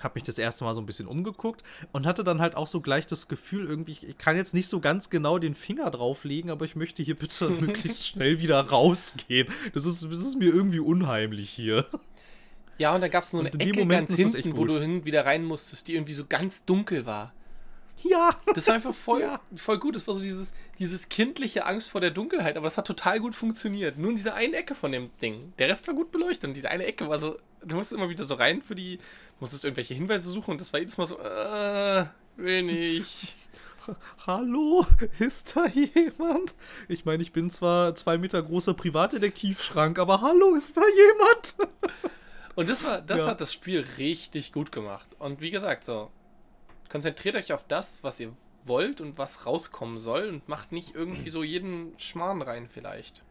habe 0.00 0.14
mich 0.14 0.22
das 0.24 0.38
erste 0.38 0.64
Mal 0.64 0.74
so 0.74 0.80
ein 0.80 0.86
bisschen 0.86 1.06
umgeguckt 1.06 1.62
und 1.92 2.06
hatte 2.06 2.24
dann 2.24 2.40
halt 2.40 2.56
auch 2.56 2.66
so 2.66 2.80
gleich 2.80 3.06
das 3.06 3.28
Gefühl, 3.28 3.66
irgendwie, 3.66 3.92
ich 3.92 4.18
kann 4.18 4.36
jetzt 4.36 4.54
nicht 4.54 4.66
so 4.66 4.80
ganz 4.80 5.10
genau 5.10 5.38
den 5.38 5.54
Finger 5.54 5.90
drauflegen, 5.90 6.50
aber 6.50 6.64
ich 6.64 6.76
möchte 6.76 7.02
hier 7.02 7.16
bitte 7.16 7.50
möglichst 7.60 8.06
schnell 8.06 8.40
wieder 8.40 8.60
rausgehen. 8.60 9.48
Das 9.74 9.84
ist, 9.84 10.02
das 10.02 10.22
ist 10.22 10.38
mir 10.38 10.52
irgendwie 10.52 10.80
unheimlich 10.80 11.50
hier. 11.50 11.86
Ja, 12.78 12.94
und 12.94 13.00
da 13.00 13.08
gab 13.08 13.22
es 13.22 13.30
so 13.30 13.38
eine 13.38 13.52
Ecke 13.52 13.80
Moment 13.80 14.08
ganz 14.08 14.34
hinten, 14.34 14.56
wo 14.56 14.64
du 14.64 14.80
hin 14.80 15.04
wieder 15.04 15.24
rein 15.24 15.44
musstest, 15.44 15.88
die 15.88 15.94
irgendwie 15.94 16.14
so 16.14 16.24
ganz 16.26 16.64
dunkel 16.64 17.06
war. 17.06 17.32
Ja. 17.98 18.30
Das 18.54 18.66
war 18.66 18.74
einfach 18.74 18.94
voll, 18.94 19.20
ja. 19.22 19.40
voll 19.56 19.78
gut. 19.78 19.94
Das 19.94 20.06
war 20.06 20.14
so 20.14 20.22
dieses, 20.22 20.52
dieses 20.78 21.08
kindliche 21.08 21.66
Angst 21.66 21.90
vor 21.90 22.00
der 22.00 22.10
Dunkelheit, 22.10 22.56
aber 22.56 22.64
das 22.64 22.76
hat 22.76 22.86
total 22.86 23.20
gut 23.20 23.34
funktioniert. 23.34 23.98
Nur 23.98 24.10
in 24.10 24.16
dieser 24.16 24.34
einen 24.34 24.54
Ecke 24.54 24.74
von 24.74 24.92
dem 24.92 25.10
Ding. 25.20 25.52
Der 25.58 25.68
Rest 25.68 25.86
war 25.86 25.94
gut 25.94 26.10
beleuchtet 26.10 26.44
und 26.48 26.54
diese 26.54 26.70
eine 26.70 26.84
Ecke 26.84 27.08
war 27.08 27.18
so, 27.18 27.36
du 27.64 27.76
musstest 27.76 27.98
immer 27.98 28.08
wieder 28.08 28.24
so 28.24 28.34
rein 28.34 28.62
für 28.62 28.74
die, 28.74 28.98
musstest 29.40 29.64
irgendwelche 29.64 29.94
Hinweise 29.94 30.28
suchen 30.28 30.52
und 30.52 30.60
das 30.60 30.72
war 30.72 30.80
jedes 30.80 30.98
Mal 30.98 31.06
so, 31.06 31.18
äh, 31.18 32.06
will 32.36 32.62
nicht. 32.62 33.34
Hallo, 34.26 34.86
ist 35.18 35.56
da 35.56 35.66
jemand? 35.66 36.54
Ich 36.88 37.04
meine, 37.04 37.22
ich 37.22 37.32
bin 37.32 37.50
zwar 37.50 37.94
zwei 37.96 38.16
Meter 38.16 38.40
großer 38.40 38.74
Privatdetektivschrank, 38.74 39.98
aber 39.98 40.20
hallo, 40.20 40.54
ist 40.54 40.76
da 40.76 40.82
jemand? 40.82 41.56
Und 42.54 42.68
das 42.68 42.84
war, 42.84 43.00
das 43.00 43.20
ja. 43.20 43.26
hat 43.28 43.40
das 43.40 43.52
Spiel 43.52 43.86
richtig 43.98 44.52
gut 44.52 44.72
gemacht. 44.72 45.06
Und 45.18 45.40
wie 45.40 45.50
gesagt, 45.50 45.84
so, 45.84 46.10
konzentriert 46.90 47.36
euch 47.36 47.52
auf 47.52 47.64
das, 47.66 48.02
was 48.02 48.20
ihr 48.20 48.32
wollt 48.64 49.00
und 49.00 49.18
was 49.18 49.46
rauskommen 49.46 49.98
soll 49.98 50.28
und 50.28 50.48
macht 50.48 50.72
nicht 50.72 50.94
irgendwie 50.94 51.30
so 51.30 51.42
jeden 51.42 51.98
Schmarrn 51.98 52.42
rein 52.42 52.68
vielleicht. 52.68 53.22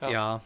Ja. 0.00 0.10
ja. 0.10 0.42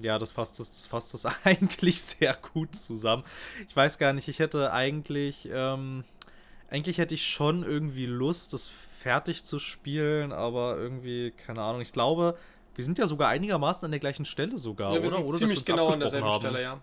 Ja, 0.00 0.18
das 0.18 0.32
fasst 0.32 0.58
das, 0.58 0.70
das 0.70 0.86
fasst 0.86 1.14
das 1.14 1.26
eigentlich 1.44 2.00
sehr 2.00 2.34
gut 2.34 2.74
zusammen. 2.74 3.24
Ich 3.68 3.76
weiß 3.76 3.98
gar 3.98 4.12
nicht, 4.12 4.28
ich 4.28 4.38
hätte 4.38 4.72
eigentlich, 4.72 5.48
ähm, 5.52 6.04
eigentlich 6.68 6.98
hätte 6.98 7.14
ich 7.14 7.26
schon 7.26 7.62
irgendwie 7.62 8.06
Lust, 8.06 8.52
das 8.52 8.66
fertig 8.66 9.44
zu 9.44 9.58
spielen, 9.58 10.32
aber 10.32 10.76
irgendwie, 10.76 11.30
keine 11.30 11.62
Ahnung, 11.62 11.80
ich 11.80 11.92
glaube, 11.92 12.36
wir 12.78 12.84
sind 12.84 12.96
ja 12.96 13.08
sogar 13.08 13.28
einigermaßen 13.30 13.84
an 13.84 13.90
der 13.90 13.98
gleichen 13.98 14.24
Stelle 14.24 14.56
sogar, 14.56 14.94
ja, 14.94 15.02
wir 15.02 15.08
oder? 15.08 15.16
Sind 15.16 15.26
oder 15.26 15.38
ziemlich 15.38 15.64
genau 15.64 15.88
an 15.88 15.98
derselben 15.98 16.28
haben. 16.28 16.40
Stelle, 16.40 16.62
ja. 16.62 16.80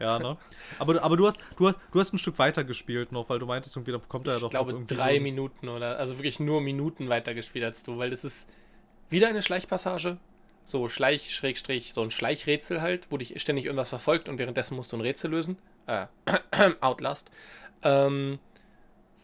Ja, 0.00 0.18
ne? 0.18 0.36
Aber, 0.80 1.00
aber 1.04 1.16
du, 1.16 1.24
hast, 1.24 1.38
du, 1.56 1.68
hast, 1.68 1.76
du 1.92 2.00
hast 2.00 2.12
ein 2.12 2.18
Stück 2.18 2.36
weiter 2.40 2.64
gespielt 2.64 3.12
noch, 3.12 3.28
weil 3.28 3.38
du 3.38 3.46
meintest, 3.46 3.76
irgendwie, 3.76 3.92
da 3.92 3.98
kommt 3.98 4.26
er 4.26 4.34
ja 4.34 4.38
doch 4.40 4.48
Ich 4.48 4.50
glaube, 4.50 4.74
drei 4.88 5.18
so 5.18 5.22
Minuten 5.22 5.68
oder, 5.68 6.00
also 6.00 6.18
wirklich 6.18 6.40
nur 6.40 6.60
Minuten 6.60 7.08
weiter 7.08 7.32
gespielt 7.32 7.64
als 7.64 7.84
du, 7.84 7.96
weil 7.96 8.10
das 8.10 8.24
ist 8.24 8.48
wieder 9.08 9.28
eine 9.28 9.40
Schleichpassage. 9.40 10.18
So 10.64 10.88
Schleich, 10.88 11.32
Schrägstrich, 11.32 11.92
so 11.92 12.02
ein 12.02 12.10
Schleichrätsel 12.10 12.82
halt, 12.82 13.12
wo 13.12 13.16
dich 13.16 13.40
ständig 13.40 13.66
irgendwas 13.66 13.90
verfolgt 13.90 14.28
und 14.28 14.38
währenddessen 14.38 14.74
musst 14.74 14.90
du 14.90 14.96
ein 14.96 15.00
Rätsel 15.00 15.30
lösen. 15.30 15.58
Äh, 15.86 16.06
Outlast. 16.80 17.30
Ähm, 17.84 18.40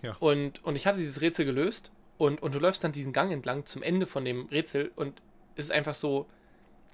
ja. 0.02 0.16
und, 0.20 0.64
und 0.64 0.76
ich 0.76 0.86
hatte 0.86 1.00
dieses 1.00 1.20
Rätsel 1.20 1.46
gelöst 1.46 1.90
und, 2.16 2.40
und 2.40 2.54
du 2.54 2.60
läufst 2.60 2.84
dann 2.84 2.92
diesen 2.92 3.12
Gang 3.12 3.32
entlang 3.32 3.66
zum 3.66 3.82
Ende 3.82 4.06
von 4.06 4.24
dem 4.24 4.46
Rätsel 4.46 4.92
und 4.94 5.20
es 5.56 5.66
ist 5.66 5.70
einfach 5.72 5.94
so, 5.94 6.26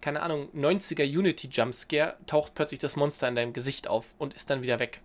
keine 0.00 0.22
Ahnung, 0.22 0.48
90er 0.54 1.04
Unity 1.04 1.48
Jumpscare, 1.48 2.16
taucht 2.26 2.54
plötzlich 2.54 2.80
das 2.80 2.96
Monster 2.96 3.28
in 3.28 3.34
deinem 3.34 3.52
Gesicht 3.52 3.88
auf 3.88 4.14
und 4.18 4.34
ist 4.34 4.50
dann 4.50 4.62
wieder 4.62 4.78
weg. 4.78 5.00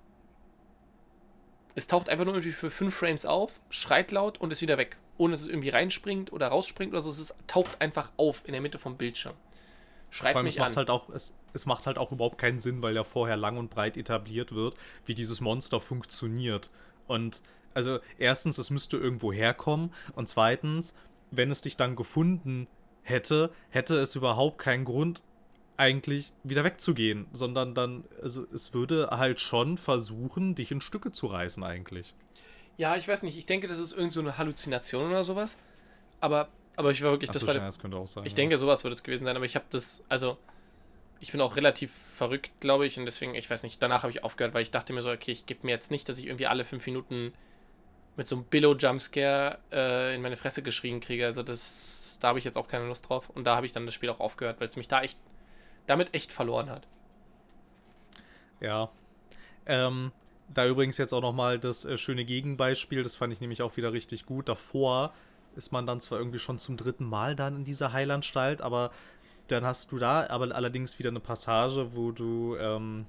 Es 1.75 1.87
taucht 1.87 2.09
einfach 2.09 2.25
nur 2.25 2.35
irgendwie 2.35 2.51
für 2.51 2.69
5 2.69 2.93
Frames 2.93 3.25
auf, 3.25 3.59
schreit 3.69 4.11
laut 4.11 4.39
und 4.39 4.51
ist 4.51 4.61
wieder 4.61 4.77
weg. 4.77 4.97
Ohne 5.17 5.31
dass 5.31 5.41
es 5.41 5.47
irgendwie 5.47 5.69
reinspringt 5.69 6.31
oder 6.31 6.47
rausspringt 6.47 6.93
oder 6.93 7.01
so. 7.01 7.09
Es 7.09 7.33
taucht 7.47 7.81
einfach 7.81 8.11
auf 8.17 8.43
in 8.45 8.51
der 8.51 8.61
Mitte 8.61 8.77
vom 8.77 8.97
Bildschirm. 8.97 9.33
Schreit 10.11 10.35
mich 10.43 10.53
es 10.53 10.59
macht 10.59 10.71
an. 10.71 10.75
Halt 10.75 10.89
auch, 10.91 11.09
es, 11.09 11.35
es 11.53 11.65
macht 11.65 11.87
halt 11.87 11.97
auch 11.97 12.11
überhaupt 12.11 12.37
keinen 12.37 12.59
Sinn, 12.59 12.83
weil 12.83 12.95
ja 12.95 13.03
vorher 13.03 13.35
lang 13.35 13.57
und 13.57 13.71
breit 13.71 13.97
etabliert 13.97 14.53
wird, 14.53 14.75
wie 15.05 15.15
dieses 15.15 15.41
Monster 15.41 15.81
funktioniert. 15.81 16.69
Und 17.07 17.41
also 17.73 17.99
erstens, 18.19 18.59
es 18.59 18.69
müsste 18.69 18.97
irgendwo 18.97 19.33
herkommen 19.33 19.91
und 20.15 20.29
zweitens, 20.29 20.93
wenn 21.31 21.49
es 21.49 21.61
dich 21.61 21.77
dann 21.77 21.95
gefunden 21.95 22.67
hätte, 23.03 23.51
hätte 23.69 23.97
es 23.99 24.15
überhaupt 24.15 24.57
keinen 24.57 24.85
Grund, 24.85 25.23
eigentlich 25.77 26.31
wieder 26.43 26.63
wegzugehen, 26.63 27.27
sondern 27.33 27.73
dann, 27.73 28.05
also 28.21 28.45
es 28.53 28.73
würde 28.73 29.09
halt 29.11 29.39
schon 29.39 29.77
versuchen, 29.77 30.55
dich 30.55 30.71
in 30.71 30.81
Stücke 30.81 31.11
zu 31.11 31.27
reißen 31.27 31.63
eigentlich. 31.63 32.13
Ja, 32.77 32.95
ich 32.95 33.07
weiß 33.07 33.23
nicht, 33.23 33.37
ich 33.37 33.45
denke, 33.45 33.67
das 33.67 33.79
ist 33.79 33.93
irgend 33.93 34.13
so 34.13 34.19
eine 34.19 34.37
Halluzination 34.37 35.09
oder 35.09 35.23
sowas. 35.23 35.57
Aber, 36.19 36.49
aber 36.75 36.91
ich 36.91 37.01
war 37.01 37.11
wirklich, 37.11 37.29
Ach 37.29 37.33
das 37.33 37.41
so, 37.41 37.47
war. 37.47 37.55
ja, 37.55 37.65
das 37.65 37.79
könnte 37.79 37.97
auch 37.97 38.07
sein. 38.07 38.25
Ich 38.25 38.33
ja. 38.33 38.37
denke, 38.37 38.57
sowas 38.57 38.83
wird 38.83 38.93
es 38.93 39.03
gewesen 39.03 39.25
sein, 39.25 39.35
aber 39.35 39.45
ich 39.45 39.55
habe 39.55 39.65
das, 39.71 40.03
also 40.09 40.37
ich 41.19 41.31
bin 41.31 41.41
auch 41.41 41.55
relativ 41.55 41.91
verrückt, 41.91 42.51
glaube 42.59 42.85
ich, 42.85 42.97
und 42.97 43.05
deswegen, 43.05 43.35
ich 43.35 43.49
weiß 43.49 43.63
nicht, 43.63 43.81
danach 43.81 44.03
habe 44.03 44.11
ich 44.11 44.23
aufgehört, 44.23 44.53
weil 44.53 44.63
ich 44.63 44.71
dachte 44.71 44.93
mir 44.93 45.01
so, 45.01 45.11
okay, 45.11 45.31
ich 45.31 45.45
gebe 45.45 45.61
mir 45.63 45.71
jetzt 45.71 45.91
nicht, 45.91 46.07
dass 46.09 46.17
ich 46.19 46.27
irgendwie 46.27 46.47
alle 46.47 46.65
fünf 46.65 46.85
Minuten 46.85 47.33
mit 48.15 48.27
so 48.27 48.35
einem 48.35 48.45
Billo-Jumpscare 48.45 49.57
äh, 49.71 50.15
in 50.15 50.21
meine 50.21 50.37
Fresse 50.37 50.61
geschrien 50.61 50.99
kriege. 50.99 51.25
Also 51.25 51.41
das, 51.41 52.02
da 52.23 52.29
habe 52.29 52.39
ich 52.39 52.45
jetzt 52.45 52.57
auch 52.57 52.67
keine 52.67 52.87
Lust 52.87 53.09
drauf. 53.09 53.29
Und 53.29 53.43
da 53.43 53.55
habe 53.55 53.65
ich 53.65 53.73
dann 53.73 53.85
das 53.85 53.93
Spiel 53.93 54.09
auch 54.09 54.19
aufgehört, 54.19 54.59
weil 54.59 54.67
es 54.67 54.77
mich 54.77 54.87
da 54.87 55.01
echt, 55.01 55.19
damit 55.87 56.13
echt 56.13 56.31
verloren 56.31 56.69
hat. 56.69 56.87
Ja. 58.61 58.89
Ähm, 59.65 60.11
da 60.47 60.65
übrigens 60.65 60.97
jetzt 60.97 61.13
auch 61.13 61.21
nochmal 61.21 61.59
das 61.59 61.83
äh, 61.83 61.97
schöne 61.97 62.23
Gegenbeispiel, 62.23 63.03
das 63.03 63.15
fand 63.15 63.33
ich 63.33 63.41
nämlich 63.41 63.61
auch 63.61 63.75
wieder 63.75 63.91
richtig 63.91 64.25
gut. 64.25 64.47
Davor 64.47 65.13
ist 65.55 65.71
man 65.71 65.85
dann 65.85 65.99
zwar 65.99 66.19
irgendwie 66.19 66.39
schon 66.39 66.59
zum 66.59 66.77
dritten 66.77 67.05
Mal 67.05 67.35
dann 67.35 67.57
in 67.57 67.63
dieser 67.65 67.91
Heilanstalt, 67.91 68.61
aber 68.61 68.91
dann 69.47 69.65
hast 69.65 69.91
du 69.91 69.99
da 69.99 70.27
aber 70.27 70.55
allerdings 70.55 70.99
wieder 70.99 71.09
eine 71.09 71.19
Passage, 71.19 71.95
wo 71.95 72.11
du, 72.11 72.55
ähm, 72.55 73.05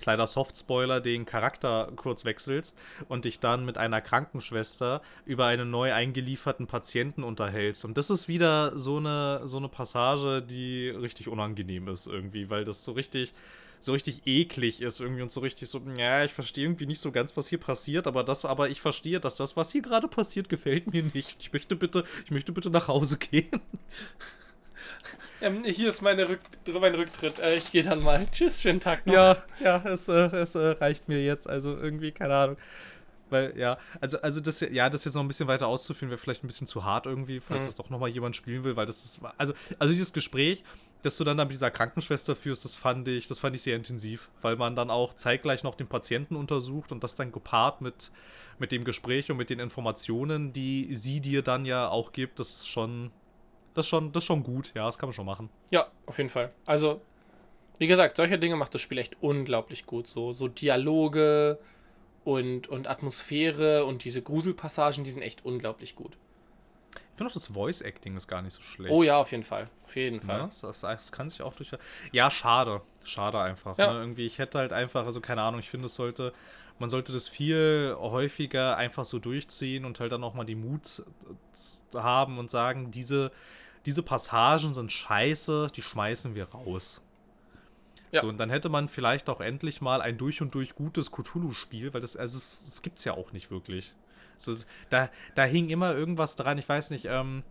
kleiner 0.00 0.26
Soft-Spoiler, 0.26 1.00
den 1.00 1.26
Charakter 1.26 1.92
kurz 1.96 2.24
wechselst 2.24 2.78
und 3.08 3.24
dich 3.24 3.40
dann 3.40 3.64
mit 3.64 3.78
einer 3.78 4.00
Krankenschwester 4.00 5.02
über 5.24 5.46
einen 5.46 5.70
neu 5.70 5.92
eingelieferten 5.92 6.66
Patienten 6.66 7.22
unterhältst. 7.22 7.84
Und 7.84 7.96
das 7.96 8.10
ist 8.10 8.28
wieder 8.28 8.78
so 8.78 8.96
eine, 8.96 9.42
so 9.44 9.58
eine 9.58 9.68
Passage, 9.68 10.42
die 10.42 10.88
richtig 10.88 11.28
unangenehm 11.28 11.88
ist 11.88 12.06
irgendwie, 12.06 12.50
weil 12.50 12.64
das 12.64 12.84
so 12.84 12.92
richtig 12.92 13.32
so 13.80 13.92
richtig 13.92 14.26
eklig 14.26 14.82
ist 14.82 15.00
irgendwie 15.00 15.22
und 15.22 15.32
so 15.32 15.40
richtig 15.40 15.68
so, 15.68 15.80
ja, 15.96 16.24
ich 16.24 16.32
verstehe 16.32 16.64
irgendwie 16.64 16.86
nicht 16.86 17.00
so 17.00 17.12
ganz, 17.12 17.36
was 17.36 17.48
hier 17.48 17.58
passiert, 17.58 18.06
aber 18.06 18.22
das, 18.22 18.44
aber 18.44 18.68
ich 18.68 18.80
verstehe, 18.80 19.20
dass 19.20 19.36
das, 19.36 19.56
was 19.56 19.72
hier 19.72 19.82
gerade 19.82 20.06
passiert, 20.06 20.48
gefällt 20.48 20.92
mir 20.92 21.02
nicht. 21.02 21.38
Ich 21.40 21.52
möchte 21.52 21.76
bitte, 21.76 22.04
ich 22.24 22.30
möchte 22.30 22.52
bitte 22.52 22.70
nach 22.70 22.88
Hause 22.88 23.16
gehen. 23.16 23.48
Ähm, 25.42 25.64
hier 25.64 25.88
ist 25.88 26.02
meine 26.02 26.28
Rück 26.28 26.40
mein 26.80 26.94
Rücktritt. 26.94 27.38
Äh, 27.38 27.56
ich 27.56 27.72
gehe 27.72 27.82
dann 27.82 28.02
mal. 28.02 28.26
Tschüss, 28.30 28.60
schönen 28.60 28.80
Tag 28.80 29.06
noch. 29.06 29.14
Ja, 29.14 29.42
ja, 29.62 29.82
es, 29.86 30.08
äh, 30.08 30.12
es 30.36 30.54
äh, 30.54 30.72
reicht 30.72 31.08
mir 31.08 31.24
jetzt, 31.24 31.48
also 31.48 31.76
irgendwie, 31.76 32.12
keine 32.12 32.34
Ahnung. 32.34 32.56
Weil, 33.30 33.56
ja, 33.56 33.78
also, 34.00 34.20
also 34.20 34.40
das, 34.40 34.60
ja, 34.60 34.90
das 34.90 35.04
jetzt 35.04 35.14
noch 35.14 35.22
ein 35.22 35.28
bisschen 35.28 35.46
weiter 35.46 35.68
auszuführen, 35.68 36.10
wäre 36.10 36.18
vielleicht 36.18 36.42
ein 36.42 36.48
bisschen 36.48 36.66
zu 36.66 36.84
hart 36.84 37.06
irgendwie, 37.06 37.40
falls 37.40 37.64
Mhm. 37.64 37.68
das 37.68 37.74
doch 37.76 37.88
nochmal 37.88 38.10
jemand 38.10 38.34
spielen 38.36 38.64
will, 38.64 38.74
weil 38.76 38.86
das 38.86 39.04
ist, 39.04 39.20
also, 39.38 39.54
also 39.78 39.92
dieses 39.92 40.12
Gespräch, 40.12 40.64
das 41.02 41.16
du 41.16 41.24
dann, 41.24 41.38
dann 41.38 41.46
mit 41.46 41.54
dieser 41.54 41.70
Krankenschwester 41.70 42.34
führst, 42.34 42.64
das 42.64 42.74
fand 42.74 43.06
ich, 43.08 43.28
das 43.28 43.38
fand 43.38 43.54
ich 43.54 43.62
sehr 43.62 43.76
intensiv, 43.76 44.28
weil 44.42 44.56
man 44.56 44.74
dann 44.74 44.90
auch 44.90 45.14
zeitgleich 45.14 45.62
noch 45.62 45.76
den 45.76 45.86
Patienten 45.86 46.34
untersucht 46.36 46.90
und 46.92 47.04
das 47.04 47.14
dann 47.14 47.30
gepaart 47.30 47.80
mit, 47.80 48.10
mit 48.58 48.72
dem 48.72 48.82
Gespräch 48.84 49.30
und 49.30 49.36
mit 49.36 49.48
den 49.48 49.60
Informationen, 49.60 50.52
die 50.52 50.92
sie 50.92 51.20
dir 51.20 51.42
dann 51.42 51.64
ja 51.64 51.88
auch 51.88 52.12
gibt, 52.12 52.40
das 52.40 52.48
ist 52.50 52.68
schon, 52.68 53.12
das 53.74 53.86
ist 53.86 53.90
schon, 53.90 54.12
das 54.12 54.24
ist 54.24 54.26
schon 54.26 54.42
gut, 54.42 54.72
ja, 54.74 54.86
das 54.86 54.98
kann 54.98 55.08
man 55.08 55.14
schon 55.14 55.26
machen. 55.26 55.50
Ja, 55.70 55.88
auf 56.06 56.18
jeden 56.18 56.30
Fall. 56.30 56.52
Also, 56.66 57.00
wie 57.78 57.86
gesagt, 57.86 58.16
solche 58.16 58.38
Dinge 58.38 58.56
macht 58.56 58.74
das 58.74 58.80
Spiel 58.80 58.98
echt 58.98 59.16
unglaublich 59.20 59.86
gut. 59.86 60.06
So, 60.06 60.32
so 60.32 60.48
Dialoge 60.48 61.58
und, 62.24 62.68
und 62.68 62.88
Atmosphäre 62.88 63.84
und 63.84 64.04
diese 64.04 64.22
Gruselpassagen, 64.22 65.04
die 65.04 65.10
sind 65.10 65.22
echt 65.22 65.44
unglaublich 65.44 65.96
gut. 65.96 66.16
Ich 66.92 67.16
finde 67.16 67.30
auch 67.30 67.34
das 67.34 67.48
Voice-Acting 67.48 68.16
ist 68.16 68.28
gar 68.28 68.42
nicht 68.42 68.54
so 68.54 68.62
schlecht. 68.62 68.92
Oh 68.92 69.02
ja, 69.02 69.18
auf 69.18 69.30
jeden 69.30 69.44
Fall. 69.44 69.68
Auf 69.84 69.94
jeden 69.94 70.20
Fall. 70.20 70.38
Ja, 70.38 70.46
das, 70.46 70.62
das, 70.62 70.80
das 70.80 71.12
kann 71.12 71.28
sich 71.28 71.42
auch 71.42 71.54
durch. 71.54 71.70
Ja, 72.12 72.30
schade. 72.30 72.80
Schade 73.04 73.38
einfach. 73.38 73.76
Ja. 73.78 73.92
Ne? 73.92 74.00
Irgendwie, 74.00 74.26
ich 74.26 74.38
hätte 74.38 74.58
halt 74.58 74.72
einfach, 74.72 75.04
also 75.04 75.20
keine 75.20 75.42
Ahnung, 75.42 75.60
ich 75.60 75.68
finde, 75.68 75.86
es 75.86 75.94
sollte, 75.94 76.32
man 76.78 76.88
sollte 76.88 77.12
das 77.12 77.28
viel 77.28 77.94
häufiger 77.98 78.76
einfach 78.76 79.04
so 79.04 79.18
durchziehen 79.18 79.84
und 79.84 80.00
halt 80.00 80.12
dann 80.12 80.24
auch 80.24 80.34
mal 80.34 80.44
die 80.44 80.54
Mut 80.54 81.02
haben 81.94 82.38
und 82.38 82.50
sagen, 82.50 82.90
diese, 82.90 83.32
diese 83.86 84.02
Passagen 84.02 84.74
sind 84.74 84.92
scheiße, 84.92 85.68
die 85.74 85.82
schmeißen 85.82 86.34
wir 86.34 86.44
raus. 86.50 87.02
Ja. 88.12 88.22
So, 88.22 88.28
und 88.28 88.38
dann 88.38 88.50
hätte 88.50 88.68
man 88.68 88.88
vielleicht 88.88 89.28
auch 89.28 89.40
endlich 89.40 89.80
mal 89.80 90.00
ein 90.02 90.18
durch 90.18 90.42
und 90.42 90.54
durch 90.54 90.74
gutes 90.74 91.12
Cthulhu-Spiel, 91.12 91.94
weil 91.94 92.00
das, 92.00 92.16
also 92.16 92.36
es, 92.38 92.66
es 92.66 92.82
gibt's 92.82 93.04
ja 93.04 93.14
auch 93.14 93.32
nicht 93.32 93.50
wirklich. 93.50 93.94
So, 94.36 94.52
da, 94.88 95.10
da 95.34 95.44
hing 95.44 95.70
immer 95.70 95.94
irgendwas 95.94 96.34
dran, 96.34 96.58
ich 96.58 96.68
weiß 96.68 96.90
nicht, 96.90 97.04
ähm, 97.04 97.42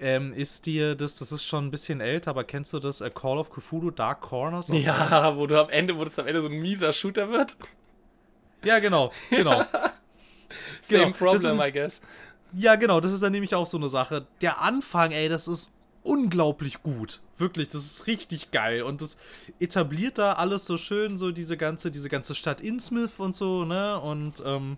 ähm, 0.00 0.32
ist 0.32 0.66
dir 0.66 0.96
das, 0.96 1.16
das 1.16 1.30
ist 1.30 1.44
schon 1.44 1.66
ein 1.66 1.70
bisschen 1.70 2.00
älter, 2.00 2.30
aber 2.30 2.42
kennst 2.42 2.72
du 2.72 2.80
das 2.80 3.00
äh, 3.00 3.10
Call 3.10 3.38
of 3.38 3.50
Cthulhu 3.50 3.90
Dark 3.92 4.22
Corners? 4.22 4.68
Ja, 4.72 5.36
wo 5.36 5.46
du 5.46 5.60
am 5.60 5.68
Ende, 5.70 5.96
wo 5.96 6.04
das 6.04 6.18
am 6.18 6.26
Ende 6.26 6.42
so 6.42 6.48
ein 6.48 6.54
mieser 6.60 6.92
Shooter 6.92 7.30
wird. 7.30 7.56
Ja, 8.64 8.80
genau, 8.80 9.12
genau. 9.30 9.62
Same 10.80 11.04
Genau, 11.04 11.10
problem, 11.16 11.60
ein- 11.60 11.68
I 11.68 11.72
guess. 11.72 12.00
Ja, 12.56 12.76
genau, 12.76 13.00
das 13.00 13.12
ist 13.12 13.22
dann 13.22 13.32
nämlich 13.32 13.54
auch 13.54 13.66
so 13.66 13.76
eine 13.76 13.88
Sache. 13.88 14.26
Der 14.40 14.60
Anfang, 14.60 15.10
ey, 15.10 15.28
das 15.28 15.48
ist 15.48 15.72
unglaublich 16.02 16.82
gut. 16.82 17.20
Wirklich, 17.36 17.68
das 17.68 17.84
ist 17.84 18.06
richtig 18.06 18.52
geil. 18.52 18.82
Und 18.82 19.00
das 19.00 19.16
etabliert 19.58 20.18
da 20.18 20.34
alles 20.34 20.66
so 20.66 20.76
schön, 20.76 21.18
so 21.18 21.32
diese 21.32 21.56
ganze, 21.56 21.90
diese 21.90 22.08
ganze 22.08 22.34
Stadt 22.34 22.60
Innsmouth 22.60 23.18
und 23.18 23.34
so, 23.34 23.64
ne? 23.64 23.98
Und, 24.00 24.42
ähm, 24.44 24.76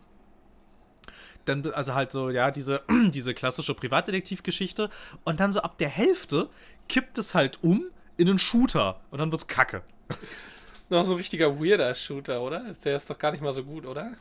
dann, 1.45 1.65
also 1.73 1.95
halt 1.95 2.11
so, 2.11 2.31
ja, 2.31 2.51
diese, 2.51 2.83
diese 3.11 3.35
klassische 3.35 3.75
Privatdetektivgeschichte. 3.75 4.91
Und 5.25 5.41
dann 5.41 5.53
so 5.53 5.61
ab 5.61 5.79
der 5.79 5.89
Hälfte 5.89 6.49
kippt 6.89 7.19
es 7.19 7.35
halt 7.35 7.63
um 7.63 7.87
in 8.17 8.29
einen 8.29 8.39
Shooter. 8.39 9.01
Und 9.11 9.19
dann 9.19 9.31
wird's 9.31 9.47
kacke. 9.47 9.83
Noch 10.89 11.05
so 11.05 11.15
ein 11.15 11.17
richtiger 11.19 11.61
weirder 11.61 11.95
Shooter, 11.95 12.41
oder? 12.43 12.67
Ist 12.69 12.85
der 12.85 12.97
ist 12.97 13.11
doch 13.11 13.19
gar 13.19 13.33
nicht 13.33 13.43
mal 13.43 13.53
so 13.53 13.65
gut, 13.65 13.87
oder? 13.87 14.13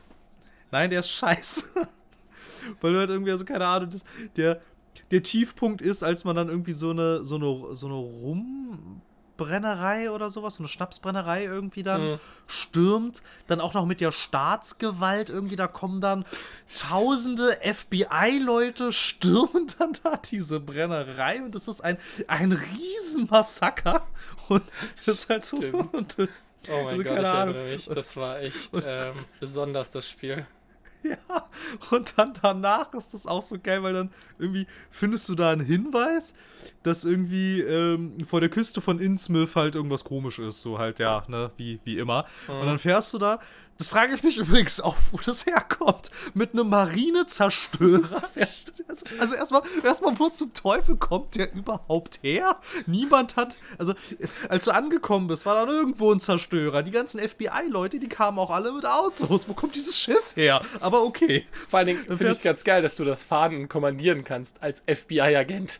Nein, 0.72 0.90
der 0.90 1.00
ist 1.00 1.10
scheiße. 1.10 1.88
Weil 2.80 2.92
du 2.92 2.98
halt 2.98 3.10
irgendwie, 3.10 3.30
also 3.32 3.44
keine 3.44 3.66
Ahnung, 3.66 3.90
das, 3.90 4.04
der, 4.36 4.60
der 5.10 5.22
Tiefpunkt 5.22 5.82
ist, 5.82 6.02
als 6.02 6.24
man 6.24 6.36
dann 6.36 6.48
irgendwie 6.48 6.72
so 6.72 6.90
eine, 6.90 7.24
so 7.24 7.36
eine, 7.36 7.74
so 7.74 7.86
eine 7.86 7.94
Rumbrennerei 9.38 10.10
oder 10.10 10.30
sowas, 10.30 10.54
so 10.54 10.62
eine 10.62 10.68
Schnapsbrennerei 10.68 11.44
irgendwie 11.44 11.82
dann 11.82 12.12
Mhm. 12.12 12.18
stürmt, 12.46 13.22
dann 13.46 13.60
auch 13.60 13.74
noch 13.74 13.84
mit 13.86 14.00
der 14.00 14.10
Staatsgewalt 14.12 15.28
irgendwie, 15.30 15.56
da 15.56 15.66
kommen 15.66 16.00
dann 16.00 16.24
tausende 16.78 17.56
FBI-Leute, 17.62 18.92
stürmen 18.92 19.66
dann 19.78 19.92
da 20.02 20.16
diese 20.16 20.60
Brennerei 20.60 21.42
und 21.42 21.54
das 21.54 21.68
ist 21.68 21.82
ein, 21.82 21.98
ein 22.26 22.52
Riesenmassaker 22.52 24.06
und 24.48 24.62
das 25.04 25.08
ist 25.18 25.28
halt 25.30 25.44
so, 25.44 25.56
und, 25.92 26.16
Oh 26.68 26.82
mein 26.82 26.88
Also 26.88 27.04
Gott, 27.04 27.14
keine 27.14 27.20
ich 27.20 27.26
Ahnung. 27.28 27.54
erinnere 27.54 27.74
mich. 27.76 27.84
Das 27.86 28.16
war 28.16 28.40
echt 28.40 28.70
ähm, 28.84 29.14
besonders, 29.38 29.92
das 29.92 30.08
Spiel. 30.08 30.46
Ja, 31.28 31.48
und 31.90 32.14
dann 32.16 32.32
danach 32.42 32.92
ist 32.94 33.14
das 33.14 33.26
auch 33.26 33.42
so 33.42 33.56
geil, 33.62 33.82
weil 33.82 33.92
dann 33.92 34.10
irgendwie 34.38 34.66
findest 34.90 35.28
du 35.28 35.34
da 35.36 35.52
einen 35.52 35.64
Hinweis, 35.64 36.34
dass 36.82 37.04
irgendwie 37.04 37.60
ähm, 37.60 38.24
vor 38.26 38.40
der 38.40 38.48
Küste 38.48 38.80
von 38.80 38.98
Innsmouth 38.98 39.54
halt 39.54 39.76
irgendwas 39.76 40.02
komisch 40.02 40.38
ist, 40.40 40.62
so 40.62 40.78
halt, 40.78 40.98
ja, 40.98 41.22
ne, 41.28 41.52
wie, 41.56 41.78
wie 41.84 41.98
immer. 41.98 42.26
Und 42.60 42.66
dann 42.66 42.78
fährst 42.78 43.14
du 43.14 43.18
da, 43.18 43.38
das 43.78 43.88
frage 43.88 44.14
ich 44.14 44.22
mich 44.22 44.38
übrigens 44.38 44.80
auch, 44.80 44.96
wo 45.12 45.18
das 45.18 45.46
herkommt, 45.46 46.10
mit 46.34 46.52
einem 46.52 46.68
Marinezerstörer 46.68 48.26
fährst 48.34 48.78
du, 48.78 48.84
also, 48.88 49.06
also 49.18 49.34
erstmal, 49.34 49.62
erstmal, 49.84 50.18
wo 50.18 50.28
zum 50.30 50.54
Teufel 50.54 50.96
kommt 50.96 51.34
der 51.34 51.52
überhaupt 51.52 52.20
her? 52.22 52.58
Niemand 52.86 53.36
hat, 53.36 53.58
also 53.78 53.94
als 54.48 54.64
du 54.64 54.70
angekommen 54.70 55.26
bist, 55.26 55.44
war 55.46 55.54
dann 55.54 55.68
irgendwo 55.68 56.12
ein 56.12 56.20
Zerstörer. 56.20 56.82
Die 56.82 56.90
ganzen 56.90 57.20
FBI-Leute, 57.20 57.98
die 57.98 58.08
kamen 58.08 58.38
auch 58.38 58.50
alle 58.50 58.72
mit 58.72 58.86
Autos. 58.86 59.48
Wo 59.48 59.52
kommt 59.52 59.74
dieses 59.74 59.98
Schiff 59.98 60.34
her? 60.36 60.62
Aber 60.80 61.02
okay. 61.02 61.44
Vor 61.68 61.78
allen 61.78 61.86
Dingen 61.86 62.04
finde 62.06 62.32
ich 62.32 62.42
ganz 62.42 62.64
geil, 62.64 62.82
dass 62.82 62.96
du 62.96 63.04
das 63.04 63.24
Fahren 63.24 63.68
kommandieren 63.68 64.24
kannst 64.24 64.62
als 64.62 64.82
FBI-Agent. 64.86 65.78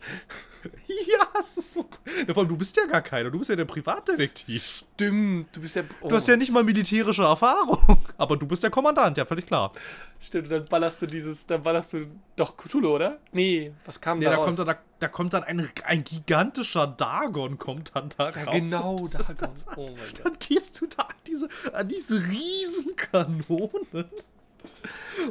Ja, 0.87 1.27
es 1.39 1.57
ist 1.57 1.73
so 1.73 1.79
cool. 1.81 2.13
Ja, 2.27 2.33
vor 2.33 2.43
allem, 2.43 2.49
du 2.49 2.57
bist 2.57 2.75
ja 2.77 2.85
gar 2.85 3.01
keiner. 3.01 3.29
Du 3.31 3.37
bist 3.39 3.49
ja 3.49 3.55
der 3.55 3.65
Privatdetektiv. 3.65 4.83
Stimmt, 4.93 5.55
du 5.55 5.61
bist 5.61 5.75
ja. 5.75 5.83
Oh, 6.01 6.07
Du 6.09 6.15
hast 6.15 6.27
ja 6.27 6.35
nicht 6.35 6.51
mal 6.51 6.63
militärische 6.63 7.23
Erfahrung. 7.23 7.99
Aber 8.17 8.37
du 8.37 8.45
bist 8.47 8.63
der 8.63 8.69
Kommandant, 8.69 9.17
ja, 9.17 9.25
völlig 9.25 9.45
klar. 9.45 9.71
Stimmt, 10.19 10.51
dann 10.51 10.65
ballerst 10.65 11.01
du 11.01 11.05
dieses. 11.07 11.45
Dann 11.45 11.61
ballerst 11.63 11.93
du 11.93 12.07
doch 12.35 12.57
Cthulhu, 12.57 12.89
oder? 12.95 13.17
Nee, 13.31 13.71
was 13.85 14.01
kam 14.01 14.21
Ja, 14.21 14.29
da 14.29 14.35
da 14.35 14.37
raus? 14.41 14.45
kommt, 14.47 14.59
dann, 14.59 14.67
da, 14.67 14.77
da 14.99 15.07
kommt 15.07 15.33
dann 15.33 15.43
ein, 15.43 15.69
ein 15.85 16.03
gigantischer 16.03 16.87
Dagon 16.87 17.57
kommt 17.57 17.91
dann 17.95 18.09
da 18.17 18.31
ja, 18.31 18.43
raus. 18.43 18.53
genau, 18.55 18.95
das 19.13 19.27
kommt. 19.27 19.41
dann- 19.41 19.51
Oh 19.77 19.85
mein 19.85 19.95
Gott. 19.95 20.25
Dann 20.25 20.37
gehst 20.39 20.81
du 20.81 20.87
da 20.87 21.03
an 21.03 21.15
diese, 21.27 21.49
an 21.73 21.87
diese 21.87 22.15
Riesenkanonen 22.27 24.05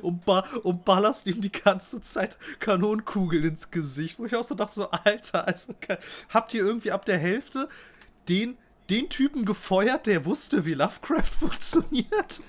und, 0.03 0.25
ba 0.25 0.45
und 0.63 0.85
ballerst 0.85 1.27
ihm 1.27 1.41
die 1.41 1.53
ganze 1.53 2.01
Zeit 2.01 2.39
Kanonenkugeln 2.61 3.45
ins 3.45 3.71
Gesicht. 3.71 4.19
Wo 4.19 4.27
ich 4.27 4.35
auch 4.35 4.45
so 4.45 4.55
dachte, 4.55 4.75
so, 4.75 4.91
Alter, 4.91 5.47
also 5.47 5.75
habt 6.31 6.55
ihr 6.55 6.65
irgendwie 6.65 6.93
ab 6.93 7.05
der 7.05 7.19
Hälfte 7.19 7.69
den, 8.29 8.57
den 8.91 9.09
Typen 9.09 9.45
gefeuert, 9.45 10.07
der 10.07 10.25
wusste, 10.25 10.65
wie 10.65 10.75
Lovecraft 10.75 11.23
funktioniert? 11.41 12.41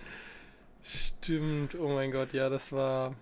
Stimmt, 0.84 1.76
oh 1.76 1.90
mein 1.90 2.12
Gott, 2.12 2.34
ja, 2.34 2.50
das 2.50 2.72
war. 2.72 3.16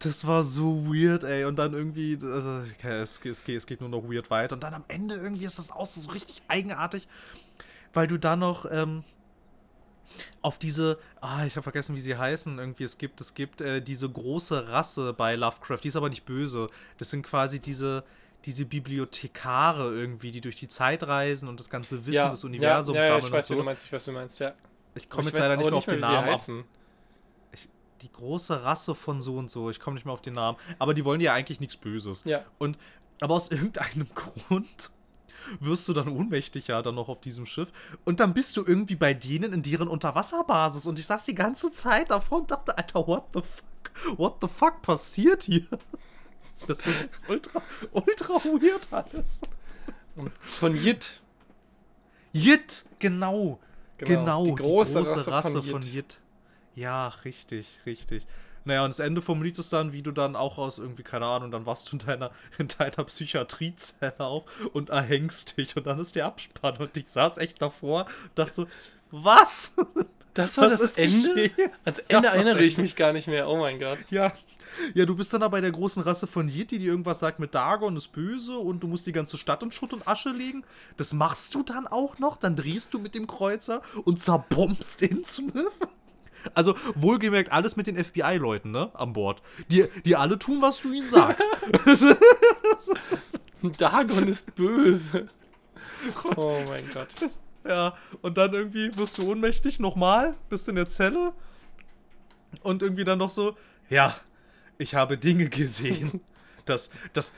Das 0.00 0.26
war 0.26 0.42
so 0.42 0.84
weird, 0.86 1.22
ey. 1.22 1.44
Und 1.44 1.56
dann 1.56 1.74
irgendwie, 1.74 2.18
also, 2.20 2.62
es, 2.82 3.20
es, 3.24 3.44
geht, 3.44 3.56
es 3.56 3.66
geht 3.66 3.80
nur 3.80 3.88
noch 3.88 4.02
weird 4.02 4.30
weiter. 4.30 4.56
Und 4.56 4.64
dann 4.64 4.74
am 4.74 4.84
Ende 4.88 5.14
irgendwie 5.14 5.44
ist 5.44 5.58
das 5.58 5.70
auch 5.70 5.86
so, 5.86 6.00
so 6.00 6.10
richtig 6.10 6.42
eigenartig, 6.48 7.06
weil 7.92 8.08
du 8.08 8.18
da 8.18 8.34
noch 8.34 8.66
ähm, 8.68 9.04
auf 10.40 10.58
diese, 10.58 10.98
ah, 11.20 11.44
ich 11.46 11.56
habe 11.56 11.62
vergessen, 11.62 11.94
wie 11.96 12.00
sie 12.00 12.16
heißen. 12.16 12.58
Irgendwie, 12.58 12.84
es 12.84 12.98
gibt, 12.98 13.20
es 13.20 13.34
gibt 13.34 13.60
äh, 13.60 13.80
diese 13.80 14.08
große 14.08 14.68
Rasse 14.68 15.12
bei 15.12 15.36
Lovecraft, 15.36 15.78
die 15.82 15.88
ist 15.88 15.96
aber 15.96 16.08
nicht 16.08 16.24
böse. 16.24 16.68
Das 16.98 17.10
sind 17.10 17.22
quasi 17.22 17.60
diese, 17.60 18.04
diese 18.44 18.66
Bibliothekare 18.66 19.94
irgendwie, 19.94 20.32
die 20.32 20.40
durch 20.40 20.56
die 20.56 20.68
Zeit 20.68 21.02
reisen 21.04 21.48
und 21.48 21.60
das 21.60 21.70
ganze 21.70 22.04
Wissen 22.06 22.16
Ja, 22.16 22.28
des 22.28 22.44
Universums 22.44 22.96
ja, 22.96 23.02
ja, 23.02 23.08
sammeln 23.08 23.26
ich 23.26 23.32
weiß, 23.32 23.50
und 23.50 23.54
wie 23.54 23.56
du 23.56 23.60
so. 23.60 23.64
meinst, 23.64 23.84
ich 23.86 23.92
weiß, 23.92 24.06
wie 24.06 24.10
du 24.10 24.16
meinst, 24.16 24.40
ja. 24.40 24.54
Ich 24.94 25.08
komme 25.08 25.28
jetzt 25.28 25.38
leider 25.38 25.56
nicht 25.56 25.64
mehr 25.64 25.74
auf 25.74 25.84
den 25.86 26.00
Namen. 26.00 26.26
heißen. 26.30 26.64
Die 28.02 28.12
große 28.12 28.64
Rasse 28.64 28.96
von 28.96 29.22
so 29.22 29.36
und 29.36 29.48
so, 29.48 29.70
ich 29.70 29.78
komme 29.78 29.94
nicht 29.94 30.04
mehr 30.04 30.12
auf 30.12 30.22
den 30.22 30.34
Namen. 30.34 30.58
Aber 30.80 30.92
die 30.92 31.04
wollen 31.04 31.20
ja 31.20 31.34
eigentlich 31.34 31.60
nichts 31.60 31.76
Böses. 31.76 32.24
Ja. 32.24 32.44
Und 32.58 32.76
aber 33.20 33.34
aus 33.34 33.48
irgendeinem 33.50 34.08
Grund 34.14 34.90
wirst 35.60 35.88
du 35.88 35.92
dann 35.92 36.08
ohnmächtig 36.08 36.68
ja 36.68 36.82
dann 36.82 36.94
noch 36.94 37.08
auf 37.08 37.20
diesem 37.20 37.46
Schiff 37.46 37.72
und 38.04 38.20
dann 38.20 38.34
bist 38.34 38.56
du 38.56 38.64
irgendwie 38.64 38.96
bei 38.96 39.14
denen 39.14 39.52
in 39.52 39.62
deren 39.62 39.88
Unterwasserbasis 39.88 40.86
und 40.86 40.98
ich 40.98 41.06
saß 41.06 41.24
die 41.24 41.34
ganze 41.34 41.70
Zeit 41.70 42.10
davor 42.10 42.40
und 42.40 42.50
dachte, 42.50 42.76
Alter, 42.76 43.06
what 43.06 43.24
the 43.34 43.40
fuck? 43.42 44.18
What 44.18 44.36
the 44.40 44.48
fuck 44.48 44.82
passiert 44.82 45.44
hier? 45.44 45.66
Das 46.68 46.86
ist 46.86 47.08
ultra, 47.26 47.60
ultra 47.90 48.34
weird 48.44 48.86
alles. 48.92 49.40
Und 50.14 50.30
von 50.42 50.76
Jit. 50.76 51.20
Jit, 52.32 52.84
genau. 53.00 53.58
Genau, 53.98 54.08
Genau, 54.08 54.44
die 54.44 54.54
große 54.54 55.26
Rasse 55.26 55.62
von 55.62 55.82
Jit. 55.82 55.92
Jit. 55.92 56.20
Ja, 56.76 57.08
richtig, 57.08 57.80
richtig. 57.84 58.26
Naja, 58.64 58.84
und 58.84 58.90
das 58.90 58.98
Ende 58.98 59.22
vom 59.22 59.42
Lied 59.42 59.58
ist 59.58 59.72
dann, 59.72 59.92
wie 59.92 60.02
du 60.02 60.12
dann 60.12 60.36
auch 60.36 60.58
aus 60.58 60.78
irgendwie, 60.78 61.02
keine 61.02 61.26
Ahnung, 61.26 61.50
dann 61.50 61.66
warst 61.66 61.90
du 61.90 61.96
in 61.96 62.06
deiner, 62.06 62.30
in 62.58 62.68
deiner 62.68 63.04
Psychiatriezelle 63.04 64.20
auf 64.20 64.44
und 64.72 64.90
erhängst 64.90 65.56
dich 65.58 65.76
und 65.76 65.86
dann 65.86 65.98
ist 65.98 66.14
der 66.14 66.26
Abspann 66.26 66.76
und 66.78 66.96
ich 66.96 67.08
saß 67.08 67.38
echt 67.38 67.60
davor 67.60 68.06
und 68.24 68.38
dachte 68.38 68.54
so, 68.54 68.66
was? 69.10 69.76
Das 70.34 70.56
war 70.56 70.70
Was 70.70 70.80
das 70.80 70.96
ist 70.96 70.98
Ende? 70.98 71.34
geschehen? 71.34 71.52
Ja, 71.58 71.92
Ende 72.08 72.28
das 72.28 72.34
erinnere 72.34 72.64
ich 72.64 72.78
mich 72.78 72.96
gar 72.96 73.12
nicht 73.12 73.28
mehr. 73.28 73.48
Oh 73.48 73.58
mein 73.58 73.78
Gott. 73.78 73.98
Ja. 74.10 74.32
Ja, 74.94 75.04
du 75.04 75.14
bist 75.14 75.34
dann 75.34 75.42
da 75.42 75.48
bei 75.48 75.60
der 75.60 75.70
großen 75.70 76.02
Rasse 76.02 76.26
von 76.26 76.48
Yeti, 76.48 76.78
die 76.78 76.86
irgendwas 76.86 77.18
sagt 77.18 77.38
mit 77.38 77.54
Dagon 77.54 77.94
ist 77.96 78.08
böse 78.12 78.56
und 78.56 78.82
du 78.82 78.86
musst 78.86 79.06
die 79.06 79.12
ganze 79.12 79.36
Stadt 79.36 79.62
in 79.62 79.70
Schutt 79.70 79.92
und 79.92 80.08
Asche 80.08 80.30
legen. 80.30 80.64
Das 80.96 81.12
machst 81.12 81.54
du 81.54 81.62
dann 81.62 81.86
auch 81.86 82.18
noch, 82.18 82.38
dann 82.38 82.56
drehst 82.56 82.94
du 82.94 82.98
mit 82.98 83.14
dem 83.14 83.26
Kreuzer 83.26 83.82
und 84.04 84.18
zerbombst 84.18 85.02
Innsmouth. 85.02 85.72
Also, 86.54 86.76
wohlgemerkt, 86.94 87.52
alles 87.52 87.76
mit 87.76 87.86
den 87.86 88.02
FBI-Leuten, 88.02 88.70
ne, 88.70 88.90
an 88.94 89.12
Bord. 89.12 89.42
Die, 89.68 89.86
die 90.04 90.16
alle 90.16 90.38
tun, 90.38 90.60
was 90.60 90.80
du 90.80 90.92
ihnen 90.92 91.08
sagst. 91.08 91.50
Dagon 93.78 94.28
ist 94.28 94.54
böse. 94.54 95.28
Oh 96.36 96.58
mein 96.66 96.84
Gott. 96.92 97.08
ja, 97.64 97.96
und 98.22 98.36
dann 98.36 98.52
irgendwie 98.52 98.96
wirst 98.96 99.18
du 99.18 99.30
ohnmächtig 99.30 99.78
nochmal, 99.78 100.34
bist 100.48 100.68
in 100.68 100.74
der 100.74 100.88
Zelle 100.88 101.32
und 102.62 102.82
irgendwie 102.82 103.04
dann 103.04 103.18
noch 103.18 103.30
so, 103.30 103.56
ja, 103.88 104.16
ich 104.78 104.94
habe 104.94 105.18
Dinge 105.18 105.48
gesehen. 105.48 106.20
Das, 106.64 106.90
das, 107.12 107.32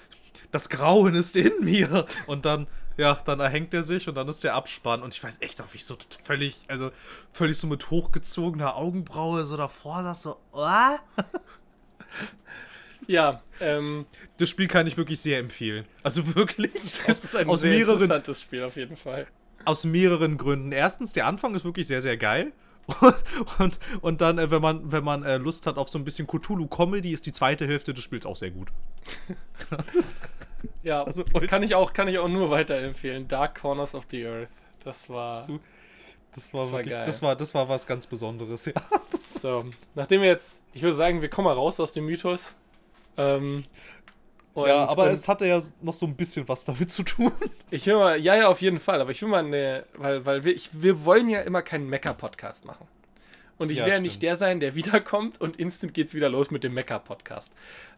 das 0.50 0.68
Grauen 0.68 1.14
ist 1.14 1.34
in 1.34 1.64
mir. 1.64 2.04
Und 2.26 2.44
dann, 2.44 2.66
ja, 2.96 3.14
dann 3.24 3.40
erhängt 3.40 3.74
er 3.74 3.82
sich 3.82 4.08
und 4.08 4.14
dann 4.14 4.28
ist 4.28 4.44
der 4.44 4.54
Abspann. 4.54 5.02
Und 5.02 5.14
ich 5.14 5.22
weiß 5.22 5.38
echt 5.40 5.58
noch, 5.58 5.72
wie 5.72 5.76
ich 5.78 5.84
so 5.84 5.96
völlig, 6.22 6.64
also 6.68 6.90
völlig 7.32 7.58
so 7.58 7.66
mit 7.66 7.90
hochgezogener 7.90 8.76
Augenbraue 8.76 9.44
so 9.44 9.56
davor 9.56 10.02
saß, 10.02 10.22
so, 10.22 10.36
ah? 10.52 10.98
Ja, 13.06 13.42
ähm, 13.60 14.06
Das 14.38 14.48
Spiel 14.48 14.66
kann 14.66 14.86
ich 14.86 14.96
wirklich 14.96 15.20
sehr 15.20 15.38
empfehlen. 15.38 15.84
Also 16.02 16.34
wirklich. 16.34 16.72
das 17.06 17.22
ist 17.22 17.36
ein 17.36 17.48
aus 17.48 17.60
sehr 17.60 17.70
mehreren, 17.72 17.94
interessantes 17.94 18.40
Spiel 18.40 18.62
auf 18.62 18.76
jeden 18.76 18.96
Fall. 18.96 19.26
aus 19.66 19.84
mehreren 19.84 20.38
Gründen. 20.38 20.72
Erstens, 20.72 21.12
der 21.12 21.26
Anfang 21.26 21.54
ist 21.54 21.64
wirklich 21.64 21.86
sehr, 21.86 22.00
sehr 22.00 22.16
geil. 22.16 22.52
Und, 23.58 23.78
und, 24.02 24.20
dann, 24.20 24.36
äh, 24.38 24.50
wenn 24.50 24.60
man, 24.60 24.92
wenn 24.92 25.02
man 25.02 25.22
äh, 25.22 25.38
Lust 25.38 25.66
hat 25.66 25.78
auf 25.78 25.88
so 25.88 25.98
ein 25.98 26.04
bisschen 26.04 26.26
Cthulhu-Comedy, 26.26 27.12
ist 27.14 27.24
die 27.24 27.32
zweite 27.32 27.66
Hälfte 27.66 27.94
des 27.94 28.04
Spiels 28.04 28.26
auch 28.26 28.36
sehr 28.36 28.50
gut. 28.50 28.68
Ja, 30.82 31.02
Also, 31.04 31.24
kann 31.24 31.62
ich 31.62 31.74
auch, 31.74 31.92
kann 31.92 32.08
ich 32.08 32.18
auch 32.18 32.28
nur 32.28 32.50
weiterempfehlen. 32.50 33.28
Dark 33.28 33.60
Corners 33.60 33.94
of 33.94 34.04
the 34.10 34.24
Earth. 34.26 34.48
Das 34.84 35.08
war. 35.08 35.40
Das 35.40 35.48
war, 35.48 35.58
Das 36.34 36.54
war 36.54 36.70
wirklich, 36.72 36.94
geil. 36.94 37.06
das 37.06 37.22
war, 37.22 37.36
das 37.36 37.54
war 37.54 37.68
was 37.68 37.86
ganz 37.86 38.06
Besonderes, 38.06 38.66
ja. 38.66 38.72
So, 39.20 39.64
nachdem 39.94 40.20
wir 40.22 40.28
jetzt, 40.28 40.60
ich 40.72 40.82
würde 40.82 40.96
sagen, 40.96 41.20
wir 41.22 41.28
kommen 41.28 41.44
mal 41.46 41.54
raus 41.54 41.78
aus 41.80 41.92
dem 41.92 42.06
Mythos. 42.06 42.54
Ähm, 43.16 43.64
und- 44.54 44.68
ja, 44.68 44.86
aber 44.88 45.10
es 45.10 45.26
hatte 45.28 45.46
ja 45.46 45.60
noch 45.82 45.94
so 45.94 46.06
ein 46.06 46.14
bisschen 46.16 46.46
was 46.48 46.64
damit 46.64 46.90
zu 46.90 47.02
tun. 47.02 47.32
Ich 47.70 47.86
will 47.86 47.96
mal, 47.96 48.18
ja, 48.20 48.36
ja, 48.36 48.48
auf 48.48 48.60
jeden 48.62 48.78
Fall, 48.80 49.00
aber 49.00 49.10
ich 49.10 49.20
will 49.22 49.28
mal 49.28 49.44
eine, 49.44 49.84
weil, 49.94 50.24
weil 50.26 50.44
wir, 50.44 50.54
ich, 50.54 50.70
wir 50.72 51.04
wollen 51.04 51.28
ja 51.28 51.40
immer 51.40 51.62
keinen 51.62 51.88
Mecker-Podcast 51.88 52.64
machen. 52.64 52.86
Und 53.58 53.70
ich 53.70 53.78
Ja, 53.78 53.86
werde 53.86 54.02
nicht 54.02 54.20
der 54.22 54.36
sein, 54.36 54.60
der 54.60 54.74
wiederkommt 54.74 55.40
und 55.40 55.56
instant 55.56 55.94
geht's 55.94 56.14
wieder 56.14 56.28
los 56.28 56.50
mit 56.50 56.64
dem 56.64 56.74
Mecker-Podcast. 56.74 57.52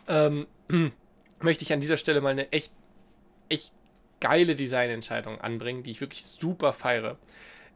Ähm, 0.09 0.47
möchte 1.41 1.65
ich 1.65 1.73
an 1.73 1.81
dieser 1.81 1.97
Stelle 1.97 2.21
mal 2.21 2.31
eine 2.31 2.53
echt, 2.53 2.73
echt 3.49 3.73
geile 4.21 4.57
Designentscheidung 4.57 5.41
anbringen, 5.41 5.83
die 5.83 5.91
ich 5.91 6.01
wirklich 6.01 6.25
super 6.25 6.73
feiere. 6.73 7.19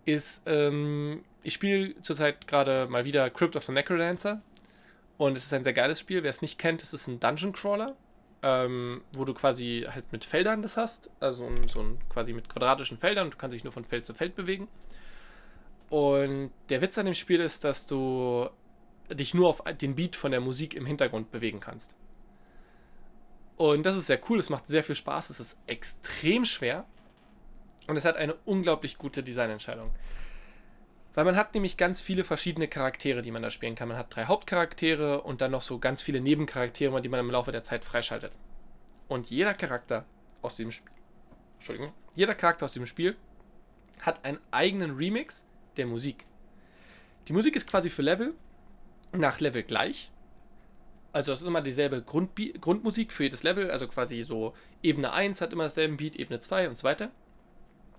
Ist, 0.04 0.42
ähm, 0.46 1.24
ich 1.42 1.54
spiele 1.54 2.00
zurzeit 2.00 2.46
gerade 2.46 2.86
mal 2.88 3.04
wieder 3.04 3.28
Crypt 3.30 3.56
of 3.56 3.64
the 3.64 3.72
Necrodancer. 3.72 4.42
Und 5.18 5.36
es 5.36 5.44
ist 5.44 5.52
ein 5.52 5.64
sehr 5.64 5.74
geiles 5.74 6.00
Spiel. 6.00 6.22
Wer 6.22 6.30
es 6.30 6.40
nicht 6.40 6.58
kennt, 6.58 6.82
es 6.82 6.94
ist 6.94 7.06
ein 7.06 7.20
Dungeon 7.20 7.52
Crawler 7.52 7.94
ähm, 8.42 9.02
wo 9.12 9.24
du 9.24 9.34
quasi 9.34 9.86
halt 9.88 10.10
mit 10.12 10.24
Feldern 10.24 10.62
das 10.62 10.76
hast, 10.76 11.10
also 11.20 11.50
so 11.68 11.80
ein 11.80 11.98
quasi 12.08 12.32
mit 12.32 12.48
quadratischen 12.48 12.98
Feldern 12.98 13.30
du 13.30 13.36
kannst 13.36 13.54
dich 13.54 13.64
nur 13.64 13.72
von 13.72 13.84
Feld 13.84 14.06
zu 14.06 14.14
Feld 14.14 14.34
bewegen. 14.34 14.68
Und 15.90 16.52
der 16.68 16.80
Witz 16.82 16.96
an 16.98 17.06
dem 17.06 17.14
Spiel 17.14 17.40
ist, 17.40 17.64
dass 17.64 17.86
du 17.86 18.48
dich 19.10 19.34
nur 19.34 19.48
auf 19.48 19.62
den 19.80 19.96
Beat 19.96 20.14
von 20.14 20.30
der 20.30 20.40
Musik 20.40 20.74
im 20.74 20.86
Hintergrund 20.86 21.32
bewegen 21.32 21.58
kannst. 21.58 21.96
Und 23.60 23.84
das 23.84 23.94
ist 23.94 24.06
sehr 24.06 24.18
cool, 24.30 24.38
es 24.38 24.48
macht 24.48 24.68
sehr 24.68 24.82
viel 24.82 24.94
Spaß, 24.94 25.28
es 25.28 25.38
ist 25.38 25.58
extrem 25.66 26.46
schwer 26.46 26.86
und 27.88 27.96
es 27.98 28.06
hat 28.06 28.16
eine 28.16 28.32
unglaublich 28.46 28.96
gute 28.96 29.22
Designentscheidung. 29.22 29.90
Weil 31.12 31.26
man 31.26 31.36
hat 31.36 31.52
nämlich 31.52 31.76
ganz 31.76 32.00
viele 32.00 32.24
verschiedene 32.24 32.68
Charaktere, 32.68 33.20
die 33.20 33.30
man 33.30 33.42
da 33.42 33.50
spielen 33.50 33.74
kann. 33.74 33.88
Man 33.88 33.98
hat 33.98 34.16
drei 34.16 34.24
Hauptcharaktere 34.24 35.20
und 35.20 35.42
dann 35.42 35.50
noch 35.50 35.60
so 35.60 35.78
ganz 35.78 36.00
viele 36.00 36.22
Nebencharaktere, 36.22 37.02
die 37.02 37.10
man 37.10 37.20
im 37.20 37.30
Laufe 37.30 37.52
der 37.52 37.62
Zeit 37.62 37.84
freischaltet. 37.84 38.32
Und 39.08 39.28
jeder 39.28 39.52
Charakter 39.52 40.06
aus 40.40 40.56
dem 40.56 40.72
Spiel, 40.72 40.90
Entschuldigung, 41.58 41.92
jeder 42.14 42.34
Charakter 42.34 42.64
aus 42.64 42.72
dem 42.72 42.86
Spiel 42.86 43.14
hat 44.00 44.24
einen 44.24 44.38
eigenen 44.52 44.96
Remix 44.96 45.46
der 45.76 45.86
Musik. 45.86 46.24
Die 47.28 47.34
Musik 47.34 47.56
ist 47.56 47.68
quasi 47.68 47.90
für 47.90 48.00
Level 48.00 48.32
nach 49.12 49.38
Level 49.38 49.64
gleich. 49.64 50.10
Also 51.12 51.32
es 51.32 51.40
ist 51.40 51.46
immer 51.46 51.60
dieselbe 51.60 52.02
Grundbi- 52.02 52.56
Grundmusik 52.58 53.12
für 53.12 53.24
jedes 53.24 53.42
Level, 53.42 53.70
also 53.70 53.88
quasi 53.88 54.22
so 54.22 54.54
Ebene 54.82 55.12
1 55.12 55.40
hat 55.40 55.52
immer 55.52 55.64
dasselbe 55.64 55.96
Beat, 55.96 56.16
Ebene 56.16 56.40
2 56.40 56.68
und 56.68 56.76
so 56.76 56.84
weiter. 56.84 57.10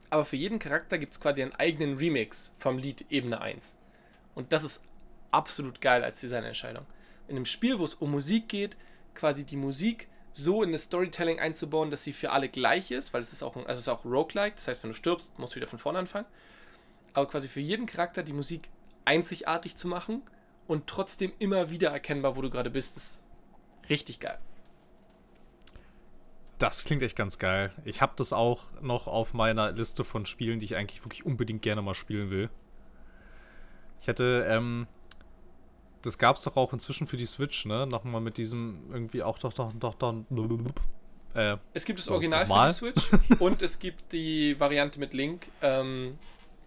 Aber 0.09 0.25
für 0.25 0.37
jeden 0.37 0.59
Charakter 0.59 0.97
gibt 0.97 1.13
es 1.13 1.19
quasi 1.19 1.41
einen 1.41 1.53
eigenen 1.53 1.97
Remix 1.97 2.53
vom 2.57 2.77
Lied 2.77 3.05
Ebene 3.09 3.41
1. 3.41 3.77
Und 4.35 4.53
das 4.53 4.63
ist 4.63 4.81
absolut 5.31 5.81
geil 5.81 6.03
als 6.03 6.21
Designentscheidung. 6.21 6.85
In 7.27 7.35
einem 7.35 7.45
Spiel, 7.45 7.79
wo 7.79 7.83
es 7.83 7.95
um 7.95 8.11
Musik 8.11 8.49
geht, 8.49 8.75
quasi 9.13 9.45
die 9.45 9.57
Musik 9.57 10.07
so 10.33 10.63
in 10.63 10.71
das 10.71 10.83
Storytelling 10.83 11.39
einzubauen, 11.39 11.91
dass 11.91 12.03
sie 12.03 12.13
für 12.13 12.31
alle 12.31 12.49
gleich 12.49 12.91
ist, 12.91 13.13
weil 13.13 13.21
es 13.21 13.33
ist 13.33 13.43
auch, 13.43 13.55
also 13.55 13.67
es 13.67 13.79
ist 13.79 13.87
auch 13.89 14.05
roguelike, 14.05 14.55
das 14.55 14.67
heißt, 14.67 14.83
wenn 14.83 14.91
du 14.91 14.95
stirbst, 14.95 15.37
musst 15.37 15.53
du 15.53 15.57
wieder 15.57 15.67
von 15.67 15.79
vorne 15.79 15.99
anfangen. 15.99 16.27
Aber 17.13 17.27
quasi 17.27 17.49
für 17.49 17.59
jeden 17.59 17.85
Charakter 17.85 18.23
die 18.23 18.33
Musik 18.33 18.69
einzigartig 19.03 19.75
zu 19.75 19.87
machen 19.87 20.21
und 20.67 20.87
trotzdem 20.87 21.33
immer 21.39 21.69
wieder 21.69 21.89
erkennbar, 21.89 22.35
wo 22.35 22.41
du 22.41 22.49
gerade 22.49 22.69
bist, 22.69 22.97
ist 22.97 23.23
richtig 23.89 24.19
geil. 24.19 24.39
Das 26.57 26.85
klingt 26.85 27.01
echt 27.01 27.15
ganz 27.15 27.39
geil. 27.39 27.71
Ich 27.85 28.01
habe 28.01 28.13
das 28.15 28.33
auch 28.33 28.65
noch 28.81 29.07
auf 29.07 29.33
meiner 29.33 29.71
Liste 29.71 30.03
von 30.03 30.25
Spielen, 30.27 30.59
die 30.59 30.65
ich 30.65 30.75
eigentlich 30.75 31.03
wirklich 31.03 31.25
unbedingt 31.25 31.63
gerne 31.63 31.81
mal 31.81 31.95
spielen 31.95 32.29
will. 32.29 32.49
Ich 33.99 34.07
hatte, 34.07 34.45
ähm, 34.47 34.87
das 36.03 36.17
gab 36.17 36.35
es 36.35 36.43
doch 36.43 36.55
auch 36.57 36.71
inzwischen 36.73 37.07
für 37.07 37.17
die 37.17 37.25
Switch, 37.25 37.65
ne? 37.65 37.87
Nochmal 37.87 38.21
mit 38.21 38.37
diesem 38.37 38.91
irgendwie 38.91 39.23
auch 39.23 39.39
doch, 39.39 39.53
doch, 39.53 39.73
doch, 39.73 39.95
doch, 39.95 40.15
äh, 41.33 41.57
Es 41.73 41.85
gibt 41.85 41.99
das 41.99 42.09
Original 42.09 42.45
normal. 42.45 42.73
für 42.73 42.91
die 42.91 42.99
Switch 42.99 43.31
und 43.41 43.61
es 43.61 43.79
gibt 43.79 44.13
die 44.13 44.59
Variante 44.59 44.99
mit 44.99 45.13
Link. 45.13 45.47
Ähm, 45.61 46.17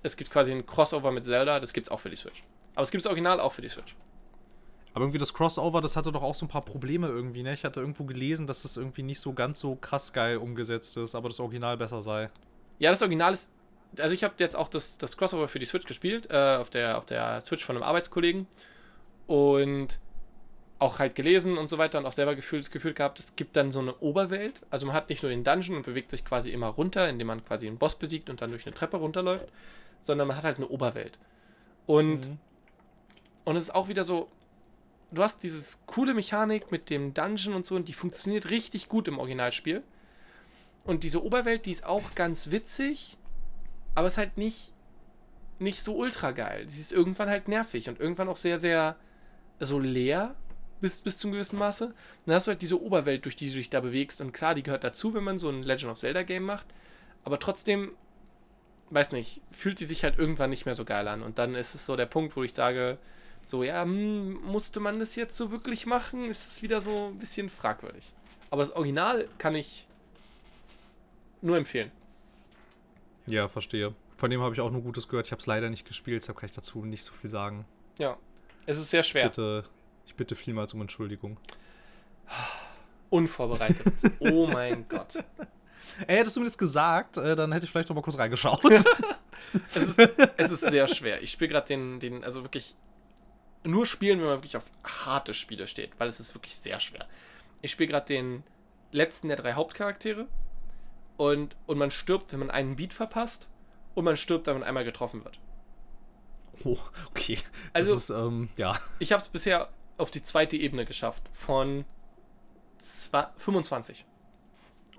es 0.02 0.16
gibt 0.16 0.30
quasi 0.30 0.52
ein 0.52 0.66
Crossover 0.66 1.10
mit 1.10 1.24
Zelda, 1.24 1.60
das 1.60 1.72
gibt 1.72 1.86
es 1.86 1.90
auch 1.90 2.00
für 2.00 2.10
die 2.10 2.16
Switch. 2.16 2.42
Aber 2.74 2.82
es 2.82 2.90
gibt 2.90 3.04
das 3.04 3.08
Original 3.08 3.40
auch 3.40 3.52
für 3.52 3.62
die 3.62 3.68
Switch. 3.68 3.94
Aber 4.94 5.04
irgendwie 5.04 5.18
das 5.18 5.34
Crossover, 5.34 5.80
das 5.80 5.96
hatte 5.96 6.12
doch 6.12 6.22
auch 6.22 6.34
so 6.34 6.46
ein 6.46 6.48
paar 6.48 6.64
Probleme 6.64 7.08
irgendwie, 7.08 7.42
ne? 7.42 7.52
Ich 7.52 7.64
hatte 7.64 7.80
irgendwo 7.80 8.04
gelesen, 8.04 8.46
dass 8.46 8.62
das 8.62 8.76
irgendwie 8.76 9.02
nicht 9.02 9.20
so 9.20 9.32
ganz 9.32 9.58
so 9.58 9.74
krass 9.74 10.12
geil 10.12 10.36
umgesetzt 10.36 10.96
ist, 10.96 11.14
aber 11.16 11.28
das 11.28 11.40
Original 11.40 11.76
besser 11.76 12.00
sei. 12.00 12.30
Ja, 12.78 12.90
das 12.90 13.02
Original 13.02 13.32
ist. 13.32 13.50
Also 13.98 14.14
ich 14.14 14.24
habe 14.24 14.34
jetzt 14.38 14.56
auch 14.56 14.68
das, 14.68 14.98
das 14.98 15.16
Crossover 15.16 15.48
für 15.48 15.58
die 15.58 15.66
Switch 15.66 15.86
gespielt, 15.86 16.28
äh, 16.30 16.56
auf, 16.56 16.70
der, 16.70 16.98
auf 16.98 17.06
der 17.06 17.40
Switch 17.40 17.64
von 17.64 17.76
einem 17.76 17.84
Arbeitskollegen. 17.84 18.46
Und 19.26 20.00
auch 20.78 20.98
halt 20.98 21.14
gelesen 21.14 21.56
und 21.56 21.68
so 21.68 21.78
weiter 21.78 21.98
und 21.98 22.06
auch 22.06 22.12
selber 22.12 22.34
gefühlt, 22.34 22.62
das 22.62 22.70
Gefühl 22.70 22.92
gehabt, 22.92 23.18
es 23.18 23.36
gibt 23.36 23.56
dann 23.56 23.72
so 23.72 23.80
eine 23.80 23.94
Oberwelt. 23.98 24.60
Also 24.70 24.86
man 24.86 24.94
hat 24.94 25.08
nicht 25.08 25.22
nur 25.22 25.30
den 25.30 25.44
Dungeon 25.44 25.76
und 25.76 25.86
bewegt 25.86 26.10
sich 26.10 26.24
quasi 26.24 26.50
immer 26.50 26.68
runter, 26.68 27.08
indem 27.08 27.28
man 27.28 27.44
quasi 27.44 27.66
einen 27.66 27.78
Boss 27.78 27.96
besiegt 27.96 28.28
und 28.28 28.42
dann 28.42 28.50
durch 28.50 28.66
eine 28.66 28.74
Treppe 28.74 28.98
runterläuft, 28.98 29.48
sondern 30.00 30.28
man 30.28 30.36
hat 30.36 30.44
halt 30.44 30.56
eine 30.58 30.68
Oberwelt. 30.68 31.18
Und, 31.86 32.28
mhm. 32.28 32.38
Und 33.44 33.56
es 33.56 33.64
ist 33.64 33.74
auch 33.74 33.88
wieder 33.88 34.04
so, 34.04 34.28
du 35.10 35.22
hast 35.22 35.42
dieses 35.42 35.80
coole 35.86 36.14
Mechanik 36.14 36.70
mit 36.70 36.90
dem 36.90 37.14
Dungeon 37.14 37.54
und 37.54 37.66
so 37.66 37.76
und 37.76 37.88
die 37.88 37.92
funktioniert 37.92 38.50
richtig 38.50 38.88
gut 38.88 39.08
im 39.08 39.18
Originalspiel. 39.18 39.82
Und 40.84 41.02
diese 41.02 41.24
Oberwelt, 41.24 41.66
die 41.66 41.70
ist 41.70 41.84
auch 41.84 42.14
ganz 42.14 42.50
witzig, 42.50 43.16
aber 43.94 44.06
ist 44.06 44.18
halt 44.18 44.36
nicht, 44.36 44.72
nicht 45.58 45.80
so 45.80 45.96
ultra 45.96 46.32
geil. 46.32 46.68
Sie 46.68 46.80
ist 46.80 46.92
irgendwann 46.92 47.30
halt 47.30 47.48
nervig 47.48 47.88
und 47.88 48.00
irgendwann 48.00 48.28
auch 48.28 48.36
sehr, 48.36 48.58
sehr 48.58 48.96
so 49.60 49.78
leer 49.78 50.34
bis, 50.80 51.00
bis 51.00 51.16
zum 51.16 51.32
gewissen 51.32 51.58
Maße. 51.58 51.94
dann 52.26 52.34
hast 52.34 52.46
du 52.46 52.50
halt 52.50 52.60
diese 52.60 52.82
Oberwelt, 52.82 53.24
durch 53.24 53.36
die 53.36 53.48
du 53.48 53.56
dich 53.56 53.70
da 53.70 53.80
bewegst. 53.80 54.20
Und 54.20 54.32
klar, 54.32 54.54
die 54.54 54.62
gehört 54.62 54.84
dazu, 54.84 55.14
wenn 55.14 55.24
man 55.24 55.38
so 55.38 55.48
ein 55.48 55.62
Legend 55.62 55.92
of 55.92 55.98
Zelda 55.98 56.22
Game 56.22 56.44
macht. 56.44 56.66
Aber 57.24 57.38
trotzdem, 57.38 57.92
weiß 58.90 59.12
nicht, 59.12 59.40
fühlt 59.50 59.80
die 59.80 59.86
sich 59.86 60.04
halt 60.04 60.18
irgendwann 60.18 60.50
nicht 60.50 60.66
mehr 60.66 60.74
so 60.74 60.84
geil 60.84 61.08
an. 61.08 61.22
Und 61.22 61.38
dann 61.38 61.54
ist 61.54 61.74
es 61.74 61.86
so 61.86 61.96
der 61.96 62.06
Punkt, 62.06 62.36
wo 62.36 62.42
ich 62.42 62.52
sage, 62.52 62.98
so, 63.44 63.62
ja, 63.62 63.82
hm, 63.82 64.34
musste 64.42 64.80
man 64.80 64.98
das 64.98 65.16
jetzt 65.16 65.36
so 65.36 65.50
wirklich 65.50 65.86
machen? 65.86 66.28
Ist 66.28 66.50
es 66.50 66.62
wieder 66.62 66.80
so 66.80 67.08
ein 67.08 67.18
bisschen 67.18 67.50
fragwürdig. 67.50 68.12
Aber 68.50 68.62
das 68.62 68.72
Original 68.72 69.28
kann 69.38 69.54
ich 69.54 69.86
nur 71.42 71.56
empfehlen. 71.56 71.90
Ja, 73.26 73.48
verstehe. 73.48 73.94
Von 74.16 74.30
dem 74.30 74.40
habe 74.40 74.54
ich 74.54 74.60
auch 74.60 74.70
nur 74.70 74.82
Gutes 74.82 75.08
gehört. 75.08 75.26
Ich 75.26 75.32
habe 75.32 75.40
es 75.40 75.46
leider 75.46 75.70
nicht 75.70 75.86
gespielt, 75.86 76.22
deshalb 76.22 76.38
kann 76.38 76.48
ich 76.48 76.54
dazu 76.54 76.84
nicht 76.84 77.02
so 77.02 77.12
viel 77.12 77.30
sagen. 77.30 77.64
Ja, 77.98 78.16
es 78.66 78.78
ist 78.78 78.90
sehr 78.90 79.02
schwer. 79.02 79.24
Bitte, 79.24 79.64
ich 80.06 80.14
bitte 80.14 80.34
vielmals 80.34 80.72
um 80.74 80.80
Entschuldigung. 80.80 81.36
Unvorbereitet. 83.10 83.92
oh 84.20 84.46
mein 84.46 84.88
Gott. 84.88 85.22
Ey, 86.06 86.16
hättest 86.16 86.36
du 86.36 86.40
mir 86.40 86.46
das 86.46 86.56
gesagt, 86.56 87.16
äh, 87.18 87.36
dann 87.36 87.52
hätte 87.52 87.66
ich 87.66 87.70
vielleicht 87.70 87.88
noch 87.88 87.96
mal 87.96 88.02
kurz 88.02 88.18
reingeschaut. 88.18 88.64
es, 88.70 89.76
ist, 89.76 89.98
es, 90.36 90.50
ist, 90.50 90.60
sehr 90.60 90.88
schwer. 90.88 91.22
Ich 91.22 91.30
spiele 91.30 91.50
gerade 91.50 91.66
den, 91.66 92.00
den, 92.00 92.24
also 92.24 92.42
wirklich 92.42 92.74
nur 93.64 93.86
spielen, 93.86 94.20
wenn 94.20 94.26
man 94.26 94.36
wirklich 94.38 94.56
auf 94.56 94.64
harte 94.84 95.34
Spiele 95.34 95.66
steht, 95.66 95.92
weil 95.98 96.08
es 96.08 96.20
ist 96.20 96.34
wirklich 96.34 96.56
sehr 96.56 96.80
schwer. 96.80 97.06
Ich 97.62 97.70
spiele 97.72 97.88
gerade 97.88 98.06
den 98.06 98.44
letzten 98.92 99.28
der 99.28 99.36
drei 99.36 99.54
Hauptcharaktere 99.54 100.28
und, 101.16 101.56
und 101.66 101.78
man 101.78 101.90
stirbt, 101.90 102.32
wenn 102.32 102.40
man 102.40 102.50
einen 102.50 102.76
Beat 102.76 102.92
verpasst 102.92 103.48
und 103.94 104.04
man 104.04 104.16
stirbt, 104.16 104.46
wenn 104.46 104.54
man 104.54 104.62
einmal 104.62 104.84
getroffen 104.84 105.24
wird. 105.24 105.38
Oh, 106.64 106.78
okay. 107.10 107.38
Das 107.72 107.90
also, 107.90 107.96
ist, 107.96 108.10
ähm, 108.10 108.48
ja. 108.56 108.78
Ich 108.98 109.12
habe 109.12 109.20
es 109.20 109.28
bisher 109.28 109.70
auf 109.96 110.10
die 110.10 110.22
zweite 110.22 110.56
Ebene 110.56 110.84
geschafft. 110.84 111.22
Von 111.32 111.84
25. 113.36 114.04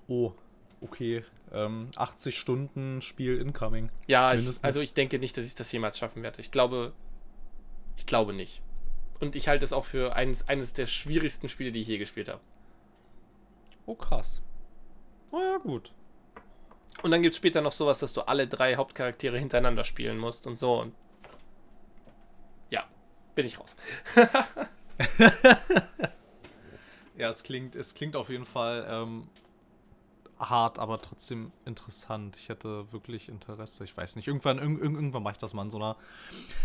Oh, 0.07 0.33
okay. 0.81 1.23
Ähm, 1.51 1.89
80 1.95 2.37
Stunden 2.37 3.01
Spiel 3.01 3.39
incoming. 3.39 3.89
Ja, 4.07 4.33
ich, 4.33 4.63
also 4.63 4.81
ich 4.81 4.93
denke 4.93 5.19
nicht, 5.19 5.37
dass 5.37 5.45
ich 5.45 5.55
das 5.55 5.71
jemals 5.71 5.97
schaffen 5.97 6.23
werde. 6.23 6.41
Ich 6.41 6.51
glaube, 6.51 6.93
ich 7.97 8.05
glaube 8.05 8.33
nicht. 8.33 8.61
Und 9.19 9.35
ich 9.35 9.47
halte 9.47 9.63
es 9.65 9.73
auch 9.73 9.85
für 9.85 10.15
eines, 10.15 10.47
eines 10.47 10.73
der 10.73 10.87
schwierigsten 10.87 11.49
Spiele, 11.49 11.71
die 11.71 11.81
ich 11.81 11.87
je 11.87 11.97
gespielt 11.97 12.29
habe. 12.29 12.41
Oh, 13.85 13.95
krass. 13.95 14.41
Oh 15.31 15.39
ja, 15.39 15.57
gut. 15.57 15.91
Und 17.01 17.11
dann 17.11 17.21
gibt 17.21 17.33
es 17.33 17.37
später 17.37 17.61
noch 17.61 17.71
sowas, 17.71 17.99
dass 17.99 18.13
du 18.13 18.21
alle 18.21 18.47
drei 18.47 18.75
Hauptcharaktere 18.75 19.37
hintereinander 19.37 19.83
spielen 19.83 20.17
musst 20.17 20.47
und 20.47 20.55
so. 20.55 20.79
Und 20.81 20.95
ja, 22.69 22.85
bin 23.35 23.45
ich 23.45 23.59
raus. 23.59 23.75
ja, 27.17 27.29
es 27.29 27.43
klingt, 27.43 27.75
es 27.75 27.93
klingt 27.93 28.15
auf 28.15 28.29
jeden 28.29 28.45
Fall 28.45 28.87
ähm, 28.89 29.29
hart, 30.39 30.79
aber 30.79 30.99
trotzdem 30.99 31.51
interessant. 31.65 32.35
Ich 32.37 32.49
hätte 32.49 32.91
wirklich 32.91 33.29
Interesse. 33.29 33.83
Ich 33.83 33.95
weiß 33.95 34.15
nicht. 34.15 34.27
Irgendwann, 34.27 34.59
irg 34.59 34.81
irgendwann 34.81 35.23
mache 35.23 35.33
ich 35.33 35.37
das 35.37 35.53
mal 35.53 35.63
in 35.63 35.71
so 35.71 35.77
einer, 35.77 35.95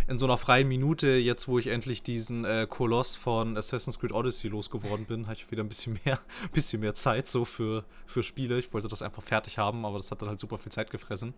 in 0.09 0.19
so 0.19 0.27
einer 0.27 0.39
freien 0.39 0.69
Minute, 0.69 1.09
jetzt 1.09 1.49
wo 1.49 1.59
ich 1.59 1.69
endlich 1.69 2.03
diesen 2.03 2.45
äh, 2.45 2.67
Koloss 2.69 3.15
von 3.15 3.57
Assassin's 3.57 3.99
Creed 3.99 4.13
Odyssey 4.13 4.49
losgeworden 4.49 5.07
bin, 5.07 5.27
habe 5.27 5.35
ich 5.35 5.51
wieder 5.51 5.63
ein 5.63 5.69
bisschen 5.69 5.99
mehr, 6.05 6.19
bisschen 6.53 6.81
mehr 6.81 6.95
Zeit 6.95 7.27
so 7.27 7.45
für, 7.45 7.85
für 8.07 8.23
Spiele. 8.23 8.59
Ich 8.59 8.73
wollte 8.73 8.89
das 8.89 9.03
einfach 9.03 9.23
fertig 9.23 9.59
haben, 9.59 9.85
aber 9.85 9.99
das 9.99 10.11
hat 10.11 10.21
dann 10.23 10.29
halt 10.29 10.41
super 10.41 10.59
viel 10.59 10.73
Zeit 10.73 10.91
gefressen. 10.91 11.35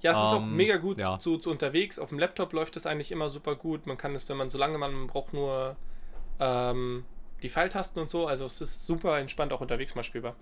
Ja, 0.00 0.12
es 0.12 0.18
ähm, 0.18 0.24
ist 0.24 0.32
auch 0.32 0.42
ähm, 0.42 0.56
mega 0.56 0.76
gut 0.76 0.98
ja. 0.98 1.18
zu, 1.18 1.38
zu, 1.38 1.50
unterwegs. 1.50 1.98
Auf 1.98 2.10
dem 2.10 2.18
Laptop 2.18 2.52
läuft 2.52 2.76
es 2.76 2.86
eigentlich 2.86 3.12
immer 3.12 3.30
super 3.30 3.54
gut. 3.54 3.86
Man 3.86 3.96
kann 3.96 4.14
es, 4.14 4.28
wenn 4.28 4.36
man, 4.36 4.50
solange 4.50 4.78
man, 4.78 4.92
man 4.92 5.06
braucht 5.06 5.32
nur 5.32 5.76
ähm, 6.40 7.04
die 7.42 7.48
Pfeiltasten 7.48 8.00
und 8.02 8.10
so. 8.10 8.26
Also 8.26 8.44
es 8.44 8.60
ist 8.60 8.86
super 8.86 9.18
entspannt 9.18 9.52
auch 9.52 9.60
unterwegs 9.60 9.94
mal 9.94 10.02
spielbar. 10.02 10.36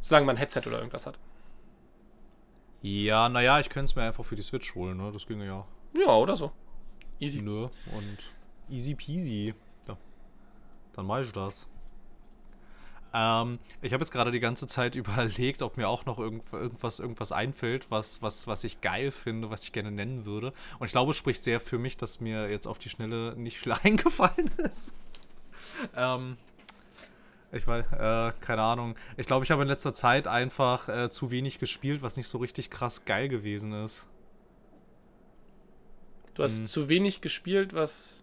Solange 0.00 0.26
man 0.26 0.36
ein 0.36 0.38
Headset 0.38 0.62
oder 0.66 0.78
irgendwas 0.78 1.06
hat. 1.06 1.18
Ja, 2.82 3.28
naja, 3.28 3.58
ich 3.58 3.68
könnte 3.68 3.90
es 3.90 3.96
mir 3.96 4.02
einfach 4.02 4.24
für 4.24 4.36
die 4.36 4.42
Switch 4.42 4.74
holen, 4.74 4.98
ne? 4.98 5.10
Das 5.12 5.26
ginge 5.26 5.46
ja. 5.46 5.66
Ja, 5.94 6.14
oder 6.14 6.36
so. 6.36 6.52
Easy. 7.18 7.40
Nö, 7.40 7.68
und 7.96 8.18
easy 8.68 8.94
peasy. 8.94 9.54
Ja. 9.88 9.96
Dann 10.92 11.06
mache 11.06 11.22
ich 11.22 11.32
das. 11.32 11.66
Ähm, 13.14 13.58
ich 13.80 13.94
habe 13.94 14.02
jetzt 14.02 14.10
gerade 14.10 14.30
die 14.30 14.40
ganze 14.40 14.66
Zeit 14.66 14.94
überlegt, 14.94 15.62
ob 15.62 15.78
mir 15.78 15.88
auch 15.88 16.04
noch 16.04 16.18
irgend, 16.18 16.52
irgendwas, 16.52 16.98
irgendwas 17.00 17.32
einfällt, 17.32 17.90
was, 17.90 18.20
was, 18.20 18.46
was 18.46 18.62
ich 18.64 18.82
geil 18.82 19.10
finde, 19.10 19.50
was 19.50 19.64
ich 19.64 19.72
gerne 19.72 19.90
nennen 19.90 20.26
würde. 20.26 20.52
Und 20.78 20.86
ich 20.86 20.92
glaube, 20.92 21.12
es 21.12 21.16
spricht 21.16 21.42
sehr 21.42 21.60
für 21.60 21.78
mich, 21.78 21.96
dass 21.96 22.20
mir 22.20 22.50
jetzt 22.50 22.66
auf 22.66 22.78
die 22.78 22.90
Schnelle 22.90 23.34
nicht 23.36 23.58
viel 23.58 23.72
eingefallen 23.82 24.50
ist. 24.58 24.96
ähm, 25.96 26.36
ich 27.52 27.66
weiß, 27.66 27.84
äh, 27.92 28.32
keine 28.40 28.62
Ahnung. 28.62 28.96
Ich 29.16 29.26
glaube, 29.26 29.44
ich 29.44 29.50
habe 29.50 29.62
in 29.62 29.68
letzter 29.68 29.92
Zeit 29.92 30.26
einfach 30.26 30.88
äh, 30.88 31.10
zu 31.10 31.30
wenig 31.30 31.58
gespielt, 31.58 32.02
was 32.02 32.16
nicht 32.16 32.28
so 32.28 32.38
richtig 32.38 32.70
krass 32.70 33.04
geil 33.04 33.28
gewesen 33.28 33.72
ist. 33.72 34.06
Du 36.34 36.42
hast 36.42 36.58
hm. 36.58 36.66
zu 36.66 36.88
wenig 36.88 37.20
gespielt, 37.20 37.72
was, 37.72 38.22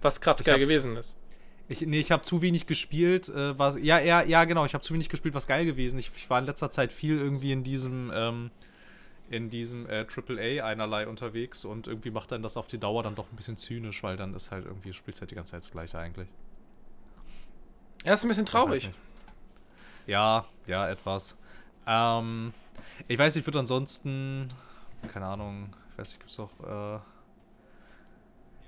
was 0.00 0.20
gerade 0.20 0.44
geil 0.44 0.58
gewesen 0.58 0.96
ist. 0.96 1.16
Ich, 1.68 1.80
nee, 1.82 2.00
ich 2.00 2.10
habe 2.10 2.22
zu 2.22 2.42
wenig 2.42 2.66
gespielt, 2.66 3.28
äh, 3.28 3.58
was. 3.58 3.76
Ja, 3.80 3.98
ja, 3.98 4.22
ja, 4.22 4.44
genau, 4.44 4.64
ich 4.64 4.74
habe 4.74 4.82
zu 4.82 4.94
wenig 4.94 5.08
gespielt, 5.08 5.34
was 5.34 5.46
geil 5.46 5.64
gewesen. 5.64 5.98
Ich, 5.98 6.10
ich, 6.16 6.30
war 6.30 6.38
in 6.38 6.46
letzter 6.46 6.70
Zeit 6.70 6.92
viel 6.92 7.18
irgendwie 7.18 7.52
in 7.52 7.62
diesem, 7.64 8.10
ähm, 8.14 8.50
in 9.30 9.50
diesem 9.50 9.86
äh, 9.88 10.06
AAA 10.06 10.64
einerlei 10.64 11.06
unterwegs 11.06 11.64
und 11.64 11.86
irgendwie 11.86 12.10
macht 12.10 12.32
dann 12.32 12.42
das 12.42 12.56
auf 12.56 12.66
die 12.66 12.78
Dauer 12.78 13.02
dann 13.02 13.14
doch 13.14 13.30
ein 13.30 13.36
bisschen 13.36 13.56
zynisch, 13.56 14.02
weil 14.02 14.16
dann 14.16 14.34
ist 14.34 14.50
halt 14.50 14.66
irgendwie, 14.66 14.92
spielt 14.92 15.20
halt 15.20 15.30
die 15.30 15.34
ganze 15.34 15.52
Zeit 15.52 15.62
das 15.62 15.70
gleiche 15.70 15.98
eigentlich. 15.98 16.28
Ja, 18.04 18.14
ist 18.14 18.24
ein 18.24 18.28
bisschen 18.28 18.46
traurig. 18.46 18.90
Ja, 20.06 20.44
ja, 20.66 20.88
etwas. 20.88 21.36
Ähm, 21.86 22.52
ich 23.08 23.18
weiß, 23.18 23.36
ich 23.36 23.46
würde 23.46 23.60
ansonsten, 23.60 24.48
keine 25.12 25.26
Ahnung, 25.26 25.74
ich 25.92 25.98
weiß 25.98 26.08
nicht, 26.10 26.20
gibt 26.20 26.30
es 26.30 26.36
doch, 26.36 26.50
äh, 26.60 27.00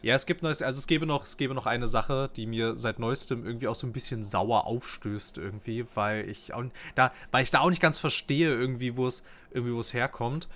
ja, 0.02 0.14
es 0.14 0.26
gibt 0.26 0.42
neues, 0.42 0.60
also 0.60 0.78
es 0.78 0.86
gäbe 0.86 1.06
noch, 1.06 1.24
es 1.24 1.38
gäbe 1.38 1.54
noch 1.54 1.64
eine 1.64 1.86
Sache, 1.88 2.30
die 2.36 2.46
mir 2.46 2.76
seit 2.76 2.98
neuestem 2.98 3.46
irgendwie 3.46 3.68
auch 3.68 3.74
so 3.74 3.86
ein 3.86 3.92
bisschen 3.92 4.22
sauer 4.22 4.66
aufstößt 4.66 5.38
irgendwie, 5.38 5.86
weil 5.94 6.28
ich 6.28 6.52
auch, 6.52 6.62
da, 6.94 7.10
weil 7.30 7.42
ich 7.42 7.50
da 7.50 7.60
auch 7.60 7.70
nicht 7.70 7.80
ganz 7.80 7.98
verstehe 7.98 8.50
irgendwie, 8.50 8.96
wo 8.96 9.06
es 9.06 9.24
irgendwie 9.50 9.74
wo 9.74 9.80
es 9.80 9.94
herkommt, 9.94 10.48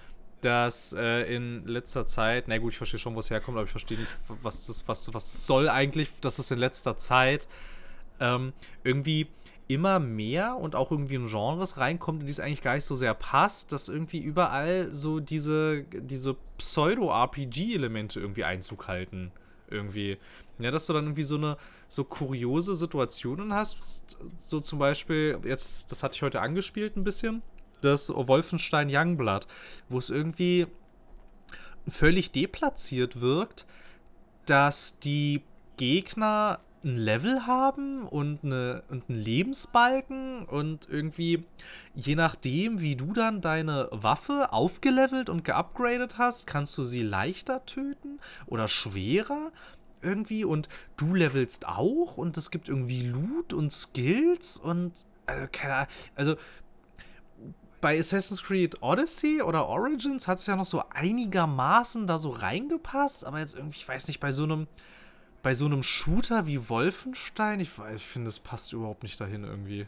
dass 0.43 0.93
äh, 0.93 1.35
in 1.35 1.67
letzter 1.67 2.05
Zeit, 2.07 2.47
na 2.47 2.59
gut, 2.59 2.73
ich 2.73 2.77
verstehe 2.77 3.01
schon, 3.01 3.15
wo 3.15 3.21
es 3.21 3.31
herkommt, 3.31 3.57
aber 3.57 3.65
ich 3.65 3.71
verstehe 3.71 3.99
nicht, 3.99 4.11
was 4.43 4.67
das, 4.67 4.87
was, 4.87 5.15
was 5.15 5.47
soll 5.47 5.69
eigentlich, 5.71 6.11
dass 6.21 6.39
es 6.39 6.51
in 6.51 6.59
letzter 6.59 6.99
Zeit 6.99 7.49
ähm, 8.21 8.53
irgendwie 8.85 9.29
immer 9.69 9.99
mehr 9.99 10.57
und 10.57 10.75
auch 10.75 10.91
irgendwie 10.91 11.17
in 11.17 11.29
Genres 11.29 11.77
reinkommt, 11.77 12.21
in 12.21 12.27
die 12.27 12.31
es 12.31 12.41
eigentlich 12.41 12.63
gar 12.63 12.75
nicht 12.75 12.85
so 12.85 12.97
sehr 12.97 13.15
passt, 13.15 13.73
dass 13.73 13.91
irgendwie 13.91 14.19
überall 14.19 14.93
so 14.93 15.21
diese, 15.21 15.85
diese 15.85 16.37
Pseudo-RPG-Elemente 16.57 18.19
irgendwie 18.19 18.45
Einzug 18.45 18.89
halten. 18.89 19.31
Irgendwie. 19.71 20.17
Ja, 20.59 20.71
dass 20.71 20.87
du 20.87 20.95
dann 20.95 21.05
irgendwie 21.05 21.23
so 21.23 21.37
eine 21.37 21.59
so 21.89 22.05
kuriose 22.05 22.75
Situationen 22.75 23.53
hast. 23.53 24.17
So 24.39 24.61
zum 24.61 24.79
Beispiel, 24.79 25.39
jetzt, 25.45 25.93
das 25.93 26.03
hatte 26.03 26.15
ich 26.17 26.23
heute 26.23 26.41
angespielt 26.41 26.97
ein 26.97 27.05
bisschen, 27.05 27.43
das 27.83 28.09
Wolfenstein 28.09 28.89
Youngblood, 28.91 29.47
wo 29.91 29.99
es 29.99 30.09
irgendwie 30.09 30.67
völlig 31.87 32.33
deplatziert 32.33 33.21
wirkt, 33.21 33.67
dass 34.47 34.99
die 34.99 35.43
Gegner 35.77 36.59
ein 36.85 36.97
Level 36.97 37.47
haben 37.47 38.07
und, 38.07 38.45
eine, 38.45 38.83
und 38.89 39.09
einen 39.09 39.19
Lebensbalken 39.19 40.45
und 40.45 40.89
irgendwie, 40.89 41.45
je 41.95 42.15
nachdem, 42.15 42.81
wie 42.81 42.97
du 42.97 43.13
dann 43.13 43.41
deine 43.41 43.89
Waffe 43.91 44.53
aufgelevelt 44.53 45.29
und 45.29 45.45
geupgradet 45.45 46.19
hast, 46.19 46.47
kannst 46.47 46.77
du 46.79 46.85
sie 46.85 47.03
leichter 47.03 47.65
töten 47.67 48.21
oder 48.47 48.69
schwerer 48.69 49.53
irgendwie 50.03 50.45
und 50.45 50.69
du 50.97 51.15
levelst 51.15 51.67
auch 51.67 52.17
und 52.17 52.37
es 52.37 52.51
gibt 52.51 52.69
irgendwie 52.69 53.09
Loot 53.09 53.53
und 53.53 53.73
Skills 53.73 54.57
und 54.59 54.93
äh, 55.27 55.49
keine 55.49 55.75
Ahnung, 55.75 55.89
also 56.15 56.37
bei 57.81 57.99
Assassin's 57.99 58.43
Creed 58.43 58.83
Odyssey 58.83 59.43
oder 59.43 59.67
Origins 59.67 60.27
hat 60.27 60.39
es 60.39 60.47
ja 60.47 60.57
noch 60.57 60.67
so 60.67 60.83
einigermaßen 60.91 62.07
da 62.07 62.19
so 62.19 62.31
reingepasst, 62.31 63.25
aber 63.25 63.39
jetzt 63.39 63.55
irgendwie, 63.55 63.79
ich 63.79 63.89
weiß 63.89 64.09
nicht, 64.09 64.21
bei 64.21 64.33
so 64.33 64.45
einem 64.45 64.67
bei 65.49 65.55
so 65.55 65.65
einem 65.65 65.83
Shooter 65.83 66.47
wie 66.47 66.69
Wolfenstein, 66.69 67.59
ich, 67.59 67.71
ich 67.97 68.03
finde, 68.03 68.29
es 68.29 68.39
passt 68.39 68.75
überhaupt 68.75 69.03
nicht 69.03 69.19
dahin 69.19 69.45
irgendwie. 69.45 69.87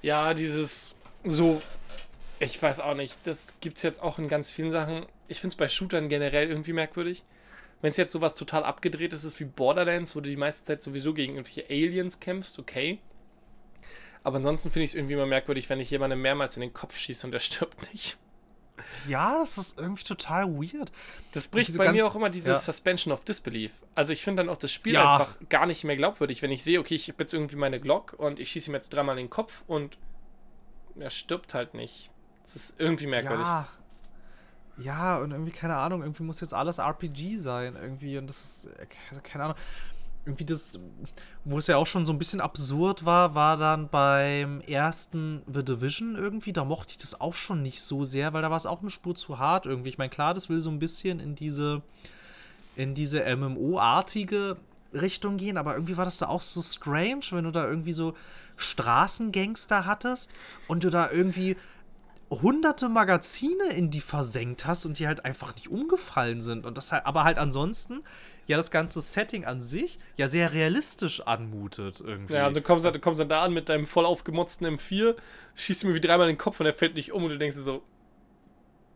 Ja, 0.00 0.32
dieses 0.32 0.94
so, 1.22 1.60
ich 2.40 2.62
weiß 2.62 2.80
auch 2.80 2.94
nicht, 2.94 3.18
das 3.24 3.60
gibt 3.60 3.76
es 3.76 3.82
jetzt 3.82 4.02
auch 4.02 4.18
in 4.18 4.28
ganz 4.28 4.50
vielen 4.50 4.70
Sachen. 4.70 5.04
Ich 5.28 5.38
finde 5.38 5.52
es 5.52 5.56
bei 5.58 5.68
Shootern 5.68 6.08
generell 6.08 6.48
irgendwie 6.48 6.72
merkwürdig. 6.72 7.24
Wenn 7.82 7.90
es 7.90 7.98
jetzt 7.98 8.14
sowas 8.14 8.34
total 8.34 8.64
abgedreht 8.64 9.12
ist 9.12 9.38
wie 9.38 9.44
Borderlands, 9.44 10.16
wo 10.16 10.20
du 10.22 10.30
die 10.30 10.36
meiste 10.36 10.64
Zeit 10.64 10.82
sowieso 10.82 11.12
gegen 11.12 11.34
irgendwelche 11.34 11.68
Aliens 11.68 12.18
kämpfst, 12.18 12.58
okay. 12.58 13.00
Aber 14.24 14.38
ansonsten 14.38 14.70
finde 14.70 14.84
ich 14.84 14.92
es 14.92 14.94
irgendwie 14.94 15.12
immer 15.12 15.26
merkwürdig, 15.26 15.68
wenn 15.68 15.78
ich 15.78 15.90
jemandem 15.90 16.22
mehrmals 16.22 16.56
in 16.56 16.62
den 16.62 16.72
Kopf 16.72 16.96
schieße 16.96 17.26
und 17.26 17.32
der 17.32 17.40
stirbt 17.40 17.92
nicht. 17.92 18.16
Ja, 19.08 19.38
das 19.38 19.58
ist 19.58 19.78
irgendwie 19.78 20.04
total 20.04 20.46
weird. 20.54 20.90
Das 21.32 21.48
bricht 21.48 21.76
bei 21.76 21.92
mir 21.92 22.06
auch 22.06 22.16
immer 22.16 22.30
diese 22.30 22.50
ja. 22.50 22.56
Suspension 22.56 23.12
of 23.12 23.24
Disbelief. 23.24 23.72
Also 23.94 24.12
ich 24.12 24.22
finde 24.22 24.42
dann 24.42 24.50
auch 24.50 24.56
das 24.56 24.72
Spiel 24.72 24.94
ja. 24.94 25.18
einfach 25.18 25.36
gar 25.48 25.66
nicht 25.66 25.84
mehr 25.84 25.96
glaubwürdig, 25.96 26.42
wenn 26.42 26.50
ich 26.50 26.64
sehe, 26.64 26.80
okay, 26.80 26.94
ich 26.94 27.08
habe 27.08 27.22
jetzt 27.22 27.34
irgendwie 27.34 27.56
meine 27.56 27.80
Glock 27.80 28.14
und 28.16 28.40
ich 28.40 28.50
schieße 28.50 28.70
ihm 28.70 28.74
jetzt 28.74 28.92
dreimal 28.92 29.18
in 29.18 29.26
den 29.26 29.30
Kopf 29.30 29.62
und 29.66 29.98
er 30.98 31.10
stirbt 31.10 31.54
halt 31.54 31.74
nicht. 31.74 32.10
Das 32.42 32.56
ist 32.56 32.74
irgendwie 32.78 33.06
merkwürdig. 33.06 33.46
Ja. 33.46 33.68
Ja, 34.78 35.18
und 35.18 35.32
irgendwie, 35.32 35.50
keine 35.50 35.76
Ahnung, 35.76 36.00
irgendwie 36.00 36.22
muss 36.22 36.40
jetzt 36.40 36.54
alles 36.54 36.78
RPG 36.78 37.36
sein, 37.36 37.76
irgendwie. 37.80 38.16
Und 38.16 38.26
das 38.26 38.42
ist, 38.42 38.66
äh, 38.66 38.86
keine 39.22 39.44
Ahnung. 39.44 39.56
Irgendwie 40.24 40.44
das, 40.44 40.78
wo 41.44 41.58
es 41.58 41.66
ja 41.66 41.76
auch 41.76 41.86
schon 41.86 42.06
so 42.06 42.12
ein 42.12 42.18
bisschen 42.18 42.40
absurd 42.40 43.04
war, 43.04 43.34
war 43.34 43.56
dann 43.56 43.88
beim 43.88 44.60
ersten 44.60 45.42
The 45.52 45.64
Division 45.64 46.14
irgendwie. 46.14 46.52
Da 46.52 46.64
mochte 46.64 46.92
ich 46.92 46.98
das 46.98 47.20
auch 47.20 47.34
schon 47.34 47.62
nicht 47.62 47.82
so 47.82 48.04
sehr, 48.04 48.32
weil 48.32 48.42
da 48.42 48.50
war 48.50 48.56
es 48.56 48.66
auch 48.66 48.82
eine 48.82 48.90
Spur 48.90 49.16
zu 49.16 49.38
hart 49.38 49.66
irgendwie. 49.66 49.88
Ich 49.88 49.98
meine, 49.98 50.10
klar, 50.10 50.32
das 50.32 50.48
will 50.48 50.60
so 50.60 50.70
ein 50.70 50.78
bisschen 50.78 51.18
in 51.18 51.34
diese, 51.34 51.82
in 52.76 52.94
diese 52.94 53.24
MMO-artige 53.36 54.54
Richtung 54.94 55.38
gehen, 55.38 55.56
aber 55.56 55.74
irgendwie 55.74 55.96
war 55.96 56.04
das 56.04 56.18
da 56.18 56.28
auch 56.28 56.42
so 56.42 56.62
strange, 56.62 57.24
wenn 57.30 57.44
du 57.44 57.50
da 57.50 57.66
irgendwie 57.66 57.92
so 57.92 58.14
Straßengangster 58.56 59.86
hattest 59.86 60.32
und 60.68 60.84
du 60.84 60.90
da 60.90 61.10
irgendwie 61.10 61.56
hunderte 62.40 62.88
Magazine 62.88 63.64
in 63.76 63.90
die 63.90 64.00
versenkt 64.00 64.64
hast 64.64 64.86
und 64.86 64.98
die 64.98 65.06
halt 65.06 65.24
einfach 65.24 65.54
nicht 65.54 65.68
umgefallen 65.68 66.40
sind. 66.40 66.64
Und 66.64 66.78
das 66.78 66.92
halt, 66.92 67.04
aber 67.04 67.24
halt 67.24 67.38
ansonsten 67.38 68.02
ja 68.46 68.56
das 68.56 68.70
ganze 68.70 69.00
Setting 69.00 69.44
an 69.44 69.60
sich 69.60 69.98
ja 70.16 70.28
sehr 70.28 70.52
realistisch 70.52 71.20
anmutet 71.20 72.00
irgendwie. 72.00 72.34
Ja, 72.34 72.46
und 72.46 72.56
du 72.56 72.62
kommst, 72.62 72.86
du 72.86 72.98
kommst 72.98 73.20
dann 73.20 73.28
da 73.28 73.42
an 73.42 73.52
mit 73.52 73.68
deinem 73.68 73.86
voll 73.86 74.06
aufgemotzten 74.06 74.66
M4, 74.66 75.14
schießt 75.54 75.84
mir 75.84 75.94
wie 75.94 76.00
dreimal 76.00 76.28
in 76.28 76.34
den 76.34 76.40
Kopf 76.40 76.58
und 76.60 76.66
er 76.66 76.74
fällt 76.74 76.94
nicht 76.94 77.12
um 77.12 77.24
und 77.24 77.30
du 77.30 77.38
denkst 77.38 77.56
dir 77.56 77.62
so, 77.62 77.82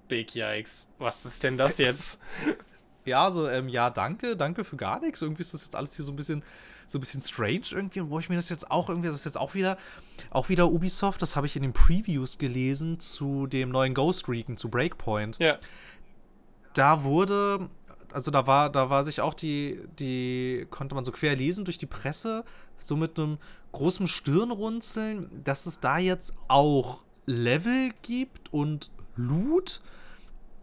Big 0.09 0.34
Yikes, 0.34 0.87
was 0.99 1.24
ist 1.26 1.43
denn 1.43 1.57
das 1.57 1.78
jetzt? 1.78 2.20
ja, 3.05 3.30
so, 3.30 3.49
ähm, 3.49 3.68
ja, 3.68 3.91
danke, 3.91 4.37
danke 4.37 4.64
für 4.64 4.76
gar 4.76 5.01
nichts. 5.01 5.20
Irgendwie 5.20 5.43
ist 5.43 5.53
das 5.53 5.64
jetzt 5.64 5.76
alles 5.76 5.95
hier 5.97 6.05
so 6.05 6.12
ein 6.12 6.16
bisschen 6.16 6.43
so 6.87 6.99
ein 6.99 7.01
bisschen 7.01 7.20
strange 7.20 7.66
irgendwie 7.72 8.01
und 8.01 8.11
wo 8.11 8.18
ich 8.18 8.28
mir 8.28 8.37
das 8.37 8.49
jetzt 8.49 8.70
auch 8.70 8.89
irgendwie, 8.89 9.09
das 9.09 9.16
ist 9.16 9.24
jetzt 9.24 9.39
auch 9.39 9.55
wieder, 9.55 9.76
auch 10.30 10.49
wieder 10.49 10.70
Ubisoft, 10.70 11.20
das 11.22 11.37
habe 11.37 11.47
ich 11.47 11.57
in 11.57 11.62
den 11.62 11.72
Previews 11.72 12.39
gelesen 12.39 13.01
zu 13.01 13.47
dem 13.47 13.70
neuen 13.70 13.95
Ghost 13.95 14.28
Recon, 14.28 14.57
zu 14.57 14.68
Breakpoint. 14.68 15.39
Ja. 15.39 15.59
Da 16.74 17.03
wurde, 17.03 17.68
also 18.12 18.30
da 18.30 18.47
war, 18.47 18.70
da 18.70 18.91
war 18.91 19.03
sich 19.03 19.20
auch 19.20 19.34
die, 19.34 19.80
die, 19.99 20.66
konnte 20.70 20.95
man 20.95 21.05
so 21.05 21.12
quer 21.12 21.34
lesen 21.34 21.64
durch 21.64 21.78
die 21.78 21.87
Presse, 21.87 22.45
so 22.78 22.97
mit 22.97 23.18
einem 23.18 23.39
großen 23.72 24.07
Stirnrunzeln, 24.07 25.43
dass 25.43 25.66
es 25.66 25.80
da 25.80 25.99
jetzt 25.99 26.37
auch 26.49 27.05
Level 27.26 27.91
gibt 28.03 28.53
und 28.53 28.91
Loot 29.16 29.80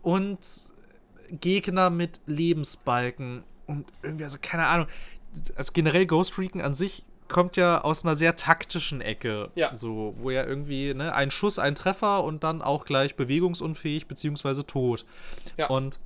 und 0.02 0.40
Gegner 1.30 1.90
mit 1.90 2.22
Lebensbalken 2.28 3.44
und 3.66 3.92
irgendwie, 4.02 4.24
also 4.24 4.38
keine 4.42 4.68
Ahnung 4.68 4.88
also 5.56 5.72
generell 5.74 6.06
Ghost 6.06 6.38
Recon 6.38 6.62
an 6.62 6.74
sich 6.74 7.06
kommt 7.28 7.58
ja 7.58 7.82
aus 7.82 8.04
einer 8.06 8.16
sehr 8.16 8.36
taktischen 8.36 9.02
Ecke. 9.02 9.52
Ja. 9.56 9.76
So, 9.76 10.14
wo 10.18 10.30
ja 10.30 10.46
irgendwie, 10.46 10.94
ne, 10.94 11.14
ein 11.14 11.32
Schuss, 11.32 11.60
ein 11.60 11.76
Treffer 11.76 12.24
und 12.24 12.44
dann 12.44 12.62
auch 12.62 12.86
gleich 12.86 13.16
bewegungsunfähig 13.16 14.08
beziehungsweise 14.08 14.66
tot. 14.66 15.06
Ja. 15.58 15.68
Und 15.68 16.00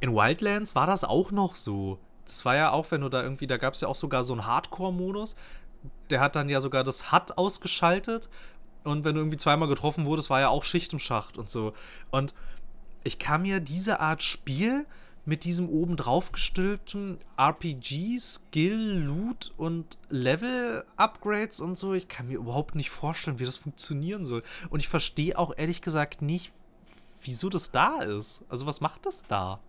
in 0.00 0.14
Wildlands 0.14 0.74
war 0.74 0.86
das 0.86 1.04
auch 1.04 1.30
noch 1.30 1.54
so. 1.54 1.98
Das 2.24 2.44
war 2.44 2.56
ja 2.56 2.70
auch, 2.70 2.90
wenn 2.90 3.02
du 3.02 3.08
da 3.08 3.22
irgendwie, 3.22 3.46
da 3.46 3.58
gab 3.58 3.74
es 3.74 3.80
ja 3.80 3.88
auch 3.88 3.96
sogar 3.96 4.24
so 4.24 4.32
einen 4.32 4.46
Hardcore-Modus. 4.46 5.36
Der 6.10 6.20
hat 6.20 6.36
dann 6.36 6.48
ja 6.48 6.60
sogar 6.60 6.84
das 6.84 7.12
HUD 7.12 7.36
ausgeschaltet. 7.36 8.30
Und 8.82 9.04
wenn 9.04 9.14
du 9.14 9.20
irgendwie 9.20 9.36
zweimal 9.36 9.68
getroffen 9.68 10.06
wurdest, 10.06 10.30
war 10.30 10.40
ja 10.40 10.48
auch 10.48 10.64
Schicht 10.64 10.92
im 10.92 10.98
Schacht 10.98 11.38
und 11.38 11.48
so. 11.48 11.74
Und 12.10 12.34
ich 13.02 13.18
kann 13.18 13.42
mir 13.42 13.60
diese 13.60 14.00
Art 14.00 14.22
Spiel 14.22 14.86
mit 15.24 15.44
diesem 15.44 15.68
oben 15.68 15.96
drauf 15.96 16.32
gestülpten 16.32 17.18
RPG, 17.38 18.18
Skill, 18.18 19.04
Loot 19.04 19.52
und 19.56 19.98
Level-Upgrades 20.10 21.60
und 21.60 21.78
so. 21.78 21.94
Ich 21.94 22.08
kann 22.08 22.28
mir 22.28 22.36
überhaupt 22.36 22.74
nicht 22.74 22.90
vorstellen, 22.90 23.38
wie 23.38 23.44
das 23.44 23.56
funktionieren 23.56 24.24
soll. 24.24 24.42
Und 24.70 24.80
ich 24.80 24.88
verstehe 24.88 25.38
auch 25.38 25.56
ehrlich 25.56 25.80
gesagt 25.80 26.20
nicht, 26.20 26.52
wieso 27.22 27.48
das 27.48 27.70
da 27.70 28.02
ist. 28.02 28.44
Also, 28.48 28.66
was 28.66 28.80
macht 28.80 29.06
das 29.06 29.26
da? 29.26 29.60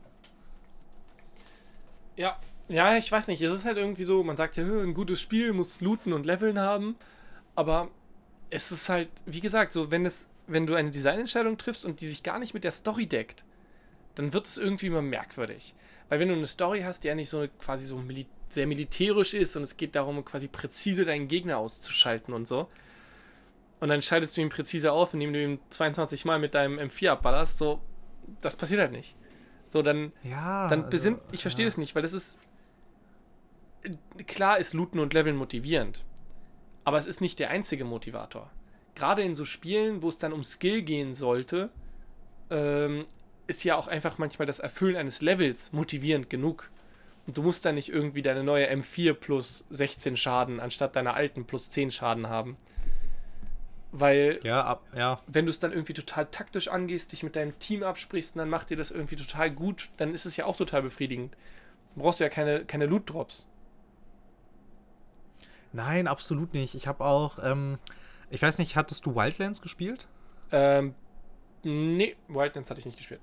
Ja, 2.17 2.37
ja, 2.67 2.97
ich 2.97 3.11
weiß 3.11 3.27
nicht. 3.27 3.41
Es 3.41 3.53
ist 3.53 3.65
halt 3.65 3.77
irgendwie 3.77 4.03
so, 4.03 4.23
man 4.23 4.35
sagt 4.35 4.57
ja, 4.57 4.63
ein 4.63 4.93
gutes 4.93 5.21
Spiel 5.21 5.53
muss 5.53 5.81
Looten 5.81 6.13
und 6.13 6.25
Leveln 6.25 6.59
haben. 6.59 6.95
Aber 7.55 7.89
es 8.49 8.71
ist 8.71 8.89
halt, 8.89 9.09
wie 9.25 9.39
gesagt, 9.39 9.71
so, 9.71 9.91
wenn 9.91 10.05
es, 10.05 10.27
wenn 10.47 10.65
du 10.65 10.75
eine 10.75 10.91
Designentscheidung 10.91 11.57
triffst 11.57 11.85
und 11.85 12.01
die 12.01 12.07
sich 12.07 12.23
gar 12.23 12.39
nicht 12.39 12.53
mit 12.53 12.63
der 12.63 12.71
Story 12.71 13.07
deckt, 13.07 13.45
dann 14.15 14.33
wird 14.33 14.47
es 14.47 14.57
irgendwie 14.57 14.87
immer 14.87 15.01
merkwürdig. 15.01 15.75
Weil 16.09 16.19
wenn 16.19 16.29
du 16.29 16.35
eine 16.35 16.47
Story 16.47 16.81
hast, 16.81 17.03
die 17.03 17.07
ja 17.07 17.15
nicht 17.15 17.29
so 17.29 17.47
quasi 17.59 17.85
so 17.85 17.97
mili 17.97 18.27
sehr 18.47 18.67
militärisch 18.67 19.33
ist 19.33 19.55
und 19.55 19.63
es 19.63 19.75
geht 19.75 19.95
darum, 19.95 20.23
quasi 20.23 20.47
präzise 20.47 21.03
deinen 21.03 21.27
Gegner 21.27 21.57
auszuschalten 21.57 22.33
und 22.33 22.47
so. 22.47 22.69
Und 23.79 23.89
dann 23.89 24.01
schaltest 24.01 24.37
du 24.37 24.41
ihn 24.41 24.49
präzise 24.49 24.91
auf, 24.91 25.13
indem 25.13 25.33
du 25.33 25.43
ihn 25.43 25.59
22 25.69 26.25
Mal 26.25 26.39
mit 26.39 26.55
deinem 26.55 26.79
M4 26.79 27.09
abballerst, 27.09 27.57
so, 27.57 27.81
das 28.41 28.55
passiert 28.55 28.79
halt 28.79 28.91
nicht. 28.91 29.15
So, 29.67 29.81
dann, 29.81 30.13
ja, 30.23 30.67
dann 30.69 30.89
besinnt, 30.89 31.19
also, 31.19 31.33
ich 31.33 31.41
verstehe 31.41 31.65
ja. 31.65 31.69
das 31.69 31.77
nicht, 31.77 31.95
weil 31.95 32.03
das 32.03 32.13
ist, 32.13 32.39
klar 34.27 34.57
ist 34.57 34.73
Looten 34.73 34.99
und 34.99 35.13
Leveln 35.13 35.35
motivierend, 35.35 36.05
aber 36.83 36.97
es 36.97 37.07
ist 37.07 37.19
nicht 37.19 37.39
der 37.39 37.49
einzige 37.49 37.83
Motivator. 37.83 38.51
Gerade 38.93 39.23
in 39.23 39.35
so 39.35 39.43
Spielen, 39.43 40.01
wo 40.01 40.07
es 40.07 40.17
dann 40.17 40.31
um 40.31 40.43
Skill 40.43 40.83
gehen 40.83 41.13
sollte, 41.13 41.71
ähm, 42.49 43.05
ist 43.47 43.63
ja 43.63 43.75
auch 43.75 43.87
einfach 43.87 44.17
manchmal 44.17 44.45
das 44.45 44.59
Erfüllen 44.59 44.95
eines 44.95 45.21
Levels 45.21 45.73
motivierend 45.73 46.29
genug. 46.29 46.69
Und 47.27 47.37
du 47.37 47.41
musst 47.41 47.65
dann 47.65 47.75
nicht 47.75 47.89
irgendwie 47.89 48.21
deine 48.21 48.43
neue 48.43 48.69
M4 48.71 49.13
plus 49.13 49.65
16 49.69 50.15
Schaden 50.17 50.59
anstatt 50.59 50.95
deiner 50.95 51.15
alten 51.15 51.45
plus 51.45 51.71
10 51.71 51.91
Schaden 51.91 52.29
haben. 52.29 52.57
Weil, 53.91 54.39
ja, 54.43 54.63
ab, 54.63 54.83
ja. 54.95 55.21
wenn 55.25 55.45
du 55.45 55.49
es 55.49 55.59
dann 55.59 55.71
irgendwie 55.71 55.93
total 55.93 56.25
taktisch 56.25 56.67
angehst, 56.67 57.13
dich 57.13 57.23
mit 57.23 57.35
deinem 57.35 57.57
Team 57.59 57.81
absprichst 57.81 58.35
und 58.35 58.39
dann 58.39 58.49
macht 58.49 58.69
dir 58.69 58.77
das 58.77 58.91
irgendwie 58.91 59.15
total 59.15 59.49
gut, 59.49 59.89
dann 59.97 60.13
ist 60.13 60.25
es 60.25 60.35
ja 60.35 60.45
auch 60.45 60.57
total 60.57 60.81
befriedigend. 60.81 61.33
Du 61.95 62.01
brauchst 62.01 62.19
ja 62.19 62.27
keine, 62.27 62.65
keine 62.65 62.87
Loot-Drops. 62.87 63.47
Nein, 65.71 66.07
absolut 66.07 66.53
nicht. 66.53 66.75
Ich 66.75 66.87
habe 66.87 67.05
auch, 67.05 67.39
ähm, 67.41 67.79
ich 68.29 68.41
weiß 68.41 68.57
nicht, 68.57 68.75
hattest 68.75 69.05
du 69.05 69.15
Wildlands 69.15 69.61
gespielt? 69.61 70.07
Ähm, 70.51 70.93
nee, 71.63 72.15
Wildlands 72.27 72.69
hatte 72.69 72.79
ich 72.79 72.85
nicht 72.85 72.97
gespielt 72.97 73.21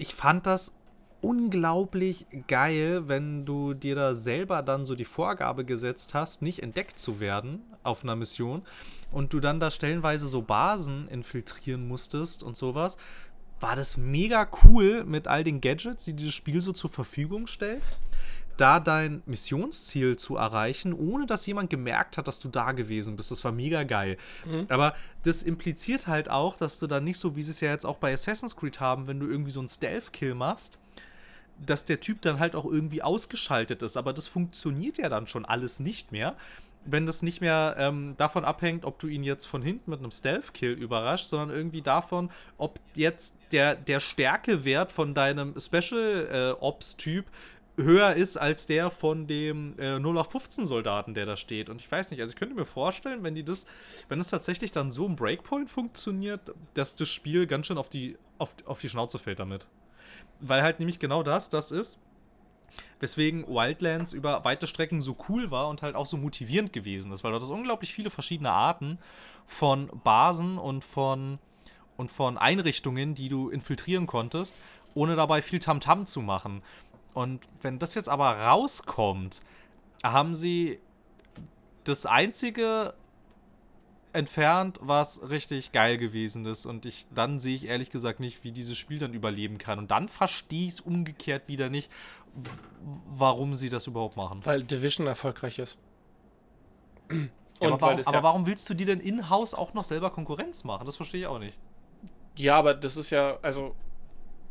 ich 0.00 0.14
fand 0.14 0.46
das 0.46 0.74
unglaublich 1.20 2.26
geil, 2.48 3.06
wenn 3.08 3.44
du 3.44 3.74
dir 3.74 3.94
da 3.94 4.14
selber 4.14 4.62
dann 4.62 4.86
so 4.86 4.94
die 4.94 5.04
Vorgabe 5.04 5.66
gesetzt 5.66 6.14
hast, 6.14 6.40
nicht 6.40 6.62
entdeckt 6.62 6.98
zu 6.98 7.20
werden 7.20 7.60
auf 7.82 8.02
einer 8.02 8.16
Mission 8.16 8.62
und 9.12 9.34
du 9.34 9.40
dann 9.40 9.60
da 9.60 9.70
stellenweise 9.70 10.26
so 10.28 10.40
Basen 10.40 11.06
infiltrieren 11.08 11.86
musstest 11.86 12.42
und 12.42 12.56
sowas. 12.56 12.96
War 13.60 13.76
das 13.76 13.98
mega 13.98 14.48
cool 14.64 15.04
mit 15.04 15.28
all 15.28 15.44
den 15.44 15.60
Gadgets, 15.60 16.06
die 16.06 16.14
dieses 16.14 16.32
Spiel 16.32 16.62
so 16.62 16.72
zur 16.72 16.88
Verfügung 16.88 17.46
stellt 17.46 17.82
da 18.60 18.80
dein 18.80 19.22
Missionsziel 19.26 20.16
zu 20.16 20.36
erreichen, 20.36 20.92
ohne 20.92 21.26
dass 21.26 21.46
jemand 21.46 21.70
gemerkt 21.70 22.18
hat, 22.18 22.28
dass 22.28 22.40
du 22.40 22.48
da 22.48 22.72
gewesen 22.72 23.16
bist. 23.16 23.30
Das 23.30 23.42
war 23.44 23.52
mega 23.52 23.84
geil. 23.84 24.16
Mhm. 24.44 24.66
Aber 24.68 24.94
das 25.22 25.42
impliziert 25.42 26.06
halt 26.06 26.30
auch, 26.30 26.56
dass 26.56 26.78
du 26.78 26.86
dann 26.86 27.04
nicht 27.04 27.18
so, 27.18 27.36
wie 27.36 27.42
sie 27.42 27.52
es 27.52 27.60
ja 27.60 27.70
jetzt 27.70 27.86
auch 27.86 27.96
bei 27.96 28.12
Assassin's 28.12 28.56
Creed 28.56 28.80
haben, 28.80 29.06
wenn 29.06 29.18
du 29.20 29.26
irgendwie 29.26 29.50
so 29.50 29.60
einen 29.60 29.68
Stealth-Kill 29.68 30.34
machst, 30.34 30.78
dass 31.64 31.84
der 31.84 32.00
Typ 32.00 32.22
dann 32.22 32.38
halt 32.38 32.54
auch 32.54 32.64
irgendwie 32.64 33.02
ausgeschaltet 33.02 33.82
ist. 33.82 33.96
Aber 33.96 34.12
das 34.12 34.28
funktioniert 34.28 34.98
ja 34.98 35.08
dann 35.08 35.26
schon 35.26 35.44
alles 35.44 35.80
nicht 35.80 36.12
mehr. 36.12 36.36
Wenn 36.86 37.04
das 37.04 37.22
nicht 37.22 37.42
mehr 37.42 37.76
ähm, 37.78 38.14
davon 38.16 38.44
abhängt, 38.44 38.86
ob 38.86 38.98
du 38.98 39.06
ihn 39.06 39.22
jetzt 39.22 39.44
von 39.44 39.60
hinten 39.60 39.90
mit 39.90 40.00
einem 40.00 40.10
Stealth-Kill 40.10 40.72
überrascht, 40.72 41.28
sondern 41.28 41.50
irgendwie 41.50 41.82
davon, 41.82 42.30
ob 42.56 42.80
jetzt 42.94 43.36
der, 43.52 43.74
der 43.74 44.00
Stärkewert 44.00 44.90
von 44.90 45.12
deinem 45.12 45.54
Special-Ops-Typ 45.58 47.26
äh, 47.26 47.30
höher 47.82 48.14
ist 48.14 48.36
als 48.36 48.66
der 48.66 48.90
von 48.90 49.26
dem 49.26 49.78
äh, 49.78 49.96
0815 49.96 50.66
Soldaten, 50.66 51.14
der 51.14 51.26
da 51.26 51.36
steht. 51.36 51.68
Und 51.68 51.80
ich 51.80 51.90
weiß 51.90 52.10
nicht, 52.10 52.20
also 52.20 52.32
ich 52.32 52.36
könnte 52.36 52.54
mir 52.54 52.64
vorstellen, 52.64 53.22
wenn 53.22 53.34
die 53.34 53.44
das, 53.44 53.66
wenn 54.08 54.20
es 54.20 54.28
tatsächlich 54.28 54.72
dann 54.72 54.90
so 54.90 55.06
im 55.06 55.16
Breakpoint 55.16 55.68
funktioniert, 55.68 56.54
dass 56.74 56.96
das 56.96 57.08
Spiel 57.08 57.46
ganz 57.46 57.66
schön 57.66 57.78
auf 57.78 57.88
die, 57.88 58.16
auf, 58.38 58.54
auf 58.66 58.80
die 58.80 58.88
Schnauze 58.88 59.18
fällt 59.18 59.38
damit. 59.38 59.68
Weil 60.40 60.62
halt 60.62 60.78
nämlich 60.78 60.98
genau 60.98 61.22
das, 61.22 61.50
das 61.50 61.72
ist, 61.72 61.98
weswegen 62.98 63.46
Wildlands 63.46 64.12
über 64.12 64.44
weite 64.44 64.66
Strecken 64.66 65.02
so 65.02 65.16
cool 65.28 65.50
war 65.50 65.68
und 65.68 65.82
halt 65.82 65.96
auch 65.96 66.06
so 66.06 66.16
motivierend 66.16 66.72
gewesen 66.72 67.12
ist, 67.12 67.24
weil 67.24 67.32
dort 67.32 67.42
es 67.42 67.50
unglaublich 67.50 67.92
viele 67.92 68.10
verschiedene 68.10 68.50
Arten 68.50 68.98
von 69.46 69.90
Basen 70.04 70.58
und 70.58 70.84
von, 70.84 71.38
und 71.96 72.10
von 72.10 72.38
Einrichtungen, 72.38 73.14
die 73.14 73.28
du 73.28 73.48
infiltrieren 73.48 74.06
konntest, 74.06 74.54
ohne 74.94 75.16
dabei 75.16 75.42
viel 75.42 75.60
Tamtam 75.60 76.02
-Tam 76.02 76.06
zu 76.06 76.20
machen. 76.20 76.62
Und 77.14 77.40
wenn 77.62 77.78
das 77.78 77.94
jetzt 77.94 78.08
aber 78.08 78.38
rauskommt, 78.38 79.42
haben 80.02 80.34
sie 80.34 80.80
das 81.84 82.06
einzige 82.06 82.94
entfernt, 84.12 84.78
was 84.82 85.30
richtig 85.30 85.72
geil 85.72 85.98
gewesen 85.98 86.44
ist. 86.46 86.66
Und 86.66 86.86
ich, 86.86 87.06
dann 87.14 87.40
sehe 87.40 87.54
ich 87.54 87.66
ehrlich 87.66 87.90
gesagt 87.90 88.20
nicht, 88.20 88.44
wie 88.44 88.52
dieses 88.52 88.76
Spiel 88.76 88.98
dann 88.98 89.14
überleben 89.14 89.58
kann. 89.58 89.78
Und 89.78 89.90
dann 89.90 90.08
verstehe 90.08 90.66
ich 90.66 90.74
es 90.74 90.80
umgekehrt 90.80 91.48
wieder 91.48 91.70
nicht, 91.70 91.90
warum 93.06 93.54
sie 93.54 93.68
das 93.68 93.86
überhaupt 93.86 94.16
machen. 94.16 94.40
Weil 94.44 94.62
Division 94.62 95.06
erfolgreich 95.06 95.58
ist. 95.58 95.78
Ja, 97.60 97.68
aber, 97.68 97.80
warum, 97.80 98.00
aber 98.00 98.16
ja 98.16 98.22
warum 98.22 98.46
willst 98.46 98.68
du 98.70 98.74
dir 98.74 98.86
denn 98.86 99.00
in-house 99.00 99.54
auch 99.54 99.74
noch 99.74 99.84
selber 99.84 100.10
Konkurrenz 100.10 100.64
machen? 100.64 100.86
Das 100.86 100.96
verstehe 100.96 101.20
ich 101.20 101.26
auch 101.26 101.38
nicht. 101.38 101.58
Ja, 102.36 102.56
aber 102.56 102.74
das 102.74 102.96
ist 102.96 103.10
ja, 103.10 103.38
also, 103.42 103.74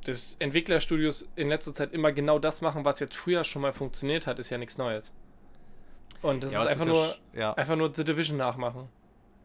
dass 0.04 0.36
Entwicklerstudios 0.40 1.28
in 1.36 1.50
letzter 1.50 1.74
Zeit 1.74 1.94
immer 1.94 2.12
genau 2.12 2.40
das 2.40 2.62
machen, 2.62 2.86
was 2.86 3.00
jetzt 3.00 3.16
früher 3.16 3.44
schon 3.44 3.62
mal 3.62 3.74
funktioniert 3.74 4.28
hat, 4.28 4.40
ist 4.40 4.50
ja 4.50 4.58
nichts 4.58 4.78
Neues. 4.78 5.12
Und 6.22 6.44
das 6.44 6.54
ja, 6.54 6.64
ist, 6.64 6.70
einfach, 6.70 6.86
ist 6.86 6.92
nur, 6.92 7.16
ja 7.34 7.54
einfach 7.54 7.76
nur 7.76 7.94
The 7.94 8.04
Division 8.04 8.38
nachmachen. 8.38 8.90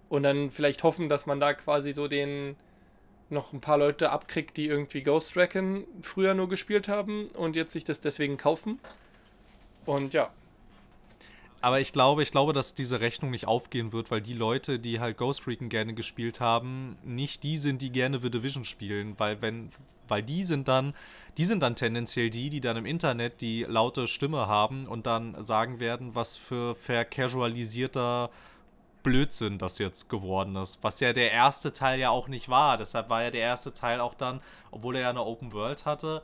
Und 0.09 0.23
dann 0.23 0.51
vielleicht 0.51 0.83
hoffen, 0.83 1.09
dass 1.09 1.27
man 1.27 1.41
da 1.41 1.55
quasi 1.55 1.93
so 1.93 2.09
den 2.09 2.57
noch 3.31 3.53
ein 3.53 3.61
paar 3.61 3.79
Leute 3.79 4.11
abkriegt, 4.11 4.57
die 4.57 4.67
irgendwie 4.67 5.03
Ghost 5.03 5.37
Recon 5.37 5.85
früher 6.03 6.35
nur 6.35 6.49
gespielt 6.49 6.89
haben 6.89 7.27
und 7.29 7.57
jetzt 7.57 7.73
sich 7.73 7.85
das 7.85 8.01
deswegen 8.01 8.37
kaufen. 8.37 8.79
Und 9.87 10.15
ja. 10.15 10.31
Aber 11.61 11.81
ich 11.81 11.93
glaube, 11.93 12.23
ich 12.23 12.31
glaube, 12.31 12.53
dass 12.53 12.75
diese 12.75 13.01
Rechnung 13.01 13.31
nicht 13.31 13.49
aufgehen 13.49 13.93
wird, 13.93 14.11
weil 14.11 14.21
die 14.21 14.35
Leute, 14.35 14.79
die 14.79 15.01
halt 15.01 15.17
Ghost 15.17 15.47
Recon 15.47 15.71
gerne 15.71 15.95
gespielt 15.95 16.39
haben, 16.39 16.99
nicht 17.03 17.43
die 17.43 17.57
sind, 17.57 17.81
die 17.81 17.91
gerne 17.91 18.21
The 18.21 18.31
Division 18.31 18.65
spielen, 18.65 19.15
weil 19.19 19.41
wenn 19.41 19.71
weil 20.09 20.23
die 20.23 20.45
sind 20.45 20.69
dann 20.69 20.95
die 21.37 21.45
sind 21.45 21.63
dann 21.63 21.75
tendenziell 21.75 22.31
die, 22.31 22.49
die 22.49 22.61
dann 22.61 22.77
im 22.77 22.87
Internet 22.87 23.41
die 23.41 23.65
laute 23.65 24.07
Stimme 24.07 24.47
haben 24.47 24.87
und 24.87 25.07
dann 25.07 25.35
sagen 25.43 25.81
werden, 25.81 26.15
was 26.15 26.37
für 26.37 26.77
vercasualisierter 26.77 28.31
Blödsinn 29.03 29.59
das 29.59 29.79
jetzt 29.79 30.09
geworden 30.09 30.57
ist. 30.57 30.83
Was 30.83 31.01
ja 31.01 31.13
der 31.13 31.33
erste 31.33 31.73
Teil 31.73 31.99
ja 31.99 32.11
auch 32.11 32.29
nicht 32.29 32.49
war. 32.49 32.79
Deshalb 32.79 33.11
war 33.11 33.23
ja 33.23 33.31
der 33.31 33.43
erste 33.43 33.75
Teil 33.75 34.01
auch 34.01 34.15
dann, 34.15 34.41
obwohl 34.71 34.97
er 34.97 35.03
ja 35.03 35.11
eine 35.11 35.25
Open 35.25 35.53
World 35.53 35.87
hatte, 35.87 36.23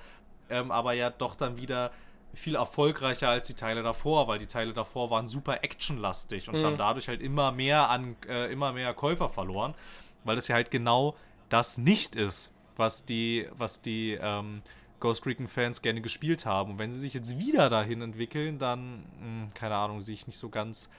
ähm, 0.49 0.71
aber 0.71 0.93
ja 0.93 1.11
doch 1.11 1.35
dann 1.35 1.57
wieder 1.57 1.91
viel 2.33 2.55
erfolgreicher 2.55 3.29
als 3.29 3.49
die 3.49 3.55
Teile 3.55 3.83
davor, 3.83 4.29
weil 4.29 4.39
die 4.39 4.47
Teile 4.47 4.73
davor 4.73 5.11
waren 5.11 5.27
super 5.27 5.65
actionlastig 5.65 6.49
und 6.49 6.57
mhm. 6.57 6.65
haben 6.65 6.79
dadurch 6.79 7.09
halt 7.09 7.21
immer 7.21 7.51
mehr 7.51 7.91
an 7.91 8.17
äh, 8.29 8.51
immer 8.53 8.73
mehr 8.73 8.95
Käufer 8.95 9.29
verloren, 9.29 9.75
weil 10.23 10.37
das 10.37 10.47
ja 10.47 10.55
halt 10.55 10.71
genau 10.71 11.17
das 11.49 11.77
nicht 11.77 12.15
ist, 12.15 12.53
was 12.81 13.05
die 13.05 13.47
was 13.57 13.81
die 13.81 14.19
ähm, 14.21 14.63
Ghost 14.99 15.25
Recon 15.27 15.47
Fans 15.47 15.83
gerne 15.83 16.01
gespielt 16.01 16.47
haben. 16.47 16.73
Und 16.73 16.79
wenn 16.79 16.91
sie 16.91 16.99
sich 16.99 17.15
jetzt 17.15 17.39
wieder 17.39 17.71
dahin 17.71 18.03
entwickeln, 18.03 18.59
dann 18.59 19.05
mh, 19.21 19.45
hm, 19.45 19.55
keine 19.55 19.77
Ahnung, 19.77 20.01
sehe 20.01 20.15
ich 20.15 20.27
nicht 20.27 20.39
so 20.39 20.49
ganz 20.49 20.91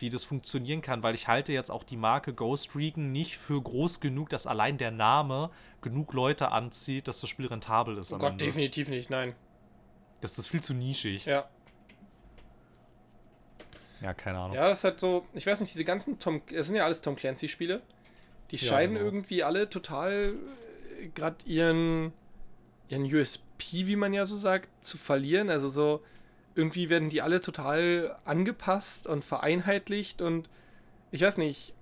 wie 0.00 0.10
das 0.10 0.24
funktionieren 0.24 0.80
kann, 0.80 1.02
weil 1.02 1.14
ich 1.14 1.26
halte 1.26 1.52
jetzt 1.52 1.70
auch 1.70 1.82
die 1.82 1.96
Marke 1.96 2.32
Ghost 2.32 2.76
Recon 2.76 3.10
nicht 3.10 3.36
für 3.36 3.60
groß 3.60 4.00
genug, 4.00 4.28
dass 4.28 4.46
allein 4.46 4.78
der 4.78 4.90
Name 4.90 5.50
genug 5.80 6.12
Leute 6.12 6.52
anzieht, 6.52 7.08
dass 7.08 7.20
das 7.20 7.30
Spiel 7.30 7.46
rentabel 7.46 7.96
ist. 7.98 8.12
Oh 8.12 8.18
Gott, 8.18 8.32
Ende. 8.32 8.44
definitiv 8.44 8.88
nicht, 8.88 9.10
nein. 9.10 9.34
Das 10.20 10.38
ist 10.38 10.46
viel 10.46 10.62
zu 10.62 10.74
nischig. 10.74 11.26
Ja. 11.26 11.48
Ja, 14.00 14.14
keine 14.14 14.38
Ahnung. 14.38 14.54
Ja, 14.54 14.68
das 14.68 14.78
ist 14.78 14.84
halt 14.84 15.00
so, 15.00 15.26
ich 15.34 15.46
weiß 15.46 15.60
nicht, 15.60 15.72
diese 15.72 15.84
ganzen 15.84 16.18
Tom, 16.18 16.42
es 16.52 16.66
sind 16.66 16.76
ja 16.76 16.84
alles 16.84 17.00
Tom 17.00 17.16
Clancy-Spiele. 17.16 17.82
Die 18.50 18.56
ja, 18.56 18.68
scheinen 18.68 18.94
genau. 18.94 19.04
irgendwie 19.04 19.42
alle 19.42 19.68
total 19.68 20.34
äh, 20.34 20.67
gerade 21.14 21.46
ihren, 21.46 22.12
ihren 22.88 23.04
USP, 23.04 23.86
wie 23.86 23.96
man 23.96 24.12
ja 24.12 24.24
so 24.24 24.36
sagt, 24.36 24.68
zu 24.84 24.98
verlieren. 24.98 25.50
Also 25.50 25.68
so, 25.68 26.02
irgendwie 26.54 26.90
werden 26.90 27.08
die 27.08 27.22
alle 27.22 27.40
total 27.40 28.16
angepasst 28.24 29.06
und 29.06 29.24
vereinheitlicht 29.24 30.20
und 30.20 30.48
ich 31.10 31.22
weiß 31.22 31.38
nicht. 31.38 31.74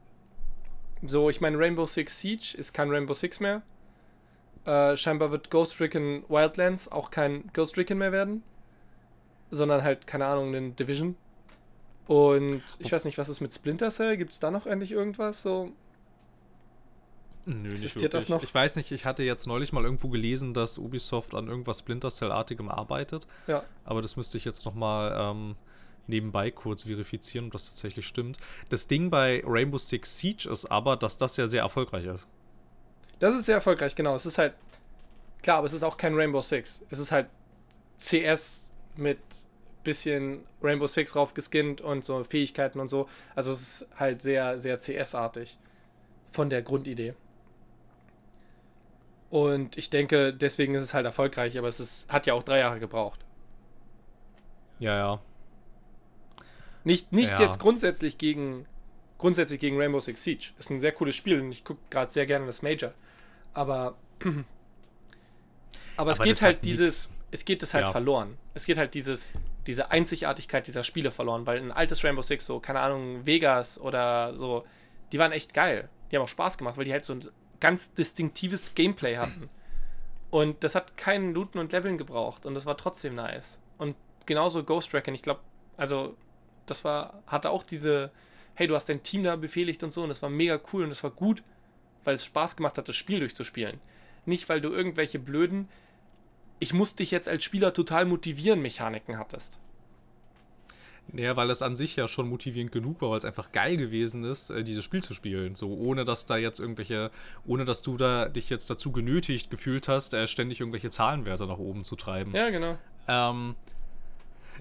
So, 1.07 1.31
ich 1.31 1.41
meine, 1.41 1.59
Rainbow 1.59 1.87
Six 1.87 2.21
Siege 2.21 2.55
ist 2.57 2.73
kein 2.73 2.91
Rainbow 2.91 3.14
Six 3.14 3.41
mehr. 3.41 3.62
Äh, 4.64 4.97
scheinbar 4.97 5.31
wird 5.31 5.51
Ghost 5.51 5.81
Recon 5.81 6.25
Wildlands 6.29 6.91
auch 6.91 7.11
kein 7.11 7.51
Ghost 7.53 7.77
Recon 7.77 7.99
mehr 7.99 8.12
werden. 8.12 8.43
Sondern 9.51 9.83
halt, 9.83 10.07
keine 10.07 10.27
Ahnung, 10.27 10.55
ein 10.55 10.75
Division. 10.75 11.17
Und 12.07 12.62
ich 12.79 12.93
weiß 12.93 13.05
nicht, 13.05 13.19
was 13.19 13.29
ist 13.29 13.41
mit 13.41 13.53
Splinter 13.53 13.91
Cell? 13.91 14.17
Gibt 14.17 14.33
es 14.33 14.41
da 14.41 14.51
noch 14.51 14.67
endlich 14.67 14.93
irgendwas? 14.93 15.43
So, 15.43 15.73
Nö, 17.49 17.71
Existiert 17.71 18.13
das 18.13 18.29
noch? 18.29 18.43
Ich 18.43 18.53
weiß 18.53 18.75
nicht, 18.75 18.91
ich 18.91 19.05
hatte 19.05 19.23
jetzt 19.23 19.47
neulich 19.47 19.73
mal 19.73 19.85
irgendwo 19.85 20.09
gelesen, 20.09 20.53
dass 20.53 20.79
Ubisoft 20.79 21.33
an 21.33 21.47
irgendwas 21.47 21.79
Splinter 21.79 22.11
Cell-artigem 22.11 22.69
arbeitet. 22.69 23.29
Ja. 23.47 23.65
Aber 23.85 24.03
das 24.03 24.17
müsste 24.17 24.37
ich 24.37 24.45
jetzt 24.45 24.67
nochmal 24.67 25.17
ähm, 25.17 25.55
nebenbei 26.09 26.51
kurz 26.51 26.83
verifizieren, 26.83 27.47
ob 27.47 27.53
das 27.53 27.69
tatsächlich 27.69 28.05
stimmt. 28.05 28.39
Das 28.69 28.89
Ding 28.89 29.11
bei 29.11 29.45
Rainbow 29.47 29.79
Six 29.79 30.19
Siege 30.19 30.49
ist 30.51 30.67
aber, 30.67 30.97
dass 30.97 31.19
das 31.19 31.37
ja 31.37 31.47
sehr 31.47 31.63
erfolgreich 31.63 32.07
ist. 32.07 32.27
Das 33.21 33.35
ist 33.37 33.47
sehr 33.47 33.55
erfolgreich, 33.55 33.95
genau. 33.95 34.17
Es 34.17 34.27
ist 34.27 34.39
halt, 34.39 34.55
klar, 35.41 35.59
aber 35.59 35.67
es 35.67 35.73
ist 35.73 35.85
auch 35.85 35.97
kein 35.97 36.15
Rainbow 36.17 36.43
Six. 36.43 36.85
Es 36.91 36.99
ist 36.99 37.13
halt 37.13 37.29
CS 37.99 38.73
mit 38.97 39.19
bisschen 39.85 40.45
Rainbow 40.61 40.89
Six 40.89 41.15
raufgeskinnt 41.15 41.81
und 41.81 42.05
so 42.05 42.25
Fähigkeiten 42.25 42.81
und 42.81 42.89
so. 42.89 43.09
Also 43.37 43.53
es 43.53 43.61
ist 43.61 43.89
halt 43.97 44.21
sehr, 44.21 44.59
sehr 44.59 44.79
CS-artig 44.79 45.57
von 46.33 46.51
der 46.51 46.63
Grundidee. 46.63 47.15
Und 49.31 49.77
ich 49.77 49.91
denke, 49.91 50.33
deswegen 50.33 50.74
ist 50.74 50.83
es 50.83 50.95
halt 50.95 51.05
erfolgreich, 51.05 51.59
aber 51.59 51.68
es 51.68 51.81
ist, 51.81 52.11
hat 52.12 52.27
ja 52.27 52.35
auch 52.35 52.43
drei 52.43 52.59
Jahre 52.59 52.79
gebraucht. 52.79 53.24
Ja, 54.79 54.97
ja. 54.97 55.20
Nicht, 56.85 57.12
nichts 57.12 57.39
ja. 57.41 57.47
jetzt 57.47 57.59
grundsätzlich 57.59 58.18
gegen, 58.18 58.66
grundsätzlich 59.18 59.59
gegen 59.59 59.77
Rainbow 59.81 59.99
Six 59.99 60.22
Siege. 60.22 60.51
Ist 60.59 60.70
ein 60.70 60.79
sehr 60.79 60.93
cooles 60.93 61.16
Spiel 61.16 61.41
und 61.41 61.51
ich 61.51 61.64
gucke 61.64 61.81
gerade 61.91 62.11
sehr 62.11 62.27
gerne 62.27 62.47
das 62.47 62.62
Major. 62.62 62.93
Aber, 63.53 63.97
aber, 64.20 64.35
aber 65.97 66.11
es 66.12 66.20
geht 66.20 66.41
halt 66.43 66.64
dieses, 66.64 67.11
es 67.33 67.45
geht 67.45 67.62
es 67.62 67.74
halt 67.74 67.87
ja. 67.87 67.93
verloren. 67.93 68.39
Es 68.55 68.64
geht 68.64 68.79
halt 68.79 68.95
dieses, 68.95 69.29
diese 69.66 69.91
Einzigartigkeit 69.91 70.66
dieser 70.66 70.85
Spiele 70.85 71.11
verloren, 71.11 71.47
weil 71.47 71.59
ein 71.59 71.72
altes 71.72 72.05
Rainbow 72.05 72.22
Six, 72.22 72.47
so, 72.47 72.61
keine 72.61 72.81
Ahnung, 72.81 73.27
Vegas 73.27 73.81
oder 73.81 74.37
so, 74.37 74.64
die 75.11 75.18
waren 75.18 75.33
echt 75.33 75.55
geil. 75.55 75.89
Die 76.11 76.16
haben 76.16 76.22
auch 76.22 76.29
Spaß 76.29 76.57
gemacht, 76.57 76.77
weil 76.77 76.85
die 76.85 76.93
halt 76.93 77.05
so 77.05 77.14
ein 77.14 77.24
ganz 77.61 77.93
distinktives 77.95 78.75
Gameplay 78.75 79.17
hatten. 79.17 79.49
Und 80.31 80.65
das 80.65 80.75
hat 80.75 80.97
keinen 80.97 81.33
Looten 81.35 81.59
und 81.59 81.73
Leveln 81.73 81.99
gebraucht 81.99 82.47
und 82.47 82.55
das 82.55 82.67
war 82.67 82.77
trotzdem 82.77 83.15
nice. 83.15 83.61
Und 83.79 83.97
genauso 84.27 84.65
Ghost 84.65 84.93
Recon, 84.93 85.15
ich 85.15 85.23
glaube, 85.23 85.41
also 85.77 86.17
das 86.67 86.85
war, 86.85 87.23
hatte 87.27 87.51
auch 87.51 87.63
diese, 87.63 88.11
hey, 88.55 88.67
du 88.67 88.75
hast 88.75 88.89
dein 88.89 89.03
Team 89.03 89.23
da 89.23 89.37
befehligt 89.37 89.83
und 89.83 89.93
so 89.93 90.03
und 90.03 90.09
das 90.09 90.23
war 90.23 90.31
mega 90.31 90.59
cool 90.73 90.83
und 90.83 90.91
das 90.91 91.03
war 91.03 91.11
gut, 91.11 91.43
weil 92.05 92.15
es 92.15 92.25
Spaß 92.25 92.57
gemacht 92.57 92.77
hat, 92.77 92.89
das 92.89 92.97
Spiel 92.97 93.21
durchzuspielen. 93.21 93.81
Nicht, 94.25 94.49
weil 94.49 94.61
du 94.61 94.71
irgendwelche 94.71 95.19
blöden, 95.19 95.69
ich 96.59 96.73
muss 96.73 96.97
dich 96.97 97.11
jetzt 97.11 97.29
als 97.29 97.45
Spieler 97.45 97.73
total 97.73 98.05
motivieren, 98.05 98.61
Mechaniken 98.61 99.19
hattest. 99.19 99.61
Naja, 101.13 101.37
weil 101.37 101.51
es 101.51 101.63
an 101.63 101.77
sich 101.77 101.97
ja 101.97 102.09
schon 102.09 102.29
motivierend 102.29 102.73
genug 102.73 103.01
war, 103.01 103.11
weil 103.11 103.19
es 103.19 103.25
einfach 103.25 103.53
geil 103.53 103.77
gewesen 103.77 104.25
ist, 104.25 104.51
äh, 104.51 104.65
dieses 104.65 104.85
Spiel 104.85 105.03
zu 105.03 105.15
spielen. 105.15 105.55
So, 105.55 105.73
ohne 105.73 106.05
dass 106.05 106.27
da 106.27 106.37
jetzt 106.37 106.59
irgendwelche, 106.59 107.11
ohne 107.47 107.65
dass 107.65 107.83
du 107.83 107.97
da 107.97 108.29
dich 108.29 108.51
jetzt 108.51 108.69
dazu 108.71 108.91
genötigt 108.93 109.51
gefühlt 109.51 109.89
hast, 109.89 110.15
äh, 110.15 110.27
ständig 110.27 110.61
irgendwelche 110.61 110.91
Zahlenwerte 110.91 111.47
nach 111.47 111.59
oben 111.59 111.85
zu 111.85 111.97
treiben. 111.97 112.33
Ja, 112.35 112.51
genau. 112.51 112.77
Ähm, 113.07 113.55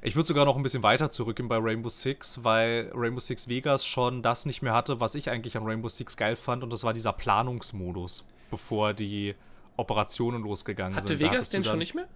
ich 0.01 0.15
würde 0.15 0.27
sogar 0.27 0.45
noch 0.45 0.55
ein 0.55 0.63
bisschen 0.63 0.83
weiter 0.83 1.09
zurückgehen 1.09 1.49
bei 1.49 1.57
Rainbow 1.57 1.89
Six, 1.89 2.43
weil 2.43 2.91
Rainbow 2.93 3.19
Six 3.19 3.47
Vegas 3.47 3.85
schon 3.85 4.21
das 4.21 4.45
nicht 4.45 4.61
mehr 4.61 4.73
hatte, 4.73 4.99
was 4.99 5.15
ich 5.15 5.29
eigentlich 5.31 5.57
an 5.57 5.65
Rainbow 5.65 5.89
Six 5.89 6.15
geil 6.15 6.35
fand, 6.35 6.61
und 6.61 6.71
das 6.71 6.83
war 6.83 6.93
dieser 6.93 7.13
Planungsmodus, 7.13 8.23
bevor 8.51 8.93
die 8.93 9.33
Operationen 9.77 10.43
losgegangen 10.43 10.95
hatte 10.95 11.07
sind. 11.07 11.17
Hatte 11.17 11.31
Vegas 11.31 11.49
den 11.49 11.63
schon 11.63 11.79
nicht 11.79 11.95
mehr? 11.95 12.07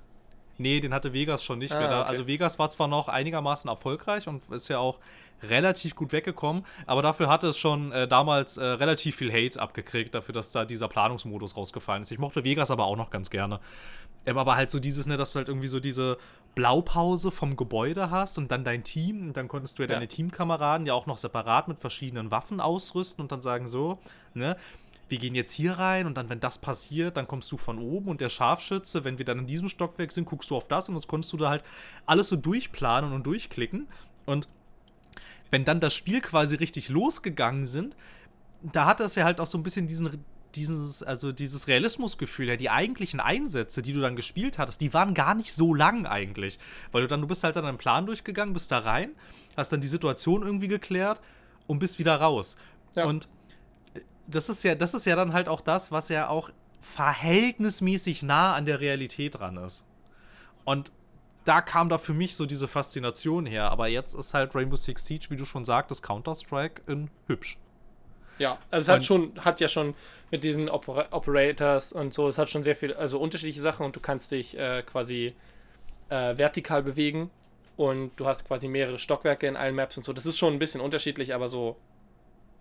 Nee, 0.60 0.80
den 0.82 0.94
hatte 0.94 1.14
Vegas 1.14 1.44
schon 1.44 1.60
nicht 1.60 1.74
ah, 1.74 1.80
mehr 1.80 1.90
da. 1.90 2.02
Okay. 2.02 2.10
Also 2.10 2.28
Vegas 2.28 2.60
war 2.60 2.70
zwar 2.70 2.88
noch 2.88 3.08
einigermaßen 3.08 3.70
erfolgreich 3.70 4.28
und 4.28 4.42
ist 4.52 4.68
ja 4.68 4.80
auch 4.80 5.00
relativ 5.42 5.96
gut 5.96 6.12
weggekommen, 6.12 6.66
aber 6.86 7.02
dafür 7.02 7.30
hatte 7.30 7.48
es 7.48 7.58
schon 7.58 7.94
äh, 7.94 8.08
damals 8.08 8.58
äh, 8.58 8.66
relativ 8.66 9.16
viel 9.16 9.32
Hate 9.32 9.60
abgekriegt, 9.60 10.14
dafür, 10.14 10.34
dass 10.34 10.52
da 10.52 10.66
dieser 10.66 10.90
Planungsmodus 10.90 11.56
rausgefallen 11.56 12.04
ist. 12.04 12.12
Ich 12.12 12.20
mochte 12.20 12.44
Vegas 12.44 12.72
aber 12.72 12.86
auch 12.86 12.98
noch 12.98 13.10
ganz 13.10 13.30
gerne. 13.30 13.62
Ähm, 14.26 14.38
aber 14.38 14.56
halt 14.56 14.70
so 14.70 14.80
dieses, 14.80 15.06
ne, 15.08 15.18
dass 15.18 15.34
du 15.34 15.38
halt 15.38 15.48
irgendwie 15.48 15.68
so 15.68 15.80
diese 15.80 16.18
Blaupause 16.56 17.32
vom 17.32 17.56
Gebäude 17.56 18.12
hast 18.12 18.38
und 18.38 18.52
dann 18.52 18.64
dein 18.64 18.84
Team 18.84 19.28
und 19.28 19.38
dann 19.38 19.48
konntest 19.48 19.80
du 19.80 19.84
ja, 19.84 19.90
ja. 19.90 19.96
deine 19.96 20.08
Teamkameraden 20.08 20.86
ja 20.86 20.94
auch 20.94 21.06
noch 21.06 21.18
separat 21.18 21.68
mit 21.68 21.80
verschiedenen 21.80 22.32
Waffen 22.32 22.60
ausrüsten 22.60 23.22
und 23.22 23.32
dann 23.32 23.42
sagen 23.42 23.68
so, 23.68 24.00
ne, 24.34 24.58
wir 25.10 25.18
gehen 25.18 25.36
jetzt 25.36 25.52
hier 25.52 25.74
rein 25.74 26.06
und 26.06 26.16
dann, 26.16 26.30
wenn 26.30 26.40
das 26.40 26.58
passiert, 26.58 27.18
dann 27.18 27.28
kommst 27.28 27.52
du 27.52 27.58
von 27.58 27.80
oben 27.80 28.10
und 28.10 28.22
der 28.22 28.30
Scharfschütze, 28.30 29.04
wenn 29.04 29.18
wir 29.18 29.26
dann 29.26 29.40
in 29.40 29.48
diesem 29.48 29.68
Stockwerk 29.68 30.12
sind, 30.12 30.26
guckst 30.26 30.50
du 30.50 30.56
auf 30.56 30.68
das 30.68 30.90
und 30.90 30.96
das 30.96 31.08
konntest 31.08 31.34
du 31.34 31.38
da 31.38 31.50
halt 31.50 31.64
alles 32.06 32.30
so 32.30 32.36
durchplanen 32.36 33.14
und 33.14 33.26
durchklicken. 33.26 33.88
Und 34.26 34.48
wenn 35.52 35.66
dann 35.66 35.80
das 35.80 35.96
Spiel 35.96 36.22
quasi 36.22 36.56
richtig 36.56 36.90
losgegangen 36.90 37.66
sind, 37.66 37.96
da 38.62 38.86
hat 38.86 39.00
das 39.00 39.16
ja 39.16 39.24
halt 39.24 39.40
auch 39.40 39.48
so 39.48 39.58
ein 39.58 39.64
bisschen 39.64 39.88
diesen, 39.88 40.24
dieses, 40.56 41.04
also 41.04 41.32
dieses 41.32 41.68
Realismusgefühl, 41.68 42.48
ja, 42.48 42.56
die 42.56 42.70
eigentlichen 42.70 43.20
Einsätze, 43.20 43.82
die 43.82 43.94
du 43.94 44.02
dann 44.02 44.16
gespielt 44.16 44.60
hattest, 44.60 44.82
die 44.82 44.94
waren 44.94 45.14
gar 45.14 45.36
nicht 45.36 45.54
so 45.54 45.74
lang 45.74 46.06
eigentlich. 46.06 46.60
Weil 46.92 47.02
du 47.02 47.08
dann, 47.08 47.22
du 47.22 47.28
bist 47.28 47.44
halt 47.44 47.56
dann 47.56 47.66
einen 47.66 47.78
Plan 47.78 48.06
durchgegangen, 48.06 48.54
bist 48.54 48.72
da 48.72 48.80
rein, 48.80 49.12
hast 49.58 49.72
dann 49.72 49.82
die 49.82 49.88
Situation 49.88 50.44
irgendwie 50.44 50.68
geklärt 50.68 51.22
und 51.68 51.80
bist 51.80 52.00
wieder 52.00 52.16
raus. 52.16 52.58
Ja. 52.96 53.06
Und 53.06 53.30
das 54.30 54.50
ist 54.50 54.64
ja, 54.64 54.76
das 54.76 54.94
ist 54.94 55.06
ja 55.06 55.16
dann 55.16 55.34
halt 55.34 55.48
auch 55.48 55.62
das, 55.62 55.92
was 55.92 56.10
ja 56.10 56.30
auch 56.30 56.50
verhältnismäßig 56.80 58.24
nah 58.24 58.54
an 58.54 58.66
der 58.66 58.80
Realität 58.80 59.40
dran 59.40 59.58
ist. 59.58 59.86
Und 60.66 60.92
da 61.46 61.62
kam 61.62 61.90
da 61.90 61.98
für 61.98 62.14
mich 62.14 62.36
so 62.36 62.46
diese 62.46 62.68
Faszination 62.68 63.46
her. 63.46 63.72
Aber 63.72 63.88
jetzt 63.88 64.14
ist 64.14 64.34
halt 64.34 64.56
Rainbow 64.56 64.76
Six 64.76 65.06
Siege, 65.06 65.28
wie 65.30 65.36
du 65.36 65.46
schon 65.46 65.66
sagtest, 65.66 66.04
Counter-Strike 66.04 66.84
in 66.88 67.10
hübsch. 67.28 67.58
Ja, 68.38 68.58
also 68.72 68.92
es 68.92 68.96
hat 68.96 69.06
schon, 69.06 69.34
hat 69.40 69.60
ja 69.60 69.68
schon 69.68 69.96
mit 70.32 70.44
diesen 70.44 70.70
Oper 70.70 71.08
Operators 71.12 71.92
und 71.92 72.14
so, 72.14 72.28
es 72.30 72.38
hat 72.38 72.50
schon 72.50 72.64
sehr 72.64 72.76
viel, 72.76 72.94
also 72.94 73.20
unterschiedliche 73.20 73.60
Sachen 73.60 73.86
und 73.86 73.96
du 73.96 74.00
kannst 74.00 74.32
dich 74.32 74.58
äh, 74.58 74.82
quasi 74.84 75.36
äh, 76.08 76.38
vertikal 76.38 76.82
bewegen 76.82 77.32
und 77.76 78.12
du 78.16 78.28
hast 78.28 78.48
quasi 78.48 78.70
mehrere 78.70 78.98
Stockwerke 78.98 79.46
in 79.46 79.58
allen 79.58 79.76
Maps 79.76 79.98
und 79.98 80.04
so. 80.04 80.14
Das 80.14 80.26
ist 80.26 80.38
schon 80.38 80.54
ein 80.54 80.60
bisschen 80.60 80.80
unterschiedlich, 80.80 81.34
aber 81.34 81.50
so 81.50 81.76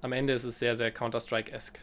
am 0.03 0.13
Ende 0.13 0.33
ist 0.33 0.45
es 0.45 0.59
sehr, 0.59 0.77
sehr 0.77 0.91
Counter-Strike-esque. 0.91 1.81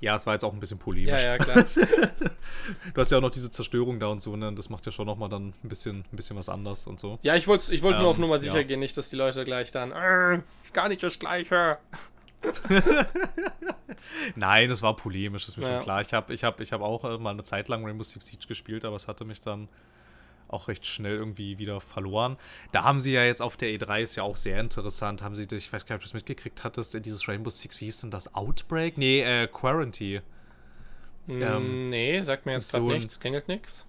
Ja, 0.00 0.14
es 0.14 0.26
war 0.26 0.34
jetzt 0.34 0.44
auch 0.44 0.52
ein 0.52 0.60
bisschen 0.60 0.78
polemisch. 0.78 1.22
Ja, 1.22 1.36
ja, 1.36 1.38
klar. 1.38 1.64
du 2.94 3.00
hast 3.00 3.10
ja 3.10 3.18
auch 3.18 3.22
noch 3.22 3.30
diese 3.30 3.50
Zerstörung 3.50 3.98
da 3.98 4.06
und 4.06 4.22
so, 4.22 4.36
ne? 4.36 4.52
Das 4.52 4.70
macht 4.70 4.86
ja 4.86 4.92
schon 4.92 5.06
nochmal 5.06 5.28
dann 5.28 5.54
ein 5.64 5.68
bisschen, 5.68 6.04
ein 6.12 6.16
bisschen 6.16 6.36
was 6.36 6.48
anders 6.48 6.86
und 6.86 7.00
so. 7.00 7.18
Ja, 7.22 7.34
ich 7.34 7.48
wollte 7.48 7.74
ich 7.74 7.82
wollt 7.82 7.96
ähm, 7.96 8.02
nur 8.02 8.10
auf 8.10 8.18
Nummer 8.18 8.38
sicher 8.38 8.58
ja. 8.58 8.62
gehen, 8.62 8.78
nicht, 8.78 8.96
dass 8.96 9.10
die 9.10 9.16
Leute 9.16 9.44
gleich 9.44 9.72
dann, 9.72 9.90
äh, 9.90 10.36
ist 10.64 10.72
gar 10.72 10.88
nicht 10.88 11.02
das 11.02 11.18
Gleiche. 11.18 11.78
Nein, 14.36 14.70
es 14.70 14.82
war 14.82 14.94
polemisch, 14.94 15.48
ist 15.48 15.56
mir 15.56 15.64
ja. 15.64 15.74
schon 15.74 15.82
klar. 15.82 16.00
Ich 16.00 16.12
habe 16.12 16.32
ich 16.32 16.44
hab, 16.44 16.60
ich 16.60 16.72
hab 16.72 16.80
auch 16.80 17.04
äh, 17.04 17.18
mal 17.18 17.30
eine 17.30 17.42
Zeit 17.42 17.68
lang 17.68 17.84
Rainbow 17.84 18.04
Six 18.04 18.26
Siege 18.26 18.46
gespielt, 18.46 18.84
aber 18.84 18.94
es 18.94 19.08
hatte 19.08 19.24
mich 19.24 19.40
dann 19.40 19.68
auch 20.48 20.68
recht 20.68 20.86
schnell 20.86 21.14
irgendwie 21.14 21.58
wieder 21.58 21.80
verloren. 21.80 22.36
Da 22.72 22.84
haben 22.84 23.00
sie 23.00 23.12
ja 23.12 23.24
jetzt 23.24 23.42
auf 23.42 23.56
der 23.56 23.68
E3 23.68 24.02
ist 24.02 24.16
ja 24.16 24.22
auch 24.22 24.36
sehr 24.36 24.60
interessant. 24.60 25.22
Haben 25.22 25.36
sie, 25.36 25.46
ich 25.50 25.72
weiß 25.72 25.86
gar 25.86 25.96
nicht, 25.96 26.00
ob 26.00 26.02
du 26.02 26.08
es 26.08 26.14
mitgekriegt 26.14 26.64
hattest, 26.64 26.94
äh, 26.94 27.00
dieses 27.00 27.28
Rainbow 27.28 27.50
Six, 27.50 27.80
wie 27.80 27.86
hieß 27.86 28.02
denn 28.02 28.10
das? 28.10 28.34
Outbreak? 28.34 28.98
Nee, 28.98 29.22
äh, 29.22 29.46
Quarantine. 29.46 30.22
Ähm, 31.28 31.90
nee, 31.90 32.22
sagt 32.22 32.46
mir 32.46 32.52
jetzt 32.52 32.70
so 32.70 32.86
gerade 32.86 33.00
nichts, 33.00 33.20
klingelt 33.20 33.48
nichts. 33.48 33.87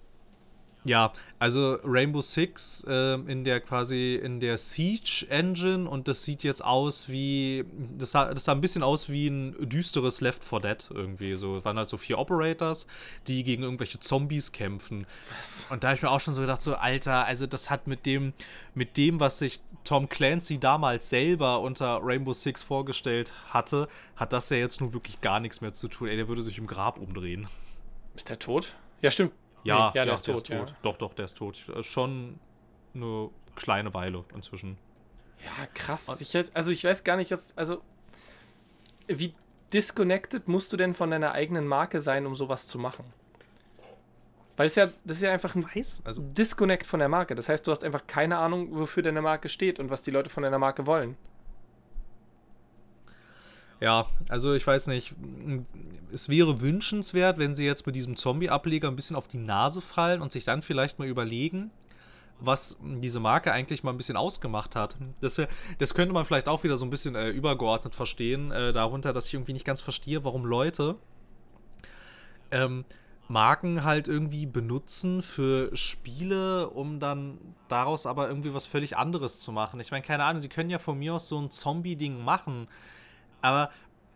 Ja, 0.84 1.12
also 1.38 1.78
Rainbow 1.84 2.22
Six 2.22 2.84
äh, 2.88 3.14
in 3.14 3.44
der 3.44 3.60
quasi 3.60 4.14
in 4.14 4.38
der 4.38 4.56
Siege 4.56 5.26
Engine 5.28 5.88
und 5.88 6.08
das 6.08 6.24
sieht 6.24 6.42
jetzt 6.42 6.64
aus 6.64 7.10
wie 7.10 7.66
das 7.98 8.12
sah, 8.12 8.32
das 8.32 8.44
sah 8.46 8.52
ein 8.52 8.62
bisschen 8.62 8.82
aus 8.82 9.10
wie 9.10 9.28
ein 9.28 9.68
düsteres 9.68 10.22
Left 10.22 10.42
4 10.42 10.60
Dead 10.60 10.90
irgendwie 10.94 11.36
so. 11.36 11.58
Es 11.58 11.64
waren 11.66 11.76
halt 11.76 11.88
so 11.88 11.98
vier 11.98 12.18
Operators, 12.18 12.86
die 13.26 13.44
gegen 13.44 13.62
irgendwelche 13.62 14.00
Zombies 14.00 14.52
kämpfen. 14.52 15.06
Was? 15.36 15.66
Und 15.70 15.84
da 15.84 15.88
habe 15.88 15.96
ich 15.96 16.02
mir 16.02 16.10
auch 16.10 16.20
schon 16.20 16.32
so 16.32 16.40
gedacht 16.40 16.62
so 16.62 16.74
Alter, 16.74 17.26
also 17.26 17.46
das 17.46 17.68
hat 17.68 17.86
mit 17.86 18.06
dem 18.06 18.32
mit 18.74 18.96
dem 18.96 19.20
was 19.20 19.38
sich 19.38 19.60
Tom 19.84 20.08
Clancy 20.08 20.58
damals 20.58 21.10
selber 21.10 21.60
unter 21.60 22.00
Rainbow 22.02 22.32
Six 22.32 22.62
vorgestellt 22.62 23.34
hatte, 23.50 23.88
hat 24.16 24.32
das 24.32 24.48
ja 24.48 24.56
jetzt 24.56 24.80
nun 24.80 24.94
wirklich 24.94 25.20
gar 25.20 25.40
nichts 25.40 25.60
mehr 25.60 25.74
zu 25.74 25.88
tun. 25.88 26.08
Ey, 26.08 26.16
der 26.16 26.28
würde 26.28 26.42
sich 26.42 26.58
im 26.58 26.66
Grab 26.66 26.98
umdrehen. 26.98 27.48
Ist 28.14 28.28
der 28.28 28.38
tot? 28.38 28.74
Ja, 29.02 29.10
stimmt. 29.10 29.32
Ja, 29.64 29.74
nee, 29.74 29.80
ja, 29.80 29.90
der, 29.90 30.04
ja, 30.06 30.14
ist, 30.14 30.26
der 30.26 30.34
tot, 30.34 30.50
ist 30.50 30.58
tot. 30.58 30.68
Ja. 30.70 30.76
Doch, 30.82 30.96
doch, 30.96 31.14
der 31.14 31.24
ist 31.24 31.36
tot. 31.36 31.62
Schon 31.82 32.38
eine 32.94 33.30
kleine 33.56 33.92
Weile 33.94 34.24
inzwischen. 34.34 34.78
Ja, 35.44 35.66
krass. 35.74 36.20
Ich 36.20 36.34
weiß, 36.34 36.54
also 36.54 36.70
ich 36.70 36.84
weiß 36.84 37.04
gar 37.04 37.16
nicht, 37.16 37.30
was, 37.30 37.56
also 37.56 37.82
wie 39.06 39.34
disconnected 39.72 40.48
musst 40.48 40.72
du 40.72 40.76
denn 40.76 40.94
von 40.94 41.10
deiner 41.10 41.32
eigenen 41.32 41.66
Marke 41.66 42.00
sein, 42.00 42.26
um 42.26 42.34
sowas 42.34 42.66
zu 42.66 42.78
machen? 42.78 43.04
Weil 44.56 44.66
es 44.66 44.74
ja, 44.74 44.88
das 45.04 45.16
ist 45.16 45.22
ja 45.22 45.32
einfach 45.32 45.54
ein 45.54 45.64
weiß, 45.64 46.02
also 46.04 46.20
Disconnect 46.20 46.86
von 46.86 47.00
der 47.00 47.08
Marke. 47.08 47.34
Das 47.34 47.48
heißt, 47.48 47.66
du 47.66 47.70
hast 47.70 47.82
einfach 47.82 48.06
keine 48.06 48.36
Ahnung, 48.36 48.68
wofür 48.72 49.02
deine 49.02 49.22
Marke 49.22 49.48
steht 49.48 49.78
und 49.78 49.88
was 49.88 50.02
die 50.02 50.10
Leute 50.10 50.28
von 50.28 50.42
deiner 50.42 50.58
Marke 50.58 50.86
wollen. 50.86 51.16
Ja, 53.80 54.06
also 54.28 54.52
ich 54.54 54.66
weiß 54.66 54.88
nicht. 54.88 55.14
Es 56.12 56.28
wäre 56.28 56.60
wünschenswert, 56.60 57.38
wenn 57.38 57.54
sie 57.54 57.64
jetzt 57.64 57.86
mit 57.86 57.96
diesem 57.96 58.16
Zombie-Ableger 58.16 58.88
ein 58.88 58.96
bisschen 58.96 59.16
auf 59.16 59.28
die 59.28 59.38
Nase 59.38 59.80
fallen 59.80 60.20
und 60.20 60.32
sich 60.32 60.44
dann 60.44 60.60
vielleicht 60.60 60.98
mal 60.98 61.08
überlegen, 61.08 61.70
was 62.40 62.76
diese 62.82 63.20
Marke 63.20 63.52
eigentlich 63.52 63.82
mal 63.82 63.92
ein 63.92 63.96
bisschen 63.96 64.16
ausgemacht 64.16 64.76
hat. 64.76 64.96
Das, 65.20 65.38
wär, 65.38 65.48
das 65.78 65.94
könnte 65.94 66.12
man 66.12 66.24
vielleicht 66.24 66.48
auch 66.48 66.62
wieder 66.62 66.76
so 66.76 66.84
ein 66.84 66.90
bisschen 66.90 67.14
äh, 67.14 67.28
übergeordnet 67.30 67.94
verstehen, 67.94 68.50
äh, 68.50 68.72
darunter, 68.72 69.12
dass 69.12 69.28
ich 69.28 69.34
irgendwie 69.34 69.52
nicht 69.52 69.64
ganz 69.64 69.80
verstehe, 69.80 70.24
warum 70.24 70.44
Leute 70.44 70.96
ähm, 72.50 72.84
Marken 73.28 73.84
halt 73.84 74.08
irgendwie 74.08 74.46
benutzen 74.46 75.22
für 75.22 75.74
Spiele, 75.76 76.68
um 76.68 76.98
dann 76.98 77.38
daraus 77.68 78.06
aber 78.06 78.28
irgendwie 78.28 78.52
was 78.52 78.66
völlig 78.66 78.96
anderes 78.96 79.40
zu 79.40 79.52
machen. 79.52 79.78
Ich 79.78 79.92
meine, 79.92 80.04
keine 80.04 80.24
Ahnung, 80.24 80.42
sie 80.42 80.48
können 80.48 80.70
ja 80.70 80.80
von 80.80 80.98
mir 80.98 81.14
aus 81.14 81.28
so 81.28 81.38
ein 81.38 81.50
Zombie-Ding 81.50 82.24
machen 82.24 82.66
aber 83.42 83.70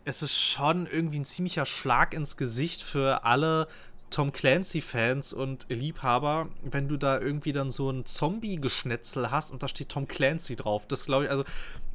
es 0.04 0.22
ist 0.22 0.38
schon 0.38 0.86
irgendwie 0.86 1.20
ein 1.20 1.24
ziemlicher 1.24 1.66
Schlag 1.66 2.14
ins 2.14 2.36
Gesicht 2.36 2.82
für 2.82 3.24
alle 3.24 3.68
Tom 4.10 4.32
Clancy-Fans 4.32 5.32
und 5.32 5.66
Liebhaber, 5.70 6.48
wenn 6.62 6.88
du 6.88 6.96
da 6.96 7.18
irgendwie 7.18 7.52
dann 7.52 7.70
so 7.70 7.90
ein 7.90 8.04
Zombie-Geschnetzel 8.04 9.30
hast 9.30 9.50
und 9.50 9.62
da 9.62 9.68
steht 9.68 9.88
Tom 9.88 10.06
Clancy 10.06 10.56
drauf. 10.56 10.86
Das 10.86 11.04
glaube 11.04 11.24
ich, 11.24 11.30
also, 11.30 11.44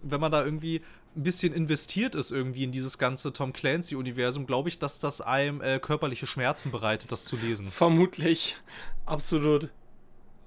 wenn 0.02 0.20
man 0.20 0.32
da 0.32 0.44
irgendwie 0.44 0.82
ein 1.16 1.24
bisschen 1.24 1.54
investiert 1.54 2.16
ist 2.16 2.32
irgendwie 2.32 2.64
in 2.64 2.72
dieses 2.72 2.98
ganze 2.98 3.32
Tom 3.32 3.54
Clancy-Universum, 3.54 4.46
glaube 4.48 4.70
ich, 4.70 4.80
dass 4.80 5.00
das 5.00 5.22
einem 5.22 5.62
äh, 5.62 5.80
körperliche 5.80 6.28
Schmerzen 6.28 6.72
bereitet, 6.72 7.12
das 7.12 7.26
zu 7.26 7.38
lesen. 7.38 7.72
Vermutlich. 7.72 8.58
Absolut. 9.06 9.70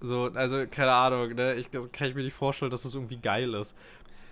So, 0.00 0.30
also, 0.34 0.66
keine 0.66 0.92
Ahnung, 0.92 1.34
ne? 1.34 1.54
Ich, 1.54 1.70
kann 1.70 2.08
ich 2.08 2.14
mir 2.14 2.22
nicht 2.22 2.34
vorstellen, 2.34 2.70
dass 2.70 2.82
das 2.82 2.94
irgendwie 2.94 3.18
geil 3.18 3.54
ist. 3.54 3.76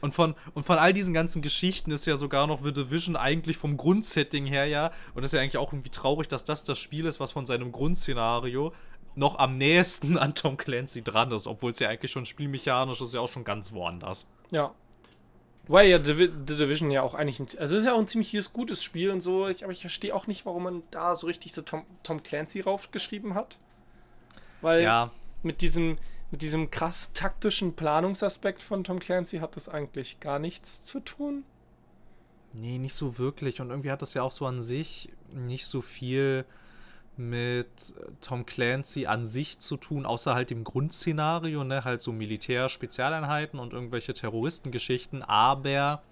Und 0.01 0.15
von, 0.15 0.35
und 0.55 0.65
von 0.65 0.79
all 0.79 0.93
diesen 0.93 1.15
ganzen 1.15 1.43
Geschichten 1.43 1.91
ist 1.91 2.07
ja 2.07 2.17
sogar 2.17 2.47
noch 2.47 2.63
The 2.63 2.73
Division 2.73 3.17
eigentlich 3.17 3.57
vom 3.57 3.77
Grundsetting 3.77 4.47
her 4.47 4.67
ja, 4.67 4.93
und 5.15 5.25
ist 5.25 5.33
ja 5.33 5.41
eigentlich 5.41 5.59
auch 5.59 5.73
irgendwie 5.73 5.91
traurig, 5.91 6.29
dass 6.29 6.45
das 6.45 6.65
das 6.65 6.79
Spiel 6.79 7.07
ist, 7.07 7.21
was 7.21 7.33
von 7.33 7.47
seinem 7.47 7.73
Grundszenario 7.73 8.73
noch 9.15 9.39
am 9.39 9.59
nächsten 9.59 10.19
an 10.19 10.35
Tom 10.35 10.57
Clancy 10.57 11.03
dran 11.03 11.33
ist, 11.33 11.47
obwohl 11.47 11.73
es 11.73 11.79
ja 11.79 11.89
eigentlich 11.89 12.11
schon 12.11 12.27
spielmechanisch 12.27 13.01
ist, 13.01 13.15
ja 13.15 13.21
auch 13.21 13.31
schon 13.31 13.45
ganz 13.45 13.73
woanders. 13.73 14.31
Ja. 14.51 14.75
Weil 15.69 15.89
ja 15.89 15.99
The, 15.99 16.15
The 16.15 16.57
Division 16.57 16.91
ja 16.91 17.03
auch 17.03 17.15
eigentlich, 17.15 17.39
ein, 17.39 17.47
also 17.59 17.77
ist 17.77 17.85
ja 17.85 17.95
auch 17.95 17.99
ein 17.99 18.09
ziemlich 18.09 18.37
gutes 18.53 18.83
Spiel 18.83 19.11
und 19.11 19.21
so, 19.21 19.47
ich, 19.47 19.63
aber 19.63 19.73
ich 19.73 19.83
verstehe 19.83 20.15
auch 20.15 20.27
nicht, 20.27 20.45
warum 20.45 20.65
man 20.65 20.83
da 20.91 21.15
so 21.15 21.27
richtig 21.27 21.53
so 21.53 21.63
Tom, 21.63 21.85
Tom 22.03 22.23
Clancy 22.23 22.61
raufgeschrieben 22.61 23.35
hat. 23.35 23.57
Weil 24.63 24.83
ja. 24.83 25.11
mit 25.43 25.61
diesem, 25.61 25.99
mit 26.31 26.43
diesem 26.43 26.71
krass 26.71 27.13
taktischen 27.13 27.75
Planungsaspekt 27.75 28.63
von 28.63 28.85
Tom 28.85 28.99
Clancy 28.99 29.39
hat 29.39 29.57
das 29.57 29.69
eigentlich 29.69 30.21
gar 30.21 30.39
nichts 30.39 30.83
zu 30.83 31.01
tun. 31.01 31.45
Nee, 32.53 32.79
nicht 32.79 32.95
so 32.95 33.19
wirklich. 33.19 33.61
Und 33.61 33.71
irgendwie 33.71 33.91
hat 33.91 34.03
das 34.03 34.15
ja 34.15 34.23
auch 34.23 34.33
so 34.33 34.47
an 34.47 34.63
sich 34.63 35.11
nicht 35.33 35.67
so 35.67 35.81
viel 35.81 36.45
mit 37.17 37.95
Tom 38.21 38.47
Clancy 38.47 39.07
an 39.07 39.27
sich 39.27 39.59
zu 39.59 39.77
tun, 39.77 40.07
außer 40.07 40.35
halt 40.35 40.51
dem 40.51 40.65
Grundszenario, 40.65 41.65
ne, 41.65 41.85
halt 41.85 42.01
so 42.01 42.13
Militär-Spezialeinheiten 42.13 43.61
und 43.61 43.73
irgendwelche 43.73 44.15
Terroristengeschichten, 44.15 45.23
aber 45.23 46.03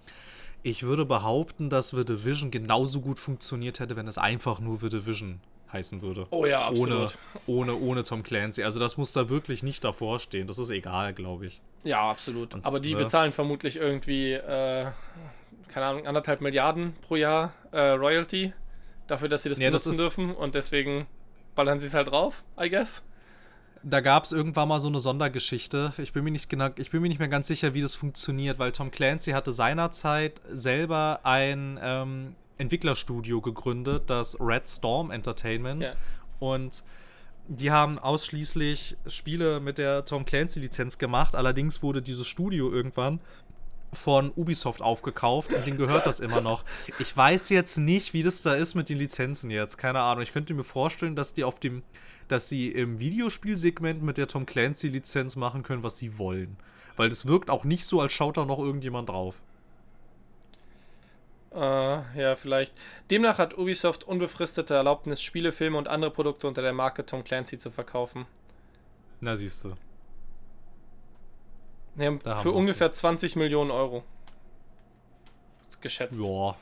ich 0.61 0.83
würde 0.83 1.05
behaupten, 1.05 1.69
dass 1.69 1.89
The 1.89 2.05
Division 2.05 2.51
genauso 2.51 3.01
gut 3.01 3.17
funktioniert 3.17 3.79
hätte, 3.79 3.95
wenn 3.95 4.07
es 4.07 4.17
einfach 4.17 4.59
nur 4.59 4.77
The 4.77 4.89
Division 4.89 5.39
heißen 5.71 6.01
würde. 6.01 6.27
Oh 6.31 6.45
ja, 6.45 6.65
absolut. 6.67 7.17
Ohne, 7.45 7.73
ohne, 7.73 7.75
ohne 7.75 8.03
Tom 8.03 8.23
Clancy. 8.23 8.63
Also 8.63 8.79
das 8.79 8.97
muss 8.97 9.13
da 9.13 9.29
wirklich 9.29 9.63
nicht 9.63 9.83
davor 9.83 10.19
stehen. 10.19 10.47
Das 10.47 10.57
ist 10.57 10.69
egal, 10.69 11.13
glaube 11.13 11.47
ich. 11.47 11.61
Ja, 11.83 12.09
absolut. 12.09 12.53
Und, 12.55 12.65
Aber 12.65 12.79
die 12.79 12.93
ne? 12.93 13.03
bezahlen 13.03 13.31
vermutlich 13.31 13.77
irgendwie, 13.77 14.33
äh, 14.33 14.87
keine 15.67 15.85
Ahnung, 15.85 16.07
anderthalb 16.07 16.41
Milliarden 16.41 16.95
pro 17.01 17.15
Jahr 17.15 17.53
äh, 17.71 17.91
Royalty 17.91 18.53
dafür, 19.07 19.29
dass 19.29 19.43
sie 19.43 19.49
das 19.49 19.59
ja, 19.59 19.69
benutzen 19.69 19.89
das 19.89 19.97
dürfen. 19.97 20.33
Und 20.33 20.55
deswegen 20.55 21.07
ballern 21.55 21.79
sie 21.79 21.87
es 21.87 21.93
halt 21.93 22.09
drauf, 22.09 22.43
I 22.59 22.69
guess. 22.69 23.03
Da 23.81 24.01
gab 24.01 24.25
es 24.25 24.33
irgendwann 24.33 24.67
mal 24.67 24.79
so 24.79 24.89
eine 24.89 24.99
Sondergeschichte. 24.99 25.93
Ich 25.99 26.11
bin 26.11 26.23
mir 26.23 26.31
nicht 26.31 26.49
genau, 26.49 26.69
ich 26.75 26.91
bin 26.91 27.01
mir 27.01 27.07
nicht 27.07 27.19
mehr 27.19 27.29
ganz 27.29 27.47
sicher, 27.47 27.73
wie 27.73 27.81
das 27.81 27.95
funktioniert, 27.95 28.59
weil 28.59 28.73
Tom 28.73 28.91
Clancy 28.91 29.31
hatte 29.31 29.53
seinerzeit 29.53 30.41
selber 30.51 31.21
ein 31.23 31.79
ähm, 31.81 32.35
Entwicklerstudio 32.59 33.41
gegründet, 33.41 34.03
das 34.07 34.39
Red 34.39 34.69
Storm 34.69 35.09
Entertainment. 35.09 35.81
Ja. 35.81 35.93
Und 36.39 36.83
die 37.47 37.71
haben 37.71 37.97
ausschließlich 37.97 38.95
Spiele 39.07 39.59
mit 39.59 39.79
der 39.79 40.05
Tom 40.05 40.23
Clancy-Lizenz 40.25 40.99
gemacht. 40.99 41.35
Allerdings 41.35 41.81
wurde 41.81 42.01
dieses 42.01 42.27
Studio 42.27 42.71
irgendwann 42.71 43.19
von 43.91 44.31
Ubisoft 44.35 44.83
aufgekauft 44.83 45.51
und 45.51 45.65
denen 45.65 45.77
gehört 45.77 46.05
das 46.05 46.19
immer 46.19 46.41
noch. 46.41 46.63
Ich 46.99 47.15
weiß 47.15 47.49
jetzt 47.49 47.77
nicht, 47.77 48.13
wie 48.13 48.21
das 48.21 48.43
da 48.43 48.53
ist 48.53 48.75
mit 48.75 48.89
den 48.89 48.99
Lizenzen 48.99 49.49
jetzt. 49.49 49.77
Keine 49.77 50.01
Ahnung. 50.01 50.21
Ich 50.21 50.31
könnte 50.31 50.53
mir 50.53 50.63
vorstellen, 50.63 51.15
dass 51.15 51.33
die 51.33 51.43
auf 51.43 51.59
dem, 51.59 51.81
dass 52.27 52.49
sie 52.49 52.69
im 52.69 52.99
Videospielsegment 52.99 54.03
mit 54.03 54.17
der 54.17 54.27
Tom 54.27 54.45
Clancy-Lizenz 54.45 55.35
machen 55.35 55.63
können, 55.63 55.81
was 55.81 55.97
sie 55.97 56.19
wollen. 56.19 56.57
Weil 56.97 57.09
das 57.09 57.25
wirkt 57.25 57.49
auch 57.49 57.63
nicht 57.63 57.85
so, 57.85 57.99
als 57.99 58.13
schaut 58.13 58.37
da 58.37 58.45
noch 58.45 58.59
irgendjemand 58.59 59.09
drauf. 59.09 59.41
Uh, 61.51 62.03
ja, 62.15 62.35
vielleicht. 62.35 62.73
Demnach 63.09 63.39
hat 63.39 63.57
Ubisoft 63.57 64.03
unbefristete 64.03 64.75
Erlaubnis, 64.75 65.21
Spiele, 65.21 65.51
Filme 65.51 65.77
und 65.77 65.87
andere 65.87 66.11
Produkte 66.11 66.47
unter 66.47 66.61
der 66.61 66.73
Marke 66.73 67.05
Tom 67.05 67.23
Clancy 67.23 67.57
zu 67.57 67.71
verkaufen. 67.71 68.27
Na, 69.19 69.35
siehst 69.35 69.65
du. 69.65 69.73
Ja, 71.95 72.35
für 72.37 72.51
ungefähr 72.51 72.91
20 72.91 73.35
Millionen 73.35 73.71
Euro. 73.71 74.03
Geschätzt. 75.81 76.19
Ja. 76.19 76.55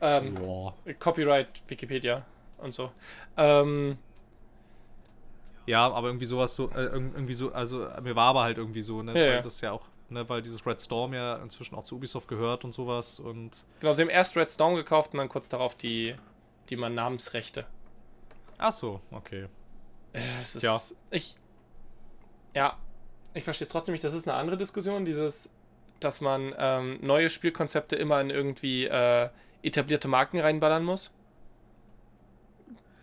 Ähm, 0.00 0.36
ja. 0.36 0.94
Copyright, 0.94 1.62
Wikipedia 1.68 2.24
und 2.58 2.72
so. 2.72 2.90
Ähm, 3.36 3.98
ja, 5.66 5.86
aber 5.90 6.08
irgendwie 6.08 6.26
sowas 6.26 6.54
so, 6.54 6.70
äh, 6.70 6.84
irgendwie 6.84 7.34
so, 7.34 7.52
also 7.52 7.88
mir 8.02 8.16
war 8.16 8.28
aber 8.28 8.42
halt 8.42 8.58
irgendwie 8.58 8.80
so, 8.80 9.02
ne? 9.02 9.12
Ja, 9.12 9.34
ja. 9.34 9.42
das 9.42 9.60
ja 9.60 9.72
auch, 9.72 9.86
ne, 10.10 10.28
weil 10.28 10.42
dieses 10.42 10.66
Red 10.66 10.80
Storm 10.80 11.14
ja 11.14 11.36
inzwischen 11.36 11.74
auch 11.74 11.84
zu 11.84 11.96
Ubisoft 11.96 12.28
gehört 12.28 12.64
und 12.64 12.72
sowas 12.72 13.20
und. 13.20 13.64
Genau, 13.80 13.94
sie 13.94 14.02
haben 14.02 14.10
erst 14.10 14.36
Red 14.36 14.50
Storm 14.50 14.74
gekauft 14.74 15.12
und 15.12 15.18
dann 15.18 15.28
kurz 15.28 15.48
darauf 15.48 15.74
die, 15.74 16.14
die 16.70 16.76
man 16.76 16.94
Namensrechte. 16.94 17.66
Ach 18.58 18.72
so, 18.72 19.00
okay. 19.10 19.46
Es 20.12 20.56
ist, 20.56 20.62
ja. 20.62 20.80
Ich. 21.10 21.36
Ja, 22.54 22.76
ich 23.34 23.44
verstehe 23.44 23.66
es 23.66 23.72
trotzdem 23.72 23.92
nicht. 23.92 24.04
Das 24.04 24.14
ist 24.14 24.26
eine 24.26 24.36
andere 24.36 24.56
Diskussion, 24.56 25.04
dieses, 25.04 25.50
dass 26.00 26.20
man 26.20 26.54
ähm, 26.58 26.98
neue 27.02 27.30
Spielkonzepte 27.30 27.94
immer 27.96 28.20
in 28.20 28.30
irgendwie 28.30 28.86
äh, 28.86 29.28
etablierte 29.62 30.08
Marken 30.08 30.40
reinballern 30.40 30.84
muss. 30.84 31.14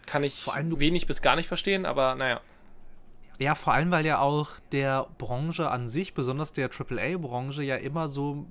Kann 0.06 0.24
ich 0.24 0.46
wenig 0.48 1.08
bis 1.08 1.22
gar 1.22 1.36
nicht 1.36 1.48
verstehen, 1.48 1.86
aber 1.86 2.16
naja. 2.16 2.42
Ja, 3.40 3.56
vor 3.56 3.74
allem, 3.74 3.92
weil 3.92 4.06
ja 4.06 4.20
auch 4.20 4.50
der 4.72 5.08
Branche 5.18 5.70
an 5.70 5.88
sich, 5.88 6.14
besonders 6.14 6.54
der 6.54 6.70
AAA-Branche, 6.70 7.64
ja 7.64 7.76
immer 7.76 8.08
so 8.08 8.46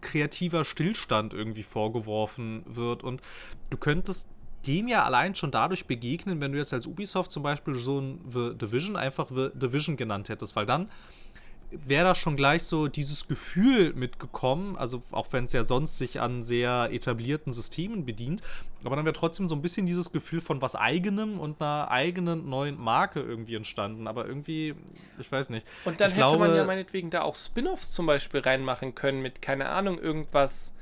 kreativer 0.00 0.64
Stillstand 0.64 1.34
irgendwie 1.34 1.62
vorgeworfen 1.62 2.62
wird. 2.66 3.02
Und 3.02 3.20
du 3.68 3.76
könntest 3.76 4.28
dem 4.66 4.88
ja 4.88 5.04
allein 5.04 5.34
schon 5.34 5.50
dadurch 5.50 5.86
begegnen, 5.86 6.40
wenn 6.40 6.52
du 6.52 6.58
jetzt 6.58 6.72
als 6.72 6.86
Ubisoft 6.86 7.30
zum 7.30 7.42
Beispiel 7.42 7.74
so 7.74 8.00
ein 8.00 8.20
The 8.28 8.56
Division 8.56 8.96
einfach 8.96 9.28
The 9.28 9.50
Division 9.54 9.96
genannt 9.96 10.28
hättest, 10.28 10.56
weil 10.56 10.66
dann 10.66 10.90
wäre 11.70 12.04
da 12.04 12.14
schon 12.14 12.36
gleich 12.36 12.64
so 12.64 12.88
dieses 12.88 13.28
Gefühl 13.28 13.92
mitgekommen, 13.94 14.76
also 14.76 15.02
auch 15.10 15.28
wenn 15.32 15.44
es 15.44 15.52
ja 15.52 15.62
sonst 15.62 15.98
sich 15.98 16.20
an 16.20 16.42
sehr 16.42 16.88
etablierten 16.90 17.52
Systemen 17.52 18.04
bedient, 18.04 18.42
aber 18.84 18.96
dann 18.96 19.04
wäre 19.04 19.14
trotzdem 19.14 19.46
so 19.46 19.54
ein 19.54 19.62
bisschen 19.62 19.86
dieses 19.86 20.10
Gefühl 20.10 20.40
von 20.40 20.62
was 20.62 20.74
eigenem 20.74 21.38
und 21.38 21.60
einer 21.60 21.90
eigenen 21.90 22.48
neuen 22.48 22.80
Marke 22.80 23.20
irgendwie 23.20 23.54
entstanden. 23.54 24.06
Aber 24.08 24.26
irgendwie, 24.26 24.74
ich 25.18 25.30
weiß 25.30 25.50
nicht. 25.50 25.66
Und 25.84 26.00
dann 26.00 26.08
ich 26.08 26.16
hätte 26.16 26.26
glaube, 26.26 26.46
man 26.46 26.56
ja 26.56 26.64
meinetwegen 26.64 27.10
da 27.10 27.22
auch 27.22 27.36
Spin-offs 27.36 27.92
zum 27.92 28.06
Beispiel 28.06 28.40
reinmachen 28.40 28.94
können 28.94 29.20
mit, 29.20 29.42
keine 29.42 29.68
Ahnung, 29.68 29.98
irgendwas. 29.98 30.72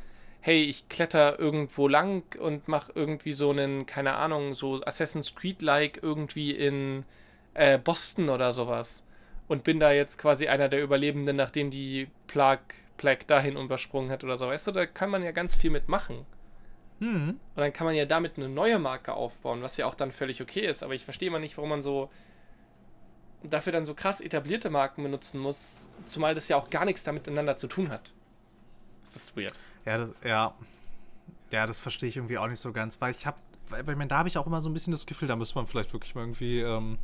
Hey, 0.40 0.62
ich 0.62 0.88
kletter 0.88 1.38
irgendwo 1.38 1.88
lang 1.88 2.22
und 2.38 2.68
mache 2.68 2.92
irgendwie 2.94 3.32
so 3.32 3.50
einen, 3.50 3.86
keine 3.86 4.14
Ahnung, 4.14 4.54
so 4.54 4.80
Assassin's 4.84 5.34
Creed-like 5.34 5.98
irgendwie 6.00 6.52
in 6.52 7.04
äh, 7.54 7.76
Boston 7.76 8.28
oder 8.28 8.52
sowas 8.52 9.02
und 9.48 9.64
bin 9.64 9.80
da 9.80 9.90
jetzt 9.92 10.18
quasi 10.18 10.46
einer 10.46 10.68
der 10.68 10.82
Überlebenden, 10.82 11.36
nachdem 11.36 11.70
die 11.70 12.08
Plague, 12.26 12.62
Plague 12.98 13.24
dahin 13.26 13.56
übersprungen 13.56 14.10
hat 14.10 14.22
oder 14.22 14.36
so. 14.36 14.46
Weißt 14.46 14.66
du, 14.66 14.72
da 14.72 14.86
kann 14.86 15.10
man 15.10 15.24
ja 15.24 15.32
ganz 15.32 15.54
viel 15.54 15.70
mitmachen. 15.70 16.26
Mhm. 17.00 17.30
Und 17.30 17.56
dann 17.56 17.72
kann 17.72 17.86
man 17.86 17.94
ja 17.94 18.04
damit 18.04 18.36
eine 18.36 18.48
neue 18.48 18.78
Marke 18.78 19.14
aufbauen, 19.14 19.62
was 19.62 19.76
ja 19.76 19.86
auch 19.86 19.94
dann 19.94 20.12
völlig 20.12 20.42
okay 20.42 20.66
ist. 20.66 20.82
Aber 20.82 20.94
ich 20.94 21.04
verstehe 21.04 21.30
mal 21.30 21.38
nicht, 21.38 21.56
warum 21.56 21.70
man 21.70 21.82
so 21.82 22.10
dafür 23.42 23.72
dann 23.72 23.84
so 23.84 23.94
krass 23.94 24.20
etablierte 24.20 24.68
Marken 24.68 25.02
benutzen 25.02 25.40
muss, 25.40 25.88
zumal 26.04 26.34
das 26.34 26.48
ja 26.48 26.56
auch 26.56 26.70
gar 26.70 26.84
nichts 26.84 27.04
damit 27.04 27.26
miteinander 27.26 27.56
zu 27.56 27.68
tun 27.68 27.90
hat. 27.90 28.12
Das 29.04 29.16
ist 29.16 29.36
weird. 29.36 29.58
Ja, 29.86 29.98
das, 29.98 30.14
ja. 30.24 30.54
Ja, 31.50 31.66
das 31.66 31.78
verstehe 31.78 32.08
ich 32.08 32.16
irgendwie 32.16 32.36
auch 32.36 32.48
nicht 32.48 32.58
so 32.58 32.72
ganz, 32.72 33.00
weil 33.00 33.12
ich 33.12 33.26
habe, 33.26 33.38
weil, 33.70 33.86
weil 33.86 34.06
da 34.06 34.18
habe 34.18 34.28
ich 34.28 34.36
auch 34.36 34.46
immer 34.46 34.60
so 34.60 34.68
ein 34.68 34.74
bisschen 34.74 34.90
das 34.90 35.06
Gefühl, 35.06 35.28
da 35.28 35.36
müsste 35.36 35.54
man 35.54 35.66
vielleicht 35.66 35.92
wirklich 35.94 36.14
mal 36.14 36.22
irgendwie 36.22 36.60
ähm, 36.60 36.98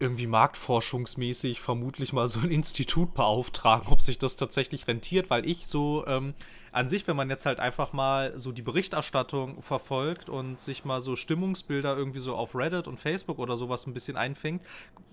irgendwie 0.00 0.26
marktforschungsmäßig 0.26 1.60
vermutlich 1.60 2.12
mal 2.12 2.26
so 2.26 2.40
ein 2.40 2.50
Institut 2.50 3.14
beauftragen, 3.14 3.92
ob 3.92 4.00
sich 4.00 4.18
das 4.18 4.36
tatsächlich 4.36 4.88
rentiert, 4.88 5.30
weil 5.30 5.46
ich 5.46 5.66
so 5.66 6.04
ähm, 6.06 6.34
an 6.72 6.88
sich, 6.88 7.06
wenn 7.06 7.16
man 7.16 7.28
jetzt 7.28 7.46
halt 7.46 7.60
einfach 7.60 7.92
mal 7.92 8.38
so 8.38 8.50
die 8.50 8.62
Berichterstattung 8.62 9.60
verfolgt 9.60 10.28
und 10.28 10.60
sich 10.60 10.84
mal 10.84 11.00
so 11.00 11.16
Stimmungsbilder 11.16 11.96
irgendwie 11.96 12.18
so 12.18 12.34
auf 12.34 12.54
Reddit 12.54 12.88
und 12.88 12.98
Facebook 12.98 13.38
oder 13.38 13.56
sowas 13.56 13.86
ein 13.86 13.94
bisschen 13.94 14.16
einfängt, 14.16 14.62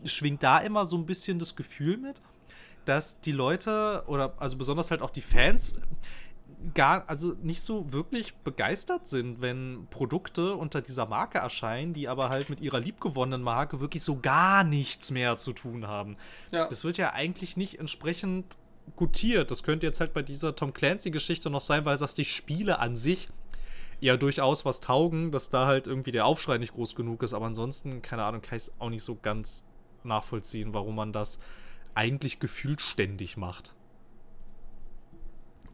schwingt 0.06 0.42
da 0.42 0.60
immer 0.60 0.86
so 0.86 0.98
ein 0.98 1.06
bisschen 1.06 1.38
das 1.38 1.56
Gefühl 1.56 1.98
mit, 1.98 2.22
dass 2.86 3.20
die 3.20 3.34
Leute 3.34 4.04
oder 4.08 4.36
also 4.38 4.58
besonders 4.58 4.92
halt 4.92 5.02
auch 5.02 5.10
die 5.10 5.22
Fans 5.22 5.82
gar, 6.74 7.08
also 7.10 7.36
nicht 7.42 7.62
so 7.62 7.92
wirklich 7.92 8.36
begeistert 8.36 9.08
sind, 9.08 9.42
wenn 9.42 9.88
Produkte 9.90 10.56
unter 10.56 10.82
dieser 10.82 11.06
Marke 11.06 11.38
erscheinen, 11.38 11.94
die 11.94 12.08
aber 12.08 12.30
halt 12.30 12.50
mit 12.50 12.62
ihrer 12.62 12.80
liebgewonnenen 12.80 13.42
Marke 13.42 13.80
wirklich 13.80 14.04
so 14.04 14.20
gar 14.20 14.64
nichts 14.64 15.12
mehr 15.12 15.38
zu 15.38 15.54
tun 15.54 15.88
haben. 15.88 16.18
Ja. 16.52 16.68
Das 16.68 16.84
wird 16.84 16.98
ja 16.98 17.14
eigentlich 17.14 17.58
nicht 17.58 17.80
entsprechend 17.80 18.58
gutiert. 18.96 19.52
Das 19.52 19.64
könnte 19.64 19.86
jetzt 19.86 20.00
halt 20.00 20.14
bei 20.14 20.22
dieser 20.22 20.56
Tom 20.56 20.74
Clancy-Geschichte 20.74 21.50
noch 21.50 21.62
sein, 21.62 21.86
weil 21.86 21.98
das 21.98 22.16
die 22.16 22.26
Spiele 22.26 22.80
an 22.80 22.96
sich 22.96 23.30
ja 24.00 24.16
durchaus 24.16 24.66
was 24.66 24.80
taugen, 24.80 25.32
dass 25.32 25.50
da 25.50 25.66
halt 25.66 25.88
irgendwie 25.88 26.12
der 26.12 26.26
Aufschrei 26.26 26.58
nicht 26.58 26.74
groß 26.74 26.96
genug 26.96 27.24
ist. 27.24 27.34
Aber 27.34 27.46
ansonsten, 27.46 28.02
keine 28.02 28.24
Ahnung, 28.24 28.42
kann 28.42 28.58
ich 28.58 28.64
es 28.64 28.74
auch 28.80 28.90
nicht 28.90 29.04
so 29.04 29.16
ganz 29.16 29.66
nachvollziehen, 30.04 30.74
warum 30.74 30.96
man 30.96 31.14
das 31.14 31.40
eigentlich 31.96 32.40
gefühlt 32.40 32.82
ständig 32.82 33.38
macht. 33.38 33.74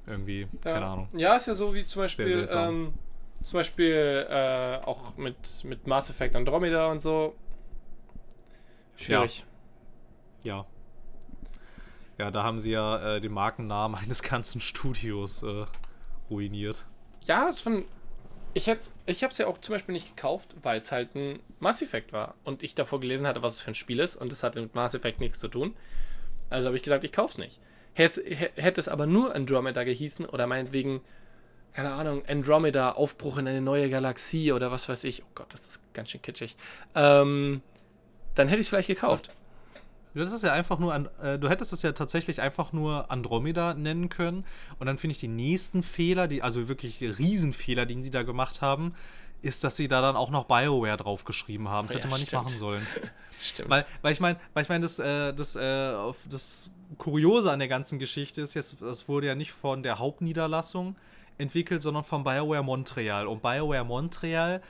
Irgendwie, 0.05 0.41
ja. 0.41 0.47
keine 0.63 0.85
Ahnung. 0.85 1.09
Ja, 1.13 1.35
ist 1.35 1.47
ja 1.47 1.55
so 1.55 1.73
wie 1.73 1.81
zum 1.81 2.01
Beispiel, 2.01 2.47
ähm, 2.51 2.93
zum 3.41 3.59
Beispiel 3.59 4.27
äh, 4.29 4.77
auch 4.83 5.15
mit, 5.17 5.63
mit 5.63 5.87
Mass 5.87 6.09
Effect 6.09 6.35
Andromeda 6.35 6.87
und 6.87 7.01
so. 7.01 7.35
Schwierig. 8.95 9.45
Ja. 10.43 10.57
ja. 10.57 10.65
Ja, 12.17 12.31
da 12.31 12.43
haben 12.43 12.59
sie 12.59 12.71
ja 12.71 13.15
äh, 13.15 13.21
den 13.21 13.33
Markennamen 13.33 13.99
eines 14.03 14.21
ganzen 14.21 14.61
Studios 14.61 15.43
äh, 15.43 15.65
ruiniert. 16.29 16.85
Ja, 17.25 17.47
es 17.47 17.61
von. 17.61 17.85
Ich, 18.55 18.67
ich 19.07 19.23
habe 19.23 19.31
es 19.31 19.37
ja 19.39 19.47
auch 19.47 19.57
zum 19.57 19.73
Beispiel 19.73 19.93
nicht 19.93 20.15
gekauft, 20.15 20.53
weil 20.61 20.79
es 20.79 20.91
halt 20.91 21.15
ein 21.15 21.39
Mass 21.59 21.81
Effect 21.81 22.13
war 22.13 22.35
und 22.43 22.61
ich 22.61 22.75
davor 22.75 22.99
gelesen 22.99 23.25
hatte, 23.25 23.41
was 23.41 23.53
es 23.53 23.61
für 23.61 23.71
ein 23.71 23.75
Spiel 23.75 23.99
ist 23.99 24.15
und 24.15 24.31
es 24.31 24.43
hatte 24.43 24.61
mit 24.61 24.75
Mass 24.75 24.93
Effect 24.93 25.19
nichts 25.19 25.39
zu 25.39 25.47
tun. 25.47 25.75
Also 26.51 26.67
habe 26.67 26.77
ich 26.77 26.83
gesagt, 26.83 27.03
ich 27.03 27.11
kauf's 27.11 27.39
nicht. 27.39 27.59
Hätte 27.93 28.79
es 28.79 28.87
aber 28.87 29.05
nur 29.05 29.35
Andromeda 29.35 29.83
gehießen 29.83 30.25
oder 30.25 30.47
meinetwegen, 30.47 31.01
keine 31.73 31.91
Ahnung, 31.93 32.23
Andromeda, 32.27 32.93
Aufbruch 32.93 33.37
in 33.37 33.47
eine 33.47 33.61
neue 33.61 33.89
Galaxie 33.89 34.51
oder 34.51 34.71
was 34.71 34.89
weiß 34.89 35.03
ich. 35.03 35.23
Oh 35.23 35.31
Gott, 35.35 35.53
das 35.53 35.67
ist 35.67 35.93
ganz 35.93 36.09
schön 36.09 36.21
kitschig. 36.21 36.55
Ähm, 36.95 37.61
dann 38.35 38.47
hätte 38.47 38.61
ich 38.61 38.65
es 38.65 38.69
vielleicht 38.69 38.87
gekauft. 38.87 39.29
Das 40.15 40.31
ist 40.31 40.43
ja 40.43 40.53
einfach 40.53 40.77
nur, 40.77 40.93
äh, 41.23 41.39
du 41.39 41.49
hättest 41.49 41.73
es 41.73 41.81
ja 41.81 41.91
tatsächlich 41.91 42.39
einfach 42.39 42.71
nur 42.71 43.09
Andromeda 43.09 43.73
nennen 43.73 44.09
können. 44.09 44.45
Und 44.77 44.85
dann 44.85 44.97
finde 44.97 45.13
ich 45.13 45.19
die 45.19 45.27
nächsten 45.27 45.81
Fehler, 45.81 46.27
die, 46.27 46.43
also 46.43 46.67
wirklich 46.67 47.01
Riesenfehler, 47.01 47.85
den 47.85 48.03
sie 48.03 48.11
da 48.11 48.21
gemacht 48.21 48.61
haben, 48.61 48.93
ist, 49.41 49.63
dass 49.63 49.75
sie 49.75 49.87
da 49.87 50.01
dann 50.01 50.15
auch 50.15 50.29
noch 50.29 50.45
BioWare 50.45 50.97
draufgeschrieben 50.97 51.67
haben. 51.67 51.87
Das 51.87 51.95
oh, 51.95 51.99
hätte 51.99 52.07
ja, 52.07 52.11
man 52.11 52.19
stimmt. 52.19 52.31
nicht 52.31 52.43
machen 52.43 52.59
sollen. 52.59 52.87
stimmt. 53.41 53.69
Weil, 53.69 53.85
weil 54.01 54.13
ich 54.13 54.19
meine, 54.19 54.39
weil 54.53 54.63
ich 54.63 54.69
meine, 54.69 54.83
das, 54.83 54.99
äh, 54.99 55.33
das, 55.33 55.55
äh, 55.55 55.93
das 56.29 56.71
Kuriose 56.97 57.51
an 57.51 57.59
der 57.59 57.67
ganzen 57.67 57.99
Geschichte 57.99 58.41
ist 58.41 58.53
jetzt, 58.53 58.81
das 58.81 59.07
wurde 59.07 59.27
ja 59.27 59.35
nicht 59.35 59.51
von 59.51 59.83
der 59.83 59.99
Hauptniederlassung 59.99 60.95
entwickelt, 61.37 61.81
sondern 61.81 62.03
von 62.03 62.23
BioWare 62.23 62.63
Montreal. 62.63 63.27
Und 63.27 63.41
BioWare 63.41 63.83
Montreal 63.83 64.61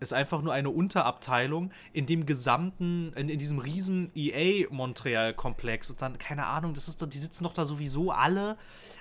ist 0.00 0.12
einfach 0.12 0.42
nur 0.42 0.52
eine 0.52 0.70
Unterabteilung 0.70 1.72
in 1.92 2.06
dem 2.06 2.26
gesamten, 2.26 3.12
in, 3.14 3.28
in 3.28 3.38
diesem 3.38 3.58
riesen 3.58 4.10
EA 4.14 4.66
Montreal-Komplex. 4.70 5.90
Und 5.90 6.02
dann, 6.02 6.18
keine 6.18 6.46
Ahnung, 6.46 6.74
das 6.74 6.88
ist 6.88 7.04
die 7.12 7.18
sitzen 7.18 7.44
doch 7.44 7.52
da 7.52 7.64
sowieso 7.64 8.12
alle, 8.12 8.56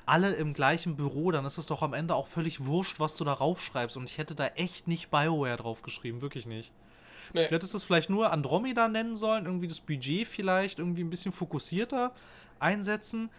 alle 0.06 0.34
im 0.34 0.54
gleichen 0.54 0.96
Büro. 0.96 1.32
Dann 1.32 1.46
ist 1.46 1.58
es 1.58 1.68
doch 1.68 1.84
am 1.84 1.94
Ende 1.94 2.16
auch 2.16 2.28
völlig 2.28 2.66
wurscht, 2.66 3.00
was 3.00 3.16
du 3.16 3.24
da 3.24 3.34
raufschreibst. 3.34 3.98
Und 3.98 4.10
ich 4.10 4.18
hätte 4.18 4.36
da 4.36 4.48
echt 4.48 4.88
nicht 4.88 5.12
BioWare 5.12 5.58
draufgeschrieben, 5.58 6.22
wirklich 6.22 6.48
nicht. 6.48 6.72
Nee. 7.34 7.48
Du 7.48 7.56
hättest 7.56 7.76
es 7.76 7.84
vielleicht 7.84 8.10
nur 8.10 8.32
Andromeda 8.32 8.88
nennen 8.88 9.18
sollen, 9.18 9.46
irgendwie 9.46 9.68
das 9.68 9.82
Budget 9.82 10.26
vielleicht 10.28 10.80
irgendwie 10.80 11.04
ein 11.04 11.10
bisschen 11.10 11.34
fokussierter 11.34 12.14
einsetzen, 12.60 13.30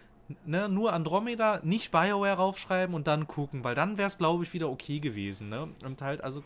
ne, 0.44 0.68
nur 0.68 0.92
Andromeda, 0.92 1.60
nicht 1.62 1.90
BioWare 1.90 2.36
raufschreiben 2.36 2.94
und 2.94 3.06
dann 3.06 3.26
gucken, 3.26 3.64
weil 3.64 3.74
dann 3.74 3.98
wäre 3.98 4.08
es, 4.08 4.18
glaube 4.18 4.44
ich, 4.44 4.52
wieder 4.52 4.68
okay 4.68 5.00
gewesen. 5.00 5.48
Ne? 5.48 5.68
Und 5.84 6.02
halt, 6.02 6.22
also, 6.22 6.42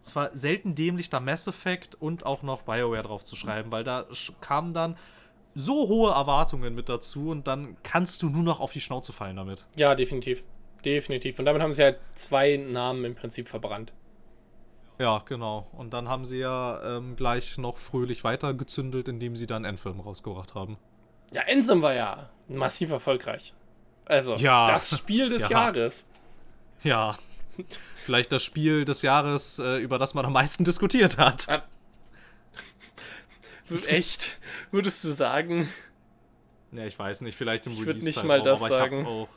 es 0.00 0.14
war 0.14 0.30
selten 0.36 0.74
dämlich, 0.74 1.10
da 1.10 1.20
Mass 1.20 1.46
Effect 1.46 1.94
und 1.94 2.26
auch 2.26 2.42
noch 2.42 2.62
BioWare 2.62 3.02
drauf 3.02 3.24
zu 3.24 3.36
schreiben, 3.36 3.70
weil 3.70 3.84
da 3.84 4.06
kamen 4.40 4.74
dann 4.74 4.96
so 5.54 5.88
hohe 5.88 6.12
Erwartungen 6.12 6.74
mit 6.74 6.88
dazu 6.88 7.30
und 7.30 7.46
dann 7.46 7.76
kannst 7.82 8.22
du 8.22 8.28
nur 8.28 8.42
noch 8.42 8.60
auf 8.60 8.72
die 8.72 8.80
Schnauze 8.80 9.12
fallen 9.12 9.36
damit. 9.36 9.66
Ja, 9.76 9.94
definitiv. 9.94 10.42
Definitiv. 10.84 11.38
Und 11.38 11.46
damit 11.46 11.62
haben 11.62 11.72
sie 11.72 11.82
halt 11.82 11.98
zwei 12.14 12.56
Namen 12.56 13.04
im 13.04 13.14
Prinzip 13.14 13.48
verbrannt. 13.48 13.92
Ja, 14.98 15.22
genau. 15.26 15.66
Und 15.72 15.92
dann 15.92 16.08
haben 16.08 16.24
sie 16.24 16.38
ja 16.38 16.98
ähm, 16.98 17.16
gleich 17.16 17.58
noch 17.58 17.78
fröhlich 17.78 18.22
weitergezündelt, 18.22 19.08
indem 19.08 19.36
sie 19.36 19.46
dann 19.46 19.64
Endfilm 19.64 20.00
rausgebracht 20.00 20.54
haben. 20.54 20.76
Ja, 21.32 21.42
Anthem 21.50 21.82
war 21.82 21.94
ja 21.94 22.28
massiv 22.48 22.90
erfolgreich. 22.90 23.52
Also, 24.06 24.34
Ja. 24.34 24.66
das 24.66 24.96
Spiel 24.96 25.28
des 25.28 25.42
Ja. 25.42 25.50
Jahres. 25.50 26.04
Ja. 26.82 27.16
Vielleicht 28.04 28.32
das 28.32 28.42
Spiel 28.42 28.84
des 28.84 29.02
Jahres, 29.02 29.58
äh, 29.58 29.78
über 29.78 29.98
das 29.98 30.12
man 30.14 30.26
am 30.26 30.32
meisten 30.34 30.64
diskutiert 30.64 31.16
hat. 31.18 31.48
Ah. 31.48 31.62
Echt? 33.86 34.38
Würdest 34.70 35.02
du 35.04 35.08
sagen? 35.12 35.68
Ja, 36.72 36.84
ich 36.84 36.98
weiß 36.98 37.22
nicht, 37.22 37.36
vielleicht 37.36 37.66
im 37.66 37.72
Ich 37.72 37.86
Release 37.86 38.04
nicht 38.04 38.24
mal 38.24 38.42
das 38.42 38.60
sagen. 38.60 39.06
Auch, 39.06 39.28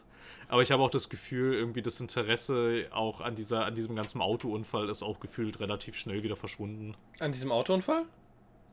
aber 0.50 0.64
ich 0.64 0.72
habe 0.72 0.84
auch 0.84 0.90
das 0.90 1.08
Gefühl, 1.08 1.54
irgendwie 1.54 1.82
das 1.82 2.02
Interesse 2.02 2.88
auch 2.92 3.22
an 3.22 3.36
dieser, 3.36 3.66
an 3.66 3.76
diesem 3.76 3.96
ganzen 3.96 4.22
Autounfall 4.22 4.90
ist 4.90 5.04
auch 5.04 5.20
gefühlt 5.20 5.60
relativ 5.60 5.96
schnell 5.96 6.24
wieder 6.24 6.36
verschwunden. 6.36 6.96
An 7.20 7.32
diesem 7.32 7.52
Autounfall? 7.52 8.04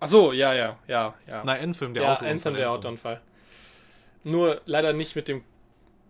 Ach 0.05 0.09
so, 0.09 0.32
ja, 0.32 0.52
ja, 0.52 0.78
ja, 0.86 1.14
ja. 1.26 1.43
Na, 1.44 1.56
Endfilm, 1.56 1.94
der 1.94 2.02
ja, 2.02 2.12
Autounfall. 2.12 2.31
Anthem, 2.31 2.55
der 2.55 2.62
Endfilm. 2.62 2.78
Autounfall. 2.78 3.20
Nur 4.22 4.60
leider 4.66 4.93
nicht 4.93 5.16
mit 5.16 5.28
dem 5.28 5.44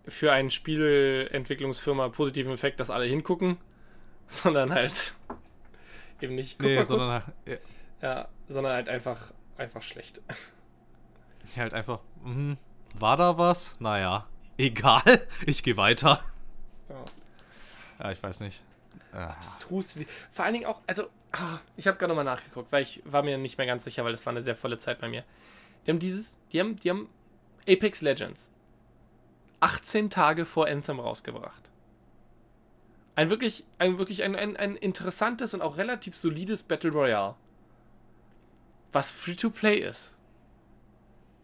für 0.07 0.31
eine 0.31 0.51
Spielentwicklungsfirma 0.51 2.09
positiven 2.09 2.53
Effekt, 2.53 2.79
dass 2.79 2.89
alle 2.89 3.05
hingucken, 3.05 3.57
sondern 4.27 4.73
halt 4.73 5.15
eben 6.21 6.35
nicht. 6.35 6.59
Guck 6.59 6.67
Nee, 6.67 6.83
sondern 6.83 7.23
ja, 7.45 7.57
ja, 8.01 8.27
sondern 8.47 8.73
halt 8.73 8.89
einfach, 8.89 9.31
einfach 9.57 9.81
schlecht. 9.81 10.21
halt 11.57 11.73
einfach, 11.73 11.99
mhm, 12.23 12.57
war 12.97 13.17
da 13.17 13.37
was? 13.37 13.75
Naja, 13.79 14.27
egal, 14.57 15.01
ich 15.45 15.63
gehe 15.63 15.77
weiter. 15.77 16.23
Ja. 16.89 17.05
Ja, 17.99 18.11
ich 18.11 18.21
weiß 18.21 18.41
nicht. 18.41 18.61
Abstrus. 19.15 19.99
Vor 20.31 20.45
allen 20.45 20.53
Dingen 20.53 20.65
auch, 20.65 20.81
also, 20.87 21.09
ah, 21.31 21.59
ich 21.77 21.87
habe 21.87 21.97
gerade 21.97 22.09
nochmal 22.09 22.25
nachgeguckt, 22.25 22.71
weil 22.71 22.83
ich 22.83 23.01
war 23.05 23.23
mir 23.23 23.37
nicht 23.37 23.57
mehr 23.57 23.67
ganz 23.67 23.83
sicher, 23.83 24.03
weil 24.03 24.11
das 24.11 24.25
war 24.25 24.31
eine 24.31 24.41
sehr 24.41 24.55
volle 24.55 24.77
Zeit 24.77 24.99
bei 24.99 25.09
mir. 25.09 25.23
Die 25.85 25.91
haben 25.91 25.99
dieses, 25.99 26.37
die 26.51 26.59
haben, 26.59 26.77
die 26.77 26.89
haben 26.89 27.09
Apex 27.67 28.01
Legends 28.01 28.49
18 29.59 30.09
Tage 30.09 30.45
vor 30.45 30.67
Anthem 30.67 30.99
rausgebracht. 30.99 31.63
Ein 33.15 33.29
wirklich, 33.29 33.63
ein 33.79 33.97
wirklich 33.97 34.23
ein, 34.23 34.35
ein, 34.35 34.57
ein 34.57 34.75
interessantes 34.75 35.53
und 35.53 35.61
auch 35.61 35.77
relativ 35.77 36.15
solides 36.15 36.63
Battle 36.63 36.91
Royale. 36.91 37.35
Was 38.91 39.11
Free-to-Play 39.11 39.79
ist. 39.79 40.13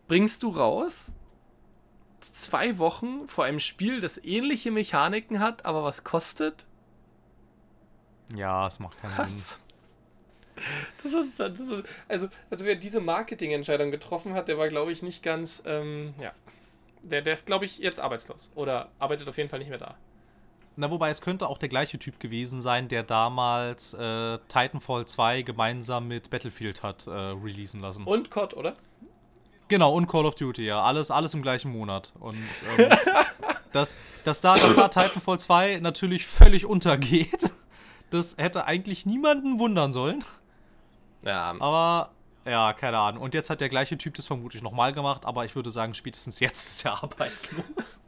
Bringst 0.08 0.44
du 0.44 0.50
raus? 0.50 1.08
Zwei 2.20 2.78
Wochen 2.78 3.28
vor 3.28 3.46
einem 3.46 3.60
Spiel, 3.60 4.02
das 4.02 4.24
ähnliche 4.24 4.70
Mechaniken 4.70 5.40
hat, 5.40 5.66
aber 5.66 5.84
was 5.84 6.04
kostet? 6.04 6.66
Ja, 8.36 8.68
es 8.68 8.80
macht 8.80 9.00
keinen 9.02 9.12
Sinn. 9.12 9.26
Was? 9.26 9.60
Das 11.02 11.14
war, 11.14 11.50
das 11.50 11.70
war, 11.70 11.84
also, 12.08 12.28
also 12.50 12.66
wer 12.66 12.76
diese 12.76 13.00
Marketingentscheidung 13.00 13.90
getroffen 13.90 14.34
hat, 14.34 14.48
der 14.48 14.58
war, 14.58 14.68
glaube 14.68 14.92
ich, 14.92 15.02
nicht 15.02 15.24
ganz, 15.24 15.64
ähm, 15.66 16.14
ja. 16.20 16.32
Der, 17.04 17.24
der 17.24 17.34
ist, 17.34 17.48
glaube 17.48 17.66
ich, 17.66 17.80
jetzt 17.80 18.00
arbeitslos. 18.00 18.52
Oder 18.54 18.90
arbeitet 19.00 19.28
auf 19.28 19.38
jeden 19.38 19.50
Fall 19.50 19.58
nicht 19.58 19.70
mehr 19.70 19.80
da. 19.80 19.96
Na, 20.76 20.92
wobei 20.92 21.10
es 21.10 21.22
könnte 21.22 21.48
auch 21.48 21.58
der 21.58 21.68
gleiche 21.68 21.98
Typ 22.00 22.20
gewesen 22.20 22.62
sein, 22.62 22.88
der 22.88 23.04
damals 23.04 23.94
äh, 23.94 24.38
Titanfall 24.48 25.06
2 25.06 25.42
gemeinsam 25.42 26.08
mit 26.08 26.30
Battlefield 26.30 26.84
hat 26.84 27.08
äh, 27.08 27.12
releasen 27.12 27.82
lassen. 27.82 28.04
Und 28.06 28.30
COD, 28.30 28.54
oder? 28.54 28.74
Genau, 29.68 29.94
und 29.94 30.08
Call 30.08 30.26
of 30.26 30.36
Duty, 30.36 30.66
ja. 30.66 30.84
Alles, 30.84 31.12
alles 31.12 31.34
im 31.34 31.42
gleichen 31.42 31.72
Monat. 31.72 32.12
Und 32.20 32.38
ähm, 32.78 32.90
dass, 33.72 33.96
dass, 34.24 34.42
da, 34.42 34.58
dass 34.58 34.76
da 34.76 34.88
Titanfall 34.88 35.40
2 35.40 35.80
natürlich 35.80 36.26
völlig 36.26 36.66
untergeht, 36.66 37.52
das 38.12 38.38
hätte 38.38 38.66
eigentlich 38.66 39.06
niemanden 39.06 39.58
wundern 39.60 39.92
sollen. 39.94 40.24
Ja, 41.24 41.56
Aber 41.60 42.12
ja, 42.46 42.74
keine 42.74 42.98
Ahnung. 42.98 43.22
Und 43.24 43.34
jetzt 43.34 43.50
hat 43.50 43.62
der 43.62 43.70
gleiche 43.70 43.98
Typ 43.98 44.14
das 44.16 44.26
vermutlich 44.28 44.62
nochmal 44.64 44.94
gemacht, 44.94 45.26
aber 45.26 45.46
ich 45.46 45.56
würde 45.56 45.72
sagen, 45.72 45.94
spätestens 45.94 46.40
jetzt 46.40 46.68
ist 46.68 46.86
er 46.86 46.94
arbeitslos. 47.04 48.00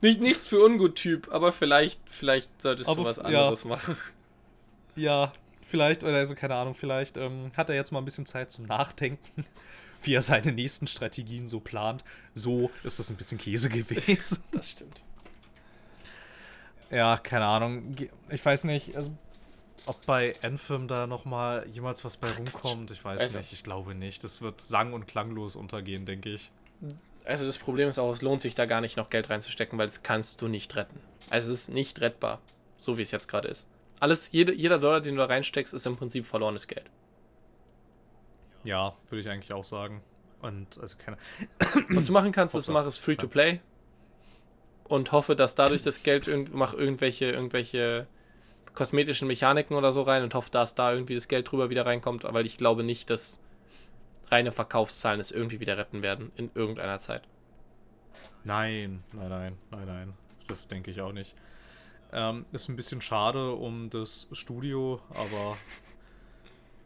nicht, 0.00 0.20
nichts 0.20 0.48
für 0.48 0.64
Ungut-Typ, 0.64 1.32
aber 1.32 1.52
vielleicht, 1.52 2.00
vielleicht 2.10 2.50
solltest 2.60 2.88
Aber 2.88 3.02
du 3.02 3.08
was 3.08 3.18
f- 3.18 3.30
ja. 3.30 3.40
anderes 3.42 3.64
machen. 3.64 3.96
Ja, 4.96 5.32
vielleicht, 5.62 6.04
oder 6.04 6.16
also 6.16 6.34
keine 6.34 6.54
Ahnung, 6.56 6.74
vielleicht 6.74 7.16
ähm, 7.16 7.52
hat 7.56 7.68
er 7.68 7.74
jetzt 7.74 7.90
mal 7.92 8.00
ein 8.00 8.04
bisschen 8.04 8.26
Zeit 8.26 8.50
zum 8.52 8.66
Nachdenken, 8.66 9.44
wie 10.02 10.14
er 10.14 10.22
seine 10.22 10.52
nächsten 10.52 10.86
Strategien 10.86 11.46
so 11.46 11.60
plant. 11.60 12.04
So 12.34 12.70
ist 12.82 12.98
das 12.98 13.08
ein 13.10 13.16
bisschen 13.16 13.38
Käse 13.38 13.68
gewesen. 13.68 14.42
Das 14.52 14.70
stimmt. 14.70 15.00
Ja, 16.94 17.16
keine 17.16 17.44
Ahnung. 17.46 17.96
Ich 18.30 18.44
weiß 18.44 18.64
nicht, 18.64 18.96
also 18.96 19.10
ob 19.86 20.04
bei 20.06 20.34
Anthem 20.42 20.88
da 20.88 21.06
nochmal 21.06 21.66
jemals 21.70 22.04
was 22.04 22.16
bei 22.16 22.30
rumkommt, 22.30 22.90
ich 22.90 23.04
weiß 23.04 23.20
Also- 23.20 23.38
nicht. 23.38 23.52
Ich 23.52 23.62
glaube 23.64 23.94
nicht. 23.94 24.24
Das 24.24 24.40
wird 24.40 24.60
sang- 24.60 24.92
und 24.92 25.06
klanglos 25.06 25.56
untergehen, 25.56 26.06
denke 26.06 26.30
ich. 26.30 26.50
Also 27.24 27.46
das 27.46 27.56
Problem 27.58 27.88
ist 27.88 27.98
auch, 27.98 28.12
es 28.12 28.22
lohnt 28.22 28.40
sich 28.40 28.54
da 28.54 28.66
gar 28.66 28.80
nicht 28.80 28.96
noch 28.96 29.08
Geld 29.10 29.30
reinzustecken, 29.30 29.78
weil 29.78 29.86
das 29.86 30.02
kannst 30.02 30.40
du 30.42 30.48
nicht 30.48 30.76
retten. 30.76 31.00
Also 31.30 31.52
es 31.52 31.62
ist 31.62 31.68
nicht 31.70 32.00
rettbar, 32.00 32.40
so 32.78 32.98
wie 32.98 33.02
es 33.02 33.10
jetzt 33.10 33.28
gerade 33.28 33.48
ist. 33.48 33.66
Alles, 34.00 34.32
jede, 34.32 34.52
jeder 34.54 34.78
Dollar, 34.78 35.00
den 35.00 35.14
du 35.16 35.20
da 35.22 35.26
reinsteckst, 35.26 35.72
ist 35.72 35.86
im 35.86 35.96
Prinzip 35.96 36.26
verlorenes 36.26 36.68
Geld. 36.68 36.84
Ja, 38.62 38.94
würde 39.08 39.20
ich 39.20 39.28
eigentlich 39.28 39.52
auch 39.52 39.64
sagen. 39.64 40.02
Und 40.42 40.78
also 40.78 40.96
keine. 40.98 41.16
Was 41.90 42.06
du 42.06 42.12
machen 42.12 42.32
kannst, 42.32 42.54
ist 42.54 42.68
mach 42.68 42.84
es 42.84 42.98
free 42.98 43.14
to 43.16 43.28
play 43.28 43.60
und 44.88 45.12
hoffe, 45.12 45.36
dass 45.36 45.54
dadurch 45.54 45.82
das 45.82 46.02
Geld 46.02 46.28
irgend, 46.28 46.54
mach 46.54 46.74
irgendwelche 46.74 47.26
irgendwelche 47.26 48.06
kosmetischen 48.74 49.28
Mechaniken 49.28 49.76
oder 49.76 49.92
so 49.92 50.02
rein 50.02 50.22
und 50.22 50.34
hoffe, 50.34 50.50
dass 50.50 50.74
da 50.74 50.92
irgendwie 50.92 51.14
das 51.14 51.28
Geld 51.28 51.50
drüber 51.50 51.70
wieder 51.70 51.86
reinkommt, 51.86 52.24
weil 52.24 52.44
ich 52.44 52.58
glaube 52.58 52.82
nicht, 52.82 53.08
dass 53.08 53.40
reine 54.30 54.52
Verkaufszahlen 54.52 55.20
es 55.20 55.30
irgendwie 55.30 55.60
wieder 55.60 55.78
retten 55.78 56.02
werden 56.02 56.32
in 56.36 56.50
irgendeiner 56.54 56.98
Zeit. 56.98 57.22
Nein, 58.42 59.04
nein, 59.12 59.28
nein, 59.28 59.58
nein, 59.70 59.86
nein. 59.86 60.12
Das 60.48 60.68
denke 60.68 60.90
ich 60.90 61.00
auch 61.00 61.12
nicht. 61.12 61.34
Ähm, 62.12 62.44
ist 62.52 62.68
ein 62.68 62.76
bisschen 62.76 63.00
schade 63.00 63.52
um 63.52 63.90
das 63.90 64.28
Studio, 64.32 65.00
aber 65.10 65.56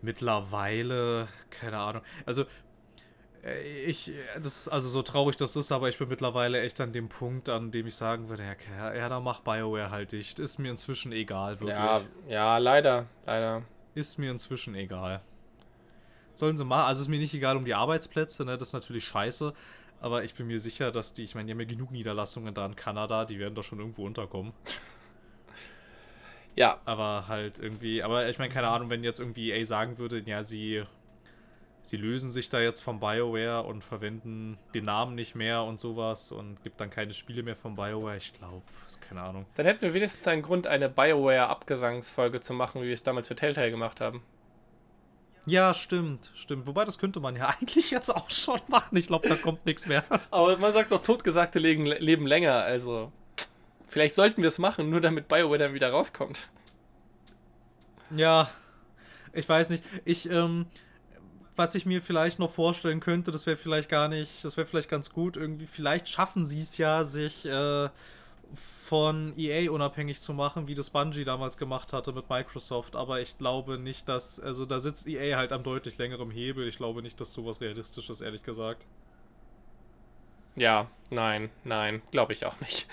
mittlerweile, 0.01 1.29
keine 1.51 1.79
Ahnung. 1.79 2.03
Also, 2.25 2.45
ich, 3.86 4.09
äh, 4.09 4.12
das 4.36 4.56
ist 4.56 4.69
also 4.69 4.89
so 4.89 5.02
traurig 5.02 5.36
das 5.36 5.56
ist, 5.56 5.73
aber 5.73 5.89
ich 5.89 5.98
bin 5.98 6.09
mittlerweile 6.09 6.60
echt 6.60 6.81
an 6.81 6.93
dem 6.93 7.09
Punkt, 7.09 7.48
an 7.48 7.70
dem 7.70 7.86
ich 7.86 7.94
sagen 7.94 8.28
würde, 8.28 8.44
ja, 8.78 8.94
ja, 8.94 9.09
da 9.09 9.20
mach 9.20 9.40
BioWare 9.40 9.90
halt 9.90 10.12
dicht. 10.12 10.39
Ist 10.39 10.59
mir 10.59 10.70
inzwischen 10.70 11.12
egal, 11.12 11.60
wirklich. 11.60 11.77
Ja, 11.77 12.01
ja, 12.28 12.59
leider, 12.59 13.06
leider. 13.27 13.62
Ist 13.94 14.19
mir 14.19 14.31
inzwischen 14.31 14.74
egal. 14.74 15.20
Sollen 16.32 16.56
sie 16.56 16.65
mal, 16.65 16.86
also 16.86 17.02
ist 17.02 17.09
mir 17.09 17.19
nicht 17.19 17.35
egal 17.35 17.56
um 17.56 17.65
die 17.65 17.74
Arbeitsplätze, 17.74 18.44
ne, 18.44 18.56
das 18.56 18.69
ist 18.69 18.74
natürlich 18.74 19.05
scheiße, 19.06 19.52
aber 20.01 20.23
ich 20.23 20.35
bin 20.35 20.47
mir 20.47 20.60
sicher, 20.60 20.93
dass 20.93 21.15
die, 21.15 21.24
ich 21.24 21.35
meine, 21.35 21.47
die 21.47 21.52
haben 21.52 21.60
ja 21.60 21.66
genug 21.66 21.90
Niederlassungen 21.90 22.55
da 22.55 22.65
in 22.66 22.77
Kanada, 22.77 23.24
die 23.24 23.39
werden 23.40 23.55
da 23.55 23.62
schon 23.62 23.81
irgendwo 23.81 24.06
unterkommen. 24.06 24.52
Ja, 26.59 26.81
Aber 26.86 27.28
halt 27.28 27.60
irgendwie, 27.60 28.02
aber 28.02 28.28
ich 28.28 28.40
meine, 28.40 28.52
keine 28.52 28.66
Ahnung, 28.66 28.90
wenn 28.90 29.05
jetzt 29.05 29.20
irgendwie 29.20 29.52
EA 29.52 29.65
sagen 29.65 29.97
würde, 29.97 30.20
ja, 30.27 30.43
sie, 30.43 30.82
sie 31.82 31.96
lösen 31.96 32.32
sich 32.32 32.48
da 32.48 32.60
jetzt 32.60 32.80
vom 32.82 33.00
BioWare 33.00 33.62
und 33.62 33.82
verwenden 33.82 34.59
den 34.74 34.84
Namen 34.84 35.14
nicht 35.14 35.34
mehr 35.34 35.62
und 35.62 35.80
sowas 35.80 36.32
und 36.32 36.62
gibt 36.62 36.80
dann 36.80 36.90
keine 36.90 37.12
Spiele 37.12 37.42
mehr 37.42 37.56
vom 37.56 37.76
BioWare, 37.76 38.16
ich 38.16 38.32
glaube, 38.32 38.62
keine 39.00 39.22
Ahnung. 39.22 39.46
dann 39.55 39.66
hätten 39.66 39.82
wir 39.82 39.94
wenigstens 39.94 40.26
einen 40.28 40.42
Grund, 40.42 40.66
eine 40.66 40.88
BioWare-Abgesangsfolge 40.88 42.40
zu 42.40 42.55
machen, 42.55 42.82
wie 42.82 42.86
wir 42.86 42.94
es 42.94 43.02
damals 43.02 43.28
für 43.28 43.36
Telltale 43.36 43.70
gemacht 43.70 44.00
haben. 44.00 44.22
Ja, 45.48 45.72
stimmt, 45.72 46.30
stimmt. 46.34 46.66
Wobei, 46.66 46.84
das 46.84 46.98
könnte 46.98 47.20
man 47.20 47.34
ja 47.34 47.48
eigentlich 47.60 47.90
jetzt 47.90 48.14
auch 48.14 48.28
schon 48.28 48.60
machen. 48.68 48.96
Ich 48.96 49.06
glaube, 49.06 49.28
da 49.28 49.34
kommt 49.34 49.64
nichts 49.64 49.86
mehr. 49.86 50.05
Aber 50.30 50.59
man 50.59 50.72
sagt 50.74 50.92
doch, 50.92 51.02
Totgesagte 51.02 51.59
legen, 51.59 51.86
leben 51.86 52.26
länger, 52.26 52.56
also 52.56 53.12
vielleicht 53.88 54.14
sollten 54.14 54.42
wir 54.42 54.48
es 54.48 54.59
machen, 54.59 54.90
nur 54.90 55.00
damit 55.00 55.28
BioWare 55.28 55.59
dann 55.59 55.74
wieder 55.74 55.90
rauskommt. 55.90 56.48
Ja, 58.14 58.50
ich 59.32 59.48
weiß 59.48 59.70
nicht. 59.70 59.84
Ich, 60.05 60.30
ähm, 60.30 60.66
was 61.59 61.74
ich 61.74 61.85
mir 61.85 62.01
vielleicht 62.01 62.39
noch 62.39 62.51
vorstellen 62.51 63.01
könnte, 63.01 63.30
das 63.30 63.47
wäre 63.47 63.56
vielleicht 63.56 63.89
gar 63.89 64.09
nicht, 64.09 64.44
das 64.44 64.56
wäre 64.56 64.66
vielleicht 64.66 64.89
ganz 64.89 65.12
gut. 65.12 65.36
Irgendwie, 65.36 65.66
vielleicht 65.66 66.09
schaffen 66.09 66.47
sie 66.47 66.60
es 66.60 66.78
ja, 66.78 67.05
sich 67.05 67.44
äh, 67.44 67.89
von 68.55 69.35
EA 69.36 69.70
unabhängig 69.70 70.20
zu 70.20 70.32
machen, 70.32 70.68
wie 70.68 70.74
das 70.74 70.90
Bungie 70.90 71.24
damals 71.24 71.59
gemacht 71.59 71.93
hatte 71.93 72.12
mit 72.12 72.30
Microsoft. 72.30 72.97
Aber 72.97 73.20
ich 73.20 73.36
glaube 73.36 73.78
nicht, 73.78 74.09
dass, 74.09 74.40
also 74.40 74.64
da 74.64 74.80
sitzt 74.80 75.06
EA 75.06 75.36
halt 75.36 75.52
am 75.52 75.62
deutlich 75.62 75.98
längerem 75.98 76.30
Hebel. 76.30 76.66
Ich 76.66 76.78
glaube 76.78 77.02
nicht, 77.02 77.20
dass 77.20 77.32
sowas 77.32 77.60
realistisch 77.60 78.09
ist, 78.09 78.20
ehrlich 78.20 78.43
gesagt. 78.43 78.86
Ja, 80.56 80.89
nein, 81.10 81.51
nein, 81.64 82.02
glaube 82.10 82.32
ich 82.32 82.47
auch 82.47 82.59
nicht. 82.60 82.86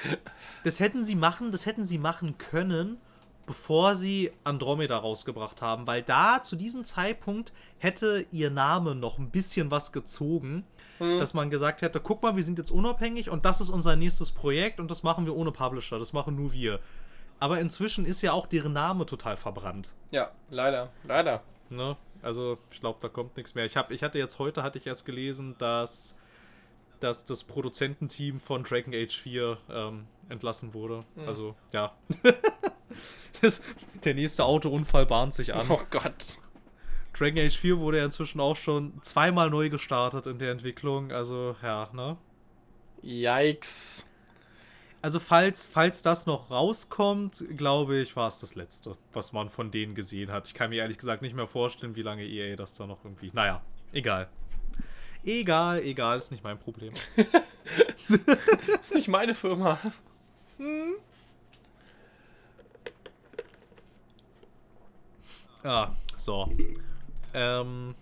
Das 0.64 0.80
hätten 0.80 1.04
sie 1.04 1.16
machen, 1.16 1.52
das 1.52 1.66
hätten 1.66 1.86
sie 1.86 1.98
machen 1.98 2.38
können, 2.38 2.98
bevor 3.46 3.96
sie 3.96 4.32
Andromeda 4.44 4.98
rausgebracht 4.98 5.62
haben, 5.62 5.88
weil 5.88 6.02
da 6.02 6.42
zu 6.42 6.56
diesem 6.56 6.84
Zeitpunkt 6.84 7.54
hätte 7.78 8.26
ihr 8.32 8.50
Name 8.50 8.96
noch 8.96 9.20
ein 9.20 9.30
bisschen 9.30 9.72
was 9.72 9.92
gezogen, 9.92 10.64
mhm. 11.00 11.20
dass 11.20 11.34
man 11.34 11.50
gesagt 11.50 11.82
hätte, 11.82 12.00
guck 12.00 12.24
mal, 12.24 12.36
wir 12.36 12.44
sind 12.44 12.58
jetzt 12.58 12.72
unabhängig 12.72 13.30
und 13.30 13.46
das 13.46 13.62
ist 13.62 13.70
unser 13.70 13.96
nächstes 13.96 14.32
Projekt 14.32 14.80
und 14.80 14.90
das 14.90 15.04
machen 15.04 15.26
wir 15.26 15.36
ohne 15.36 15.52
Publisher, 15.52 16.00
das 16.00 16.14
machen 16.14 16.36
nur 16.36 16.54
wir. 16.54 16.80
Aber 17.40 17.60
inzwischen 17.60 18.06
ist 18.06 18.22
ja 18.22 18.32
auch 18.32 18.46
deren 18.46 18.74
Name 18.74 19.06
total 19.06 19.38
verbrannt. 19.38 19.94
Ja, 20.12 20.32
leider, 20.50 20.90
leider. 21.04 21.42
Ne? 21.70 21.98
Also 22.22 22.58
ich 22.72 22.80
glaube, 22.80 23.00
da 23.02 23.10
kommt 23.10 23.36
nichts 23.38 23.56
mehr. 23.56 23.66
Ich, 23.66 23.78
hab, 23.78 23.92
ich 23.92 24.04
hatte 24.04 24.18
jetzt 24.18 24.40
heute, 24.40 24.64
hatte 24.64 24.80
ich 24.80 24.88
erst 24.88 25.06
gelesen, 25.06 25.56
dass, 25.58 26.18
dass 27.00 27.26
das 27.26 27.44
Produzententeam 27.44 28.40
von 28.40 28.64
Dragon 28.64 28.94
Age 28.94 29.16
4 29.16 29.58
ähm, 29.70 30.08
entlassen 30.30 30.74
wurde. 30.74 31.04
Mhm. 31.16 31.28
Also 31.28 31.56
ja. 31.72 31.96
das, 33.42 33.62
der 34.04 34.14
nächste 34.14 34.46
Autounfall 34.46 35.06
bahnt 35.06 35.34
sich 35.34 35.54
an. 35.54 35.66
Oh 35.70 35.82
Gott. 35.90 36.38
Dragon 37.14 37.40
Age 37.40 37.58
4 37.58 37.80
wurde 37.80 38.00
ja 38.00 38.06
inzwischen 38.06 38.42
auch 38.42 38.56
schon 38.56 39.02
zweimal 39.02 39.50
neu 39.50 39.70
gestartet 39.70 40.28
in 40.28 40.38
der 40.38 40.52
Entwicklung. 40.52 41.12
Also 41.12 41.56
ja, 41.62 41.90
ne? 41.94 42.18
Yikes. 43.02 44.06
Also 45.02 45.20
falls, 45.20 45.64
falls 45.64 46.02
das 46.02 46.26
noch 46.26 46.50
rauskommt, 46.50 47.46
glaube 47.56 47.98
ich, 47.98 48.16
war 48.16 48.28
es 48.28 48.40
das 48.40 48.56
letzte, 48.56 48.98
was 49.14 49.34
man 49.34 49.52
von 49.52 49.70
denen 49.70 49.94
gesehen 49.94 50.32
hat. 50.32 50.48
Ich 50.48 50.56
kann 50.56 50.72
mir 50.72 50.78
ehrlich 50.78 50.98
gesagt 50.98 51.22
nicht 51.22 51.36
mehr 51.36 51.46
vorstellen, 51.46 51.96
wie 51.96 52.02
lange 52.02 52.26
EA 52.26 52.56
das 52.56 52.74
da 52.74 52.88
noch 52.88 53.06
irgendwie. 53.06 53.30
Naja, 53.32 53.62
egal. 53.92 54.30
Egal, 55.26 55.82
egal, 55.82 56.18
ist 56.18 56.32
nicht 56.32 56.44
mein 56.44 56.60
Problem. 56.60 56.94
ist 58.80 58.94
nicht 58.94 59.08
meine 59.08 59.34
Firma. 59.34 59.80
Hm. 60.58 60.96
Ah, 65.64 65.92
so. 66.16 66.48
Ähm. 67.34 67.96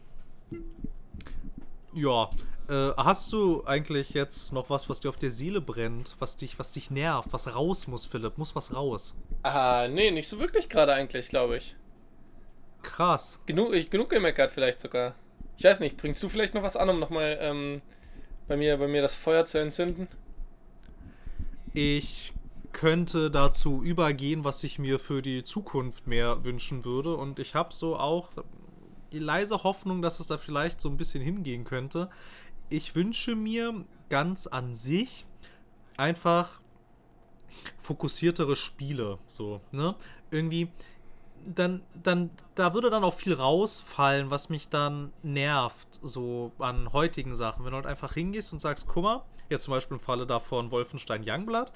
Ja, 1.94 2.30
äh, 2.68 2.92
hast 2.98 3.32
du 3.32 3.64
eigentlich 3.66 4.12
jetzt 4.12 4.52
noch 4.52 4.70
was, 4.70 4.90
was 4.90 5.00
dir 5.00 5.10
auf 5.10 5.18
der 5.18 5.32
Seele 5.32 5.62
brennt, 5.62 6.16
was 6.20 6.38
dich, 6.38 6.60
was 6.60 6.74
dich 6.74 6.92
nervt, 6.92 7.32
was 7.32 7.56
raus 7.56 7.88
muss, 7.88 8.06
Philipp? 8.06 8.38
Muss 8.38 8.56
was 8.56 8.76
raus? 8.76 9.16
Ah, 9.44 9.88
nee, 9.88 10.12
nicht 10.12 10.28
so 10.28 10.40
wirklich 10.40 10.68
gerade 10.68 10.94
eigentlich, 10.94 11.30
glaube 11.30 11.58
ich. 11.58 11.76
Krass. 12.82 13.42
Genug, 13.46 13.74
ich, 13.74 13.90
genug 13.90 14.10
gemeckert 14.10 14.52
vielleicht 14.52 14.82
sogar. 14.82 15.16
Ich 15.58 15.64
weiß 15.64 15.80
nicht, 15.80 15.98
bringst 15.98 16.22
du 16.24 16.30
vielleicht 16.30 16.54
noch 16.54 16.64
was 16.64 16.76
an, 16.76 16.90
um 16.90 17.00
nochmal 17.00 17.38
ähm, 17.40 17.82
bei, 18.48 18.58
mir, 18.58 18.78
bei 18.78 18.88
mir 18.88 19.02
das 19.02 19.16
Feuer 19.16 19.46
zu 19.46 19.60
entzünden? 19.60 20.08
Ich 21.74 22.34
könnte 22.72 23.30
dazu 23.30 23.84
übergehen, 23.84 24.44
was 24.44 24.64
ich 24.64 24.80
mir 24.80 25.00
für 25.00 25.22
die 25.22 25.44
Zukunft 25.44 26.08
mehr 26.08 26.44
wünschen 26.44 26.86
würde. 26.86 27.16
Und 27.16 27.40
ich 27.40 27.56
habe 27.56 27.74
so 27.74 27.98
auch 27.98 28.32
die 29.12 29.20
leise 29.20 29.64
Hoffnung, 29.64 30.02
dass 30.02 30.20
es 30.20 30.28
da 30.28 30.38
vielleicht 30.38 30.82
so 30.82 30.90
ein 30.90 30.98
bisschen 30.98 31.22
hingehen 31.22 31.64
könnte 31.64 32.10
ich 32.74 32.96
wünsche 32.96 33.36
mir 33.36 33.86
ganz 34.10 34.48
an 34.48 34.74
sich 34.74 35.26
einfach 35.96 36.60
fokussiertere 37.78 38.56
Spiele. 38.56 39.20
So, 39.28 39.62
ne? 39.72 39.96
Irgendwie, 40.32 40.70
dann, 41.46 41.82
dann, 42.02 42.30
da 42.56 42.74
würde 42.74 42.90
dann 42.90 43.04
auch 43.04 43.14
viel 43.14 43.34
rausfallen, 43.34 44.30
was 44.30 44.50
mich 44.50 44.70
dann 44.70 45.12
nervt, 45.22 46.00
so 46.02 46.52
an 46.60 46.92
heutigen 46.94 47.36
Sachen. 47.36 47.66
Wenn 47.66 47.72
du 47.72 47.78
halt 47.78 47.86
einfach 47.86 48.14
hingehst 48.14 48.54
und 48.54 48.60
sagst, 48.60 48.88
guck 48.88 49.04
mal, 49.04 49.24
jetzt 49.50 49.64
zum 49.64 49.74
Beispiel 49.74 49.98
im 49.98 50.04
Falle 50.04 50.26
davon 50.26 50.72
Wolfenstein 50.72 51.24
Youngblood, 51.26 51.72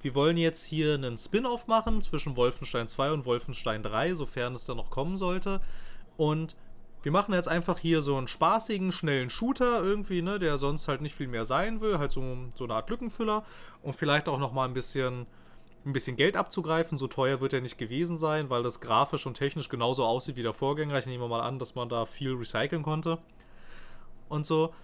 wir 0.00 0.14
wollen 0.14 0.36
jetzt 0.36 0.64
hier 0.64 0.94
einen 0.94 1.18
Spin-off 1.18 1.66
machen 1.66 2.00
zwischen 2.02 2.36
Wolfenstein 2.36 2.86
2 2.86 3.12
und 3.12 3.26
Wolfenstein 3.26 3.82
3, 3.82 4.14
sofern 4.14 4.54
es 4.54 4.64
da 4.64 4.74
noch 4.74 4.90
kommen 4.90 5.16
sollte. 5.16 5.60
Und 6.16 6.56
wir 7.02 7.12
machen 7.12 7.34
jetzt 7.34 7.48
einfach 7.48 7.78
hier 7.78 8.02
so 8.02 8.16
einen 8.16 8.28
spaßigen, 8.28 8.92
schnellen 8.92 9.30
Shooter 9.30 9.82
irgendwie, 9.82 10.22
ne, 10.22 10.38
der 10.38 10.58
sonst 10.58 10.88
halt 10.88 11.00
nicht 11.00 11.14
viel 11.14 11.28
mehr 11.28 11.44
sein 11.44 11.80
will, 11.80 11.98
halt 11.98 12.12
so, 12.12 12.22
so 12.54 12.64
eine 12.64 12.74
Art 12.74 12.90
Lückenfüller 12.90 13.44
und 13.82 13.94
vielleicht 13.94 14.28
auch 14.28 14.38
nochmal 14.38 14.68
ein 14.68 14.74
bisschen 14.74 15.26
ein 15.84 15.92
bisschen 15.92 16.16
Geld 16.16 16.36
abzugreifen. 16.36 16.98
So 16.98 17.06
teuer 17.06 17.40
wird 17.40 17.52
er 17.52 17.60
nicht 17.60 17.78
gewesen 17.78 18.18
sein, 18.18 18.50
weil 18.50 18.62
das 18.62 18.80
grafisch 18.80 19.26
und 19.26 19.34
technisch 19.34 19.68
genauso 19.68 20.04
aussieht 20.04 20.36
wie 20.36 20.42
der 20.42 20.52
Vorgänger. 20.52 20.98
Ich 20.98 21.06
nehme 21.06 21.28
mal 21.28 21.40
an, 21.40 21.58
dass 21.58 21.74
man 21.74 21.88
da 21.88 22.04
viel 22.04 22.34
recyceln 22.34 22.82
konnte. 22.82 23.18
Und 24.28 24.46
so. 24.46 24.74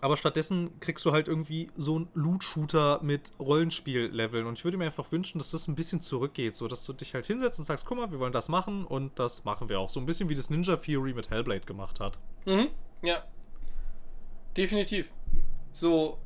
Aber 0.00 0.18
stattdessen 0.18 0.78
kriegst 0.80 1.04
du 1.06 1.12
halt 1.12 1.28
irgendwie 1.28 1.70
so 1.76 1.96
einen 1.96 2.08
Loot-Shooter 2.14 3.00
mit 3.02 3.32
Rollenspiel-Leveln. 3.40 4.46
Und 4.46 4.58
ich 4.58 4.64
würde 4.64 4.76
mir 4.76 4.84
einfach 4.84 5.10
wünschen, 5.12 5.38
dass 5.38 5.50
das 5.50 5.66
ein 5.66 5.74
bisschen 5.74 6.00
zurückgeht. 6.00 6.54
So, 6.54 6.68
dass 6.68 6.84
du 6.84 6.92
dich 6.92 7.14
halt 7.14 7.26
hinsetzt 7.26 7.58
und 7.58 7.64
sagst, 7.64 7.86
guck 7.86 7.96
mal, 7.96 8.10
wir 8.10 8.18
wollen 8.18 8.32
das 8.32 8.48
machen 8.48 8.84
und 8.84 9.18
das 9.18 9.44
machen 9.44 9.68
wir 9.68 9.80
auch. 9.80 9.88
So 9.88 9.98
ein 9.98 10.06
bisschen 10.06 10.28
wie 10.28 10.34
das 10.34 10.50
Ninja 10.50 10.76
Theory 10.76 11.14
mit 11.14 11.30
Hellblade 11.30 11.66
gemacht 11.66 12.00
hat. 12.00 12.18
Mhm, 12.44 12.68
ja. 13.02 13.24
Definitiv. 14.56 15.10
So, 15.72 16.18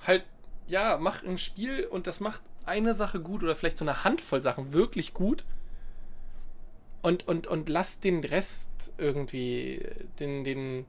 halt, 0.00 0.24
ja, 0.72 0.96
mach 0.96 1.22
ein 1.22 1.36
Spiel 1.36 1.84
und 1.84 2.06
das 2.06 2.18
macht 2.18 2.40
eine 2.64 2.94
Sache 2.94 3.20
gut 3.20 3.42
oder 3.42 3.54
vielleicht 3.54 3.76
so 3.76 3.84
eine 3.84 4.04
Handvoll 4.04 4.42
Sachen 4.42 4.72
wirklich 4.72 5.12
gut. 5.12 5.44
Und, 7.02 7.28
und, 7.28 7.46
und 7.46 7.68
lass 7.68 8.00
den 8.00 8.24
Rest 8.24 8.90
irgendwie, 8.96 9.86
den, 10.18 10.44
den, 10.44 10.86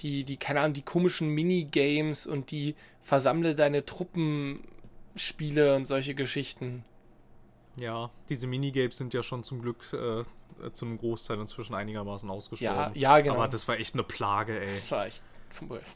die, 0.00 0.24
die, 0.24 0.38
keine 0.38 0.60
Ahnung, 0.60 0.72
die 0.72 0.82
komischen 0.82 1.28
Minigames 1.28 2.26
und 2.26 2.50
die 2.50 2.76
versammle 3.02 3.54
deine 3.54 3.84
Truppenspiele 3.84 5.76
und 5.76 5.84
solche 5.84 6.14
Geschichten. 6.14 6.84
Ja, 7.76 8.10
diese 8.30 8.46
Minigames 8.46 8.96
sind 8.96 9.12
ja 9.12 9.22
schon 9.22 9.44
zum 9.44 9.60
Glück 9.60 9.92
äh, 9.92 10.24
zu 10.72 10.86
einem 10.86 10.96
Großteil 10.96 11.38
inzwischen 11.38 11.74
einigermaßen 11.74 12.30
ausgestorben. 12.30 12.94
Ja, 12.94 13.16
ja, 13.16 13.20
genau. 13.20 13.34
Aber 13.34 13.48
das 13.48 13.68
war 13.68 13.78
echt 13.78 13.94
eine 13.94 14.04
Plage, 14.04 14.58
ey. 14.58 14.72
Das 14.72 14.90
war 14.92 15.06
echt 15.06 15.22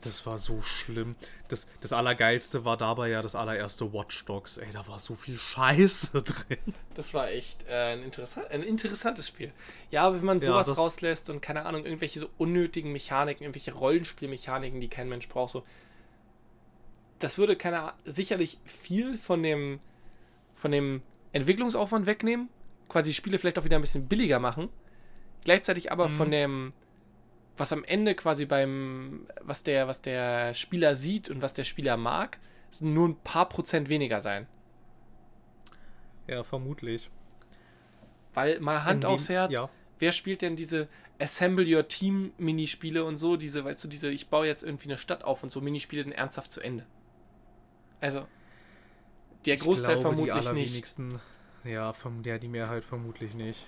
das 0.04 0.26
war 0.26 0.38
so 0.38 0.60
schlimm. 0.62 1.16
Das, 1.48 1.66
das 1.80 1.92
Allergeilste 1.92 2.64
war 2.64 2.76
dabei 2.76 3.08
ja 3.08 3.22
das 3.22 3.34
allererste 3.34 3.92
Watch 3.92 4.24
Dogs. 4.24 4.58
Ey, 4.58 4.68
da 4.72 4.86
war 4.86 4.98
so 4.98 5.14
viel 5.14 5.38
Scheiße 5.38 6.22
drin. 6.24 6.74
Das 6.94 7.14
war 7.14 7.30
echt 7.30 7.66
äh, 7.68 7.92
ein, 7.92 8.02
interessant, 8.02 8.50
ein 8.50 8.62
interessantes 8.62 9.28
Spiel. 9.28 9.52
Ja, 9.90 10.04
aber 10.04 10.16
wenn 10.16 10.24
man 10.24 10.40
sowas 10.40 10.66
ja, 10.66 10.74
rauslässt 10.74 11.30
und 11.30 11.40
keine 11.40 11.64
Ahnung, 11.66 11.84
irgendwelche 11.84 12.20
so 12.20 12.28
unnötigen 12.38 12.92
Mechaniken, 12.92 13.44
irgendwelche 13.44 13.72
Rollenspielmechaniken, 13.72 14.80
die 14.80 14.88
kein 14.88 15.08
Mensch 15.08 15.28
braucht, 15.28 15.52
so. 15.52 15.64
Das 17.20 17.38
würde 17.38 17.56
keine 17.56 17.94
sicherlich 18.04 18.58
viel 18.64 19.16
von 19.16 19.42
dem, 19.42 19.78
von 20.54 20.72
dem 20.72 21.02
Entwicklungsaufwand 21.32 22.06
wegnehmen. 22.06 22.48
Quasi 22.88 23.14
Spiele 23.14 23.38
vielleicht 23.38 23.58
auch 23.58 23.64
wieder 23.64 23.76
ein 23.76 23.82
bisschen 23.82 24.08
billiger 24.08 24.40
machen. 24.40 24.68
Gleichzeitig 25.42 25.90
aber 25.90 26.08
mhm. 26.08 26.16
von 26.16 26.30
dem 26.30 26.72
was 27.56 27.72
am 27.72 27.84
Ende 27.84 28.14
quasi 28.14 28.46
beim, 28.46 29.26
was 29.40 29.62
der, 29.62 29.86
was 29.86 30.02
der 30.02 30.54
Spieler 30.54 30.94
sieht 30.94 31.30
und 31.30 31.42
was 31.42 31.54
der 31.54 31.64
Spieler 31.64 31.96
mag, 31.96 32.38
nur 32.80 33.08
ein 33.08 33.16
paar 33.16 33.48
Prozent 33.48 33.88
weniger 33.88 34.20
sein. 34.20 34.46
Ja, 36.26 36.42
vermutlich. 36.42 37.10
Weil 38.32 38.58
mal 38.60 38.84
Hand 38.84 39.04
dem, 39.04 39.10
aufs 39.10 39.28
Herz, 39.28 39.52
ja. 39.52 39.70
wer 39.98 40.10
spielt 40.10 40.42
denn 40.42 40.56
diese 40.56 40.88
Assemble 41.20 41.64
Your 41.64 41.86
Team 41.86 42.32
Minispiele 42.38 43.04
und 43.04 43.18
so, 43.18 43.36
diese, 43.36 43.64
weißt 43.64 43.84
du, 43.84 43.88
diese, 43.88 44.10
ich 44.10 44.28
baue 44.28 44.46
jetzt 44.46 44.64
irgendwie 44.64 44.88
eine 44.88 44.98
Stadt 44.98 45.22
auf 45.22 45.44
und 45.44 45.50
so 45.50 45.60
Minispiele 45.60 46.02
denn 46.02 46.12
ernsthaft 46.12 46.50
zu 46.50 46.60
Ende? 46.60 46.84
Also, 48.00 48.26
der 49.46 49.56
Großteil 49.56 50.00
glaube, 50.00 50.16
vermutlich 50.16 50.48
die 50.48 51.02
nicht. 51.02 51.20
Ja, 51.64 51.92
vom, 51.92 52.22
der 52.22 52.40
die 52.40 52.48
Mehrheit 52.48 52.82
vermutlich 52.82 53.34
nicht 53.34 53.64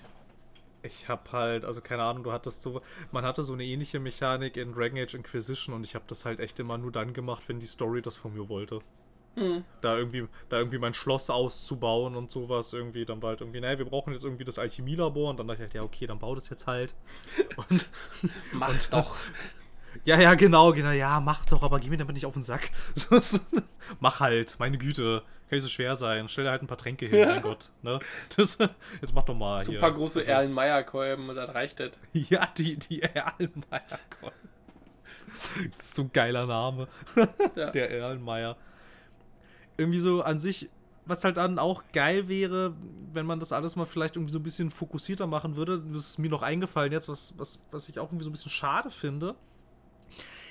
ich 0.86 1.08
habe 1.08 1.32
halt, 1.32 1.64
also 1.64 1.80
keine 1.80 2.02
Ahnung, 2.02 2.24
du 2.24 2.32
hattest 2.32 2.62
so, 2.62 2.80
man 3.12 3.24
hatte 3.24 3.42
so 3.42 3.52
eine 3.52 3.64
ähnliche 3.64 4.00
Mechanik 4.00 4.56
in 4.56 4.72
Dragon 4.72 4.98
Age 4.98 5.14
Inquisition 5.14 5.74
und 5.74 5.84
ich 5.84 5.94
habe 5.94 6.04
das 6.08 6.24
halt 6.24 6.40
echt 6.40 6.58
immer 6.58 6.78
nur 6.78 6.92
dann 6.92 7.12
gemacht, 7.12 7.42
wenn 7.48 7.60
die 7.60 7.66
Story 7.66 8.02
das 8.02 8.16
von 8.16 8.32
mir 8.34 8.48
wollte. 8.48 8.80
Mhm. 9.36 9.64
Da 9.82 9.98
irgendwie, 9.98 10.26
da 10.48 10.58
irgendwie 10.58 10.78
mein 10.78 10.94
Schloss 10.94 11.28
auszubauen 11.28 12.16
und 12.16 12.30
sowas 12.30 12.72
irgendwie, 12.72 13.04
dann 13.04 13.20
war 13.22 13.30
halt 13.30 13.42
irgendwie, 13.42 13.60
naja, 13.60 13.78
wir 13.78 13.84
brauchen 13.84 14.12
jetzt 14.14 14.24
irgendwie 14.24 14.44
das 14.44 14.58
Alchemielabor 14.58 15.30
und 15.30 15.38
dann 15.38 15.46
dachte 15.46 15.62
ich 15.62 15.66
halt, 15.66 15.74
ja, 15.74 15.82
okay, 15.82 16.06
dann 16.06 16.18
bau 16.18 16.34
das 16.34 16.48
jetzt 16.48 16.66
halt. 16.66 16.94
Und, 17.68 17.88
Mach 18.52 18.70
und, 18.70 18.92
doch. 18.92 19.16
Ja, 20.04 20.20
ja, 20.20 20.34
genau, 20.34 20.72
genau, 20.72 20.90
ja, 20.90 21.20
mach 21.20 21.44
doch, 21.46 21.62
aber 21.62 21.80
geh 21.80 21.88
mir 21.88 21.96
damit 21.96 22.14
nicht 22.14 22.26
auf 22.26 22.34
den 22.34 22.42
Sack. 22.42 22.70
mach 24.00 24.20
halt, 24.20 24.56
meine 24.58 24.78
Güte. 24.78 25.22
Kann 25.48 25.56
nicht 25.56 25.62
so 25.62 25.68
schwer 25.68 25.94
sein. 25.94 26.28
Stell 26.28 26.44
dir 26.44 26.50
halt 26.50 26.62
ein 26.62 26.66
paar 26.66 26.76
Tränke 26.76 27.06
hin, 27.06 27.28
mein 27.28 27.42
Gott. 27.42 27.70
Ne? 27.82 28.00
Das, 28.36 28.58
jetzt 29.00 29.14
mach 29.14 29.22
doch 29.22 29.36
mal 29.36 29.64
so 29.64 29.70
hier. 29.72 29.80
große 29.80 30.20
also, 30.20 30.30
Erlenmeyer-Kolben 30.30 31.28
und 31.28 31.36
das 31.36 31.54
reicht 31.54 31.78
das. 31.78 31.92
Ja, 32.12 32.46
die, 32.56 32.76
die 32.76 33.02
Erlenmeyer-Kolben. 33.02 34.36
Das 35.76 35.86
ist 35.86 35.94
so 35.94 36.02
ein 36.02 36.10
geiler 36.12 36.46
Name. 36.46 36.88
Ja. 37.54 37.70
Der 37.70 37.90
Erlenmeyer. 37.90 38.56
Irgendwie 39.76 40.00
so 40.00 40.22
an 40.22 40.40
sich, 40.40 40.68
was 41.04 41.22
halt 41.22 41.36
dann 41.36 41.60
auch 41.60 41.84
geil 41.92 42.26
wäre, 42.26 42.74
wenn 43.12 43.26
man 43.26 43.38
das 43.38 43.52
alles 43.52 43.76
mal 43.76 43.86
vielleicht 43.86 44.16
irgendwie 44.16 44.32
so 44.32 44.40
ein 44.40 44.42
bisschen 44.42 44.70
fokussierter 44.70 45.28
machen 45.28 45.54
würde. 45.54 45.80
Das 45.92 46.08
ist 46.08 46.18
mir 46.18 46.30
noch 46.30 46.42
eingefallen 46.42 46.90
jetzt, 46.90 47.08
was, 47.08 47.34
was, 47.38 47.60
was 47.70 47.88
ich 47.88 48.00
auch 48.00 48.08
irgendwie 48.08 48.24
so 48.24 48.30
ein 48.30 48.32
bisschen 48.32 48.50
schade 48.50 48.90
finde 48.90 49.36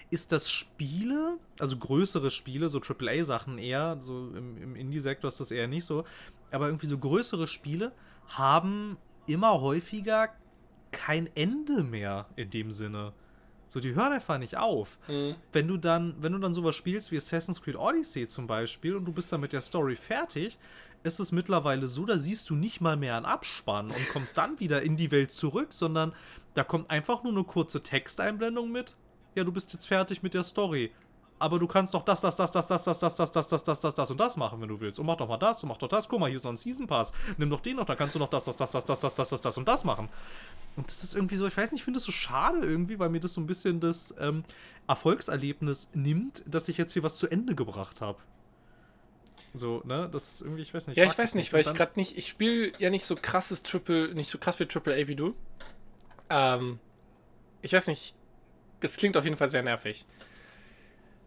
ist 0.09 0.31
das 0.31 0.49
Spiele, 0.49 1.37
also 1.59 1.77
größere 1.77 2.31
Spiele, 2.31 2.69
so 2.69 2.79
AAA-Sachen 2.79 3.57
eher, 3.57 3.97
so 3.99 4.29
im, 4.35 4.57
im 4.61 4.75
Indie-Sektor 4.75 5.27
ist 5.27 5.39
das 5.39 5.51
eher 5.51 5.67
nicht 5.67 5.85
so, 5.85 6.03
aber 6.51 6.67
irgendwie 6.67 6.87
so 6.87 6.97
größere 6.97 7.47
Spiele 7.47 7.91
haben 8.27 8.97
immer 9.27 9.61
häufiger 9.61 10.29
kein 10.91 11.29
Ende 11.35 11.83
mehr 11.83 12.27
in 12.35 12.49
dem 12.49 12.71
Sinne. 12.71 13.13
So, 13.67 13.79
die 13.79 13.95
hören 13.95 14.13
einfach 14.13 14.37
nicht 14.37 14.55
auf. 14.57 14.97
Mhm. 15.07 15.35
Wenn 15.51 15.67
du 15.67 15.77
dann, 15.77 16.15
wenn 16.19 16.31
du 16.31 16.39
dann 16.39 16.53
sowas 16.53 16.75
spielst 16.75 17.11
wie 17.11 17.17
Assassin's 17.17 17.61
Creed 17.61 17.75
Odyssey 17.75 18.27
zum 18.27 18.47
Beispiel 18.47 18.95
und 18.95 19.05
du 19.05 19.11
bist 19.11 19.31
dann 19.33 19.41
mit 19.41 19.53
der 19.53 19.61
Story 19.61 19.95
fertig, 19.95 20.57
ist 21.03 21.19
es 21.19 21.31
mittlerweile 21.31 21.87
so, 21.87 22.05
da 22.05 22.17
siehst 22.17 22.49
du 22.49 22.55
nicht 22.55 22.81
mal 22.81 22.97
mehr 22.97 23.17
einen 23.17 23.25
Abspann 23.25 23.91
und 23.91 24.09
kommst 24.13 24.37
dann 24.37 24.59
wieder 24.59 24.81
in 24.81 24.97
die 24.97 25.11
Welt 25.11 25.31
zurück, 25.31 25.73
sondern 25.73 26.13
da 26.53 26.63
kommt 26.63 26.89
einfach 26.89 27.23
nur 27.23 27.33
eine 27.33 27.43
kurze 27.43 27.83
Texteinblendung 27.83 28.71
mit. 28.71 28.95
Ja, 29.35 29.43
du 29.43 29.51
bist 29.51 29.71
jetzt 29.73 29.85
fertig 29.87 30.23
mit 30.23 30.33
der 30.33 30.43
Story. 30.43 30.91
Aber 31.37 31.59
du 31.59 31.67
kannst 31.67 31.93
doch 31.93 32.03
das, 32.05 32.21
das, 32.21 32.37
das, 32.37 32.51
das, 32.51 32.65
das, 32.65 32.77
das, 32.77 32.99
das, 32.99 33.15
das, 33.15 33.31
das, 33.31 33.47
das, 33.49 33.63
das, 33.63 33.79
das, 33.81 33.93
das 33.93 34.11
und 34.11 34.17
das 34.17 34.37
machen, 34.37 34.61
wenn 34.61 34.69
du 34.69 34.79
willst. 34.79 34.99
Und 35.01 35.05
mach 35.05 35.17
doch 35.17 35.27
mal 35.27 35.35
das 35.37 35.61
und 35.61 35.67
mach 35.69 35.77
doch 35.77 35.89
das. 35.89 36.07
Guck 36.07 36.21
mal, 36.21 36.27
hier 36.27 36.37
ist 36.37 36.45
noch 36.45 36.51
ein 36.53 36.57
Season 36.57 36.87
Pass. 36.87 37.11
Nimm 37.37 37.49
doch 37.49 37.59
den 37.59 37.75
noch, 37.75 37.83
da 37.85 37.95
kannst 37.95 38.15
du 38.15 38.19
noch 38.19 38.29
das, 38.29 38.45
das, 38.45 38.55
das, 38.55 38.71
das, 38.71 38.85
das, 38.85 38.99
das, 39.01 39.15
das, 39.15 39.29
das, 39.29 39.41
das 39.41 39.57
und 39.57 39.67
das 39.67 39.83
machen. 39.83 40.07
Und 40.77 40.87
das 40.89 41.03
ist 41.03 41.13
irgendwie 41.13 41.35
so, 41.35 41.45
ich 41.45 41.57
weiß 41.57 41.71
nicht, 41.73 41.81
ich 41.81 41.83
finde 41.83 41.97
das 41.97 42.05
so 42.05 42.13
schade 42.13 42.59
irgendwie, 42.59 42.99
weil 42.99 43.09
mir 43.09 43.19
das 43.19 43.33
so 43.33 43.41
ein 43.41 43.47
bisschen 43.47 43.81
das 43.81 44.15
ähm, 44.17 44.45
Erfolgserlebnis 44.87 45.89
nimmt, 45.93 46.41
dass 46.47 46.69
ich 46.69 46.77
jetzt 46.77 46.93
hier 46.93 47.03
was 47.03 47.17
zu 47.17 47.27
Ende 47.27 47.53
gebracht 47.53 47.99
habe. 47.99 48.19
So, 49.53 49.81
ne? 49.85 50.07
Das 50.11 50.31
ist 50.35 50.41
irgendwie, 50.41 50.61
ich 50.61 50.73
weiß 50.73 50.87
nicht. 50.87 50.95
Ja, 50.97 51.03
ich 51.03 51.17
weiß 51.17 51.35
nicht, 51.35 51.51
weil 51.51 51.59
ich 51.61 51.67
dann- 51.67 51.75
gerade 51.75 51.93
nicht, 51.95 52.17
ich 52.17 52.27
spiele 52.29 52.71
ja 52.79 52.89
nicht 52.89 53.05
so 53.05 53.15
krasses 53.15 53.61
Triple, 53.61 54.13
nicht 54.13 54.29
so 54.29 54.37
krass 54.37 54.57
wie 54.61 54.65
Triple 54.65 54.93
A 54.93 55.07
wie 55.07 55.15
du. 55.15 55.33
Ähm, 56.29 56.79
ich 57.61 57.73
weiß 57.73 57.87
nicht, 57.87 58.15
es 58.85 58.97
klingt 58.97 59.17
auf 59.17 59.23
jeden 59.23 59.35
Fall 59.35 59.49
sehr 59.49 59.63
nervig. 59.63 60.05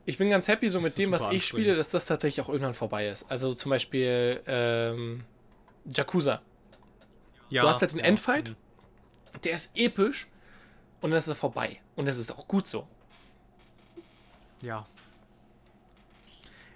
Ich 0.06 0.16
bin 0.16 0.30
ganz 0.30 0.48
happy 0.48 0.70
so 0.70 0.80
mit 0.80 0.96
dem, 0.96 1.10
was 1.10 1.30
ich 1.30 1.46
spiele, 1.46 1.74
dass 1.74 1.90
das 1.90 2.06
tatsächlich 2.06 2.44
auch 2.44 2.48
irgendwann 2.48 2.72
vorbei 2.74 3.08
ist. 3.08 3.30
Also 3.30 3.52
zum 3.52 3.70
Beispiel 3.70 4.42
ähm, 4.46 5.24
Yakuza. 5.84 6.40
ja, 7.50 7.62
du 7.62 7.68
hast 7.68 7.82
halt 7.82 7.92
den 7.92 7.98
ja, 7.98 8.06
Endfight. 8.06 8.50
mhm. 8.50 9.40
Der 9.44 9.52
ist 9.52 9.70
episch 9.74 10.26
und 11.02 11.10
dann 11.10 11.18
ist 11.18 11.28
er 11.28 11.34
vorbei. 11.34 11.80
Und 11.94 12.06
das 12.06 12.16
ist 12.16 12.32
auch 12.32 12.48
gut 12.48 12.66
so. 12.66 12.88
Ja. 14.62 14.86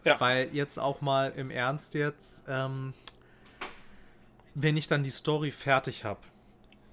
Ja. 0.05 0.21
Weil 0.21 0.51
jetzt 0.53 0.79
auch 0.79 1.01
mal 1.01 1.33
im 1.35 1.51
Ernst 1.51 1.95
jetzt, 1.95 2.45
ähm, 2.49 2.93
wenn 4.55 4.77
ich 4.77 4.89
dann 4.89 5.03
die 5.03 5.11
Story 5.11 5.51
fertig 5.51 6.05
habe, 6.05 6.21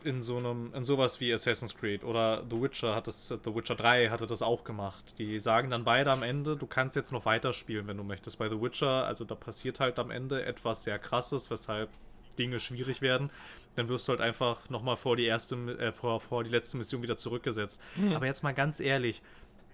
in 0.03 0.21
so 0.21 0.37
einem, 0.37 0.73
in 0.73 0.83
sowas 0.83 1.19
wie 1.19 1.33
Assassin's 1.33 1.75
Creed 1.75 2.03
oder 2.03 2.43
The 2.49 2.61
Witcher 2.61 2.95
hat 2.95 3.07
das, 3.07 3.27
The 3.27 3.55
Witcher 3.55 3.75
3 3.75 4.09
hatte 4.09 4.25
das 4.25 4.41
auch 4.41 4.63
gemacht. 4.63 5.17
Die 5.19 5.39
sagen 5.39 5.69
dann 5.69 5.83
beide 5.83 6.11
am 6.11 6.23
Ende, 6.23 6.55
du 6.55 6.67
kannst 6.67 6.95
jetzt 6.95 7.11
noch 7.11 7.25
weiterspielen, 7.25 7.87
wenn 7.87 7.97
du 7.97 8.03
möchtest. 8.03 8.39
Bei 8.39 8.49
The 8.49 8.61
Witcher, 8.61 9.05
also 9.05 9.25
da 9.25 9.35
passiert 9.35 9.79
halt 9.79 9.99
am 9.99 10.11
Ende 10.11 10.45
etwas 10.45 10.83
sehr 10.83 10.99
krasses, 10.99 11.49
weshalb 11.51 11.89
Dinge 12.37 12.59
schwierig 12.59 13.01
werden. 13.01 13.31
Dann 13.75 13.89
wirst 13.89 14.07
du 14.07 14.11
halt 14.11 14.21
einfach 14.21 14.69
nochmal 14.69 14.95
vor 14.95 15.15
die 15.15 15.25
erste, 15.25 15.55
äh, 15.55 15.91
vor, 15.91 16.19
vor 16.19 16.43
die 16.43 16.49
letzte 16.49 16.77
Mission 16.77 17.01
wieder 17.01 17.17
zurückgesetzt. 17.17 17.81
Aber 18.13 18.25
jetzt 18.25 18.43
mal 18.43 18.53
ganz 18.53 18.79
ehrlich, 18.79 19.21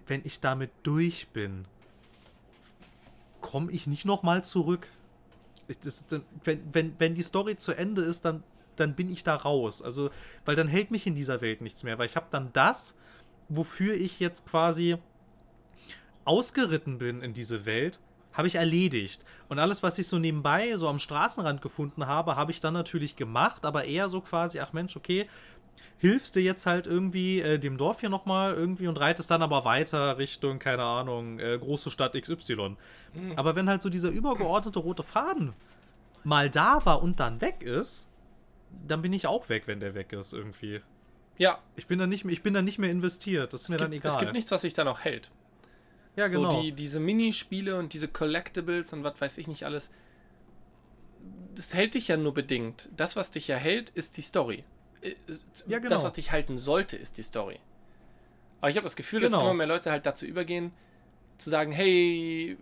wenn 0.07 0.21
ich 0.23 0.39
damit 0.39 0.71
durch 0.83 1.27
bin, 1.29 1.65
komme 3.41 3.71
ich 3.71 3.87
nicht 3.87 4.05
nochmal 4.05 4.43
zurück. 4.43 4.89
Ich, 5.67 5.79
das, 5.79 6.05
wenn, 6.43 6.61
wenn, 6.73 6.95
wenn 6.99 7.15
die 7.15 7.21
Story 7.21 7.55
zu 7.55 7.73
Ende 7.73 8.01
ist, 8.01 8.25
dann, 8.25 8.43
dann 8.79 8.95
bin 8.95 9.09
ich 9.09 9.23
da 9.23 9.35
raus. 9.35 9.81
Also, 9.81 10.09
weil 10.45 10.55
dann 10.55 10.67
hält 10.67 10.91
mich 10.91 11.07
in 11.07 11.15
dieser 11.15 11.41
Welt 11.41 11.61
nichts 11.61 11.83
mehr, 11.83 11.97
weil 11.97 12.07
ich 12.07 12.15
habe 12.15 12.27
dann 12.29 12.49
das, 12.53 12.95
wofür 13.49 13.93
ich 13.93 14.19
jetzt 14.19 14.47
quasi 14.47 14.97
ausgeritten 16.25 16.97
bin 16.97 17.21
in 17.21 17.33
diese 17.33 17.65
Welt, 17.65 17.99
habe 18.33 18.47
ich 18.47 18.55
erledigt. 18.55 19.23
Und 19.47 19.59
alles, 19.59 19.83
was 19.83 19.97
ich 19.97 20.07
so 20.07 20.19
nebenbei, 20.19 20.75
so 20.77 20.89
am 20.89 20.99
Straßenrand 20.99 21.61
gefunden 21.61 22.07
habe, 22.07 22.35
habe 22.35 22.51
ich 22.51 22.59
dann 22.59 22.73
natürlich 22.73 23.15
gemacht, 23.15 23.65
aber 23.65 23.85
eher 23.85 24.09
so 24.09 24.21
quasi, 24.21 24.59
ach 24.59 24.73
Mensch, 24.73 24.97
okay, 24.97 25.27
hilfst 25.97 26.35
du 26.35 26.41
jetzt 26.41 26.65
halt 26.65 26.87
irgendwie 26.87 27.39
äh, 27.39 27.57
dem 27.57 27.77
Dorf 27.77 28.01
hier 28.01 28.09
nochmal 28.09 28.53
irgendwie 28.53 28.87
und 28.87 28.99
reitest 28.99 29.31
dann 29.31 29.41
aber 29.41 29.63
weiter 29.63 30.17
Richtung, 30.17 30.59
keine 30.59 30.83
Ahnung, 30.83 31.39
äh, 31.39 31.57
große 31.57 31.89
Stadt 31.91 32.13
XY. 32.19 32.75
Aber 33.37 33.55
wenn 33.55 33.69
halt 33.69 33.81
so 33.81 33.89
dieser 33.89 34.09
übergeordnete 34.09 34.79
rote 34.79 35.03
Faden 35.03 35.53
mal 36.23 36.49
da 36.49 36.85
war 36.85 37.01
und 37.01 37.19
dann 37.19 37.39
weg 37.39 37.63
ist, 37.63 38.09
dann 38.87 39.01
bin 39.01 39.13
ich 39.13 39.27
auch 39.27 39.49
weg, 39.49 39.63
wenn 39.67 39.79
der 39.79 39.93
weg 39.95 40.13
ist 40.13 40.33
irgendwie. 40.33 40.81
Ja, 41.37 41.59
Ich 41.75 41.87
bin 41.87 41.99
da 41.99 42.07
nicht 42.07 42.23
mehr, 42.25 42.33
ich 42.33 42.43
bin 42.43 42.53
da 42.53 42.61
nicht 42.61 42.79
mehr 42.79 42.89
investiert. 42.89 43.51
Das 43.53 43.63
ist 43.63 43.69
mir 43.69 43.75
es 43.75 43.81
dann 43.81 43.91
gibt, 43.91 44.03
egal. 44.03 44.11
es 44.13 44.19
gibt 44.19 44.33
nichts, 44.33 44.51
was 44.51 44.61
sich 44.61 44.73
da 44.73 44.83
noch 44.83 45.01
hält. 45.01 45.29
ja, 46.15 46.27
genau. 46.27 46.51
So 46.51 46.61
die, 46.61 46.71
diese 46.71 46.99
Minispiele 46.99 47.77
und 47.77 47.91
diese 47.93 48.07
Collectibles 48.07 48.93
und 48.93 49.03
was 49.03 49.19
weiß 49.19 49.37
ich 49.37 49.47
nicht 49.47 49.63
alles. 49.65 49.91
Das 51.55 51.73
hält 51.73 51.93
dich 51.93 52.07
ja 52.09 52.17
nur 52.17 52.33
bedingt. 52.33 52.89
Das, 52.95 53.15
was 53.15 53.31
dich 53.31 53.47
ja 53.47 53.55
hält, 53.57 53.89
ist 53.91 54.17
die 54.17 54.21
Story. 54.21 54.63
Äh, 55.01 55.15
Ja, 55.67 55.79
genau. 55.79 55.89
Das, 55.89 56.03
was 56.03 56.13
dich 56.13 56.31
halten 56.31 56.57
sollte, 56.57 56.95
ist 56.97 57.17
die 57.17 57.23
Story. 57.23 57.59
Aber 58.61 58.69
ich 58.69 58.77
habe 58.77 58.85
das 58.85 58.95
Gefühl, 58.95 59.21
dass 59.21 59.31
Genau. 59.31 59.43
immer 59.43 59.53
mehr 59.53 59.67
Leute 59.67 59.91
halt 59.91 60.05
dazu 60.05 60.25
übergehen, 60.25 60.71
zu 61.37 61.49
sagen, 61.49 61.71
hey, 61.73 62.57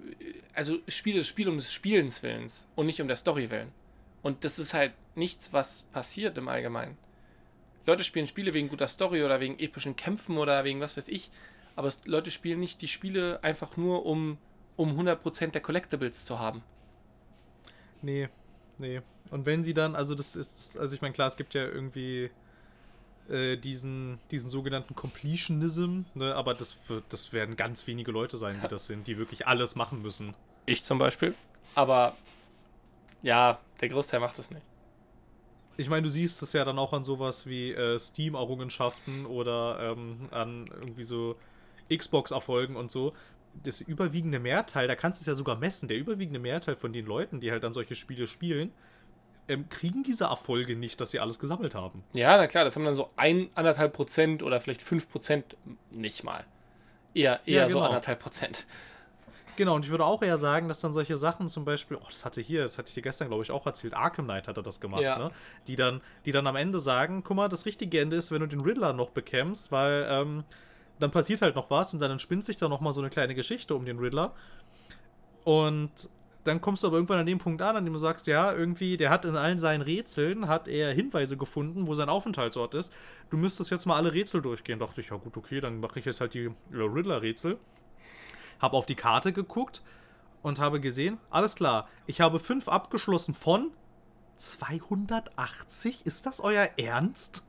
also 0.54 0.80
spiele 0.88 1.20
das 1.20 1.28
Spiel 1.28 1.48
um 1.48 1.58
des 1.58 1.72
Spielens 1.72 2.24
Willens 2.24 2.70
und 2.76 2.88
nicht 2.88 3.00
um 3.02 3.08
der 3.08 3.18
Story 3.18 3.50
willen. 3.52 3.72
Und 4.24 4.44
das 4.44 4.58
ist 4.58 4.74
halt 4.74 4.94
nichts, 5.16 5.54
was 5.54 5.84
passiert 5.84 6.38
im 6.38 6.48
Allgemeinen. 6.48 6.98
Leute 7.86 8.04
spielen 8.04 8.26
Spiele 8.26 8.54
wegen 8.54 8.70
guter 8.70 8.88
Story 8.88 9.24
oder 9.24 9.40
wegen 9.40 9.60
epischen 9.60 9.96
Kämpfen 9.96 10.38
oder 10.38 10.64
wegen 10.64 10.80
was 10.80 10.98
weiß 10.98 11.10
ich. 11.10 11.30
Aber 11.76 11.92
Leute 12.06 12.32
spielen 12.32 12.60
nicht 12.60 12.82
die 12.82 12.88
Spiele 12.88 13.44
einfach 13.44 13.78
nur, 13.78 14.06
um, 14.06 14.38
um 14.78 15.00
100% 15.00 15.48
der 15.52 15.62
Collectibles 15.62 16.26
zu 16.26 16.40
haben. 16.40 16.64
Nee, 18.02 18.30
nee. 18.78 19.02
Und 19.32 19.46
wenn 19.46 19.64
sie 19.64 19.74
dann, 19.74 19.96
also 19.96 20.16
das 20.16 20.36
ist, 20.36 20.78
also 20.78 20.96
ich 20.96 21.02
meine, 21.02 21.14
klar, 21.14 21.28
es 21.28 21.36
gibt 21.36 21.54
ja 21.54 21.64
irgendwie 21.64 22.30
äh, 23.30 23.58
diesen, 23.58 24.20
diesen 24.32 24.50
sogenannten 24.50 24.96
Completionism, 24.96 26.02
ne, 26.14 26.36
aber 26.36 26.54
das, 26.54 26.78
wird, 26.88 27.06
das 27.10 27.34
werden 27.34 27.56
ganz 27.56 27.88
wenige 27.88 28.12
Leute 28.12 28.38
sein, 28.38 28.60
die 28.64 28.68
das 28.70 28.88
sind, 28.88 29.08
die 29.08 29.18
wirklich 29.18 29.48
alles 29.48 29.76
machen 29.76 30.02
müssen. 30.02 30.36
Ich 30.66 30.84
zum 30.84 31.00
Beispiel. 31.00 31.34
Aber 31.76 32.16
ja, 33.24 33.60
der 33.82 33.90
Großteil 33.90 34.20
macht 34.20 34.38
es 34.38 34.52
nicht. 34.52 34.62
Ich 35.76 35.90
meine, 35.90 36.04
du 36.04 36.10
siehst 36.10 36.44
es 36.44 36.54
ja 36.54 36.64
dann 36.64 36.78
auch 36.78 36.94
an 36.94 37.04
sowas 37.04 37.48
wie 37.48 37.72
äh, 37.72 37.98
Steam-Errungenschaften 37.98 39.26
oder 39.26 39.80
ähm, 39.98 40.30
an 40.30 40.68
irgendwie 40.68 41.04
so 41.04 41.36
Xbox-Erfolgen 41.92 42.76
und 42.76 42.92
so. 42.92 43.14
Das 43.64 43.82
überwiegende 43.82 44.40
Mehrteil, 44.40 44.88
da 44.88 44.96
kannst 44.96 45.20
du 45.20 45.24
es 45.24 45.28
ja 45.28 45.34
sogar 45.34 45.56
messen, 45.56 45.88
der 45.88 45.98
überwiegende 45.98 46.40
Mehrteil 46.40 46.76
von 46.76 46.94
den 46.94 47.06
Leuten, 47.08 47.40
die 47.40 47.52
halt 47.52 47.64
dann 47.64 47.74
solche 47.74 47.96
Spiele 47.96 48.28
spielen, 48.28 48.72
ähm, 49.48 49.68
kriegen 49.70 50.04
diese 50.04 50.26
Erfolge 50.26 50.76
nicht, 50.76 51.02
dass 51.02 51.12
sie 51.12 51.20
alles 51.20 51.40
gesammelt 51.40 51.76
haben. 51.76 52.04
Ja, 52.14 52.38
na 52.38 52.48
klar, 52.48 52.64
das 52.64 52.76
haben 52.76 52.86
dann 52.86 52.96
so 52.96 53.10
ein, 53.16 53.50
anderthalb 53.56 53.94
Prozent 53.94 54.44
oder 54.44 54.62
vielleicht 54.62 54.82
fünf 54.82 55.10
Prozent 55.10 55.58
nicht 55.92 56.24
mal. 56.24 56.46
Eher, 57.14 57.42
eher 57.46 57.64
Ja, 57.64 57.70
so 57.70 57.76
genau. 57.76 57.88
anderthalb 57.88 58.20
Prozent. 58.20 58.66
Genau, 59.56 59.76
und 59.76 59.86
ich 59.86 59.92
würde 59.92 60.06
auch 60.06 60.22
eher 60.22 60.38
sagen, 60.38 60.68
dass 60.68 60.80
dann 60.80 60.94
solche 60.94 61.18
Sachen 61.18 61.48
zum 61.50 61.66
Beispiel, 61.66 61.98
oh, 61.98 62.06
das 62.08 62.26
hatte 62.26 62.42
hier, 62.42 62.64
das 62.64 62.78
hatte 62.78 62.90
ich 62.90 62.96
dir 62.96 63.02
gestern, 63.04 63.28
glaube 63.28 63.44
ich, 63.44 63.52
auch 63.52 63.66
erzählt, 63.66 63.94
Arkham 63.94 64.26
Knight 64.26 64.48
hatte 64.48 64.64
das 64.64 64.80
gemacht, 64.82 65.02
Ja. 65.04 65.18
ne? 65.18 65.32
Die 65.68 65.76
dann, 65.76 66.02
die 66.26 66.32
dann 66.32 66.48
am 66.48 66.56
Ende 66.56 66.80
sagen, 66.80 67.24
guck 67.24 67.38
mal, 67.38 67.50
das 67.50 67.66
richtige 67.66 68.00
Ende 68.00 68.16
ist, 68.16 68.32
wenn 68.32 68.42
du 68.42 68.48
den 68.48 68.62
Riddler 68.62 68.94
noch 68.94 69.10
bekämpfst, 69.12 69.72
weil 69.72 70.08
ähm, 70.10 70.44
dann 71.00 71.12
passiert 71.12 71.42
halt 71.42 71.56
noch 71.56 71.70
was 71.70 71.94
und 71.94 72.00
dann 72.00 72.12
entspinnt 72.12 72.46
sich 72.46 72.58
da 72.58 72.68
noch 72.68 72.82
mal 72.82 72.92
so 72.92 73.02
eine 73.02 73.10
kleine 73.10 73.36
Geschichte 73.36 73.76
um 73.76 73.86
den 73.86 74.00
Riddler. 74.00 74.34
Und 75.44 75.92
dann 76.44 76.60
kommst 76.60 76.84
du 76.84 76.88
aber 76.88 76.98
irgendwann 76.98 77.20
an 77.20 77.26
dem 77.26 77.38
Punkt 77.38 77.62
an, 77.62 77.76
an 77.78 77.86
dem 77.86 77.94
du 77.94 78.00
sagst, 78.00 78.28
ja, 78.28 78.52
irgendwie, 78.54 78.98
der 78.98 79.10
hat 79.10 79.24
in 79.26 79.36
allen 79.36 79.58
seinen 79.58 79.82
Rätseln, 79.82 80.48
hat 80.48 80.68
er 80.68 80.94
Hinweise 80.94 81.38
gefunden, 81.38 81.88
wo 81.88 81.94
sein 81.94 82.10
Aufenthaltsort 82.10 82.74
ist. 82.76 82.94
Du 83.30 83.38
müsstest 83.38 83.72
jetzt 83.72 83.86
mal 83.86 83.96
alle 83.96 84.14
Rätsel 84.14 84.42
durchgehen. 84.42 84.80
Dachte 84.80 85.02
ich, 85.02 85.10
ja 85.10 85.18
gut, 85.18 85.38
okay, 85.38 85.62
dann 85.62 85.80
mache 85.80 86.00
ich 86.00 86.06
jetzt 86.06 86.20
halt 86.22 86.34
die 86.34 86.52
Riddler-Rätsel. 86.72 87.58
Habe 88.64 88.78
auf 88.78 88.86
die 88.86 88.96
Karte 88.96 89.34
geguckt 89.34 89.82
und 90.42 90.58
habe 90.58 90.80
gesehen, 90.80 91.18
alles 91.30 91.56
klar, 91.56 91.90
ich 92.08 92.22
habe 92.22 92.40
fünf 92.40 92.70
abgeschlossen 92.70 93.34
von 93.34 93.72
280. 94.38 96.06
Ist 96.06 96.26
das 96.26 96.40
euer 96.40 96.70
Ernst? 96.78 97.46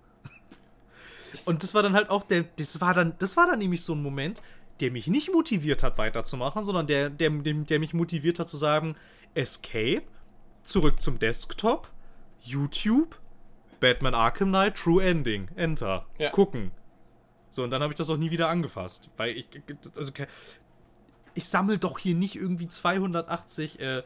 Und 1.47 1.63
das 1.63 1.73
war 1.73 1.83
dann 1.83 1.95
halt 1.95 2.11
auch 2.11 2.25
der, 2.25 2.45
das 2.57 2.81
war 2.81 2.95
dann, 2.95 3.15
das 3.19 3.37
war 3.37 3.47
dann 3.47 3.59
nämlich 3.61 3.83
so 3.83 3.95
ein 3.95 4.03
Moment, 4.03 4.43
der 4.81 4.91
mich 4.91 5.07
nicht 5.07 5.33
motiviert 5.33 5.83
hat, 5.83 5.99
weiterzumachen, 5.99 6.65
sondern 6.65 6.87
der, 6.89 7.11
der, 7.11 7.31
der, 7.31 7.55
der 7.55 7.79
mich 7.79 7.95
motiviert 7.95 8.39
hat 8.39 8.49
zu 8.49 8.57
sagen, 8.57 8.97
Escape, 9.35 10.03
zurück 10.63 11.01
zum 11.01 11.19
Desktop, 11.19 11.91
YouTube, 12.41 13.19
Batman 13.81 14.15
Arkham 14.15 14.49
Knight, 14.49 14.77
True 14.77 15.03
Ending, 15.05 15.49
Enter, 15.57 16.07
Ja. 16.19 16.31
gucken. 16.31 16.73
So, 17.51 17.63
und 17.63 17.71
dann 17.71 17.83
habe 17.83 17.93
ich 17.93 17.97
das 17.97 18.11
auch 18.11 18.17
nie 18.17 18.33
wieder 18.33 18.49
angefasst. 18.49 19.11
Weil 19.17 19.37
ich, 19.37 19.47
also, 19.97 20.13
ich 21.35 21.47
sammle 21.49 21.79
doch 21.79 21.99
hier 21.99 22.15
nicht 22.15 22.37
irgendwie 22.37 22.69
280 22.69 23.81
äh, 23.81 24.03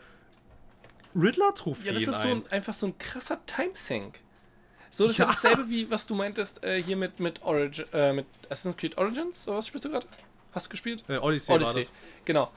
Riddler-Trophäen 1.14 1.86
Ja, 1.86 1.92
das 1.92 2.02
ist 2.09 2.22
so 2.22 2.28
ein. 2.28 2.36
ein, 2.44 2.52
einfach 2.52 2.74
so 2.74 2.86
ein 2.86 2.98
krasser 2.98 3.38
Timesync. 3.46 4.18
So, 4.90 5.06
das 5.06 5.18
Ja. 5.18 5.28
ist 5.28 5.42
dasselbe 5.44 5.68
wie 5.68 5.90
was 5.90 6.06
du 6.06 6.14
meintest 6.14 6.62
äh, 6.64 6.82
hier 6.82 6.96
mit, 6.96 7.20
mit, 7.20 7.42
Origin, 7.42 7.84
äh, 7.92 8.12
mit 8.12 8.26
Assassin's 8.48 8.76
Creed 8.76 8.96
Origins. 8.98 9.46
Oder 9.48 9.59
was 9.59 9.66
spielst 9.66 9.84
du 9.84 9.90
gerade? 9.90 10.06
Hast 10.52 10.66
du 10.66 10.70
gespielt? 10.70 11.05
Äh, 11.09 11.18
Odyssey, 11.18 11.48
war 11.50 11.56
Odyssey. 11.56 11.82
das. 11.82 11.92
Genau. 12.24 12.50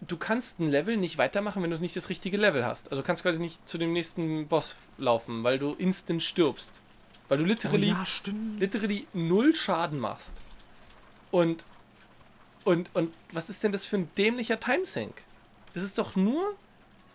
du 0.00 0.16
kannst 0.16 0.60
ein 0.60 0.70
Level 0.70 0.96
nicht 0.96 1.18
weitermachen, 1.18 1.62
wenn 1.62 1.70
du 1.70 1.78
nicht 1.78 1.96
das 1.96 2.08
richtige 2.08 2.36
Level 2.36 2.64
hast. 2.64 2.90
Also 2.90 3.02
du 3.02 3.06
kannst 3.06 3.22
quasi 3.22 3.38
nicht 3.38 3.66
zu 3.68 3.76
dem 3.78 3.92
nächsten 3.92 4.46
Boss 4.46 4.76
laufen, 4.98 5.42
weil 5.44 5.58
du 5.58 5.72
instant 5.74 6.22
stirbst. 6.22 6.80
Weil 7.28 7.38
du 7.38 7.44
literally, 7.44 7.92
oh 7.92 7.96
ja, 7.96 8.32
literally 8.58 9.06
null 9.12 9.54
Schaden 9.54 9.98
machst. 9.98 10.40
Und, 11.32 11.64
und, 12.66 12.90
und 12.94 13.14
was 13.32 13.48
ist 13.48 13.62
denn 13.62 13.72
das 13.72 13.86
für 13.86 13.96
ein 13.96 14.10
dämlicher 14.18 14.58
Timesync? 14.58 15.14
Es 15.74 15.82
ist 15.82 15.98
doch 15.98 16.16
nur, 16.16 16.54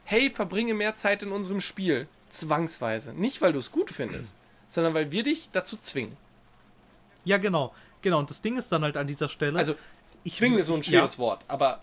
hey, 0.06 0.30
verbringe 0.30 0.74
mehr 0.74 0.96
Zeit 0.96 1.24
in 1.24 1.32
unserem 1.32 1.62
Spiel. 1.62 2.08
Zwangsweise. 2.32 3.14
Nicht, 3.14 3.42
weil 3.42 3.54
du 3.54 3.60
es 3.60 3.72
gut 3.72 3.92
findest, 3.92 4.36
sondern 4.70 4.94
weil 4.94 5.12
wir 5.12 5.24
dich 5.24 5.50
dazu 5.52 5.76
zwingen. 5.76 6.16
Ja, 7.26 7.38
genau. 7.38 7.74
Genau, 8.02 8.20
und 8.20 8.30
das 8.30 8.42
Ding 8.42 8.58
ist 8.58 8.72
dann 8.72 8.84
halt 8.84 8.98
an 8.98 9.08
dieser 9.08 9.30
Stelle. 9.30 9.60
Also, 9.60 9.76
ich 10.24 10.36
zwingen 10.36 10.58
ist 10.58 10.68
so 10.68 10.76
ein 10.76 10.84
schweres 10.84 11.16
ja. 11.16 11.20
Wort, 11.20 11.44
aber 11.48 11.82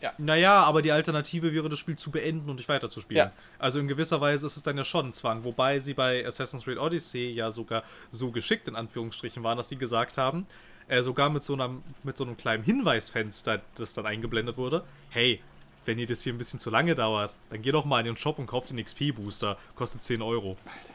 ja. 0.00 0.12
Naja, 0.18 0.64
aber 0.64 0.82
die 0.82 0.90
Alternative 0.90 1.52
wäre, 1.52 1.68
das 1.68 1.78
Spiel 1.78 1.96
zu 1.96 2.10
beenden 2.10 2.50
und 2.50 2.56
nicht 2.56 2.68
weiterzuspielen. 2.68 3.26
Ja. 3.26 3.32
Also 3.60 3.78
in 3.78 3.86
gewisser 3.86 4.20
Weise 4.20 4.46
ist 4.46 4.56
es 4.56 4.62
dann 4.64 4.76
ja 4.76 4.82
schon 4.82 5.06
ein 5.06 5.12
Zwang. 5.12 5.44
Wobei 5.44 5.78
sie 5.78 5.94
bei 5.94 6.26
Assassin's 6.26 6.64
Creed 6.64 6.78
Odyssey 6.78 7.30
ja 7.30 7.52
sogar 7.52 7.84
so 8.10 8.32
geschickt 8.32 8.66
in 8.66 8.74
Anführungsstrichen 8.74 9.44
waren, 9.44 9.56
dass 9.56 9.68
sie 9.68 9.76
gesagt 9.76 10.18
haben, 10.18 10.46
äh, 10.88 11.02
sogar 11.02 11.30
mit 11.30 11.42
so, 11.42 11.54
einem, 11.54 11.82
mit 12.02 12.16
so 12.16 12.24
einem 12.24 12.36
kleinen 12.36 12.64
Hinweisfenster, 12.64 13.60
das 13.74 13.94
dann 13.94 14.06
eingeblendet 14.06 14.56
wurde, 14.56 14.84
hey, 15.10 15.40
wenn 15.84 15.98
ihr 15.98 16.06
das 16.06 16.22
hier 16.22 16.32
ein 16.32 16.38
bisschen 16.38 16.60
zu 16.60 16.70
lange 16.70 16.94
dauert, 16.94 17.34
dann 17.50 17.62
geh 17.62 17.72
doch 17.72 17.84
mal 17.84 18.00
in 18.00 18.06
den 18.06 18.16
Shop 18.16 18.38
und 18.38 18.46
kauft 18.46 18.70
den 18.70 18.82
XP-Booster. 18.82 19.56
Kostet 19.74 20.02
10 20.02 20.22
Euro. 20.22 20.56
Alter. 20.64 20.94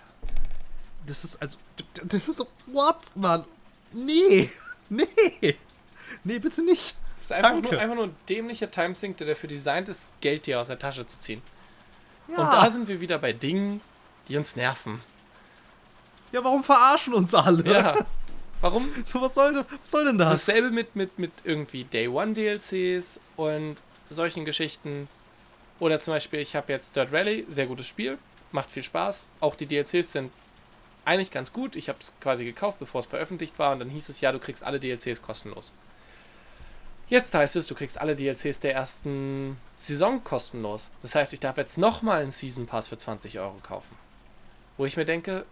Das 1.06 1.24
ist 1.24 1.42
also. 1.42 1.58
Das 2.06 2.28
ist 2.28 2.38
so. 2.38 2.48
What, 2.68 2.98
Mann? 3.16 3.46
Nee. 3.92 4.50
Nee. 4.90 5.58
Nee, 6.24 6.40
bitte 6.40 6.64
nicht. 6.64 6.96
Das 7.18 7.26
ist 7.26 7.32
einfach 7.34 7.62
nur, 7.62 7.78
einfach 7.78 7.96
nur 7.96 8.06
ein 8.06 8.16
dämlicher 8.30 8.72
Timesync, 8.72 9.18
der 9.18 9.28
dafür 9.28 9.50
designt 9.50 9.90
ist, 9.90 10.06
Geld 10.22 10.46
dir 10.46 10.62
aus 10.62 10.68
der 10.68 10.80
Tasche 10.80 11.06
zu 11.06 11.20
ziehen. 11.20 11.42
Ja. 12.30 12.38
Und 12.38 12.54
da 12.54 12.70
sind 12.70 12.88
wir 12.88 13.02
wieder 13.02 13.18
bei 13.20 13.34
Dingen, 13.34 13.82
die 14.30 14.38
uns 14.38 14.56
nerven. 14.56 15.02
Ja, 16.32 16.42
warum 16.42 16.64
verarschen 16.64 17.14
uns 17.14 17.36
alle? 17.36 17.70
Ja. 17.70 17.96
Warum? 18.62 18.88
So, 19.06 19.22
was 19.22 19.34
soll, 19.34 19.56
was 19.56 19.92
soll 19.92 20.06
denn 20.06 20.18
das? 20.18 20.30
Dasselbe 20.30 20.72
mit, 20.72 20.96
mit, 20.96 21.20
mit 21.20 21.32
irgendwie 21.44 21.84
Day 21.84 22.08
One 22.08 22.34
DLCs 22.34 23.20
und 23.36 23.76
solchen 24.10 24.46
Geschichten. 24.46 25.08
Oder 25.80 26.00
zum 26.00 26.14
Beispiel, 26.14 26.40
ich 26.40 26.56
habe 26.56 26.74
jetzt 26.74 26.96
Dirt 26.96 27.12
Rally, 27.12 27.46
sehr 27.50 27.68
gutes 27.68 27.88
Spiel, 27.88 28.18
macht 28.52 28.72
viel 28.72 28.84
Spaß. 28.84 29.28
Auch 29.40 29.56
die 29.56 29.68
DLCs 29.68 30.12
sind 30.12 30.32
eigentlich 31.06 31.32
ganz 31.32 31.54
gut. 31.54 31.76
Ich 31.76 31.88
habe 31.88 32.00
es 32.00 32.14
quasi 32.20 32.46
gekauft, 32.46 32.80
bevor 32.80 33.00
es 33.00 33.08
veröffentlicht 33.08 33.58
war 33.60 33.72
und 33.72 33.80
dann 33.80 33.90
hieß 33.90 34.10
es 34.10 34.22
ja, 34.22 34.32
du 34.32 34.40
kriegst 34.40 34.64
alle 34.64 34.80
DLCs 34.80 35.22
kostenlos. 35.22 35.72
Jetzt 37.10 37.34
heißt 37.34 37.56
es, 37.56 37.68
du 37.68 37.76
kriegst 37.76 38.02
alle 38.02 38.18
DLCs 38.18 38.60
der 38.60 38.74
ersten 38.74 39.58
Saison 39.78 40.24
kostenlos. 40.26 40.92
Das 41.02 41.16
heißt, 41.16 41.32
ich 41.32 41.40
darf 41.40 41.56
jetzt 41.56 41.78
nochmal 41.78 42.22
einen 42.22 42.32
Season 42.32 42.68
Pass 42.68 42.90
für 42.90 42.98
20 42.98 43.40
Euro 43.40 43.56
kaufen. 43.64 43.96
Wo 44.76 44.86
ich 44.86 44.98
mir 44.98 45.06
denke, 45.06 45.46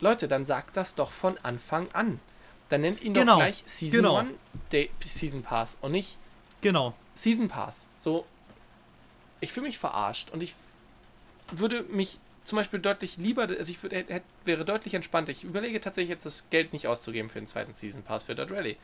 Leute, 0.00 0.26
dann 0.26 0.46
sagt 0.46 0.76
das 0.76 0.94
doch 0.94 1.12
von 1.12 1.36
Anfang 1.42 1.88
an. 1.92 2.18
Dann 2.72 2.80
nennt 2.80 3.02
ihn 3.02 3.12
genau. 3.12 3.32
doch 3.32 3.40
gleich 3.40 3.62
Season 3.66 3.98
genau. 3.98 4.16
1 4.16 4.88
Season 5.02 5.42
Pass 5.42 5.76
und 5.82 5.92
nicht 5.92 6.16
genau. 6.62 6.94
Season 7.14 7.46
Pass. 7.46 7.84
So, 8.00 8.24
ich 9.40 9.52
fühle 9.52 9.66
mich 9.66 9.76
verarscht 9.76 10.30
und 10.30 10.42
ich 10.42 10.54
würde 11.50 11.82
mich 11.82 12.18
zum 12.44 12.56
Beispiel 12.56 12.80
deutlich 12.80 13.18
lieber, 13.18 13.42
also 13.42 13.70
ich 13.70 13.82
würde, 13.82 13.96
hätte, 13.96 14.22
wäre 14.46 14.64
deutlich 14.64 14.94
entspannter. 14.94 15.32
Ich 15.32 15.44
überlege 15.44 15.82
tatsächlich 15.82 16.08
jetzt 16.08 16.24
das 16.24 16.48
Geld 16.48 16.72
nicht 16.72 16.86
auszugeben 16.86 17.28
für 17.28 17.40
den 17.40 17.46
zweiten 17.46 17.74
Season 17.74 18.02
Pass 18.04 18.22
für 18.22 18.34
Dirt 18.34 18.50
Rally. 18.50 18.78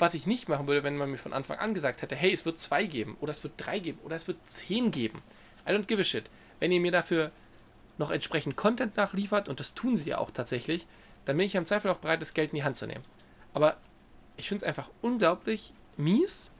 Was 0.00 0.14
ich 0.14 0.26
nicht 0.26 0.48
machen 0.48 0.66
würde, 0.66 0.82
wenn 0.82 0.96
man 0.96 1.08
mir 1.08 1.18
von 1.18 1.32
Anfang 1.32 1.58
an 1.58 1.72
gesagt 1.72 2.02
hätte, 2.02 2.16
hey, 2.16 2.32
es 2.32 2.44
wird 2.44 2.58
zwei 2.58 2.84
geben, 2.84 3.16
oder 3.20 3.30
es 3.30 3.44
wird 3.44 3.52
drei 3.58 3.78
geben, 3.78 4.00
oder 4.02 4.16
es 4.16 4.26
wird 4.26 4.38
zehn 4.46 4.90
geben. 4.90 5.22
I 5.68 5.70
don't 5.70 5.86
give 5.86 6.00
a 6.00 6.04
shit. 6.04 6.24
Wenn 6.58 6.72
ihr 6.72 6.80
mir 6.80 6.90
dafür 6.90 7.30
noch 7.96 8.10
entsprechend 8.10 8.56
Content 8.56 8.96
nachliefert, 8.96 9.48
und 9.48 9.60
das 9.60 9.74
tun 9.74 9.96
sie 9.96 10.10
ja 10.10 10.18
auch 10.18 10.32
tatsächlich, 10.32 10.88
dann 11.26 11.36
bin 11.36 11.46
ich 11.46 11.54
im 11.54 11.64
Zweifel 11.64 11.92
auch 11.92 11.98
bereit, 11.98 12.20
das 12.20 12.34
Geld 12.34 12.50
in 12.50 12.56
die 12.56 12.64
Hand 12.64 12.76
zu 12.76 12.88
nehmen. 12.88 13.04
Aber 13.52 13.76
ich 14.36 14.48
finde 14.48 14.64
es 14.64 14.68
einfach 14.68 14.88
unglaublich 15.02 15.72
mies, 15.96 16.50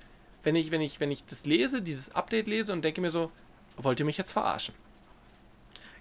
wenn 0.43 0.57
ich, 0.57 0.71
wenn, 0.71 0.81
ich, 0.81 1.01
wenn 1.01 1.11
ich 1.11 1.25
das 1.25 1.47
lese, 1.47 1.83
dieses 1.83 2.15
Update 2.15 2.47
lese 2.47 2.73
und 2.73 2.83
denke 2.83 3.01
mir 3.01 3.11
so, 3.11 3.31
wollt 3.77 4.01
ihr 4.01 4.07
mich 4.07 4.19
jetzt 4.19 4.33
verarschen? 4.33 4.75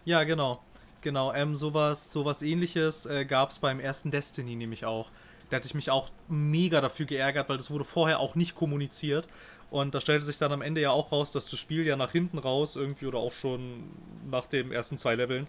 Ja, 0.06 0.24
genau. 0.24 0.62
Genau, 1.02 1.34
ähm, 1.34 1.56
sowas, 1.56 2.12
sowas 2.12 2.42
ähnliches 2.42 3.06
äh, 3.06 3.24
gab 3.24 3.52
es 3.52 3.60
beim 3.60 3.80
ersten 3.80 4.12
Destiny 4.12 4.56
nämlich 4.56 4.86
auch. 4.86 5.12
Da 5.50 5.58
hatte 5.58 5.68
ich 5.68 5.74
mich 5.74 5.90
auch 5.90 6.10
mega 6.28 6.82
dafür 6.82 7.06
geärgert, 7.06 7.48
weil 7.50 7.58
das 7.58 7.72
wurde 7.72 7.86
vorher 7.86 8.20
auch 8.20 8.36
nicht 8.36 8.56
kommuniziert. 8.56 9.30
Und 9.72 9.96
da 9.96 10.02
stellte 10.02 10.26
sich 10.26 10.38
dann 10.38 10.52
am 10.52 10.62
Ende 10.62 10.82
ja 10.82 10.92
auch 10.92 11.12
raus, 11.12 11.32
dass 11.32 11.46
das 11.46 11.60
Spiel 11.60 11.86
ja 11.86 11.96
nach 11.96 12.12
hinten 12.12 12.38
raus 12.38 12.76
irgendwie 12.76 13.06
oder 13.06 13.20
auch 13.20 13.32
schon 13.32 13.84
nach 14.30 14.46
den 14.46 14.72
ersten 14.72 14.98
zwei 14.98 15.16
Leveln 15.16 15.48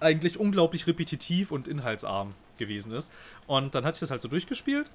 eigentlich 0.00 0.38
unglaublich 0.38 0.86
repetitiv 0.86 1.50
und 1.50 1.68
inhaltsarm 1.68 2.34
gewesen 2.58 2.92
ist. 2.92 3.12
Und 3.46 3.74
dann 3.74 3.84
hatte 3.84 3.96
ich 3.96 4.00
das 4.00 4.10
halt 4.10 4.22
so 4.22 4.28
durchgespielt 4.28 4.90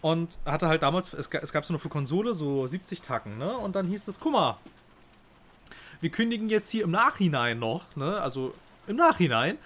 und 0.00 0.38
hatte 0.44 0.68
halt 0.68 0.82
damals, 0.82 1.12
es, 1.12 1.28
es 1.28 1.52
gab 1.52 1.64
so 1.64 1.72
nur 1.72 1.80
für 1.80 1.88
Konsole 1.88 2.34
so 2.34 2.66
70 2.66 3.00
Tacken, 3.02 3.38
ne? 3.38 3.56
Und 3.56 3.74
dann 3.74 3.86
hieß 3.86 4.08
es, 4.08 4.20
guck 4.20 4.32
mal, 4.32 4.58
wir 6.00 6.10
kündigen 6.10 6.50
jetzt 6.50 6.68
hier 6.70 6.84
im 6.84 6.90
Nachhinein 6.90 7.58
noch, 7.58 7.96
ne? 7.96 8.20
Also 8.20 8.54
im 8.86 8.96
Nachhinein 8.96 9.56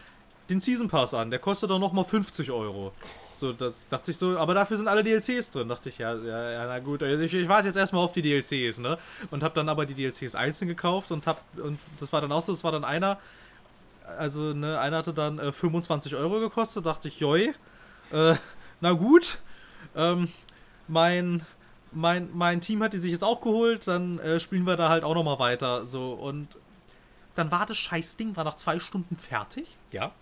den 0.48 0.60
Season 0.60 0.88
Pass 0.88 1.14
an. 1.14 1.30
Der 1.30 1.38
kostet 1.38 1.70
dann 1.70 1.80
nochmal 1.80 2.04
50 2.04 2.50
Euro. 2.50 2.92
So, 3.34 3.52
das 3.52 3.86
dachte 3.88 4.10
ich 4.10 4.16
so, 4.16 4.38
aber 4.38 4.54
dafür 4.54 4.76
sind 4.76 4.88
alle 4.88 5.02
DLCs 5.02 5.50
drin. 5.50 5.68
Dachte 5.68 5.88
ich, 5.88 5.98
ja, 5.98 6.14
ja, 6.14 6.50
ja 6.50 6.66
na 6.66 6.78
gut, 6.78 7.02
also 7.02 7.22
ich, 7.22 7.34
ich 7.34 7.48
warte 7.48 7.68
jetzt 7.68 7.76
erstmal 7.76 8.04
auf 8.04 8.12
die 8.12 8.22
DLCs, 8.22 8.78
ne? 8.78 8.98
Und 9.30 9.42
hab 9.42 9.54
dann 9.54 9.68
aber 9.68 9.86
die 9.86 9.94
DLCs 9.94 10.34
einzeln 10.34 10.68
gekauft 10.68 11.10
und 11.10 11.26
hab, 11.26 11.42
und 11.56 11.78
das 11.98 12.12
war 12.12 12.20
dann 12.20 12.32
auch 12.32 12.42
so, 12.42 12.52
das 12.52 12.64
war 12.64 12.72
dann 12.72 12.84
einer, 12.84 13.18
also, 14.16 14.55
ne, 14.55 14.78
einer 14.78 14.98
hatte 14.98 15.12
dann 15.12 15.39
äh, 15.39 15.52
25 15.52 16.14
Euro 16.14 16.40
gekostet, 16.40 16.86
dachte 16.86 17.09
ich, 17.09 17.20
joi, 17.20 17.52
äh, 18.12 18.35
na 18.80 18.93
gut, 18.93 19.39
ähm, 19.97 20.28
mein, 20.86 21.43
mein, 21.93 22.30
mein 22.32 22.60
Team 22.60 22.82
hat 22.82 22.93
die 22.93 22.98
sich 22.98 23.12
jetzt 23.12 23.24
auch 23.24 23.40
geholt, 23.40 23.86
dann 23.86 24.18
äh, 24.18 24.40
spielen 24.40 24.66
wir 24.66 24.76
da 24.76 24.89
halt 24.89 25.05
auch 25.05 25.14
nochmal 25.14 25.39
weiter, 25.39 25.85
so, 25.85 26.12
und 26.12 26.59
dann 27.35 27.51
war 27.51 27.66
das 27.66 27.76
Scheißding, 27.76 28.36
war 28.36 28.44
nach 28.44 28.56
zwei 28.56 28.78
Stunden 28.78 29.16
fertig, 29.16 29.76
ja. 29.93 30.12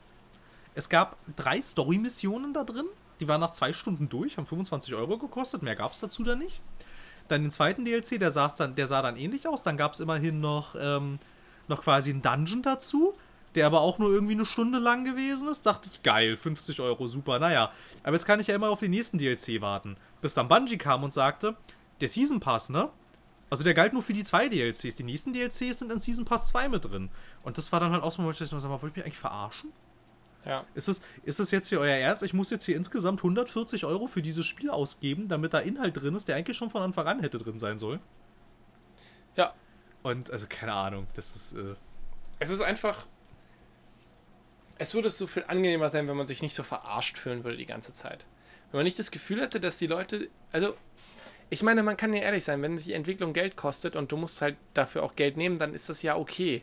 Es 0.75 0.91
gab 0.91 1.17
drei 1.37 1.61
Story-Missionen 1.63 2.53
da 2.53 2.65
drin, 2.65 2.85
die 3.21 3.29
waren 3.29 3.41
nach 3.41 3.53
zwei 3.53 3.73
Stunden 3.73 4.09
durch, 4.11 4.37
haben 4.37 4.47
25 4.47 4.95
Euro 4.95 5.17
gekostet, 5.17 5.63
mehr 5.63 5.77
gab 5.77 5.93
es 5.93 6.01
dazu 6.01 6.23
dann 6.23 6.39
nicht. 6.39 6.61
Dann 7.29 7.43
den 7.43 7.51
zweiten 7.51 7.85
DLC, 7.85 8.19
der, 8.19 8.31
saß 8.31 8.57
dann, 8.57 8.75
der 8.75 8.87
sah 8.87 9.03
dann 9.03 9.17
ähnlich 9.17 9.49
aus, 9.49 9.63
dann 9.63 9.77
gab 9.77 9.95
es 9.95 10.01
immerhin 10.01 10.41
noch, 10.41 10.77
ähm, 10.79 11.19
noch 11.67 11.83
quasi 11.83 12.11
einen 12.11 12.23
Dungeon 12.23 12.63
dazu, 12.63 13.15
der 13.57 13.67
aber 13.67 13.81
auch 13.81 13.99
nur 13.99 14.13
irgendwie 14.13 14.35
eine 14.35 14.45
Stunde 14.45 14.79
lang 14.79 15.05
gewesen 15.05 15.49
ist, 15.49 15.67
dachte 15.67 15.91
ich, 15.93 16.03
geil, 16.03 16.37
50 16.37 16.81
Euro, 16.81 17.07
super, 17.07 17.39
naja. 17.39 17.73
Aber 18.03 18.13
jetzt 18.13 18.27
kann 18.27 18.39
ich 18.39 18.47
ja 18.47 18.55
immer 18.55 18.69
auf 18.69 18.81
den 18.81 18.91
nächsten 18.91 19.19
DLC 19.19 19.61
warten. 19.61 19.97
Bis 20.21 20.35
dann 20.35 20.49
Bungie 20.49 20.79
kam 20.79 21.03
und 21.03 21.13
sagte, 21.13 21.57
der 22.01 22.09
Season 22.09 22.39
Pass, 22.39 22.69
ne? 22.69 22.91
Also 23.49 23.65
der 23.65 23.75
galt 23.75 23.93
nur 23.93 24.03
für 24.03 24.13
die 24.13 24.25
zwei 24.25 24.49
DLCs. 24.49 24.97
Die 24.97 25.05
nächsten 25.05 25.33
DLCs 25.33 25.79
sind 25.79 25.91
in 25.91 26.01
Season 26.01 26.25
Pass 26.25 26.49
2 26.49 26.69
mit 26.69 26.85
drin. 26.85 27.11
Und 27.43 27.59
das 27.59 27.71
war 27.73 27.81
dann 27.81 27.93
halt 27.93 28.03
auch 28.03 28.13
so, 28.13 28.23
wo 28.23 28.31
ich 28.31 28.39
dachte, 28.39 28.59
sag 28.59 28.69
mal, 28.69 28.83
wollt 28.83 28.93
ihr 28.95 28.99
mich 28.99 29.05
eigentlich 29.05 29.19
verarschen? 29.19 29.73
Ja. 30.45 30.65
Ist 30.75 30.89
es, 30.89 31.01
ist 31.25 31.41
es 31.41 31.51
jetzt 31.51 31.69
hier 31.69 31.81
euer 31.81 31.97
Ernst? 31.97 32.23
Ich 32.23 32.35
muss 32.35 32.51
jetzt 32.51 32.65
hier 32.65 32.77
insgesamt 32.77 33.21
140 33.21 33.85
Euro 33.85 34.07
für 34.07 34.23
dieses 34.23 34.47
Spiel 34.47 34.71
ausgeben, 34.71 35.29
damit 35.29 35.55
da 35.55 35.59
Inhalt 35.61 35.97
drin 35.97 36.15
ist, 36.15 36.29
der 36.29 36.37
eigentlich 36.37 36.57
schon 36.57 36.71
von 36.71 36.83
Anfang 36.83 37.07
an 37.07 37.21
hätte 37.21 37.39
drin 37.39 37.59
sein 37.59 37.79
sollen? 37.79 38.01
Ja. 39.37 39.55
Und, 40.03 40.31
also 40.31 40.47
keine 40.49 40.73
Ahnung, 40.73 41.07
das 41.15 41.35
ist. 41.35 41.53
Äh 41.55 41.75
es 42.39 42.51
ist 42.51 42.61
einfach 42.61 43.07
es 44.79 44.95
würde 44.95 45.11
so 45.11 45.27
viel 45.27 45.45
angenehmer 45.47 45.89
sein, 45.89 46.09
wenn 46.09 46.17
man 46.17 46.27
sich 46.27 46.43
nicht 46.43 46.55
so 46.55 46.63
verarscht 46.63 47.19
fühlen 47.19 47.45
würde 47.45 47.57
die 47.57 47.67
ganze 47.67 47.93
Zeit. 47.93 48.27
Wenn 48.71 48.79
man 48.79 48.85
nicht 48.85 48.99
das 48.99 49.11
Gefühl 49.11 49.41
hätte, 49.41 49.61
dass 49.61 49.79
die 49.79 49.87
Leute, 49.87 50.29
also 50.53 50.75
ich 51.49 51.63
meine, 51.63 51.83
man 51.83 51.97
kann 51.97 52.13
ja 52.13 52.23
ehrlich 52.23 52.45
sein, 52.45 52.61
wenn 52.63 52.77
die 52.77 52.93
Entwicklung 52.93 53.33
Geld 53.33 53.57
kostet 53.57 53.97
und 53.97 54.11
du 54.11 54.17
musst 54.17 54.43
halt 54.43 54.57
dafür 54.75 55.03
auch 55.03 55.15
Geld 55.15 55.37
nehmen, 55.37 55.59
dann 55.59 55.75
ist 55.75 55.89
das 55.89 56.03
ja 56.03 56.17
okay. 56.17 56.63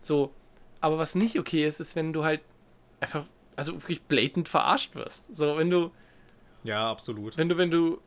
So, 0.00 0.32
aber 0.80 0.98
was 0.98 1.14
nicht 1.14 1.38
okay 1.38 1.64
ist, 1.64 1.80
ist, 1.80 1.96
wenn 1.96 2.12
du 2.12 2.24
halt 2.24 2.40
einfach, 3.00 3.24
also 3.56 3.74
wirklich 3.74 4.02
blatant 4.02 4.48
verarscht 4.48 4.94
wirst. 4.94 5.34
So, 5.34 5.56
wenn 5.56 5.70
du. 5.70 5.90
Ja, 6.64 6.90
absolut. 6.90 7.36
Wenn 7.36 7.48
du, 7.48 7.56
wenn 7.56 7.70
du, 7.70 8.00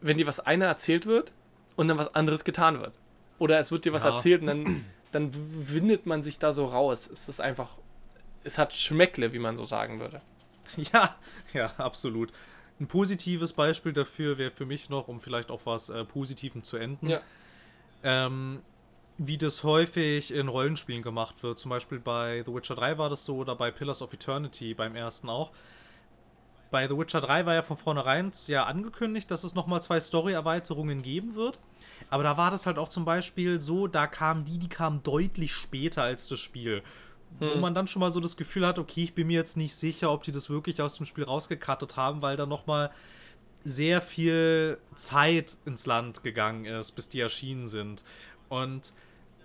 wenn 0.00 0.16
dir 0.16 0.26
was 0.26 0.40
einer 0.40 0.66
erzählt 0.66 1.06
wird 1.06 1.32
und 1.76 1.88
dann 1.88 1.98
was 1.98 2.14
anderes 2.14 2.44
getan 2.44 2.80
wird. 2.80 2.94
Oder 3.38 3.58
es 3.58 3.72
wird 3.72 3.84
dir 3.84 3.92
was 3.92 4.04
ja. 4.04 4.10
erzählt 4.10 4.42
und 4.42 4.46
dann, 4.46 4.84
dann 5.12 5.30
windet 5.34 6.06
man 6.06 6.22
sich 6.22 6.38
da 6.38 6.52
so 6.52 6.66
raus. 6.66 7.08
Es 7.12 7.28
ist 7.28 7.40
einfach 7.40 7.76
es 8.44 8.58
hat 8.58 8.72
Schmeckle, 8.72 9.32
wie 9.32 9.38
man 9.38 9.56
so 9.56 9.64
sagen 9.64 10.00
würde. 10.00 10.20
Ja, 10.92 11.16
ja, 11.52 11.66
absolut. 11.78 12.32
Ein 12.78 12.86
positives 12.86 13.52
Beispiel 13.52 13.92
dafür 13.92 14.38
wäre 14.38 14.52
für 14.52 14.66
mich 14.66 14.88
noch, 14.88 15.08
um 15.08 15.18
vielleicht 15.18 15.50
auch 15.50 15.66
was 15.66 15.88
äh, 15.88 16.04
Positivem 16.04 16.62
zu 16.62 16.76
enden, 16.76 17.08
ja. 17.08 17.20
ähm, 18.04 18.62
wie 19.18 19.36
das 19.36 19.64
häufig 19.64 20.32
in 20.32 20.46
Rollenspielen 20.46 21.02
gemacht 21.02 21.42
wird. 21.42 21.58
Zum 21.58 21.70
Beispiel 21.70 21.98
bei 21.98 22.44
The 22.46 22.54
Witcher 22.54 22.76
3 22.76 22.98
war 22.98 23.08
das 23.10 23.24
so 23.24 23.38
oder 23.38 23.56
bei 23.56 23.72
Pillars 23.72 24.00
of 24.00 24.12
Eternity 24.12 24.72
beim 24.74 24.94
ersten 24.94 25.28
auch. 25.28 25.50
bei 26.70 26.86
The 26.86 26.96
Witcher 26.96 27.20
3 27.20 27.46
war 27.46 27.54
ja 27.54 27.62
von 27.62 27.76
vornherein 27.76 28.30
ja 28.46 28.64
angekündigt, 28.64 29.30
dass 29.30 29.42
es 29.44 29.54
nochmal 29.54 29.82
zwei 29.82 29.98
Story-Erweiterungen 29.98 31.02
geben 31.02 31.34
wird. 31.34 31.58
Aber 32.10 32.22
da 32.22 32.36
war 32.36 32.50
das 32.50 32.64
halt 32.66 32.78
auch 32.78 32.88
zum 32.88 33.04
Beispiel 33.04 33.60
so, 33.60 33.88
da 33.88 34.06
kamen 34.06 34.44
die, 34.44 34.58
die 34.58 34.68
kamen 34.68 35.02
deutlich 35.02 35.52
später 35.52 36.04
als 36.04 36.28
das 36.28 36.38
Spiel. 36.38 36.82
Hm. 37.38 37.50
Wo 37.54 37.58
man 37.58 37.74
dann 37.74 37.88
schon 37.88 38.00
mal 38.00 38.10
so 38.10 38.20
das 38.20 38.36
Gefühl 38.36 38.66
hat, 38.66 38.78
okay, 38.78 39.04
ich 39.04 39.14
bin 39.14 39.28
mir 39.28 39.38
jetzt 39.38 39.56
nicht 39.56 39.74
sicher, 39.74 40.12
ob 40.12 40.24
die 40.24 40.32
das 40.32 40.50
wirklich 40.50 40.82
aus 40.82 40.96
dem 40.96 41.06
Spiel 41.06 41.24
rausgekattet 41.24 41.96
haben, 41.96 42.22
weil 42.22 42.36
da 42.36 42.46
nochmal 42.46 42.90
sehr 43.64 44.00
viel 44.00 44.78
Zeit 44.94 45.56
ins 45.64 45.86
Land 45.86 46.22
gegangen 46.22 46.64
ist, 46.64 46.92
bis 46.92 47.08
die 47.08 47.20
erschienen 47.20 47.66
sind. 47.66 48.04
Und 48.48 48.92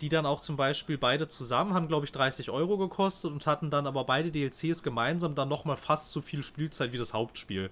die 0.02 0.10
dann 0.10 0.26
auch 0.26 0.42
zum 0.42 0.58
Beispiel 0.58 0.98
beide 0.98 1.28
zusammen 1.28 1.74
haben, 1.74 1.88
glaube 1.88 2.06
ich, 2.06 2.12
30 2.12 2.50
Euro 2.50 2.78
gekostet 2.78 3.32
und 3.32 3.48
hatten 3.48 3.70
dann 3.70 3.88
aber 3.88 4.04
beide 4.04 4.30
DLCs 4.30 4.84
gemeinsam 4.84 5.36
dann 5.36 5.48
nochmal 5.48 5.78
fast 5.78 6.12
so 6.12 6.22
viel 6.22 6.44
Spielzeit 6.44 6.92
wie 6.92 6.98
das 6.98 7.14
Hauptspiel. 7.14 7.70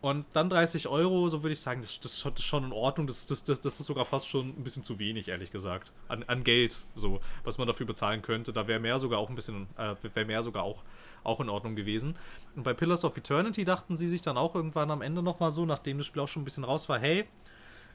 Und 0.00 0.26
dann 0.32 0.48
30 0.48 0.86
Euro, 0.86 1.28
so 1.28 1.42
würde 1.42 1.54
ich 1.54 1.60
sagen, 1.60 1.80
das, 1.80 1.98
das, 1.98 2.24
ist 2.24 2.44
schon 2.44 2.64
in 2.64 2.72
Ordnung. 2.72 3.08
Das, 3.08 3.26
das, 3.26 3.42
das, 3.42 3.60
das 3.60 3.80
ist 3.80 3.86
sogar 3.86 4.04
fast 4.04 4.28
schon 4.28 4.50
ein 4.50 4.62
bisschen 4.62 4.84
zu 4.84 5.00
wenig, 5.00 5.26
ehrlich 5.28 5.50
gesagt. 5.50 5.92
An, 6.06 6.22
an 6.28 6.44
Geld, 6.44 6.82
so, 6.94 7.20
was 7.42 7.58
man 7.58 7.66
dafür 7.66 7.86
bezahlen 7.86 8.22
könnte. 8.22 8.52
Da 8.52 8.68
wäre 8.68 8.78
mehr 8.78 9.00
sogar 9.00 9.18
auch 9.18 9.28
ein 9.28 9.34
bisschen, 9.34 9.66
äh, 9.76 9.96
wäre 10.14 10.26
mehr 10.26 10.44
sogar 10.44 10.62
auch, 10.62 10.84
auch 11.24 11.40
in 11.40 11.48
Ordnung 11.48 11.74
gewesen. 11.74 12.16
Und 12.54 12.62
bei 12.62 12.74
Pillars 12.74 13.04
of 13.04 13.16
Eternity 13.16 13.64
dachten 13.64 13.96
sie 13.96 14.08
sich 14.08 14.22
dann 14.22 14.36
auch 14.36 14.54
irgendwann 14.54 14.92
am 14.92 15.02
Ende 15.02 15.20
nochmal 15.20 15.50
so, 15.50 15.66
nachdem 15.66 15.98
das 15.98 16.06
Spiel 16.06 16.22
auch 16.22 16.28
schon 16.28 16.42
ein 16.42 16.44
bisschen 16.44 16.64
raus 16.64 16.88
war, 16.88 17.00
hey, 17.00 17.24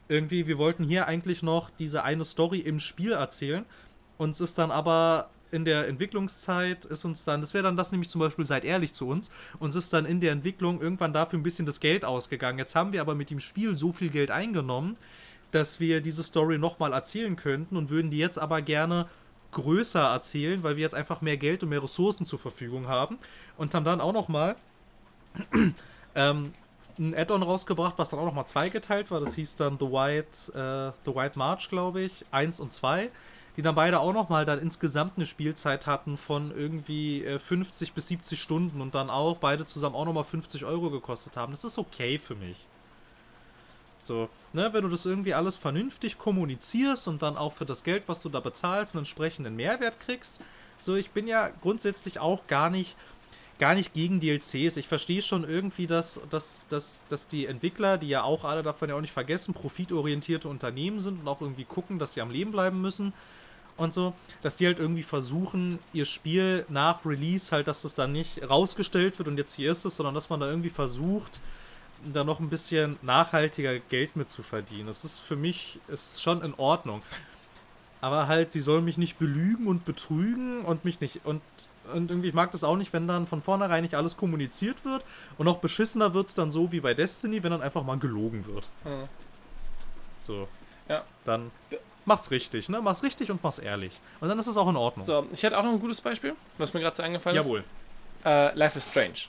irgendwie, 0.08 0.46
wir 0.46 0.58
wollten 0.58 0.84
hier 0.84 1.06
eigentlich 1.06 1.42
noch 1.42 1.70
diese 1.70 2.02
eine 2.02 2.24
Story 2.24 2.58
im 2.58 2.80
Spiel 2.80 3.12
erzählen. 3.12 3.64
Uns 4.18 4.40
ist 4.42 4.58
dann 4.58 4.70
aber 4.70 5.30
in 5.54 5.64
der 5.64 5.86
Entwicklungszeit 5.86 6.84
ist 6.84 7.04
uns 7.04 7.24
dann, 7.24 7.40
das 7.40 7.54
wäre 7.54 7.62
dann 7.62 7.76
das 7.76 7.92
nämlich 7.92 8.10
zum 8.10 8.20
Beispiel, 8.20 8.44
seid 8.44 8.64
ehrlich 8.64 8.92
zu 8.92 9.06
uns, 9.06 9.30
uns 9.60 9.76
ist 9.76 9.92
dann 9.92 10.04
in 10.04 10.18
der 10.18 10.32
Entwicklung 10.32 10.80
irgendwann 10.80 11.12
dafür 11.12 11.38
ein 11.38 11.44
bisschen 11.44 11.64
das 11.64 11.78
Geld 11.78 12.04
ausgegangen. 12.04 12.58
Jetzt 12.58 12.74
haben 12.74 12.92
wir 12.92 13.00
aber 13.00 13.14
mit 13.14 13.30
dem 13.30 13.38
Spiel 13.38 13.76
so 13.76 13.92
viel 13.92 14.08
Geld 14.08 14.32
eingenommen, 14.32 14.96
dass 15.52 15.78
wir 15.78 16.00
diese 16.00 16.24
Story 16.24 16.58
nochmal 16.58 16.92
erzählen 16.92 17.36
könnten 17.36 17.76
und 17.76 17.88
würden 17.88 18.10
die 18.10 18.18
jetzt 18.18 18.38
aber 18.38 18.62
gerne 18.62 19.06
größer 19.52 20.02
erzählen, 20.02 20.64
weil 20.64 20.74
wir 20.74 20.82
jetzt 20.82 20.96
einfach 20.96 21.20
mehr 21.20 21.36
Geld 21.36 21.62
und 21.62 21.68
mehr 21.68 21.84
Ressourcen 21.84 22.26
zur 22.26 22.40
Verfügung 22.40 22.88
haben. 22.88 23.18
Und 23.56 23.72
haben 23.76 23.84
dann 23.84 24.00
auch 24.00 24.12
nochmal 24.12 24.56
ähm, 26.16 26.52
ein 26.98 27.14
Add-on 27.14 27.44
rausgebracht, 27.44 27.94
was 27.96 28.10
dann 28.10 28.18
auch 28.18 28.24
nochmal 28.24 28.48
zweigeteilt 28.48 29.12
war. 29.12 29.20
Das 29.20 29.36
hieß 29.36 29.54
dann 29.54 29.78
The 29.78 29.86
White, 29.86 30.52
äh, 30.52 30.92
The 31.08 31.14
White 31.14 31.38
March, 31.38 31.68
glaube 31.68 32.02
ich, 32.02 32.24
1 32.32 32.58
und 32.58 32.72
2. 32.72 33.10
Die 33.56 33.62
dann 33.62 33.74
beide 33.74 34.00
auch 34.00 34.12
nochmal 34.12 34.44
dann 34.44 34.58
insgesamt 34.58 35.12
eine 35.16 35.26
Spielzeit 35.26 35.86
hatten 35.86 36.16
von 36.16 36.50
irgendwie 36.56 37.24
äh, 37.24 37.38
50 37.38 37.92
bis 37.92 38.08
70 38.08 38.40
Stunden 38.40 38.80
und 38.80 38.94
dann 38.94 39.10
auch 39.10 39.36
beide 39.36 39.64
zusammen 39.64 39.94
auch 39.94 40.04
nochmal 40.04 40.24
50 40.24 40.64
Euro 40.64 40.90
gekostet 40.90 41.36
haben. 41.36 41.52
Das 41.52 41.64
ist 41.64 41.78
okay 41.78 42.18
für 42.18 42.34
mich. 42.34 42.66
So, 43.98 44.28
ne, 44.52 44.72
wenn 44.72 44.82
du 44.82 44.88
das 44.88 45.06
irgendwie 45.06 45.34
alles 45.34 45.56
vernünftig 45.56 46.18
kommunizierst 46.18 47.08
und 47.08 47.22
dann 47.22 47.36
auch 47.38 47.52
für 47.52 47.64
das 47.64 47.84
Geld, 47.84 48.04
was 48.06 48.20
du 48.20 48.28
da 48.28 48.40
bezahlst, 48.40 48.94
einen 48.94 49.00
entsprechenden 49.00 49.56
Mehrwert 49.56 50.00
kriegst. 50.00 50.40
So, 50.76 50.96
ich 50.96 51.10
bin 51.10 51.26
ja 51.26 51.50
grundsätzlich 51.62 52.18
auch 52.18 52.46
gar 52.46 52.70
nicht 52.70 52.96
gar 53.58 53.76
nicht 53.76 53.94
gegen 53.94 54.18
DLCs. 54.18 54.76
Ich 54.76 54.88
verstehe 54.88 55.22
schon 55.22 55.48
irgendwie, 55.48 55.86
dass, 55.86 56.20
dass, 56.28 56.62
dass, 56.68 57.02
dass 57.08 57.28
die 57.28 57.46
Entwickler, 57.46 57.98
die 57.98 58.08
ja 58.08 58.24
auch 58.24 58.44
alle 58.44 58.64
davon 58.64 58.88
ja 58.88 58.96
auch 58.96 59.00
nicht 59.00 59.12
vergessen, 59.12 59.54
profitorientierte 59.54 60.48
Unternehmen 60.48 61.00
sind 61.00 61.20
und 61.20 61.28
auch 61.28 61.40
irgendwie 61.40 61.64
gucken, 61.64 62.00
dass 62.00 62.14
sie 62.14 62.20
am 62.20 62.30
Leben 62.30 62.50
bleiben 62.50 62.80
müssen 62.80 63.12
und 63.76 63.92
so, 63.92 64.14
dass 64.42 64.56
die 64.56 64.66
halt 64.66 64.78
irgendwie 64.78 65.02
versuchen, 65.02 65.78
ihr 65.92 66.04
Spiel 66.04 66.64
nach 66.68 67.04
Release 67.04 67.50
halt, 67.50 67.66
dass 67.66 67.82
das 67.82 67.94
dann 67.94 68.12
nicht 68.12 68.48
rausgestellt 68.48 69.18
wird 69.18 69.28
und 69.28 69.36
jetzt 69.36 69.54
hier 69.54 69.70
ist 69.70 69.84
es, 69.84 69.96
sondern 69.96 70.14
dass 70.14 70.30
man 70.30 70.40
da 70.40 70.48
irgendwie 70.48 70.70
versucht, 70.70 71.40
da 72.12 72.22
noch 72.22 72.40
ein 72.40 72.50
bisschen 72.50 72.98
nachhaltiger 73.02 73.78
Geld 73.78 74.16
mit 74.16 74.28
zu 74.28 74.42
verdienen. 74.42 74.86
Das 74.86 75.04
ist 75.04 75.18
für 75.18 75.36
mich 75.36 75.80
ist 75.88 76.22
schon 76.22 76.42
in 76.42 76.54
Ordnung. 76.54 77.02
Aber 78.00 78.28
halt, 78.28 78.52
sie 78.52 78.60
sollen 78.60 78.84
mich 78.84 78.98
nicht 78.98 79.18
belügen 79.18 79.66
und 79.66 79.86
betrügen 79.86 80.62
und 80.62 80.84
mich 80.84 81.00
nicht 81.00 81.20
und 81.24 81.40
und 81.92 82.10
irgendwie, 82.10 82.28
ich 82.28 82.34
mag 82.34 82.50
das 82.52 82.64
auch 82.64 82.76
nicht, 82.76 82.92
wenn 82.92 83.06
dann 83.06 83.26
von 83.26 83.42
vornherein 83.42 83.82
nicht 83.82 83.94
alles 83.94 84.16
kommuniziert 84.16 84.84
wird. 84.84 85.04
Und 85.36 85.46
noch 85.46 85.58
beschissener 85.58 86.14
wird 86.14 86.28
es 86.28 86.34
dann 86.34 86.50
so 86.50 86.72
wie 86.72 86.80
bei 86.80 86.94
Destiny, 86.94 87.42
wenn 87.42 87.50
dann 87.50 87.62
einfach 87.62 87.84
mal 87.84 87.98
gelogen 87.98 88.46
wird. 88.46 88.68
Mhm. 88.84 89.08
So. 90.18 90.48
Ja. 90.88 91.04
Dann 91.24 91.50
mach's 92.04 92.30
richtig, 92.30 92.68
ne? 92.68 92.80
Mach's 92.80 93.02
richtig 93.02 93.30
und 93.30 93.42
mach's 93.42 93.58
ehrlich. 93.58 94.00
Und 94.20 94.28
dann 94.28 94.38
ist 94.38 94.46
es 94.46 94.56
auch 94.56 94.68
in 94.68 94.76
Ordnung. 94.76 95.06
So, 95.06 95.26
ich 95.32 95.42
hätte 95.42 95.58
auch 95.58 95.62
noch 95.62 95.72
ein 95.72 95.80
gutes 95.80 96.00
Beispiel, 96.00 96.34
was 96.58 96.74
mir 96.74 96.80
gerade 96.80 96.96
so 96.96 97.02
eingefallen 97.02 97.38
ist. 97.38 97.44
Jawohl. 97.44 97.64
Äh, 98.24 98.54
Life 98.56 98.78
is 98.78 98.88
Strange. 98.88 99.28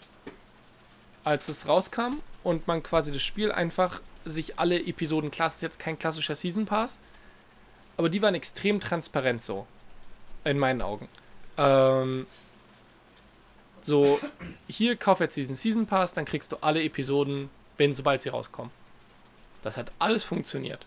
Als 1.23 1.47
es 1.49 1.67
rauskam 1.67 2.21
und 2.43 2.67
man 2.67 2.83
quasi 2.83 3.11
das 3.11 3.23
Spiel 3.23 3.51
einfach 3.51 4.01
sich 4.25 4.59
alle 4.59 4.79
Episoden, 4.79 5.31
klar, 5.31 5.47
ist 5.47 5.61
jetzt 5.61 5.79
kein 5.79 5.97
klassischer 5.99 6.35
Season 6.35 6.65
Pass, 6.65 6.97
aber 7.97 8.09
die 8.09 8.21
waren 8.21 8.35
extrem 8.35 8.79
transparent 8.79 9.43
so. 9.43 9.67
In 10.43 10.59
meinen 10.59 10.83
Augen. 10.83 11.09
Ähm, 11.57 12.27
so, 13.81 14.19
hier 14.67 14.95
kauf 14.95 15.19
jetzt 15.19 15.37
diesen 15.37 15.55
Season 15.55 15.87
Pass, 15.87 16.13
dann 16.13 16.25
kriegst 16.25 16.51
du 16.51 16.57
alle 16.57 16.83
Episoden, 16.83 17.49
wenn 17.77 17.93
sobald 17.93 18.21
sie 18.21 18.29
rauskommen. 18.29 18.71
Das 19.63 19.77
hat 19.77 19.91
alles 19.97 20.23
funktioniert. 20.23 20.85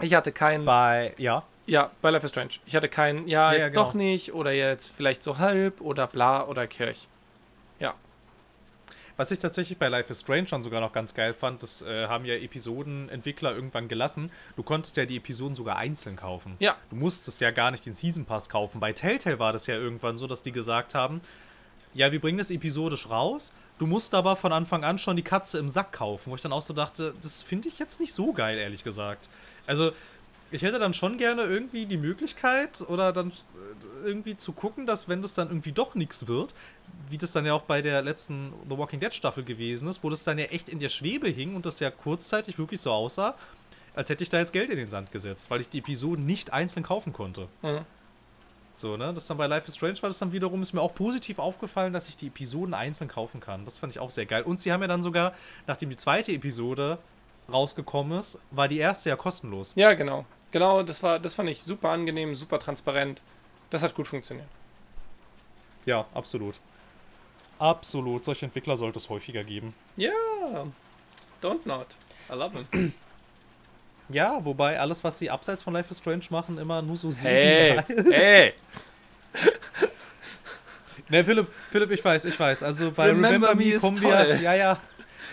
Ich 0.00 0.14
hatte 0.14 0.32
keinen. 0.32 0.64
Bei, 0.64 1.14
ja. 1.18 1.42
Ja, 1.66 1.90
bei 2.00 2.10
Life 2.10 2.24
is 2.24 2.30
Strange. 2.30 2.50
Ich 2.64 2.76
hatte 2.76 2.88
keinen, 2.88 3.26
ja, 3.26 3.52
ja, 3.52 3.58
jetzt 3.58 3.72
genau. 3.72 3.86
doch 3.86 3.94
nicht, 3.94 4.32
oder 4.32 4.52
jetzt 4.52 4.92
vielleicht 4.96 5.22
so 5.24 5.38
halb, 5.38 5.80
oder 5.80 6.06
bla, 6.06 6.46
oder 6.46 6.66
Kirch. 6.68 7.08
Ja. 7.80 7.94
Was 9.16 9.32
ich 9.32 9.40
tatsächlich 9.40 9.76
bei 9.76 9.88
Life 9.88 10.12
is 10.12 10.20
Strange 10.20 10.46
schon 10.46 10.62
sogar 10.62 10.80
noch 10.80 10.92
ganz 10.92 11.12
geil 11.12 11.34
fand, 11.34 11.62
das 11.62 11.82
äh, 11.82 12.06
haben 12.06 12.24
ja 12.24 12.34
Episodenentwickler 12.34 13.52
irgendwann 13.52 13.88
gelassen. 13.88 14.30
Du 14.54 14.62
konntest 14.62 14.96
ja 14.96 15.06
die 15.06 15.16
Episoden 15.16 15.56
sogar 15.56 15.76
einzeln 15.76 16.14
kaufen. 16.14 16.54
Ja. 16.60 16.76
Du 16.90 16.96
musstest 16.96 17.40
ja 17.40 17.50
gar 17.50 17.72
nicht 17.72 17.84
den 17.84 17.94
Season 17.94 18.26
Pass 18.26 18.48
kaufen. 18.48 18.78
Bei 18.78 18.92
Telltale 18.92 19.40
war 19.40 19.52
das 19.52 19.66
ja 19.66 19.74
irgendwann 19.74 20.18
so, 20.18 20.28
dass 20.28 20.44
die 20.44 20.52
gesagt 20.52 20.94
haben, 20.94 21.20
ja, 21.94 22.12
wir 22.12 22.20
bringen 22.20 22.38
das 22.38 22.50
episodisch 22.50 23.08
raus. 23.08 23.52
Du 23.78 23.86
musst 23.86 24.14
aber 24.14 24.36
von 24.36 24.52
Anfang 24.52 24.84
an 24.84 24.98
schon 24.98 25.16
die 25.16 25.22
Katze 25.22 25.58
im 25.58 25.68
Sack 25.68 25.92
kaufen, 25.92 26.30
wo 26.30 26.36
ich 26.36 26.42
dann 26.42 26.52
auch 26.52 26.60
so 26.60 26.74
dachte, 26.74 27.14
das 27.22 27.42
finde 27.42 27.68
ich 27.68 27.78
jetzt 27.78 28.00
nicht 28.00 28.12
so 28.12 28.32
geil, 28.32 28.58
ehrlich 28.58 28.84
gesagt. 28.84 29.30
Also, 29.66 29.92
ich 30.50 30.62
hätte 30.62 30.78
dann 30.78 30.94
schon 30.94 31.18
gerne 31.18 31.42
irgendwie 31.42 31.86
die 31.86 31.96
Möglichkeit 31.96 32.82
oder 32.88 33.12
dann 33.12 33.30
äh, 33.30 34.06
irgendwie 34.06 34.36
zu 34.36 34.52
gucken, 34.52 34.86
dass 34.86 35.08
wenn 35.08 35.22
das 35.22 35.34
dann 35.34 35.48
irgendwie 35.48 35.72
doch 35.72 35.94
nichts 35.94 36.28
wird, 36.28 36.54
wie 37.10 37.18
das 37.18 37.32
dann 37.32 37.44
ja 37.46 37.54
auch 37.54 37.62
bei 37.62 37.82
der 37.82 38.02
letzten 38.02 38.52
The 38.68 38.78
Walking 38.78 39.00
Dead 39.00 39.12
Staffel 39.12 39.44
gewesen 39.44 39.88
ist, 39.88 40.04
wo 40.04 40.10
das 40.10 40.24
dann 40.24 40.38
ja 40.38 40.46
echt 40.46 40.68
in 40.68 40.78
der 40.78 40.88
Schwebe 40.88 41.28
hing 41.28 41.56
und 41.56 41.66
das 41.66 41.80
ja 41.80 41.90
kurzzeitig 41.90 42.58
wirklich 42.58 42.80
so 42.80 42.92
aussah, 42.92 43.34
als 43.94 44.08
hätte 44.08 44.22
ich 44.22 44.30
da 44.30 44.38
jetzt 44.38 44.52
Geld 44.52 44.70
in 44.70 44.76
den 44.76 44.88
Sand 44.88 45.10
gesetzt, 45.10 45.50
weil 45.50 45.60
ich 45.60 45.68
die 45.68 45.78
Episoden 45.78 46.26
nicht 46.26 46.52
einzeln 46.52 46.82
kaufen 46.82 47.12
konnte. 47.12 47.48
Mhm. 47.62 47.80
So, 48.74 48.96
ne? 48.98 49.12
Das 49.14 49.26
dann 49.26 49.38
bei 49.38 49.46
Life 49.46 49.66
is 49.66 49.76
Strange 49.76 50.00
war 50.02 50.10
das 50.10 50.18
dann 50.18 50.32
wiederum, 50.32 50.60
ist 50.60 50.74
mir 50.74 50.82
auch 50.82 50.94
positiv 50.94 51.38
aufgefallen, 51.38 51.94
dass 51.94 52.08
ich 52.08 52.16
die 52.16 52.26
Episoden 52.26 52.74
einzeln 52.74 53.08
kaufen 53.08 53.40
kann. 53.40 53.64
Das 53.64 53.78
fand 53.78 53.92
ich 53.92 53.98
auch 53.98 54.10
sehr 54.10 54.26
geil. 54.26 54.42
Und 54.42 54.60
sie 54.60 54.70
haben 54.70 54.82
ja 54.82 54.86
dann 54.86 55.02
sogar, 55.02 55.34
nachdem 55.66 55.88
die 55.88 55.96
zweite 55.96 56.32
Episode 56.32 56.98
rausgekommen 57.52 58.18
ist, 58.18 58.38
war 58.50 58.68
die 58.68 58.78
erste 58.78 59.10
ja 59.10 59.16
kostenlos. 59.16 59.74
Ja, 59.76 59.94
genau. 59.94 60.24
Genau, 60.52 60.82
das 60.82 61.02
war, 61.02 61.18
das 61.18 61.34
fand 61.34 61.50
ich 61.50 61.62
super 61.62 61.90
angenehm, 61.90 62.34
super 62.34 62.58
transparent. 62.58 63.20
Das 63.70 63.82
hat 63.82 63.94
gut 63.94 64.06
funktioniert. 64.06 64.48
Ja, 65.84 66.06
absolut. 66.14 66.58
Absolut. 67.58 68.24
Solche 68.24 68.46
Entwickler 68.46 68.76
sollte 68.76 68.98
es 68.98 69.08
häufiger 69.08 69.44
geben. 69.44 69.74
Ja, 69.96 70.12
don't 71.42 71.60
not. 71.64 71.88
I 72.30 72.34
love 72.34 72.54
them. 72.54 72.92
Ja, 74.08 74.44
wobei 74.44 74.78
alles, 74.78 75.02
was 75.02 75.18
sie 75.18 75.30
abseits 75.30 75.62
von 75.62 75.72
Life 75.72 75.90
is 75.90 75.98
Strange 75.98 76.26
machen, 76.30 76.58
immer 76.58 76.80
nur 76.80 76.96
so 76.96 77.10
hey, 77.10 77.80
hey. 78.10 78.52
ne, 81.08 81.24
Philipp, 81.24 81.48
Philipp, 81.70 81.90
ich 81.90 82.04
weiß, 82.04 82.24
ich 82.26 82.38
weiß. 82.38 82.62
Also 82.62 82.92
bei 82.92 83.06
Remember, 83.06 83.50
Remember 83.50 83.54
Me 83.54 83.78
kommen 83.78 83.96
toll. 83.96 84.12
wir. 84.12 84.40
Ja, 84.40 84.54
ja. 84.54 84.78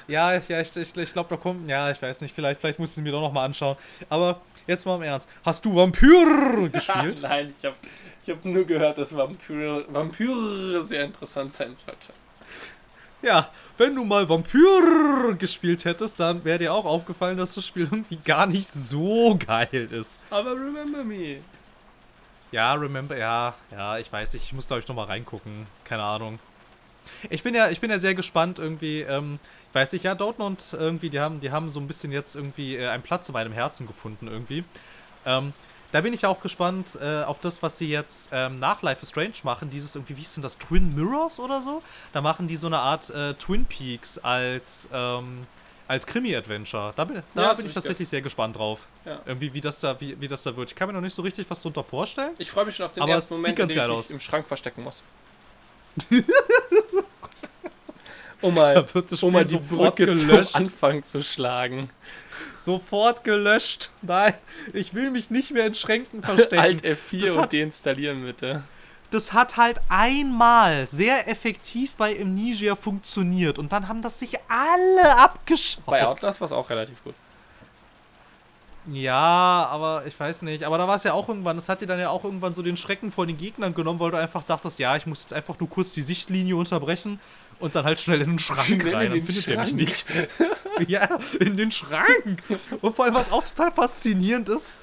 Ja, 0.07 0.33
ja, 0.33 0.61
ich, 0.61 0.75
ich, 0.75 0.95
ich 0.95 1.13
glaube, 1.13 1.29
da 1.29 1.37
kommt. 1.37 1.67
Ja, 1.67 1.91
ich 1.91 2.01
weiß 2.01 2.21
nicht, 2.21 2.33
vielleicht, 2.33 2.59
vielleicht 2.59 2.79
muss 2.79 2.91
ich 2.91 2.97
es 2.97 3.03
mir 3.03 3.11
doch 3.11 3.21
nochmal 3.21 3.45
anschauen. 3.45 3.77
Aber 4.09 4.41
jetzt 4.67 4.85
mal 4.85 4.95
im 4.95 5.03
Ernst. 5.03 5.29
Hast 5.45 5.63
du 5.65 5.75
Vampyr 5.75 6.69
gespielt? 6.73 7.21
Nein, 7.21 7.53
ich 7.57 7.65
habe 7.65 7.75
ich 8.25 8.29
hab 8.29 8.45
nur 8.45 8.65
gehört, 8.65 8.97
dass 8.97 9.15
Vampyr, 9.15 9.85
Vampyr 9.89 10.85
sehr 10.85 11.05
interessant 11.05 11.53
sein 11.53 11.75
sollte. 11.85 12.13
Ja, 13.21 13.49
wenn 13.77 13.95
du 13.95 14.03
mal 14.03 14.27
Vampyr 14.27 15.35
gespielt 15.37 15.85
hättest, 15.85 16.19
dann 16.19 16.43
wäre 16.43 16.59
dir 16.59 16.73
auch 16.73 16.85
aufgefallen, 16.85 17.37
dass 17.37 17.55
das 17.55 17.65
Spiel 17.65 17.83
irgendwie 17.83 18.17
gar 18.17 18.45
nicht 18.45 18.67
so 18.67 19.37
geil 19.45 19.87
ist. 19.91 20.19
Aber 20.29 20.51
Remember 20.51 21.03
Me. 21.03 21.37
Ja, 22.51 22.73
Remember, 22.73 23.17
ja, 23.17 23.55
ja, 23.71 23.97
ich 23.97 24.11
weiß, 24.11 24.33
ich 24.35 24.51
muss 24.53 24.67
glaube 24.67 24.81
ich 24.81 24.87
nochmal 24.87 25.05
reingucken. 25.05 25.67
Keine 25.85 26.03
Ahnung. 26.03 26.37
Ich 27.29 27.43
bin 27.43 27.55
ja, 27.55 27.69
ich 27.69 27.79
bin 27.79 27.89
ja 27.89 27.97
sehr 27.97 28.13
gespannt 28.13 28.59
irgendwie, 28.59 29.01
ähm, 29.01 29.39
weiß 29.73 29.93
nicht, 29.93 30.03
ja, 30.05 30.15
Dortmund 30.15 30.63
irgendwie, 30.73 31.09
die 31.09 31.19
haben, 31.19 31.39
die 31.39 31.51
haben 31.51 31.69
so 31.69 31.79
ein 31.79 31.87
bisschen 31.87 32.11
jetzt 32.11 32.35
irgendwie 32.35 32.75
äh, 32.77 32.87
einen 32.89 33.03
Platz 33.03 33.27
in 33.29 33.33
meinem 33.33 33.53
Herzen 33.53 33.87
gefunden 33.87 34.27
irgendwie. 34.27 34.63
Ähm, 35.25 35.53
Da 35.91 36.01
bin 36.01 36.11
ich 36.13 36.25
auch 36.25 36.41
gespannt 36.41 36.97
äh, 37.01 37.21
auf 37.23 37.39
das, 37.39 37.61
was 37.61 37.77
sie 37.77 37.87
jetzt 37.87 38.29
ähm, 38.33 38.59
nach 38.59 38.81
Life 38.81 39.03
is 39.03 39.09
Strange 39.09 39.33
machen. 39.43 39.69
Dieses 39.69 39.95
irgendwie, 39.95 40.17
wie 40.17 40.21
ist 40.21 40.35
denn 40.35 40.41
das? 40.41 40.57
Twin 40.57 40.95
Mirrors 40.95 41.39
oder 41.39 41.61
so? 41.61 41.83
Da 42.13 42.21
machen 42.21 42.47
die 42.47 42.55
so 42.55 42.65
eine 42.67 42.79
Art 42.79 43.09
äh, 43.11 43.35
Twin 43.35 43.65
Peaks 43.65 44.17
als, 44.17 44.89
ähm, 44.91 45.45
als 45.87 46.07
Krimi-Adventure. 46.07 46.93
Da 46.95 47.05
bin, 47.05 47.21
da 47.35 47.41
Ja, 47.43 47.53
bin 47.53 47.61
ich 47.65 47.67
ich 47.67 47.73
tatsächlich 47.75 48.09
sehr 48.09 48.23
gespannt 48.23 48.55
drauf. 48.57 48.87
Ja. 49.05 49.19
Irgendwie, 49.27 49.53
wie 49.53 49.61
das, 49.61 49.79
da, 49.81 49.99
wie, 50.01 50.19
wie 50.19 50.27
das 50.27 50.41
da 50.41 50.55
wird. 50.55 50.69
Ich 50.71 50.75
kann 50.75 50.87
mir 50.87 50.93
noch 50.93 51.01
nicht 51.01 51.13
so 51.13 51.21
richtig 51.21 51.47
was 51.51 51.61
drunter 51.61 51.83
vorstellen. 51.83 52.31
Ich 52.39 52.49
freue 52.49 52.65
mich 52.65 52.75
schon 52.75 52.87
auf 52.87 52.93
den 52.93 53.07
ersten 53.07 53.35
Moment, 53.35 53.59
in 53.59 53.67
dem 53.67 53.75
geil 53.75 53.89
ich 53.91 53.95
aus. 53.95 54.09
mich 54.09 54.15
im 54.15 54.19
Schrank 54.19 54.47
verstecken 54.47 54.83
muss. 54.83 55.03
um 58.43 58.53
mal, 58.53 58.73
Da 58.75 58.93
wird 58.93 59.11
das 59.11 59.23
um 59.23 59.33
mal 59.33 59.43
die 59.43 59.49
sofort 59.51 59.95
Brücke 59.95 60.05
gelöscht. 60.13 60.51
zum 60.53 60.61
Anfang 60.65 61.03
zu 61.03 61.21
schlagen. 61.21 61.89
Sofort 62.57 63.23
gelöscht. 63.23 63.91
Nein, 64.01 64.33
ich 64.73 64.93
will 64.93 65.09
mich 65.11 65.29
nicht 65.29 65.51
mehr 65.51 65.65
in 65.65 65.75
Schränken 65.75 66.21
verstecken. 66.23 66.59
Alt 66.59 66.83
F4 66.85 67.19
Das 67.21 67.35
und 67.35 67.41
hat- 67.43 67.53
deinstallieren 67.53 68.23
bitte. 68.23 68.63
das 69.11 69.33
hat 69.33 69.57
halt 69.57 69.79
einmal 69.89 70.87
sehr 70.87 71.27
effektiv 71.27 71.95
bei 71.95 72.19
Amnesia 72.19 72.75
funktioniert 72.75 73.59
und 73.59 73.71
dann 73.71 73.87
haben 73.87 74.01
das 74.01 74.19
sich 74.19 74.33
alle 74.47 75.17
abgeschaut. 75.17 75.85
Bei 75.85 76.05
Outlast 76.05 76.39
war 76.41 76.45
es 76.45 76.51
auch 76.51 76.69
relativ 76.69 77.03
gut. 77.03 77.13
Ja, 78.91 79.67
aber 79.71 80.03
ich 80.05 80.19
weiß 80.19 80.41
nicht. 80.41 80.63
Aber 80.63 80.77
da 80.77 80.87
war 80.87 80.95
es 80.95 81.03
ja 81.03 81.13
auch 81.13 81.29
irgendwann, 81.29 81.55
das 81.55 81.69
hat 81.69 81.81
dir 81.81 81.85
dann 81.85 81.99
ja 81.99 82.09
auch 82.09 82.23
irgendwann 82.23 82.53
so 82.53 82.61
den 82.61 82.75
Schrecken 82.75 83.11
vor 83.11 83.25
den 83.25 83.37
Gegnern 83.37 83.73
genommen, 83.73 83.99
weil 83.99 84.11
du 84.11 84.17
einfach 84.17 84.43
dachtest, 84.43 84.79
ja, 84.79 84.95
ich 84.97 85.05
muss 85.05 85.21
jetzt 85.23 85.33
einfach 85.33 85.57
nur 85.59 85.69
kurz 85.69 85.93
die 85.93 86.01
Sichtlinie 86.01 86.55
unterbrechen 86.57 87.19
und 87.59 87.75
dann 87.75 87.85
halt 87.85 88.01
schnell 88.01 88.21
in 88.21 88.31
den 88.31 88.39
Schrank 88.39 88.65
Schnell 88.65 88.87
in 88.87 88.95
rein. 88.95 89.11
Dann 89.11 89.21
findet 89.21 89.47
er 89.47 89.59
mich 89.61 89.69
Schrank. 89.69 89.79
nicht. 89.79 90.05
ja, 90.89 91.07
in 91.39 91.55
den 91.55 91.71
Schrank. 91.71 92.43
Und 92.81 92.95
vor 92.95 93.05
allem, 93.05 93.13
was 93.15 93.31
auch 93.31 93.43
total 93.43 93.71
faszinierend 93.71 94.49
ist, 94.49 94.73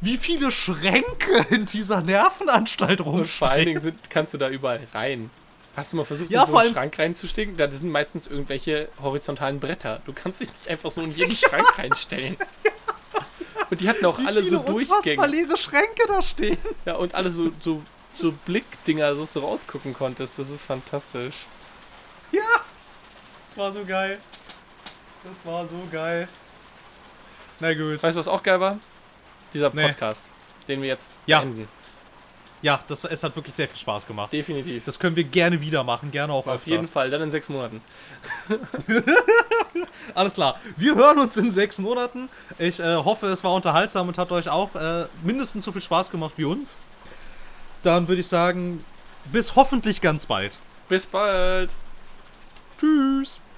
wie 0.00 0.18
viele 0.18 0.50
Schränke 0.50 1.46
in 1.50 1.66
dieser 1.66 2.02
Nervenanstalt 2.02 3.00
Und 3.00 3.06
vor 3.06 3.12
allen 3.12 3.20
rumstehen. 3.20 3.66
Dingen 3.66 3.80
sind, 3.80 4.10
kannst 4.10 4.34
du 4.34 4.38
da 4.38 4.48
überall 4.50 4.86
rein. 4.94 5.30
Hast 5.74 5.92
du 5.92 5.96
mal 5.96 6.04
versucht, 6.04 6.30
Ja, 6.30 6.44
in 6.44 6.50
so 6.50 6.56
einen 6.56 6.72
Schrank 6.72 6.98
reinzustecken? 6.98 7.56
Da 7.56 7.70
sind 7.70 7.90
meistens 7.90 8.26
irgendwelche 8.26 8.88
horizontalen 9.02 9.58
Bretter. 9.58 10.00
Du 10.06 10.12
kannst 10.12 10.40
dich 10.40 10.48
nicht 10.48 10.68
einfach 10.68 10.90
so 10.90 11.02
in 11.02 11.14
jeden 11.14 11.34
Schrank 11.34 11.66
reinstellen. 11.78 12.36
Und 13.70 13.80
die 13.80 13.88
hatten 13.88 14.04
auch 14.06 14.18
Wie 14.18 14.26
alle 14.26 14.42
viele 14.42 14.58
so 14.58 14.62
Durchgänge. 14.62 15.26
leere 15.26 15.56
Schränke 15.56 16.06
da 16.06 16.22
stehen. 16.22 16.58
Ja, 16.84 16.94
und 16.96 17.14
alle 17.14 17.30
so, 17.30 17.50
so, 17.60 17.82
so 18.14 18.32
Blickdinger, 18.44 19.14
so 19.14 19.22
dass 19.22 19.32
du 19.32 19.40
rausgucken 19.40 19.92
konntest. 19.94 20.38
Das 20.38 20.48
ist 20.50 20.62
fantastisch. 20.64 21.46
Ja, 22.32 22.42
das 23.40 23.56
war 23.56 23.72
so 23.72 23.84
geil. 23.84 24.18
Das 25.24 25.44
war 25.44 25.66
so 25.66 25.76
geil. 25.90 26.28
Na 27.60 27.72
gut. 27.74 28.02
Weißt 28.02 28.16
du, 28.16 28.20
was 28.20 28.28
auch 28.28 28.42
geil 28.42 28.60
war? 28.60 28.78
Dieser 29.54 29.70
Nee. 29.74 29.86
Podcast, 29.88 30.24
den 30.68 30.82
wir 30.82 30.88
jetzt 30.88 31.12
Ja. 31.26 31.40
beenden. 31.40 31.68
Ja, 32.66 32.80
das, 32.88 33.04
es 33.04 33.22
hat 33.22 33.36
wirklich 33.36 33.54
sehr 33.54 33.68
viel 33.68 33.78
Spaß 33.78 34.08
gemacht. 34.08 34.32
Definitiv. 34.32 34.84
Das 34.84 34.98
können 34.98 35.14
wir 35.14 35.22
gerne 35.22 35.60
wieder 35.60 35.84
machen, 35.84 36.10
gerne 36.10 36.32
auch 36.32 36.48
Auf 36.48 36.56
öfter. 36.56 36.70
jeden 36.70 36.88
Fall, 36.88 37.10
dann 37.10 37.22
in 37.22 37.30
sechs 37.30 37.48
Monaten. 37.48 37.80
Alles 40.16 40.34
klar. 40.34 40.58
Wir 40.76 40.96
hören 40.96 41.20
uns 41.20 41.36
in 41.36 41.48
sechs 41.48 41.78
Monaten. 41.78 42.28
Ich 42.58 42.80
äh, 42.80 42.96
hoffe, 42.96 43.28
es 43.28 43.44
war 43.44 43.52
unterhaltsam 43.54 44.08
und 44.08 44.18
hat 44.18 44.32
euch 44.32 44.48
auch 44.48 44.74
äh, 44.74 45.04
mindestens 45.22 45.64
so 45.64 45.70
viel 45.70 45.80
Spaß 45.80 46.10
gemacht 46.10 46.32
wie 46.38 46.44
uns. 46.44 46.76
Dann 47.84 48.08
würde 48.08 48.20
ich 48.20 48.26
sagen, 48.26 48.84
bis 49.30 49.54
hoffentlich 49.54 50.00
ganz 50.00 50.26
bald. 50.26 50.58
Bis 50.88 51.06
bald. 51.06 51.72
Tschüss. 52.80 53.38